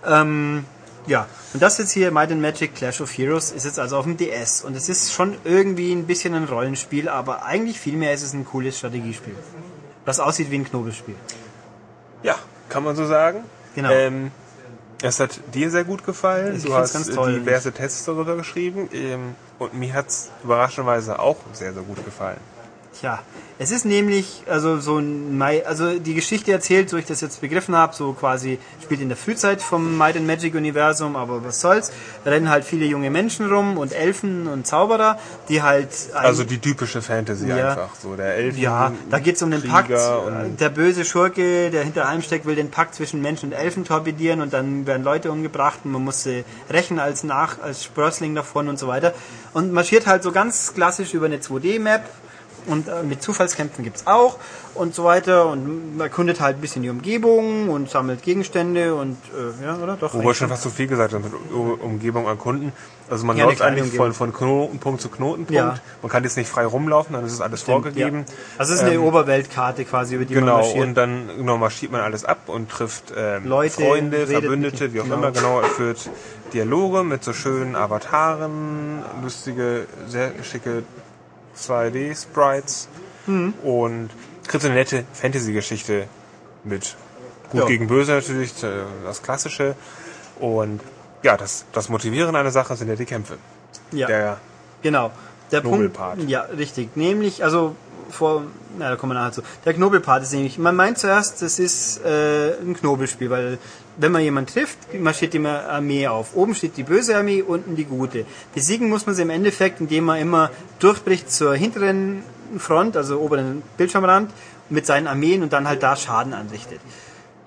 Ähm, 0.06 0.64
ja, 1.06 1.26
und 1.54 1.62
das 1.62 1.78
jetzt 1.78 1.92
hier, 1.92 2.10
Might 2.10 2.30
and 2.30 2.40
Magic 2.40 2.74
Clash 2.74 3.00
of 3.00 3.16
Heroes, 3.16 3.52
ist 3.52 3.64
jetzt 3.64 3.78
also 3.78 3.96
auf 3.96 4.04
dem 4.04 4.16
DS. 4.16 4.62
Und 4.62 4.76
es 4.76 4.88
ist 4.88 5.12
schon 5.12 5.36
irgendwie 5.44 5.92
ein 5.92 6.06
bisschen 6.06 6.34
ein 6.34 6.44
Rollenspiel, 6.44 7.08
aber 7.08 7.44
eigentlich 7.44 7.80
vielmehr 7.80 8.12
ist 8.12 8.22
es 8.22 8.32
ein 8.32 8.44
cooles 8.44 8.78
Strategiespiel. 8.78 9.34
Das 10.04 10.20
aussieht 10.20 10.50
wie 10.50 10.56
ein 10.56 10.64
Knobelspiel. 10.64 11.14
Ja, 12.22 12.36
kann 12.68 12.84
man 12.84 12.96
so 12.96 13.06
sagen. 13.06 13.44
Genau. 13.74 13.90
Ähm, 13.90 14.30
es 15.02 15.20
hat 15.20 15.40
dir 15.54 15.70
sehr 15.70 15.84
gut 15.84 16.04
gefallen. 16.04 16.56
Ich 16.56 16.64
du 16.64 16.74
hast 16.74 16.92
ganz 16.92 17.08
äh, 17.08 17.14
toll. 17.14 17.40
diverse 17.40 17.72
Tests 17.72 18.04
darüber 18.04 18.36
geschrieben. 18.36 18.88
Ähm, 18.92 19.34
und 19.58 19.74
mir 19.74 19.94
hat's 19.94 20.30
überraschenderweise 20.44 21.18
auch 21.18 21.36
sehr, 21.52 21.72
sehr 21.72 21.82
gut 21.82 22.04
gefallen. 22.04 22.40
Tja, 23.00 23.18
es 23.58 23.70
ist 23.70 23.86
nämlich, 23.86 24.42
also 24.46 24.78
so 24.78 24.98
ein 24.98 25.38
Mai, 25.38 25.64
also 25.66 25.98
die 25.98 26.12
Geschichte 26.14 26.52
erzählt, 26.52 26.90
so 26.90 26.98
ich 26.98 27.06
das 27.06 27.22
jetzt 27.22 27.40
begriffen 27.40 27.74
habe, 27.74 27.94
so 27.94 28.12
quasi 28.12 28.58
spielt 28.82 29.00
in 29.00 29.08
der 29.08 29.16
Frühzeit 29.16 29.62
vom 29.62 29.96
Might 29.96 30.16
and 30.18 30.26
Magic 30.26 30.54
Universum, 30.54 31.16
aber 31.16 31.42
was 31.42 31.62
soll's. 31.62 31.92
Da 32.24 32.30
rennen 32.30 32.50
halt 32.50 32.64
viele 32.64 32.84
junge 32.84 33.08
Menschen 33.10 33.50
rum 33.50 33.78
und 33.78 33.92
Elfen 33.94 34.46
und 34.46 34.66
Zauberer, 34.66 35.18
die 35.48 35.62
halt 35.62 35.88
Also 36.12 36.44
die 36.44 36.58
typische 36.58 37.00
Fantasy 37.00 37.46
Ja. 37.48 37.70
einfach. 37.70 37.94
So 38.02 38.16
der 38.16 38.34
Elfen. 38.34 38.60
Ja, 38.60 38.92
da 39.10 39.18
geht's 39.18 39.42
um 39.42 39.50
den 39.50 39.62
Pakt. 39.62 39.88
Krieger 39.88 40.22
und- 40.24 40.60
Der 40.60 40.68
böse 40.68 41.06
Schurke, 41.06 41.70
der 41.70 41.84
hinter 41.84 42.06
allem 42.06 42.20
steckt, 42.20 42.44
will 42.44 42.54
den 42.56 42.70
Pakt 42.70 42.94
zwischen 42.94 43.22
Menschen 43.22 43.46
und 43.50 43.52
Elfen 43.54 43.84
torpedieren 43.86 44.42
und 44.42 44.52
dann 44.52 44.86
werden 44.86 45.04
Leute 45.04 45.30
umgebracht 45.32 45.80
und 45.84 45.92
man 45.92 46.04
muss 46.04 46.22
sie 46.22 46.44
rächen 46.70 46.98
als 46.98 47.24
Nach, 47.24 47.62
als 47.62 47.82
Sprössling 47.82 48.34
davon 48.34 48.68
und 48.68 48.78
so 48.78 48.88
weiter. 48.88 49.14
Und 49.54 49.72
marschiert 49.72 50.06
halt 50.06 50.22
so 50.22 50.32
ganz 50.32 50.74
klassisch 50.74 51.14
über 51.14 51.24
eine 51.26 51.38
2D-Map 51.40 52.02
und 52.66 52.88
äh, 52.88 53.02
mit 53.02 53.22
Zufallskämpfen 53.22 53.84
gibt's 53.84 54.06
auch 54.06 54.36
und 54.74 54.94
so 54.94 55.04
weiter 55.04 55.46
und 55.46 55.96
man 55.96 56.06
erkundet 56.06 56.40
halt 56.40 56.56
ein 56.58 56.60
bisschen 56.60 56.82
die 56.82 56.90
Umgebung 56.90 57.68
und 57.68 57.90
sammelt 57.90 58.22
Gegenstände 58.22 58.94
und 58.94 59.16
äh, 59.60 59.64
ja, 59.64 59.76
oder? 59.76 59.96
Doch. 60.00 60.14
Wo 60.14 60.18
wir 60.18 60.24
eigentlich 60.24 60.36
schon 60.38 60.48
fast 60.48 60.62
so 60.62 60.70
viel 60.70 60.86
gesagt 60.86 61.12
haben, 61.14 61.24
mit 61.24 61.32
Umgebung 61.82 62.26
erkunden. 62.26 62.72
Also 63.10 63.26
man 63.26 63.36
Ja, 63.36 63.46
läuft 63.46 63.60
eigentlich 63.60 63.94
von, 63.96 64.12
von 64.14 64.32
Knotenpunkt 64.32 65.00
zu 65.00 65.08
Knotenpunkt. 65.08 65.50
Ja. 65.52 65.74
Man 66.00 66.10
kann 66.12 66.22
jetzt 66.22 66.36
nicht 66.36 66.48
frei 66.48 66.64
rumlaufen, 66.64 67.14
dann 67.14 67.24
ist 67.26 67.32
es 67.32 67.40
alles 67.40 67.62
vorgegeben. 67.62 68.24
Ja. 68.28 68.34
Also 68.58 68.72
es 68.72 68.78
ist 68.80 68.84
eine 68.86 68.94
Ähm, 68.94 69.02
Oberweltkarte 69.02 69.84
quasi, 69.84 70.14
über 70.14 70.24
die 70.24 70.34
man 70.36 70.44
Genau, 70.44 70.56
marschiert. 70.58 70.84
und 70.86 70.94
dann 70.94 71.28
genau, 71.36 71.58
marschiert 71.58 71.90
man 71.90 72.02
alles 72.02 72.24
ab 72.24 72.48
und 72.48 72.70
trifft 72.70 73.12
ähm, 73.16 73.46
Leute, 73.46 73.82
Freunde, 73.82 74.28
Verbündete, 74.28 74.92
wie 74.92 75.00
auch 75.00 75.04
genau. 75.04 75.16
immer, 75.16 75.32
genau, 75.32 75.60
er 75.60 75.68
führt 75.68 76.08
Dialoge 76.54 77.02
mit 77.02 77.24
so 77.24 77.32
schönen 77.32 77.74
Avataren, 77.74 79.02
lustige, 79.22 79.86
sehr 80.06 80.30
schicke 80.44 80.84
2D-Sprites 81.68 82.88
Mhm. 83.26 83.54
und 83.62 84.10
kriegt 84.46 84.62
so 84.62 84.68
eine 84.68 84.76
nette 84.78 85.04
Fantasy-Geschichte 85.12 86.06
mit. 86.64 86.96
Gut 87.50 87.60
Ja. 87.60 87.66
gegen 87.66 87.86
Böse 87.88 88.12
natürlich, 88.12 88.62
äh, 88.62 88.68
das 89.04 89.22
Klassische. 89.22 89.74
Und 90.38 90.80
ja, 91.22 91.36
das, 91.36 91.64
das 91.72 91.88
Motivierende 91.88 92.38
einer 92.38 92.50
Sache 92.50 92.76
sind 92.76 92.88
ja 92.88 92.96
die 92.96 93.04
Kämpfe. 93.04 93.36
ja. 93.92 94.06
Der, 94.06 94.38
Genau. 94.82 95.10
Der 95.52 95.60
Punkt, 95.60 95.76
Knobelpart. 95.78 96.22
ja, 96.28 96.42
richtig. 96.42 96.96
Nämlich, 96.96 97.42
also 97.44 97.74
vor, 98.08 98.44
na, 98.78 98.88
da 98.90 98.96
kommen 98.96 99.10
wir 99.12 99.18
nachher 99.20 99.32
zu. 99.32 99.42
Der 99.64 99.74
Knobelpart 99.74 100.22
ist 100.22 100.32
nämlich, 100.32 100.58
man 100.58 100.74
meint 100.76 100.96
zuerst, 100.98 101.42
das 101.42 101.58
ist 101.58 102.02
äh, 102.04 102.52
ein 102.60 102.74
Knobelspiel, 102.74 103.28
weil 103.30 103.58
wenn 104.00 104.12
man 104.12 104.22
jemanden 104.22 104.52
trifft, 104.52 104.78
marschiert 104.98 105.34
die 105.34 105.44
Armee 105.46 106.06
auf. 106.06 106.34
Oben 106.34 106.54
steht 106.54 106.76
die 106.76 106.82
böse 106.82 107.16
Armee, 107.16 107.42
unten 107.42 107.76
die 107.76 107.84
gute. 107.84 108.24
Besiegen 108.54 108.88
muss 108.88 109.06
man 109.06 109.14
sie 109.14 109.22
im 109.22 109.30
Endeffekt, 109.30 109.80
indem 109.80 110.04
man 110.04 110.18
immer 110.18 110.50
durchbricht 110.78 111.30
zur 111.30 111.54
hinteren 111.54 112.22
Front, 112.58 112.96
also 112.96 113.20
oberen 113.20 113.62
Bildschirmrand, 113.76 114.30
mit 114.70 114.86
seinen 114.86 115.06
Armeen 115.06 115.42
und 115.42 115.52
dann 115.52 115.68
halt 115.68 115.82
da 115.82 115.96
Schaden 115.96 116.32
anrichtet. 116.32 116.80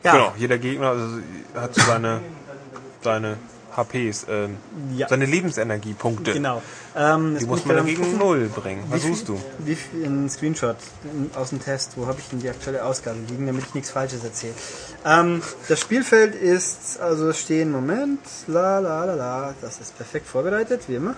Ja, 0.04 0.12
Genau, 0.12 0.34
jeder 0.38 0.58
Gegner 0.58 0.90
also, 0.90 1.20
hat 1.56 1.76
seine, 1.76 2.22
seine 3.02 3.38
HPs, 3.76 4.26
ähm, 4.30 4.58
Ja. 4.96 5.08
seine 5.08 5.26
Lebensenergiepunkte. 5.26 6.34
genau. 6.34 6.62
Ähm, 6.96 7.38
Die 7.40 7.46
muss 7.46 7.66
man 7.66 7.78
dann 7.78 7.86
gegen. 7.86 8.18
Null 8.18 8.50
bringen. 8.50 8.84
Was 8.90 9.02
suchst 9.04 9.28
du? 9.28 9.40
Wie 9.60 9.76
viel, 9.76 10.04
ein 10.06 10.30
Screenshot 10.30 10.78
aus 11.36 11.50
dem 11.50 11.62
Test. 11.62 11.94
Wo 11.96 12.06
habe 12.08 12.20
ich 12.20 12.30
denn 12.30 12.40
die 12.40 12.50
aktuelle 12.50 12.84
Ausgabe 12.86 13.18
liegen, 13.30 13.48
damit 13.48 13.66
ich 13.68 13.74
nichts 13.74 13.90
Falsches 13.92 14.24
erzähle? 14.24 14.54
Ähm, 15.06 15.42
das 15.68 15.80
Spielfeld 15.80 16.36
ist, 16.36 17.00
also 17.00 17.30
es 17.30 17.40
stehen, 17.40 17.72
Moment, 17.72 18.20
la 18.48 18.80
la 18.80 19.06
la 19.06 19.16
la, 19.16 19.54
das 19.62 19.80
ist 19.80 19.96
perfekt 19.98 20.28
vorbereitet, 20.28 20.82
wie 20.88 20.96
immer. 20.96 21.16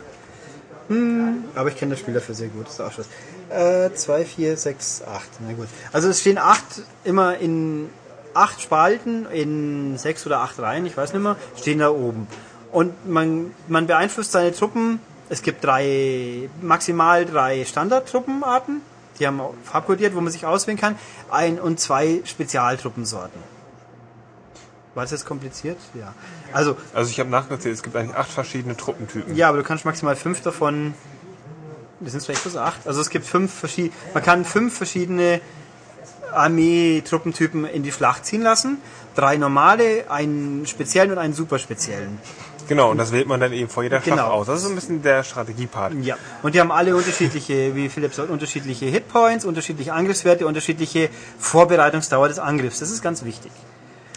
Hm, 0.88 1.46
aber 1.56 1.70
ich 1.70 1.78
kenne 1.78 1.92
das 1.92 2.00
Spiel 2.00 2.14
dafür 2.14 2.36
sehr 2.36 2.48
gut, 2.50 2.68
das 2.68 2.74
ist 2.76 2.80
auch 2.82 2.92
Schluss. 2.92 3.08
Äh, 3.50 3.92
2, 3.94 4.24
4, 4.26 4.56
6, 4.58 5.02
8, 5.08 5.28
na 5.48 5.54
gut. 5.54 5.68
Also 5.92 6.10
es 6.10 6.22
stehen 6.22 6.38
acht, 6.38 6.64
immer 7.04 7.38
in 7.38 7.90
acht 8.36 8.62
Spalten, 8.62 9.26
in 9.32 9.98
sechs 9.98 10.26
oder 10.26 10.40
acht 10.42 10.60
Reihen, 10.60 10.86
ich 10.86 10.96
weiß 10.96 11.14
nicht 11.14 11.24
mehr, 11.24 11.36
stehen 11.58 11.80
da 11.80 11.90
oben. 11.90 12.28
Und 12.72 13.08
man, 13.10 13.52
man 13.68 13.88
beeinflusst 13.88 14.32
seine 14.34 14.54
Truppen. 14.54 15.00
Es 15.30 15.42
gibt 15.42 15.64
drei, 15.64 16.50
maximal 16.62 17.26
drei 17.26 17.66
Standardtruppenarten. 17.66 18.82
Die 19.18 19.26
haben 19.26 19.40
auch 19.40 19.54
farbkodiert, 19.64 20.14
wo 20.14 20.22
man 20.22 20.32
sich 20.32 20.46
auswählen 20.46 20.78
kann. 20.78 20.96
Ein 21.32 21.60
und 21.60 21.80
zwei 21.80 22.22
Spezialtruppensorten. 22.26 23.42
War 24.94 25.04
das 25.04 25.12
jetzt 25.12 25.26
kompliziert? 25.26 25.78
Ja. 25.94 26.14
Also, 26.54 26.78
Also 26.94 27.10
ich 27.10 27.20
habe 27.20 27.30
nachgezählt, 27.30 27.76
es 27.76 27.84
gibt 27.84 27.96
eigentlich 27.96 28.16
acht 28.16 28.30
verschiedene 28.30 28.78
Truppentypen. 28.78 29.36
ja, 29.36 29.50
aber 29.50 29.58
du 29.60 29.64
kannst 29.64 29.86
maximal 29.86 30.16
fünf 30.16 30.42
davon. 30.42 30.94
Das 32.02 32.12
sind 32.12 32.24
vielleicht 32.24 32.44
bloß 32.44 32.58
acht. 32.58 32.86
Also 32.88 33.02
es 33.02 33.10
gibt 33.10 33.26
fünf 33.26 33.54
verschiedene. 33.54 33.94
Man 34.14 34.22
kann 34.24 34.46
fünf 34.46 34.76
verschiedene 34.76 35.40
Armee-Truppentypen 36.36 37.66
in 37.66 37.84
die 37.84 37.92
Schlacht 37.92 38.26
ziehen 38.26 38.42
lassen. 38.42 38.78
Drei 39.16 39.38
normale, 39.38 40.10
einen 40.10 40.66
speziellen 40.68 41.12
und 41.12 41.18
einen 41.18 41.34
super 41.34 41.60
speziellen. 41.60 42.20
Genau, 42.68 42.90
und 42.92 42.98
das 42.98 43.12
wählt 43.12 43.28
man 43.28 43.40
dann 43.40 43.54
eben 43.54 43.70
vor 43.70 43.84
jeder 43.84 44.02
Schlacht 44.02 44.18
Genau. 44.18 44.30
aus. 44.32 44.48
Das 44.48 44.58
ist 44.58 44.64
so 44.64 44.70
ein 44.70 44.76
bisschen 44.76 45.02
der 45.04 45.24
Strategiepart. 45.24 45.94
Ja. 46.02 46.16
Und 46.42 46.56
die 46.56 46.60
haben 46.60 46.72
alle 46.72 46.96
unterschiedliche, 46.96 47.76
wie 47.76 47.90
Philipp 47.90 48.14
sagt, 48.14 48.30
unterschiedliche 48.32 48.88
Hitpoints, 48.88 49.46
unterschiedliche 49.46 49.94
Angriffswerte, 49.94 50.48
unterschiedliche 50.48 51.10
Vorbereitungsdauer 51.38 52.28
des 52.28 52.40
Angriffs. 52.40 52.80
Das 52.80 52.90
ist 52.90 53.02
ganz 53.04 53.24
wichtig. 53.24 53.52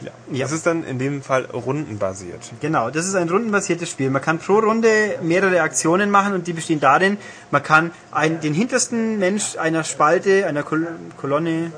Ja. 0.03 0.11
Ja. 0.33 0.45
Das 0.45 0.53
ist 0.53 0.65
dann 0.65 0.85
in 0.85 0.99
dem 0.99 1.23
Fall 1.23 1.45
rundenbasiert. 1.47 2.41
Genau, 2.61 2.89
das 2.91 3.07
ist 3.07 3.17
ein 3.17 3.29
rundenbasiertes 3.29 3.91
Spiel. 3.91 4.11
Man 4.11 4.23
kann 4.23 4.39
pro 4.39 4.61
Runde 4.61 5.19
mehrere 5.23 5.61
Aktionen 5.61 6.11
machen 6.11 6.33
und 6.35 6.47
die 6.47 6.53
bestehen 6.53 6.81
darin, 6.81 7.19
man 7.51 7.63
kann 7.63 7.91
ein, 8.13 8.41
den 8.41 8.55
hintersten 8.55 9.19
Mensch 9.19 9.57
einer 9.59 9.85
Spalte, 9.85 10.47
einer 10.47 10.63
Kol 10.63 10.87
Kolonne, 11.17 11.73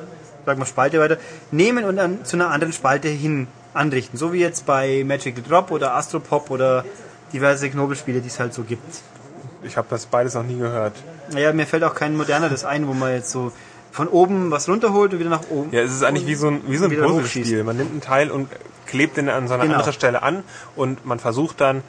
sag 0.47 0.59
mal 0.59 0.67
Spalte 0.67 0.99
weiter, 1.01 1.19
nehmen 1.51 1.85
und 1.85 1.97
dann 1.97 2.25
zu 2.25 2.37
einer 2.37 2.51
anderen 2.51 2.73
Spalte 2.73 3.09
hin 3.09 3.47
anrichten. 3.75 4.19
So 4.19 4.33
wie 4.33 4.41
jetzt 4.41 4.67
bei 4.67 5.05
Magical 5.07 5.43
Drop 5.47 5.71
oder 5.71 5.95
Astropop 5.95 6.51
oder 6.51 6.85
diverse 7.33 7.71
Knobelspiele, 7.71 8.21
die 8.21 8.29
es 8.29 8.41
halt 8.41 8.53
so 8.55 8.63
gibt. 8.63 8.83
Ich 9.63 9.77
habe 9.77 9.87
das 9.91 10.07
beides 10.07 10.35
noch 10.35 10.43
nie 10.43 10.59
gehört. 10.59 10.95
Naja, 11.33 11.53
mir 11.53 11.67
fällt 11.67 11.85
auch 11.85 11.95
kein 11.95 12.17
moderneres 12.17 12.65
ein, 12.65 12.89
wo 12.89 12.95
man 12.95 13.13
jetzt 13.13 13.31
so 13.31 13.53
von 13.93 14.09
oben 14.09 14.51
was 14.51 14.69
runterholt 14.69 15.13
und 15.13 15.19
wieder 15.21 15.31
nach 15.31 15.49
oben. 15.51 15.69
Ja, 15.73 15.83
es 15.83 15.93
ist 15.93 16.03
eigentlich 16.03 16.27
wie 16.27 16.35
so 16.35 16.49
ein, 16.49 16.63
wie 16.67 16.77
so 16.77 16.87
ein 16.87 16.97
Puzzlespiel. 16.97 17.63
Man 17.65 17.77
nimmt 17.77 17.91
einen 17.93 18.01
Teil 18.01 18.31
und 18.31 18.49
klebt 18.87 19.17
den 19.17 19.29
an 19.29 19.47
so 19.47 19.55
eine 19.55 19.65
Genau. 19.65 19.77
andere 19.77 19.93
Stelle 19.93 20.23
an 20.23 20.43
und 20.77 21.05
man 21.07 21.19
versucht 21.21 21.61
dann 21.61 21.83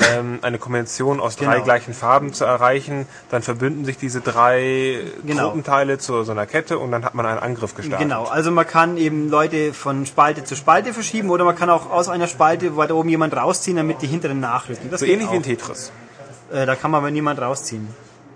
ähm, 0.00 0.38
eine 0.42 0.58
Kombination 0.58 1.20
aus 1.20 1.36
drei 1.36 1.54
Genau. 1.54 1.64
gleichen 1.64 1.92
Farben 1.94 2.32
zu 2.32 2.44
erreichen. 2.44 3.06
Dann 3.30 3.42
verbünden 3.42 3.84
sich 3.84 3.96
diese 3.98 4.20
drei 4.20 5.00
Genau. 5.24 5.44
Truppenteile 5.44 5.98
zu 5.98 6.22
so 6.24 6.32
einer 6.32 6.46
Kette 6.46 6.78
und 6.78 6.92
dann 6.92 7.04
hat 7.04 7.14
man 7.14 7.26
einen 7.26 7.38
Angriff 7.40 7.74
gestartet. 7.74 8.06
Genau, 8.08 8.24
also 8.24 8.50
man 8.50 8.66
kann 8.66 8.96
eben 8.96 9.28
Leute 9.28 9.72
von 9.74 10.06
Spalte 10.06 10.44
zu 10.44 10.56
Spalte 10.56 10.92
verschieben 10.92 11.30
oder 11.30 11.44
man 11.44 11.56
kann 11.56 11.70
auch 11.70 11.90
aus 11.90 12.08
einer 12.08 12.26
Spalte 12.28 12.76
weiter 12.76 12.94
oben 12.94 13.08
jemand 13.08 13.36
rausziehen, 13.36 13.76
damit 13.76 14.02
die 14.02 14.06
hinteren 14.06 14.40
nachrücken. 14.40 14.90
Das 14.90 15.00
So 15.00 15.06
ähnlich 15.06 15.30
wie 15.30 15.36
in 15.36 15.42
auch. 15.42 15.46
Tetris. 15.46 15.92
Äh, 16.52 16.64
da 16.66 16.74
kann 16.76 16.90
man 16.90 16.98
aber 17.02 17.10
niemand 17.10 17.40
rausziehen. 17.40 17.88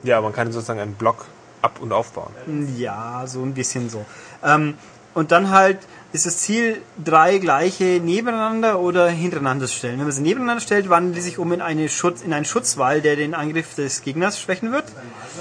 Ja, 0.02 0.20
man 0.20 0.32
kann 0.32 0.50
sozusagen 0.52 0.80
einen 0.80 0.94
Block 0.94 1.26
ab- 1.62 1.78
und 1.80 1.92
aufbauen. 1.92 2.32
Ja, 2.76 3.22
so 3.26 3.40
ein 3.42 3.54
bisschen 3.54 3.88
so. 3.88 4.04
Ähm, 4.44 4.74
und 5.14 5.30
dann 5.30 5.50
halt 5.50 5.78
ist 6.12 6.26
das 6.26 6.38
Ziel, 6.38 6.82
drei 7.02 7.38
gleiche 7.38 8.00
nebeneinander 8.00 8.80
oder 8.80 9.08
hintereinander 9.08 9.66
zu 9.66 9.74
stellen. 9.76 9.98
Wenn 9.98 10.04
man 10.04 10.12
sie 10.12 10.22
nebeneinander 10.22 10.60
stellt, 10.60 10.90
wandeln 10.90 11.14
die 11.14 11.22
sich 11.22 11.38
um 11.38 11.52
in, 11.52 11.62
eine 11.62 11.88
Schutz, 11.88 12.20
in 12.20 12.34
einen 12.34 12.44
Schutzwall, 12.44 13.00
der 13.00 13.16
den 13.16 13.34
Angriff 13.34 13.74
des 13.74 14.02
Gegners 14.02 14.38
schwächen 14.38 14.72
wird. 14.72 14.84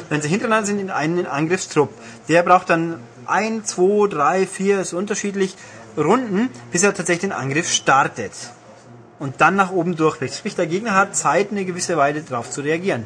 Wenn 0.10 0.22
sie 0.22 0.30
hintereinander 0.30 0.68
sind, 0.68 0.80
in 0.80 0.90
einen 0.90 1.26
Angriffstrupp. 1.26 1.94
Der 2.30 2.44
braucht 2.44 2.70
dann 2.70 3.00
ein, 3.26 3.66
zwei, 3.66 4.08
drei, 4.08 4.48
vier, 4.48 4.80
ist 4.80 4.94
unterschiedlich, 4.94 5.56
Runden, 5.98 6.50
bis 6.72 6.84
er 6.84 6.94
tatsächlich 6.94 7.30
den 7.30 7.34
Angriff 7.34 7.70
startet. 7.70 8.32
Und 9.20 9.42
dann 9.42 9.58
nach 9.58 9.72
oben 9.72 9.98
durchbricht. 9.98 10.36
Sprich, 10.36 10.56
der 10.56 10.68
Gegner 10.68 10.96
hat 10.96 11.16
Zeit, 11.16 11.52
eine 11.52 11.66
gewisse 11.66 11.98
Weile 11.98 12.22
darauf 12.22 12.50
zu 12.50 12.62
reagieren. 12.62 13.06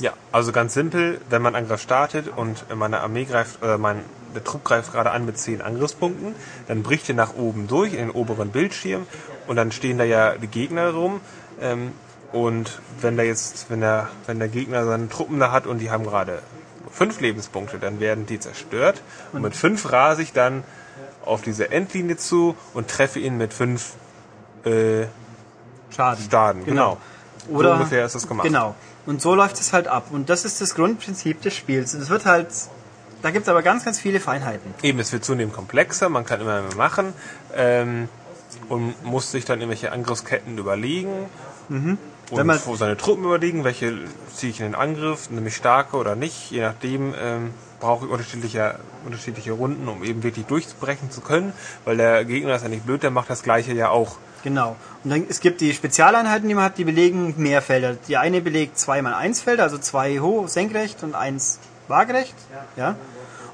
Ja, 0.00 0.12
also 0.32 0.52
ganz 0.52 0.74
simpel, 0.74 1.20
wenn 1.28 1.42
man 1.42 1.54
Angriff 1.54 1.82
startet 1.82 2.28
und 2.34 2.64
meine 2.74 3.00
Armee 3.00 3.24
greift, 3.24 3.62
äh, 3.62 3.76
mein 3.76 4.02
der 4.34 4.44
Trupp 4.44 4.64
greift 4.64 4.92
gerade 4.92 5.10
an 5.10 5.24
mit 5.24 5.38
zehn 5.38 5.60
Angriffspunkten, 5.60 6.34
dann 6.66 6.82
bricht 6.82 7.08
er 7.08 7.14
nach 7.14 7.34
oben 7.34 7.66
durch 7.66 7.92
in 7.92 7.98
den 7.98 8.10
oberen 8.10 8.50
Bildschirm 8.50 9.06
und 9.46 9.56
dann 9.56 9.72
stehen 9.72 9.98
da 9.98 10.04
ja 10.04 10.36
die 10.36 10.46
Gegner 10.46 10.90
rum. 10.90 11.20
Ähm, 11.60 11.92
und 12.32 12.80
wenn 13.00 13.16
da 13.16 13.22
jetzt, 13.22 13.70
wenn 13.70 13.80
der, 13.80 14.08
wenn 14.26 14.38
der 14.38 14.48
Gegner 14.48 14.84
seine 14.84 15.08
Truppen 15.08 15.38
da 15.40 15.50
hat 15.50 15.66
und 15.66 15.78
die 15.78 15.90
haben 15.90 16.04
gerade 16.04 16.42
fünf 16.90 17.20
Lebenspunkte, 17.20 17.78
dann 17.78 18.00
werden 18.00 18.26
die 18.26 18.38
zerstört. 18.38 19.02
Und 19.32 19.42
mit 19.42 19.56
fünf 19.56 19.90
rase 19.90 20.22
ich 20.22 20.32
dann 20.32 20.64
auf 21.24 21.42
diese 21.42 21.70
Endlinie 21.70 22.16
zu 22.16 22.56
und 22.74 22.88
treffe 22.88 23.18
ihn 23.18 23.36
mit 23.36 23.54
fünf 23.54 23.94
äh, 24.64 25.06
Schaden. 25.94 26.24
Staden. 26.24 26.64
Genau. 26.64 26.98
Oder 27.48 27.70
so 27.70 27.74
ungefähr 27.76 28.04
ist 28.04 28.14
das 28.14 28.28
gemacht. 28.28 28.46
Genau. 28.46 28.74
Und 29.06 29.22
so 29.22 29.34
läuft 29.34 29.58
es 29.58 29.72
halt 29.72 29.88
ab. 29.88 30.08
Und 30.10 30.28
das 30.28 30.44
ist 30.44 30.60
das 30.60 30.74
Grundprinzip 30.74 31.40
des 31.40 31.54
Spiels. 31.54 31.94
Und 31.94 32.02
es 32.02 32.10
wird 32.10 32.26
halt, 32.26 32.48
da 33.22 33.30
gibt 33.30 33.44
es 33.44 33.48
aber 33.48 33.62
ganz, 33.62 33.84
ganz 33.84 33.98
viele 33.98 34.20
Feinheiten. 34.20 34.74
Eben, 34.82 34.98
es 34.98 35.12
wird 35.12 35.24
zunehmend 35.24 35.54
komplexer, 35.54 36.08
man 36.08 36.24
kann 36.24 36.40
immer 36.40 36.62
mehr 36.62 36.74
machen 36.76 37.12
ähm, 37.54 38.08
und 38.68 39.04
muss 39.04 39.30
sich 39.30 39.44
dann 39.44 39.58
irgendwelche 39.60 39.92
Angriffsketten 39.92 40.56
überlegen. 40.58 41.26
Wenn 41.68 41.98
Und 42.30 42.46
man- 42.46 42.58
vor 42.58 42.76
seine 42.76 42.96
Truppen 42.96 43.24
überlegen, 43.24 43.64
welche 43.64 43.98
ziehe 44.34 44.50
ich 44.52 44.60
in 44.60 44.66
den 44.66 44.74
Angriff, 44.74 45.30
nämlich 45.30 45.54
starke 45.56 45.96
oder 45.96 46.14
nicht. 46.16 46.50
Je 46.50 46.60
nachdem 46.62 47.14
ähm, 47.20 47.50
brauche 47.80 48.06
ich 48.06 48.10
unterschiedliche, 48.10 48.78
unterschiedliche 49.04 49.52
Runden, 49.52 49.86
um 49.88 50.02
eben 50.04 50.22
wirklich 50.22 50.46
durchbrechen 50.46 51.10
zu 51.10 51.20
können, 51.20 51.52
weil 51.84 51.96
der 51.96 52.24
Gegner 52.24 52.54
ist 52.54 52.62
ja 52.62 52.68
nicht 52.68 52.86
blöd, 52.86 53.02
der 53.02 53.10
macht 53.10 53.28
das 53.30 53.42
gleiche 53.42 53.72
ja 53.72 53.90
auch. 53.90 54.16
Genau. 54.44 54.76
Und 55.04 55.10
dann, 55.10 55.26
es 55.28 55.40
gibt 55.40 55.60
die 55.60 55.74
Spezialeinheiten, 55.74 56.48
die 56.48 56.54
man 56.54 56.64
hat, 56.64 56.78
die 56.78 56.84
belegen 56.84 57.34
mehr 57.38 57.60
Felder. 57.60 57.96
Die 58.08 58.16
eine 58.16 58.40
belegt 58.40 58.78
zwei 58.78 59.02
mal 59.02 59.14
eins 59.14 59.40
Felder, 59.40 59.64
also 59.64 59.78
zwei 59.78 60.20
hoch, 60.20 60.48
senkrecht 60.48 61.02
und 61.02 61.14
eins 61.14 61.58
waagerecht. 61.88 62.34
Ja. 62.76 62.96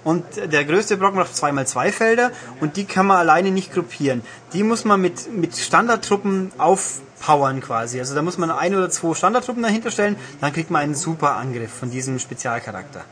Und 0.05 0.25
der 0.37 0.65
größte 0.67 0.99
Block 0.99 1.15
macht 1.15 1.35
zwei 1.35 1.51
mal 1.51 1.67
zwei 1.67 1.91
Felder 1.91 2.31
und 2.61 2.77
die 2.77 2.85
kann 2.85 3.07
man 3.07 3.17
alleine 3.17 3.51
nicht 3.51 3.73
gruppieren. 3.73 4.21
Die 4.53 4.63
muss 4.63 4.85
man 4.85 5.01
mit, 5.01 5.33
mit 5.33 5.57
Standardtruppen 5.57 6.53
aufpowern 6.59 7.63
quasi. 7.63 7.99
Also 7.99 8.15
da 8.15 8.21
muss 8.21 8.37
man 8.37 8.51
ein 8.51 8.75
oder 8.75 8.91
zwei 8.91 9.15
Standardtruppen 9.15 9.63
dahinter 9.63 9.91
stellen, 9.91 10.17
dann 10.43 10.53
kriegt 10.53 10.71
man 10.71 10.83
einen 10.83 10.95
super 10.95 11.37
Angriff 11.37 11.73
von 11.73 11.91
diesem 11.91 12.19
Spezialcharakter. 12.19 13.03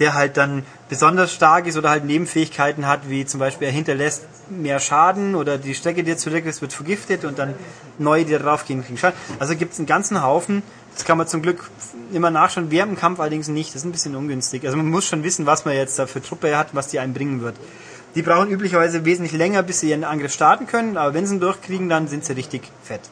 Der 0.00 0.14
halt 0.14 0.36
dann 0.36 0.64
besonders 0.90 1.32
stark 1.32 1.66
ist 1.66 1.78
oder 1.78 1.88
halt 1.88 2.04
Nebenfähigkeiten 2.04 2.86
hat, 2.86 3.08
wie 3.08 3.24
zum 3.24 3.40
Beispiel 3.40 3.66
er 3.66 3.72
hinterlässt 3.72 4.26
mehr 4.50 4.80
Schaden 4.80 5.34
oder 5.34 5.56
die 5.56 5.74
Strecke, 5.74 6.04
die 6.04 6.12
er 6.12 6.18
zurücklässt, 6.18 6.60
wird 6.60 6.74
vergiftet 6.74 7.24
und 7.24 7.38
dann 7.38 7.54
neue, 7.98 8.24
die 8.24 8.32
da 8.32 8.38
drauf 8.38 8.66
gehen, 8.66 8.84
kriegen 8.84 8.98
Schaden. 8.98 9.18
Also 9.38 9.56
gibt 9.56 9.72
es 9.72 9.78
einen 9.78 9.86
ganzen 9.86 10.22
Haufen. 10.22 10.62
Das 10.98 11.04
kann 11.04 11.16
man 11.16 11.28
zum 11.28 11.42
Glück 11.42 11.70
immer 12.12 12.30
nachschauen, 12.30 12.72
während 12.72 12.90
dem 12.90 12.98
Kampf 12.98 13.20
allerdings 13.20 13.46
nicht. 13.46 13.70
Das 13.70 13.82
ist 13.82 13.84
ein 13.84 13.92
bisschen 13.92 14.16
ungünstig. 14.16 14.64
Also 14.64 14.76
man 14.76 14.90
muss 14.90 15.06
schon 15.06 15.22
wissen, 15.22 15.46
was 15.46 15.64
man 15.64 15.74
jetzt 15.74 15.96
da 15.96 16.08
für 16.08 16.20
Truppe 16.20 16.58
hat, 16.58 16.74
was 16.74 16.88
die 16.88 16.98
einen 16.98 17.14
bringen 17.14 17.40
wird. 17.40 17.54
Die 18.16 18.22
brauchen 18.22 18.50
üblicherweise 18.50 19.04
wesentlich 19.04 19.32
länger, 19.32 19.62
bis 19.62 19.78
sie 19.78 19.90
ihren 19.90 20.02
Angriff 20.02 20.32
starten 20.32 20.66
können, 20.66 20.96
aber 20.96 21.14
wenn 21.14 21.24
sie 21.24 21.36
ihn 21.36 21.40
durchkriegen, 21.40 21.88
dann 21.88 22.08
sind 22.08 22.24
sie 22.24 22.32
richtig 22.32 22.62
fett. 22.82 23.02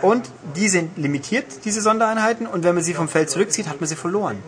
Und 0.00 0.30
die 0.56 0.70
sind 0.70 0.96
limitiert, 0.96 1.44
diese 1.66 1.82
Sondereinheiten, 1.82 2.46
und 2.46 2.64
wenn 2.64 2.74
man 2.74 2.82
sie 2.82 2.94
vom 2.94 3.08
Feld 3.08 3.28
zurückzieht, 3.28 3.68
hat 3.68 3.82
man 3.82 3.88
sie 3.88 3.96
verloren. 3.96 4.42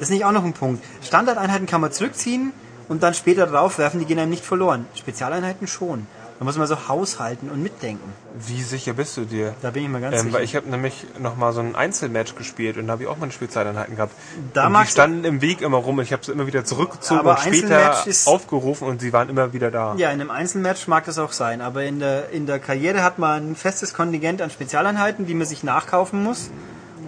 Das 0.00 0.08
ist 0.08 0.10
nicht 0.10 0.24
auch 0.24 0.32
noch 0.32 0.44
ein 0.44 0.54
Punkt. 0.54 0.82
Standardeinheiten 1.04 1.68
kann 1.68 1.80
man 1.80 1.92
zurückziehen 1.92 2.52
und 2.88 3.04
dann 3.04 3.14
später 3.14 3.46
draufwerfen, 3.46 4.00
die 4.00 4.06
gehen 4.06 4.18
einem 4.18 4.30
nicht 4.30 4.44
verloren. 4.44 4.86
Spezialeinheiten 4.96 5.68
schon. 5.68 6.08
Da 6.38 6.44
muss 6.44 6.58
man 6.58 6.66
so 6.66 6.88
haushalten 6.88 7.50
und 7.50 7.62
mitdenken. 7.62 8.12
Wie 8.34 8.62
sicher 8.62 8.94
bist 8.94 9.16
du 9.16 9.24
dir? 9.24 9.54
Da 9.62 9.70
bin 9.70 9.84
ich 9.84 9.88
mir 9.88 10.00
ganz 10.00 10.16
Ähm, 10.16 10.22
sicher. 10.22 10.34
weil 10.34 10.42
ich 10.44 10.56
habe 10.56 10.68
nämlich 10.68 11.06
noch 11.20 11.36
mal 11.36 11.52
so 11.52 11.60
ein 11.60 11.76
Einzelmatch 11.76 12.34
gespielt 12.34 12.78
und 12.78 12.88
da 12.88 12.94
habe 12.94 13.04
ich 13.04 13.08
auch 13.08 13.16
meine 13.18 13.30
Spielzeiteinheiten 13.30 13.94
gehabt. 13.94 14.12
Da 14.52 14.66
und 14.66 14.76
die 14.82 14.86
standen 14.88 15.24
im 15.24 15.40
Weg 15.40 15.60
immer 15.60 15.76
rum 15.76 15.98
und 15.98 16.04
ich 16.04 16.12
habe 16.12 16.24
sie 16.24 16.32
immer 16.32 16.46
wieder 16.48 16.64
zurückgezogen 16.64 17.20
Aber 17.20 17.32
und 17.32 17.40
später 17.40 18.04
ist- 18.06 18.26
aufgerufen 18.26 18.88
und 18.88 19.00
sie 19.00 19.12
waren 19.12 19.28
immer 19.28 19.52
wieder 19.52 19.70
da. 19.70 19.94
Ja, 19.96 20.10
in 20.10 20.20
einem 20.20 20.30
Einzelmatch 20.32 20.88
mag 20.88 21.04
das 21.04 21.18
auch 21.18 21.32
sein, 21.32 21.60
aber 21.60 21.84
in 21.84 22.00
der, 22.00 22.30
in 22.30 22.46
der 22.46 22.58
Karriere 22.58 23.04
hat 23.04 23.20
man 23.20 23.52
ein 23.52 23.54
festes 23.56 23.94
Kontingent 23.94 24.42
an 24.42 24.50
Spezialeinheiten, 24.50 25.26
die 25.26 25.34
man 25.34 25.46
sich 25.46 25.62
nachkaufen 25.62 26.24
muss. 26.24 26.50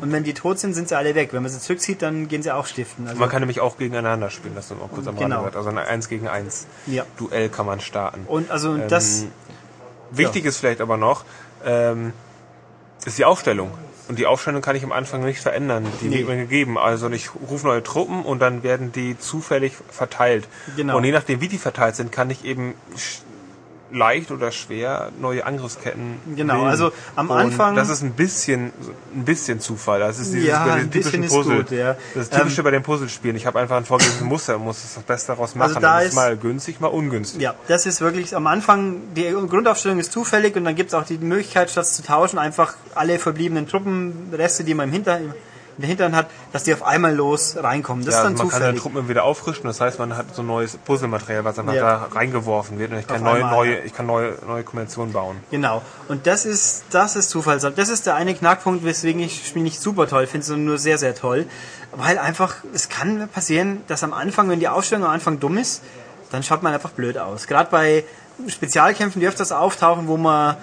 Und 0.00 0.12
wenn 0.12 0.24
die 0.24 0.34
tot 0.34 0.58
sind, 0.58 0.74
sind 0.74 0.88
sie 0.88 0.96
alle 0.96 1.14
weg. 1.14 1.32
Wenn 1.32 1.42
man 1.42 1.50
sie 1.50 1.58
zurückzieht, 1.60 2.02
dann 2.02 2.28
gehen 2.28 2.42
sie 2.42 2.50
auch 2.52 2.66
stiften. 2.66 3.06
Also, 3.08 3.18
Man 3.18 3.28
kann 3.28 3.40
nämlich 3.40 3.60
auch 3.60 3.78
gegeneinander 3.78 4.30
spielen, 4.30 4.54
das 4.54 4.66
ist 4.70 4.72
auch 4.80 4.90
kurz 4.90 5.06
am 5.06 5.14
Genau. 5.16 5.36
Rande 5.36 5.36
gehört. 5.38 5.56
Also 5.56 5.68
ein 5.70 5.78
1 5.78 6.08
gegen 6.08 6.28
1 6.28 6.66
Ja. 6.86 7.04
Duell 7.16 7.48
kann 7.48 7.66
man 7.66 7.80
starten. 7.80 8.24
und 8.26 8.50
also 8.50 8.74
Ähm, 8.74 8.88
das, 8.88 9.24
Wichtig 10.10 10.44
ist 10.44 10.58
vielleicht 10.58 10.80
aber 10.80 10.96
noch, 10.96 11.24
ähm, 11.64 12.12
ist 13.04 13.18
die 13.18 13.24
Aufstellung. 13.24 13.70
Und 14.06 14.18
die 14.18 14.26
Aufstellung 14.26 14.60
kann 14.60 14.76
ich 14.76 14.84
am 14.84 14.92
Anfang 14.92 15.24
nicht 15.24 15.40
verändern. 15.40 15.86
Die 16.02 16.08
Nee. 16.08 16.18
wird 16.18 16.28
mir 16.28 16.36
gegeben. 16.36 16.76
Also 16.78 17.08
ich 17.10 17.30
rufe 17.34 17.66
neue 17.66 17.82
Truppen 17.82 18.22
und 18.22 18.38
dann 18.40 18.62
werden 18.62 18.92
die 18.92 19.18
zufällig 19.18 19.72
verteilt. 19.90 20.46
Genau. 20.76 20.96
Und 20.98 21.04
je 21.04 21.10
nachdem, 21.12 21.40
wie 21.40 21.48
die 21.48 21.56
verteilt 21.58 21.96
sind, 21.96 22.12
kann 22.12 22.28
ich 22.30 22.44
eben 22.44 22.74
leicht 23.94 24.30
oder 24.30 24.50
schwer 24.52 25.10
neue 25.20 25.46
Angriffsketten 25.46 26.16
Genau, 26.36 26.54
wählen. 26.56 26.66
also 26.66 26.92
am 27.16 27.30
und 27.30 27.38
Anfang- 27.38 27.76
Das 27.76 27.88
ist 27.88 28.02
ein 28.02 28.12
bisschen, 28.12 28.72
ein 29.14 29.24
bisschen 29.24 29.60
Zufall. 29.60 30.00
Das 30.00 30.18
ist 30.18 30.34
dieses 30.34 30.48
Ja, 30.48 30.66
bei 30.66 30.80
den 30.80 30.90
typischen 30.90 31.22
ist 31.22 31.32
Puzzle. 31.32 31.58
gut, 31.62 31.70
ja. 31.70 31.96
Das 32.14 32.28
Typische 32.28 32.60
Ähm, 32.60 32.64
bei 32.64 32.70
den 32.72 32.82
Puzzlespielen. 32.82 33.36
Ich 33.36 33.46
habe 33.46 33.60
einfach 33.60 33.76
ein 33.76 33.84
vorgegebenes 33.84 34.24
Muster 34.24 34.56
und 34.56 34.64
muss 34.64 34.82
das 34.82 35.02
Beste 35.04 35.28
daraus 35.28 35.54
machen. 35.54 35.68
Also 35.68 35.80
da 35.80 35.94
das 35.96 36.02
ist- 36.04 36.08
ist 36.10 36.16
mal 36.16 36.36
günstig, 36.36 36.80
mal 36.80 36.88
ungünstig. 36.88 37.40
ja, 37.40 37.54
das 37.68 37.86
ist 37.86 38.00
wirklich 38.00 38.34
am 38.36 38.46
Anfang, 38.46 38.96
die 39.16 39.30
Grundaufstellung 39.48 39.98
ist 39.98 40.12
zufällig 40.12 40.56
und 40.56 40.64
dann 40.64 40.74
gibt 40.74 40.88
es 40.90 40.94
auch 40.94 41.04
die 41.04 41.18
Möglichkeit, 41.18 41.70
statt 41.70 41.86
zu 41.86 42.02
tauschen, 42.02 42.38
einfach 42.38 42.74
alle 42.94 43.18
verbliebenen 43.18 43.68
Truppenreste, 43.68 44.64
die 44.64 44.74
man 44.74 44.88
im 44.88 44.92
Hinter, 44.92 45.20
der 45.82 45.88
Hintern 45.88 46.14
hat, 46.14 46.26
dass 46.52 46.64
die 46.64 46.72
auf 46.72 46.82
einmal 46.82 47.14
los 47.14 47.56
reinkommen. 47.56 48.04
Das 48.04 48.14
Ja, 48.14 48.20
ist 48.20 48.26
also 48.26 48.36
dann 48.38 48.46
man 48.46 48.50
kann 48.50 48.60
seine 48.60 48.74
zufällig. 48.76 48.82
Truppen 48.94 49.08
wieder 49.08 49.24
auffrischen, 49.24 49.64
das 49.66 49.80
heißt, 49.80 49.98
man 49.98 50.16
hat 50.16 50.34
so 50.34 50.42
neues 50.42 50.76
Puzzlematerial, 50.76 51.44
was 51.44 51.58
einfach 51.58 51.74
Ja. 51.74 51.82
da 51.82 52.08
reingeworfen 52.14 52.78
wird 52.78 52.92
und 52.92 52.98
ich 52.98 53.06
kann 53.06 53.22
neue, 53.22 53.36
einmal, 53.44 53.50
neue, 53.54 53.78
ich 53.80 53.94
kann 53.94 54.06
neue, 54.06 54.34
neue 54.46 54.62
Kombinationen 54.62 55.12
bauen. 55.12 55.36
Genau. 55.50 55.82
Und 56.08 56.26
das 56.26 56.44
ist, 56.46 56.84
das 56.90 57.16
ist 57.16 57.30
Zufall. 57.30 57.58
Das 57.58 57.88
ist 57.88 58.06
der 58.06 58.14
eine 58.14 58.34
Knackpunkt, 58.34 58.84
weswegen 58.84 59.20
ich 59.22 59.38
das 59.40 59.48
Spiel 59.48 59.62
nicht 59.62 59.80
super 59.80 60.06
toll 60.06 60.26
finde, 60.26 60.46
sondern 60.46 60.66
nur 60.66 60.78
sehr, 60.78 60.98
sehr 60.98 61.14
toll. 61.14 61.46
Weil 61.92 62.18
einfach, 62.18 62.56
es 62.72 62.88
kann 62.88 63.28
passieren, 63.28 63.82
dass 63.88 64.02
am 64.02 64.12
Anfang, 64.12 64.48
wenn 64.48 64.60
die 64.60 64.68
Aufstellung 64.68 65.04
am 65.04 65.10
Anfang 65.12 65.38
dumm 65.40 65.58
ist, 65.58 65.82
dann 66.30 66.42
schaut 66.42 66.62
man 66.62 66.74
einfach 66.74 66.90
blöd 66.90 67.18
aus. 67.18 67.46
Gerade 67.46 67.70
bei 67.70 68.04
Spezialkämpfen, 68.48 69.20
die 69.20 69.28
öfters 69.28 69.52
auftauchen, 69.52 70.08
wo 70.08 70.16
man 70.16 70.56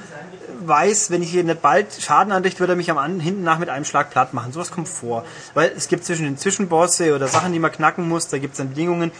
weiß, 0.60 1.12
wenn 1.12 1.22
ich 1.22 1.32
hier 1.32 1.44
nicht 1.44 1.62
bald 1.62 1.88
Schaden 2.00 2.32
anrichte, 2.32 2.60
wird 2.60 2.70
er 2.70 2.76
mich 2.76 2.92
am 2.92 2.98
an, 2.98 3.20
hinten 3.20 3.44
nach 3.44 3.60
mit 3.60 3.70
einem 3.70 3.86
Schlag 3.86 4.10
platt 4.10 4.34
machen. 4.34 4.52
Sowas 4.52 4.72
kommt 4.72 4.90
vor. 4.90 5.26
Weil 5.54 5.72
es 5.76 5.88
gibt 5.88 6.06
zwischen 6.06 6.26
den 6.26 6.38
Zwischenbosse 6.38 7.16
oder 7.16 7.28
Sachen, 7.28 7.54
die 7.54 7.60
man 7.60 7.72
knacken 7.72 8.08
muss, 8.08 8.28
da 8.28 8.38
gibt 8.38 8.54
es 8.54 8.58
dann 8.60 8.70
Bedingungen. 8.70 9.12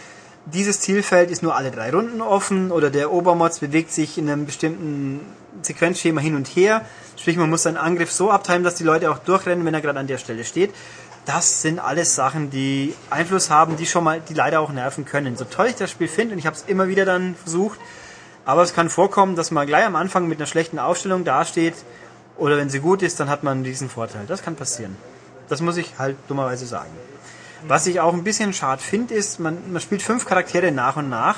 Dieses 0.46 0.80
Zielfeld 0.80 1.30
ist 1.30 1.42
nur 1.42 1.54
alle 1.54 1.70
drei 1.70 1.90
Runden 1.90 2.20
offen 2.20 2.72
oder 2.72 2.90
der 2.90 3.12
Obermods 3.12 3.60
bewegt 3.60 3.92
sich 3.92 4.18
in 4.18 4.28
einem 4.28 4.44
bestimmten 4.44 5.20
Sequenzschema 5.62 6.20
hin 6.20 6.34
und 6.34 6.48
her. 6.48 6.84
Sprich, 7.16 7.36
man 7.36 7.48
muss 7.48 7.62
seinen 7.62 7.76
Angriff 7.76 8.10
so 8.10 8.30
abteilen, 8.30 8.64
dass 8.64 8.74
die 8.74 8.84
Leute 8.84 9.10
auch 9.10 9.18
durchrennen, 9.18 9.64
wenn 9.64 9.74
er 9.74 9.80
gerade 9.80 10.00
an 10.00 10.08
der 10.08 10.18
Stelle 10.18 10.44
steht. 10.44 10.70
Das 11.26 11.62
sind 11.62 11.78
alles 11.78 12.16
Sachen, 12.16 12.50
die 12.50 12.94
Einfluss 13.08 13.50
haben, 13.50 13.76
die 13.76 13.86
schon 13.86 14.02
mal, 14.02 14.20
die 14.20 14.34
leider 14.34 14.58
auch 14.60 14.72
nerven 14.72 15.04
können. 15.04 15.36
So 15.36 15.44
toll 15.44 15.68
ich 15.68 15.76
das 15.76 15.90
Spiel 15.90 16.08
finde 16.08 16.32
und 16.32 16.40
ich 16.40 16.46
habe 16.46 16.56
es 16.56 16.64
immer 16.66 16.88
wieder 16.88 17.04
dann 17.04 17.36
versucht, 17.36 17.78
aber 18.44 18.62
es 18.62 18.74
kann 18.74 18.90
vorkommen, 18.90 19.36
dass 19.36 19.50
man 19.50 19.66
gleich 19.66 19.84
am 19.84 19.96
Anfang 19.96 20.28
mit 20.28 20.38
einer 20.38 20.46
schlechten 20.46 20.78
Aufstellung 20.78 21.24
dasteht 21.24 21.74
oder 22.36 22.56
wenn 22.56 22.70
sie 22.70 22.80
gut 22.80 23.02
ist, 23.02 23.20
dann 23.20 23.28
hat 23.28 23.42
man 23.42 23.62
diesen 23.62 23.88
Vorteil. 23.88 24.24
Das 24.26 24.42
kann 24.42 24.56
passieren. 24.56 24.96
Das 25.48 25.60
muss 25.60 25.76
ich 25.76 25.98
halt 25.98 26.16
dummerweise 26.28 26.66
sagen. 26.66 26.90
Was 27.68 27.86
ich 27.86 28.00
auch 28.00 28.12
ein 28.12 28.24
bisschen 28.24 28.52
schade 28.52 28.82
finde, 28.82 29.14
ist, 29.14 29.38
man, 29.38 29.72
man 29.72 29.80
spielt 29.80 30.02
fünf 30.02 30.26
Charaktere 30.26 30.72
nach 30.72 30.96
und 30.96 31.08
nach 31.08 31.36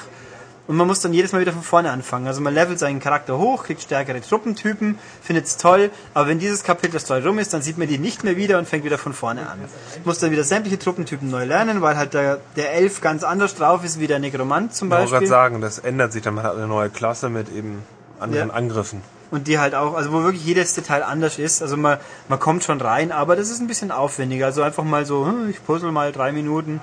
und 0.67 0.77
man 0.77 0.87
muss 0.87 1.01
dann 1.01 1.13
jedes 1.13 1.33
Mal 1.33 1.41
wieder 1.41 1.53
von 1.53 1.63
vorne 1.63 1.91
anfangen. 1.91 2.27
Also 2.27 2.41
man 2.41 2.55
levelt 2.55 2.79
seinen 2.79 3.01
Charakter 3.01 3.37
hoch, 3.39 3.65
kriegt 3.65 3.83
stärkere 3.83 4.21
Truppentypen, 4.21 4.99
findet 5.23 5.47
es 5.47 5.57
toll, 5.59 5.91
aber 6.15 6.29
wenn 6.29 6.39
dieses 6.39 6.63
Kapitel 6.65 6.99
Story 7.01 7.21
rum 7.23 7.39
ist, 7.39 7.53
dann 7.53 7.61
sieht 7.63 7.77
man 7.77 7.87
die 7.89 7.99
nicht 7.99 8.25
mehr 8.25 8.37
wieder 8.37 8.59
und 8.59 8.67
fängt 8.69 8.85
wieder 8.85 8.97
von 8.99 9.13
vorne 9.13 9.49
an. 9.49 9.59
Muss 10.05 10.19
dann 10.21 10.31
wieder 10.31 10.45
sämtliche 10.45 10.79
Truppentypen 10.79 11.29
neu 11.31 11.45
lernen, 11.45 11.83
weil 11.83 11.97
halt 11.97 12.15
der, 12.15 12.41
der 12.57 12.73
Elf 12.73 13.01
ganz 13.01 13.25
anders 13.25 13.55
drauf 13.55 13.85
ist 13.85 14.01
wie 14.01 14.07
der 14.07 14.19
Negromant 14.19 14.75
zum 14.75 14.89
Ich 14.89 14.93
wollte 14.93 15.03
gerade 15.05 15.13
Beispiel. 15.17 15.29
sagen, 15.29 15.61
das 15.61 15.79
ändert 15.79 16.13
sich 16.13 16.23
dann, 16.23 16.35
man 16.35 16.45
hat 16.45 16.57
eine 16.57 16.67
neue 16.67 16.89
Klasse 16.89 17.29
mit 17.29 17.55
eben 17.55 17.83
anderen 18.19 18.49
Ja. 18.49 18.55
Angriffen. 18.55 19.03
Und 19.31 19.49
die 19.49 19.59
halt 19.59 19.75
auch, 19.75 19.95
also 19.95 20.13
wo 20.13 20.23
wirklich 20.23 20.45
jedes 20.45 20.75
Detail 20.75 21.03
anders 21.03 21.39
ist. 21.39 21.61
Also 21.61 21.77
man, 21.77 21.99
man 22.29 22.39
kommt 22.39 22.63
schon 22.63 22.81
rein, 22.81 23.11
aber 23.11 23.35
das 23.35 23.51
ist 23.51 23.61
ein 23.61 23.67
bisschen 23.67 23.91
aufwendiger. 23.91 24.47
Also 24.47 24.63
einfach 24.63 24.85
mal 24.85 25.05
so, 25.07 25.27
hm, 25.27 25.51
ich 25.51 25.65
puzzle 25.67 25.91
mal 25.91 26.13
drei 26.13 26.31
Minuten 26.31 26.81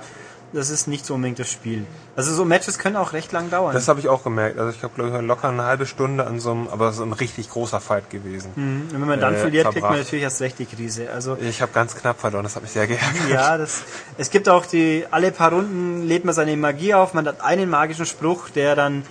das 0.52 0.70
ist 0.70 0.86
nicht 0.86 1.06
so 1.06 1.14
unbedingt 1.14 1.38
das 1.38 1.50
Spiel. 1.50 1.86
Also 2.14 2.34
so 2.34 2.44
Matches 2.44 2.78
können 2.78 2.96
auch 2.96 3.12
recht 3.12 3.32
lang 3.32 3.50
dauern. 3.50 3.72
Das 3.72 3.88
habe 3.88 4.00
ich 4.00 4.08
auch 4.08 4.22
gemerkt. 4.22 4.58
Also 4.58 4.70
ich 4.76 4.82
habe 4.82 4.92
glaube 4.94 5.16
ich 5.16 5.26
locker 5.26 5.48
eine 5.48 5.62
halbe 5.64 5.86
Stunde 5.86 6.26
an 6.26 6.40
so 6.40 6.50
einem, 6.52 6.68
aber 6.68 6.92
so 6.92 7.02
ein 7.04 7.12
richtig 7.12 7.48
großer 7.50 7.80
Fight 7.80 8.10
gewesen. 8.10 8.50
Mhm. 8.54 8.82
Und 8.92 9.00
wenn 9.00 9.08
man 9.08 9.20
dann 9.20 9.34
äh, 9.34 9.38
verliert, 9.38 9.64
kriegt 9.64 9.76
man 9.76 9.82
verbracht. 9.90 10.04
natürlich 10.04 10.22
erst 10.24 10.40
recht 10.40 10.58
die 10.58 10.66
Krise. 10.66 11.10
Also 11.10 11.36
Ich 11.36 11.62
habe 11.62 11.72
ganz 11.72 11.94
knapp 11.94 12.20
verloren, 12.20 12.42
das 12.44 12.54
hat 12.56 12.62
mich 12.62 12.72
sehr 12.72 12.86
geärgert. 12.86 13.28
ja, 13.30 13.56
das, 13.56 13.82
es 14.18 14.30
gibt 14.30 14.48
auch 14.48 14.66
die, 14.66 15.06
alle 15.10 15.32
paar 15.32 15.52
Runden 15.52 16.02
lädt 16.06 16.24
man 16.24 16.34
seine 16.34 16.56
Magie 16.56 16.94
auf, 16.94 17.14
man 17.14 17.26
hat 17.26 17.40
einen 17.40 17.70
magischen 17.70 18.06
Spruch, 18.06 18.50
der 18.50 18.76
dann 18.76 19.04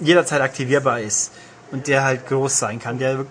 jederzeit 0.00 0.40
aktivierbar 0.40 1.00
ist. 1.00 1.32
Und 1.72 1.88
der 1.88 2.04
halt 2.04 2.28
groß 2.28 2.60
sein 2.60 2.78
kann, 2.78 2.98
der, 3.00 3.26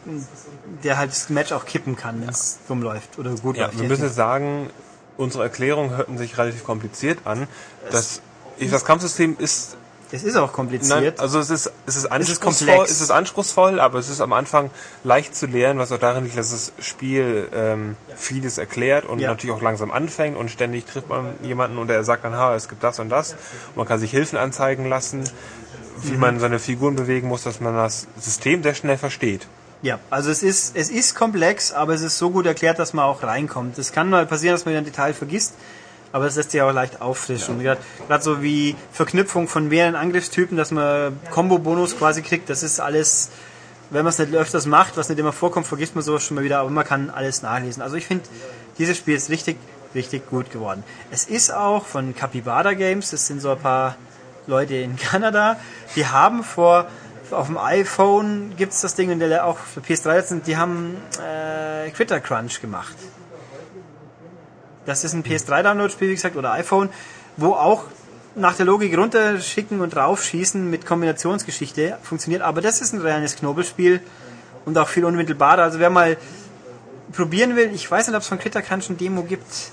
der 0.84 0.98
halt 0.98 1.12
das 1.12 1.30
Match 1.30 1.54
auch 1.54 1.66
kippen 1.66 1.96
kann, 1.96 2.20
wenn 2.22 2.28
es 2.28 2.58
dumm 2.68 2.82
läuft 2.82 3.18
oder 3.18 3.30
gut 3.36 3.56
Ja, 3.56 3.68
läuft. 3.68 3.80
wir 3.80 3.88
müssen 3.88 4.10
sagen, 4.10 4.70
unsere 5.18 5.44
Erklärungen 5.44 5.96
hörten 5.96 6.18
sich 6.18 6.38
relativ 6.38 6.64
kompliziert 6.64 7.20
an. 7.26 7.48
Das, 7.92 8.22
ich, 8.58 8.70
das 8.72 8.86
Kampfsystem 8.86 9.36
ist 9.40 9.78
es 10.12 10.24
ist 10.24 10.36
auch 10.38 10.48
Nein, 10.48 10.54
kompliziert. 10.56 11.20
also 11.20 11.40
es 11.40 11.50
ist, 11.50 11.72
es 11.88 11.96
ist 11.98 12.06
anspruchsvoll, 12.06 12.68
komplex. 12.68 12.92
es 12.92 13.02
ist 13.02 13.10
anspruchsvoll, 13.12 13.80
aber 13.80 13.98
es 14.00 14.08
ist 14.08 14.22
am 14.22 14.34
Anfang 14.34 14.70
leicht 15.04 15.36
zu 15.36 15.48
lernen, 15.48 15.80
was 15.80 15.92
auch 15.92 15.98
darin 15.98 16.24
liegt, 16.24 16.38
dass 16.38 16.52
das 16.52 16.72
Spiel 16.80 17.50
ähm, 17.54 17.98
vieles 18.16 18.58
erklärt 18.60 19.06
und 19.06 19.20
Ja. 19.20 19.30
natürlich 19.30 19.54
auch 19.56 19.62
langsam 19.64 19.92
anfängt 19.92 20.38
und 20.38 20.50
ständig 20.52 20.86
trifft 20.86 21.10
man 21.10 21.34
jemanden 21.42 21.78
und 21.80 21.90
er 21.90 22.04
sagt 22.04 22.24
dann, 22.24 22.36
ha, 22.36 22.56
es 22.56 22.70
gibt 22.70 22.84
das 22.84 23.00
und 23.00 23.10
das. 23.10 23.32
Und 23.34 23.78
man 23.78 23.88
kann 23.88 24.00
sich 24.00 24.12
Hilfen 24.12 24.38
anzeigen 24.38 24.88
lassen, 24.88 25.24
wie 26.04 26.14
Mhm. 26.14 26.20
man 26.20 26.40
seine 26.40 26.60
Figuren 26.60 26.96
bewegen 26.96 27.28
muss, 27.28 27.44
dass 27.44 27.60
man 27.60 27.74
das 27.76 28.08
System 28.18 28.62
sehr 28.64 28.76
schnell 28.76 28.98
versteht. 28.98 29.48
Ja, 29.82 30.00
also 30.10 30.32
es 30.32 30.42
ist, 30.42 30.76
es 30.76 30.90
ist 30.90 31.16
komplex, 31.16 31.72
aber 31.72 31.94
es 31.94 32.02
ist 32.02 32.18
so 32.18 32.32
gut 32.32 32.46
erklärt, 32.46 32.80
dass 32.80 32.94
man 32.94 33.06
auch 33.06 33.24
reinkommt. 33.24 33.78
Es 33.78 33.92
kann 33.92 34.10
mal 34.10 34.26
passieren, 34.26 34.56
dass 34.56 34.66
man 34.66 34.76
ein 34.76 34.86
Detail 34.86 35.14
vergisst, 35.14 35.54
aber 36.12 36.26
es 36.26 36.36
lässt 36.36 36.52
sich 36.52 36.62
auch 36.62 36.72
leicht 36.72 37.02
auffrischen. 37.02 37.62
Gerade 37.62 37.82
gerade 38.08 38.24
so 38.24 38.42
wie 38.42 38.76
Verknüpfung 38.92 39.48
von 39.48 39.68
mehreren 39.68 39.96
Angriffstypen, 39.96 40.58
dass 40.58 40.72
man 40.72 41.20
Combo-Bonus 41.32 41.98
quasi 41.98 42.22
kriegt, 42.22 42.50
das 42.50 42.64
ist 42.64 42.80
alles, 42.80 43.30
wenn 43.90 44.04
man 44.04 44.12
es 44.12 44.20
nicht 44.20 44.34
öfters 44.34 44.66
macht, 44.66 44.98
was 44.98 45.10
nicht 45.10 45.20
immer 45.20 45.34
vorkommt, 45.34 45.68
vergisst 45.68 45.94
man 45.94 46.04
sowas 46.04 46.24
schon 46.24 46.36
mal 46.36 46.44
wieder, 46.44 46.60
aber 46.60 46.70
man 46.70 46.86
kann 46.86 47.10
alles 47.10 47.42
nachlesen. 47.42 47.84
Also 47.84 47.96
ich 47.96 48.08
finde, 48.08 48.24
dieses 48.78 48.98
Spiel 48.98 49.16
ist 49.16 49.30
richtig, 49.30 49.58
richtig 49.94 50.30
gut 50.30 50.52
geworden. 50.52 50.84
Es 51.12 51.26
ist 51.26 51.54
auch 51.54 51.86
von 51.86 52.16
Capybara 52.16 52.74
Games, 52.74 53.12
das 53.12 53.28
sind 53.28 53.42
so 53.42 53.52
ein 53.52 53.60
paar 53.60 53.98
Leute 54.48 54.76
in 54.76 54.96
Kanada, 54.98 55.58
die 55.96 56.08
haben 56.08 56.44
vor 56.44 56.88
auf 57.32 57.48
dem 57.48 57.58
iPhone 57.58 58.56
gibt's 58.58 58.82
das 58.82 58.96
Ding 58.96 59.12
und 59.12 59.20
der 59.20 59.46
auch 59.46 59.58
für 59.58 59.80
PS3 59.80 60.16
jetzt 60.16 60.30
sind, 60.30 60.48
die 60.48 60.58
haben 60.58 60.98
äh, 61.20 61.90
Critter 61.92 62.20
Crunch 62.20 62.62
gemacht. 62.62 62.96
Das 64.86 65.04
ist 65.04 65.14
ein 65.14 65.24
PS3-Download-Spiel, 65.24 66.10
wie 66.10 66.16
gesagt, 66.16 66.36
oder 66.36 66.52
iPhone, 66.54 66.90
wo 67.38 67.54
auch 67.54 67.86
nach 68.36 68.56
der 68.56 68.66
Logik 68.66 68.96
runterschicken 68.98 69.82
und 69.82 69.96
raufschießen 69.96 70.70
mit 70.70 70.86
Kombinationsgeschichte 70.86 71.98
funktioniert. 72.04 72.42
Aber 72.42 72.62
das 72.62 72.82
ist 72.82 72.94
ein 72.94 73.02
reines 73.02 73.36
Knobelspiel 73.36 74.02
und 74.66 74.78
auch 74.78 74.90
viel 74.90 75.06
unmittelbarer. 75.06 75.64
Also 75.64 75.80
wer 75.80 75.90
mal 75.90 76.18
probieren 77.14 77.56
will, 77.56 77.72
ich 77.74 77.90
weiß 77.90 78.08
nicht, 78.08 78.16
ob 78.16 78.22
es 78.22 78.28
von 78.28 78.40
Critter 78.40 78.62
Crunch 78.62 78.90
ein 78.90 78.98
Demo 78.98 79.24
gibt. 79.24 79.72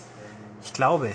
Ich 0.65 0.73
glaube. 0.73 1.11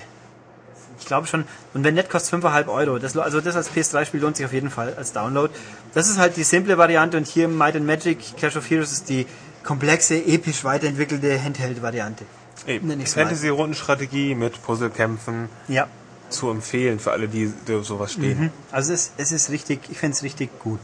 Ich 1.00 1.06
glaube 1.06 1.28
schon. 1.28 1.46
Und 1.74 1.84
wenn 1.84 1.94
nicht, 1.96 2.10
kostet 2.10 2.44
5,5 2.44 2.68
Euro. 2.68 2.98
Das, 3.00 3.16
also 3.18 3.40
das 3.42 3.56
als 3.56 3.72
PS3-Spiel 3.72 4.20
lohnt 4.22 4.38
sich 4.38 4.46
auf 4.46 4.54
jeden 4.54 4.70
Fall 4.70 4.94
als 4.98 5.14
Download. 5.14 5.54
Das 5.94 6.10
ist 6.10 6.18
halt 6.18 6.38
die 6.38 6.44
simple 6.44 6.78
Variante 6.78 7.18
und 7.18 7.28
hier 7.28 7.48
Might 7.48 7.76
and 7.76 7.86
Magic 7.86 8.18
Clash 8.38 8.56
of 8.58 8.70
Heroes 8.70 8.92
ist 8.92 9.10
die 9.10 9.26
komplexe, 9.64 10.16
episch 10.16 10.64
weiterentwickelte 10.64 11.42
Handheld-Variante. 11.42 12.26
Mal. 12.82 13.06
Fantasy-Rundenstrategie 13.06 14.36
mit 14.36 14.62
Puzzlekämpfen 14.64 15.50
Ja. 15.68 15.88
zu 16.30 16.50
empfehlen 16.50 17.00
für 17.00 17.12
alle, 17.12 17.28
die, 17.28 17.54
die 17.68 17.76
auf 17.76 17.86
sowas 17.86 18.14
stehen. 18.14 18.52
Also 18.72 18.94
es, 18.94 19.12
es 19.18 19.32
ist 19.32 19.50
richtig, 19.50 19.82
ich 19.90 19.98
finde 19.98 20.16
es 20.16 20.24
richtig 20.24 20.50
gut. 20.60 20.80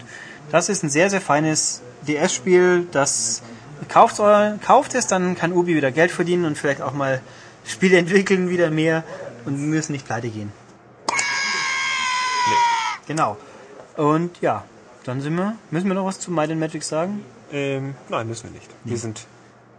Das 0.51 0.69
ist 0.69 0.83
ein 0.83 0.89
sehr, 0.89 1.09
sehr 1.09 1.21
feines 1.21 1.81
DS-Spiel, 2.07 2.87
das 2.91 3.41
kauft, 3.89 4.21
kauft 4.65 4.95
es, 4.95 5.07
dann 5.07 5.35
kann 5.35 5.51
Ubi 5.51 5.75
wieder 5.75 5.91
Geld 5.91 6.11
verdienen 6.11 6.45
und 6.45 6.57
vielleicht 6.57 6.81
auch 6.81 6.93
mal 6.93 7.21
Spiele 7.65 7.97
entwickeln 7.97 8.49
wieder 8.49 8.69
mehr 8.69 9.03
und 9.45 9.69
müssen 9.69 9.91
nicht 9.93 10.05
pleite 10.05 10.29
gehen. 10.29 10.51
Genau. 13.07 13.37
Und 13.97 14.39
ja, 14.41 14.63
dann 15.03 15.21
sind 15.21 15.35
wir, 15.35 15.55
müssen 15.71 15.87
wir 15.87 15.93
noch 15.93 16.05
was 16.05 16.19
zu 16.19 16.31
Might 16.31 16.49
and 16.51 16.59
Magic 16.59 16.83
sagen? 16.83 17.23
Ähm, 17.51 17.95
nein, 18.09 18.27
müssen 18.27 18.45
wir 18.45 18.51
nicht. 18.51 18.69
Wir 18.83 18.97
sind 18.97 19.27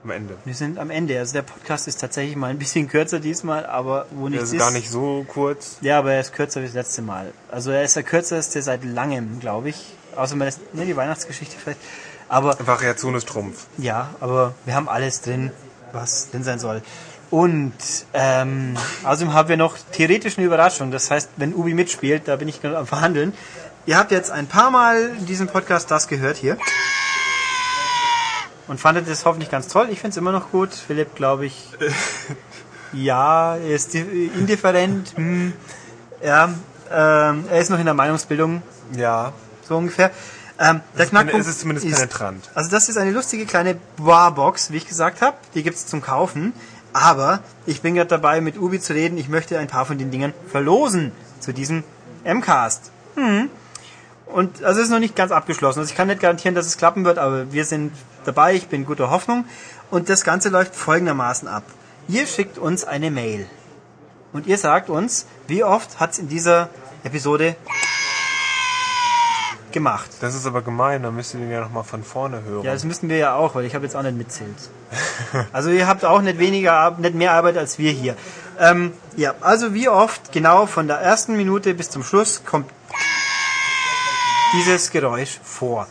am 0.05 0.11
Ende. 0.11 0.37
Wir 0.45 0.55
sind 0.55 0.79
am 0.79 0.91
Ende. 0.91 1.19
Also 1.19 1.33
der 1.33 1.43
Podcast 1.43 1.89
ist 1.89 2.01
tatsächlich 2.01 2.37
mal 2.37 2.51
ein 2.51 2.59
bisschen 2.59 2.89
kürzer 2.89 3.21
diesmal, 3.21 3.65
aber 3.67 4.07
wo 4.11 4.29
nichts 4.29 4.45
ist 4.45 4.53
ist. 4.53 4.59
gar 4.59 4.71
nicht 4.71 4.91
so 4.91 5.25
kurz. 5.27 5.79
Ja, 5.81 5.99
aber 5.99 6.13
er 6.13 6.21
ist 6.21 6.35
kürzer 6.35 6.61
wie 6.61 6.67
das 6.67 6.75
letzte 6.75 7.03
Mal. 7.03 7.33
Also 7.51 7.71
er 7.71 7.83
ist 7.83 7.97
der 7.97 8.03
kürzeste 8.03 8.61
seit 8.63 8.85
langem, 8.85 9.41
glaube 9.41 9.71
ich. 9.71 9.95
Außer 10.15 10.37
man 10.37 10.47
lässt, 10.47 10.75
ne, 10.75 10.85
die 10.85 10.95
Weihnachtsgeschichte 10.97 11.57
vielleicht. 11.59 11.81
Aber 12.29 12.57
Variation 12.65 13.15
ist 13.15 13.29
Trumpf. 13.29 13.67
ja, 13.79 14.11
aber 14.21 14.55
wir 14.65 14.75
haben 14.75 14.89
alles 14.89 15.21
drin, 15.23 15.51
was 15.93 16.31
drin 16.31 16.45
sein 16.45 16.59
soll. 16.59 16.83
Und 17.35 17.73
ähm, 18.13 18.77
außerdem 19.03 19.35
haben 19.35 19.49
wir 19.49 19.57
noch 19.57 19.77
theoretisch 19.91 20.39
eine 20.39 20.47
Überraschung. 20.47 20.93
Das 20.93 21.11
heißt, 21.11 21.31
wenn 21.37 21.53
Ubi 21.53 21.75
mitspielt, 21.75 22.29
da 22.29 22.37
bin 22.37 22.47
ich 22.47 22.63
gerade 22.63 22.79
am 22.79 22.87
Verhandeln. 22.87 23.33
Ihr 23.87 23.99
habt 23.99 24.13
jetzt 24.13 24.31
ein 24.31 24.47
paar 24.47 24.71
Mal 24.71 25.11
in 25.19 25.27
diesem 25.27 25.49
Podcast 25.49 25.91
das 25.91 26.07
gehört 26.07 26.37
hier. 26.37 26.57
Und 28.69 28.79
fandet 28.81 29.09
es 29.09 29.25
hoffentlich 29.25 29.51
ganz 29.51 29.67
toll. 29.67 29.89
Ich 29.91 29.99
finde 29.99 30.11
es 30.13 30.17
immer 30.17 30.31
noch 30.31 30.53
gut. 30.53 30.73
Philipp, 30.73 31.17
glaube 31.17 31.47
ich, 31.47 31.71
ja, 32.93 33.57
er 33.57 33.75
ist 33.75 33.95
di- 33.95 34.31
indifferent. 34.39 35.13
Hm, 35.17 35.55
ja, 36.25 36.45
ähm, 36.93 37.45
er 37.51 37.59
ist 37.61 37.69
noch 37.69 37.81
in 37.81 37.85
der 37.85 37.95
Meinungsbildung, 37.95 38.63
Ja. 38.97 39.33
so 39.69 39.77
ungefähr. 39.77 40.13
Ähm, 40.61 40.83
der 40.97 41.07
Knackpunkt 41.07 41.41
es 41.45 41.49
ist 41.51 41.61
zumindest 41.61 41.91
penetrant. 41.91 42.49
Also 42.55 42.71
das 42.71 42.89
ist 42.89 42.97
eine 42.97 43.11
lustige 43.11 43.45
kleine 43.45 43.77
Barbox, 43.97 44.71
wie 44.71 44.77
ich 44.77 44.87
gesagt 44.87 45.21
habe. 45.21 45.37
Die 45.57 45.65
gibt's 45.65 45.87
zum 45.87 46.01
Kaufen. 46.01 46.53
Aber 46.95 47.41
ich 47.67 47.83
bin 47.83 47.97
gerade 47.97 48.09
dabei, 48.09 48.41
mit 48.41 48.57
Ubi 48.57 48.81
zu 48.81 48.95
reden. 48.95 49.19
Ich 49.19 49.29
möchte 49.29 49.59
ein 49.59 49.67
paar 49.67 49.85
von 49.85 49.99
den 49.99 50.11
Dingern 50.11 50.33
verlosen 50.47 51.13
zu 51.41 51.53
diesem 51.53 51.83
M-Cast. 52.23 52.93
Hm. 53.17 53.51
Und 54.27 54.63
also 54.63 54.81
es 54.81 54.87
ist 54.87 54.93
noch 54.93 55.01
nicht 55.01 55.17
ganz 55.17 55.33
abgeschlossen. 55.33 55.81
Also 55.81 55.91
ich 55.91 55.97
kann 55.97 56.07
nicht 56.07 56.21
garantieren, 56.21 56.55
dass 56.55 56.67
es 56.67 56.79
klappen 56.79 57.05
wird, 57.05 57.19
aber 57.19 57.53
wir 57.53 57.65
sind 57.65 57.93
dabei. 58.25 58.55
Ich 58.55 58.69
bin 58.69 58.87
guter 58.87 59.11
Hoffnung. 59.11 59.45
Und 59.91 60.09
das 60.09 60.23
Ganze 60.23 60.49
läuft 60.51 60.77
folgendermaßen 60.77 61.49
ab. 61.49 61.65
Ihr 62.07 62.27
schickt 62.27 62.59
uns 62.59 62.85
eine 62.85 63.11
Mail. 63.11 63.47
Und 64.33 64.47
ihr 64.47 64.57
sagt 64.57 64.89
uns, 64.89 65.27
wie 65.49 65.65
oft 65.65 65.99
hat's 65.99 66.19
in 66.19 66.29
dieser 66.29 66.69
Episode 67.03 67.57
gemacht. 69.75 70.09
Das 70.21 70.35
ist 70.35 70.47
aber 70.47 70.63
gemein, 70.63 71.03
dann 71.03 71.15
müsst 71.15 71.35
ihr 71.35 71.41
den 71.41 71.51
ja 71.51 71.61
nochmal 71.61 71.85
von 71.85 72.03
vorne 72.03 72.43
hören. 72.43 72.65
Ja, 72.65 72.73
das 72.73 72.85
müssen 72.85 73.11
wir 73.11 73.19
ja 73.19 73.35
auch, 73.35 73.55
weil 73.55 73.67
ich 73.67 73.75
habe 73.75 73.85
jetzt 73.85 73.95
auch 73.95 74.03
nicht 74.03 74.17
mitzählt. 74.17 74.57
Also 75.53 75.71
ihr 75.71 75.87
habt 75.87 76.05
auch 76.05 76.23
nicht 76.23 76.39
weniger, 76.39 76.97
nicht 76.99 77.15
mehr 77.15 77.33
Arbeit 77.33 77.59
als 77.59 77.79
wir 77.79 77.91
hier. 77.91 78.17
Ähm, 78.59 78.93
ja, 79.17 79.35
also 79.41 79.75
wie 79.75 79.89
oft 79.89 80.33
genau 80.33 80.67
von 80.67 80.87
der 80.87 80.99
ersten 80.99 81.37
Minute 81.37 81.75
bis 81.75 81.91
zum 81.91 82.05
Schluss 82.05 82.45
kommt 82.45 82.71
dieses 84.55 84.91
Geräusch 84.93 85.41
vor? 85.43 85.89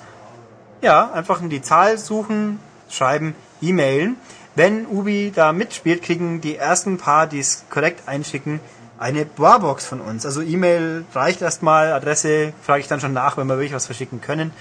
Ja, 0.82 1.12
einfach 1.12 1.42
in 1.42 1.50
die 1.50 1.62
Zahl 1.62 1.98
suchen, 1.98 2.60
schreiben, 2.90 3.36
e-mailen. 3.62 4.16
Wenn 4.56 4.86
Ubi 4.86 5.32
da 5.36 5.52
mitspielt, 5.52 6.02
kriegen 6.02 6.40
die 6.40 6.56
ersten 6.56 6.98
paar, 6.98 7.28
die 7.28 7.40
es 7.40 7.66
korrekt 7.70 8.08
einschicken, 8.08 8.60
eine 9.04 9.26
Barbox 9.26 9.86
von 9.86 10.00
uns. 10.02 10.26
Also 10.26 10.42
E-Mail 10.42 11.04
reicht 11.14 11.42
erstmal, 11.42 11.92
Adresse 11.92 12.54
frage 12.64 12.80
ich 12.82 12.88
dann 12.88 13.02
schon 13.02 13.12
nach, 13.14 13.36
wenn 13.38 13.48
wir 13.48 13.56
wirklich 13.58 13.74
was 13.74 13.86
verschicken 13.86 14.22
können. 14.22 14.52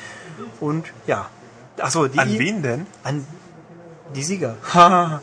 Und 0.60 0.86
ja. 1.06 1.28
Achso, 1.80 2.06
die 2.08 2.18
An 2.18 2.38
wen 2.38 2.62
denn? 2.62 2.86
an 3.04 3.24
die 4.14 4.22
Sieger. 4.22 4.56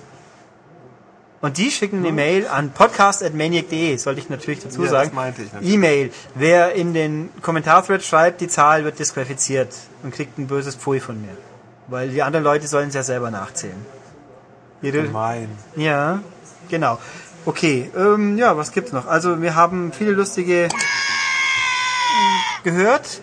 Und 1.42 1.58
die 1.58 1.72
schicken 1.72 2.00
eine 2.00 2.12
Mail 2.12 2.48
an 2.48 2.72
podcast.maniac.de, 2.72 3.96
sollte 3.96 4.20
ich 4.20 4.30
natürlich 4.30 4.60
dazu 4.60 4.84
Ja, 4.84 4.90
sagen. 4.90 5.10
das 5.10 5.16
meinte 5.16 5.42
ich 5.44 5.54
natürlich. 5.54 5.74
E-Mail. 5.74 6.12
Wer 6.36 6.74
in 6.74 6.94
den 6.94 7.30
Kommentarthread 7.42 8.04
schreibt, 8.04 8.42
die 8.42 8.50
Zahl 8.50 8.84
wird 8.84 9.00
disqualifiziert 9.00 9.74
und 10.04 10.14
kriegt 10.14 10.38
ein 10.38 10.48
böses 10.48 10.76
Pfui 10.76 11.00
von 11.00 11.22
mir. 11.22 11.38
Weil 11.88 12.10
die 12.10 12.24
anderen 12.24 12.44
Leute 12.44 12.68
sollen 12.68 12.90
es 12.90 12.96
ja 12.96 13.04
selber 13.04 13.32
nachzählen. 13.32 13.86
Ihre, 14.82 15.04
Gemein. 15.04 15.50
ja, 15.78 16.20
genau. 16.70 17.00
Okay, 17.50 17.90
ähm, 17.98 18.38
ja, 18.38 18.56
was 18.58 18.72
gibt's 18.72 18.92
noch? 18.92 19.08
Also 19.08 19.42
wir 19.42 19.56
haben 19.56 19.92
viele 19.92 20.12
lustige 20.12 20.66
ähm, 20.66 20.70
gehört 22.64 23.22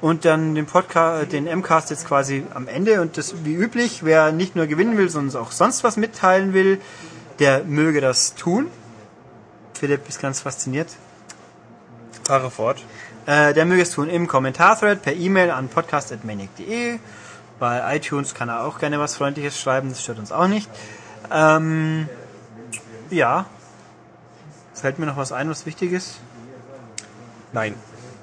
und 0.00 0.24
dann 0.24 0.56
den 0.56 0.66
Podcast, 0.66 1.30
den 1.30 1.44
MCast 1.44 1.90
jetzt 1.90 2.04
quasi 2.04 2.42
am 2.54 2.66
Ende 2.66 3.00
und 3.00 3.16
das 3.16 3.44
wie 3.44 3.54
üblich, 3.54 4.02
wer 4.02 4.32
nicht 4.32 4.56
nur 4.56 4.66
gewinnen 4.66 4.98
will, 4.98 5.08
sondern 5.08 5.40
auch 5.40 5.52
sonst 5.52 5.84
was 5.84 5.96
mitteilen 5.96 6.54
will, 6.54 6.80
der 7.38 7.62
möge 7.62 8.00
das 8.00 8.34
tun. 8.34 8.66
Philipp 9.74 10.08
ist 10.08 10.20
ganz 10.20 10.40
fasziniert. 10.40 10.88
Fahre 12.24 12.50
fort. 12.50 12.84
Äh, 13.26 13.54
der 13.54 13.64
möge 13.64 13.82
es 13.82 13.92
tun 13.92 14.08
im 14.08 14.26
Kommentarthread 14.26 15.02
per 15.02 15.14
E-Mail 15.14 15.52
an 15.52 15.68
podcast.manic.de. 15.68 16.98
Bei 17.60 17.94
iTunes 17.94 18.34
kann 18.34 18.48
er 18.48 18.64
auch 18.64 18.80
gerne 18.80 18.98
was 18.98 19.14
Freundliches 19.14 19.56
schreiben, 19.56 19.90
das 19.90 20.02
stört 20.02 20.18
uns 20.18 20.32
auch 20.32 20.48
nicht. 20.48 20.68
Ähm, 21.30 22.08
ja. 23.10 23.46
Fällt 24.80 24.98
mir 24.98 25.06
noch 25.06 25.16
was 25.16 25.32
ein, 25.32 25.48
was 25.50 25.66
wichtig 25.66 25.92
ist? 25.92 26.18
Nein, 27.52 27.74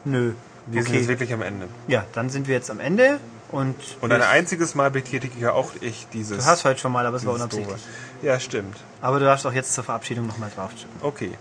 Nö. 0.04 0.34
wir 0.68 0.82
sind 0.82 0.92
Okay. 0.92 1.00
jetzt 1.00 1.08
wirklich 1.10 1.34
am 1.34 1.42
Ende. 1.42 1.68
Ja, 1.88 2.06
dann 2.14 2.30
sind 2.30 2.48
wir 2.48 2.56
jetzt 2.56 2.70
am 2.72 2.80
Ende 2.80 3.20
und, 3.52 3.76
Und 4.02 4.12
ein 4.12 4.22
einziges 4.22 4.76
Mal 4.76 4.92
betätige 4.92 5.54
auch 5.54 5.72
ich 5.82 6.08
dieses. 6.14 6.38
du 6.44 6.46
hast 6.46 6.64
heute 6.66 6.80
schon 6.80 6.92
mal, 6.92 7.06
aber 7.06 7.18
es 7.18 7.26
war 7.26 7.34
unabsichtlich. 7.34 7.76
Doofe. 7.76 8.26
Ja, 8.28 8.40
stimmt. 8.40 8.78
Aber 9.02 9.20
du 9.20 9.26
darfst 9.26 9.46
auch 9.46 9.54
jetzt 9.54 9.74
zur 9.74 9.84
Verabschiedung 9.84 10.28
nochmal 10.28 10.52
drauf. 10.56 10.72
Okay. 11.02 11.32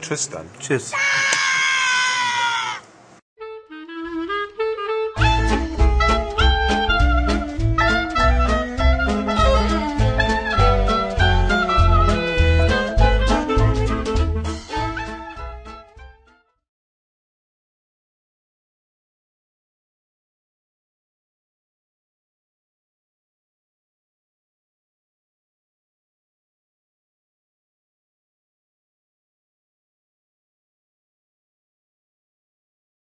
Tschüss 0.00 0.28
dann. 0.30 0.46
Tschüss. 0.58 0.92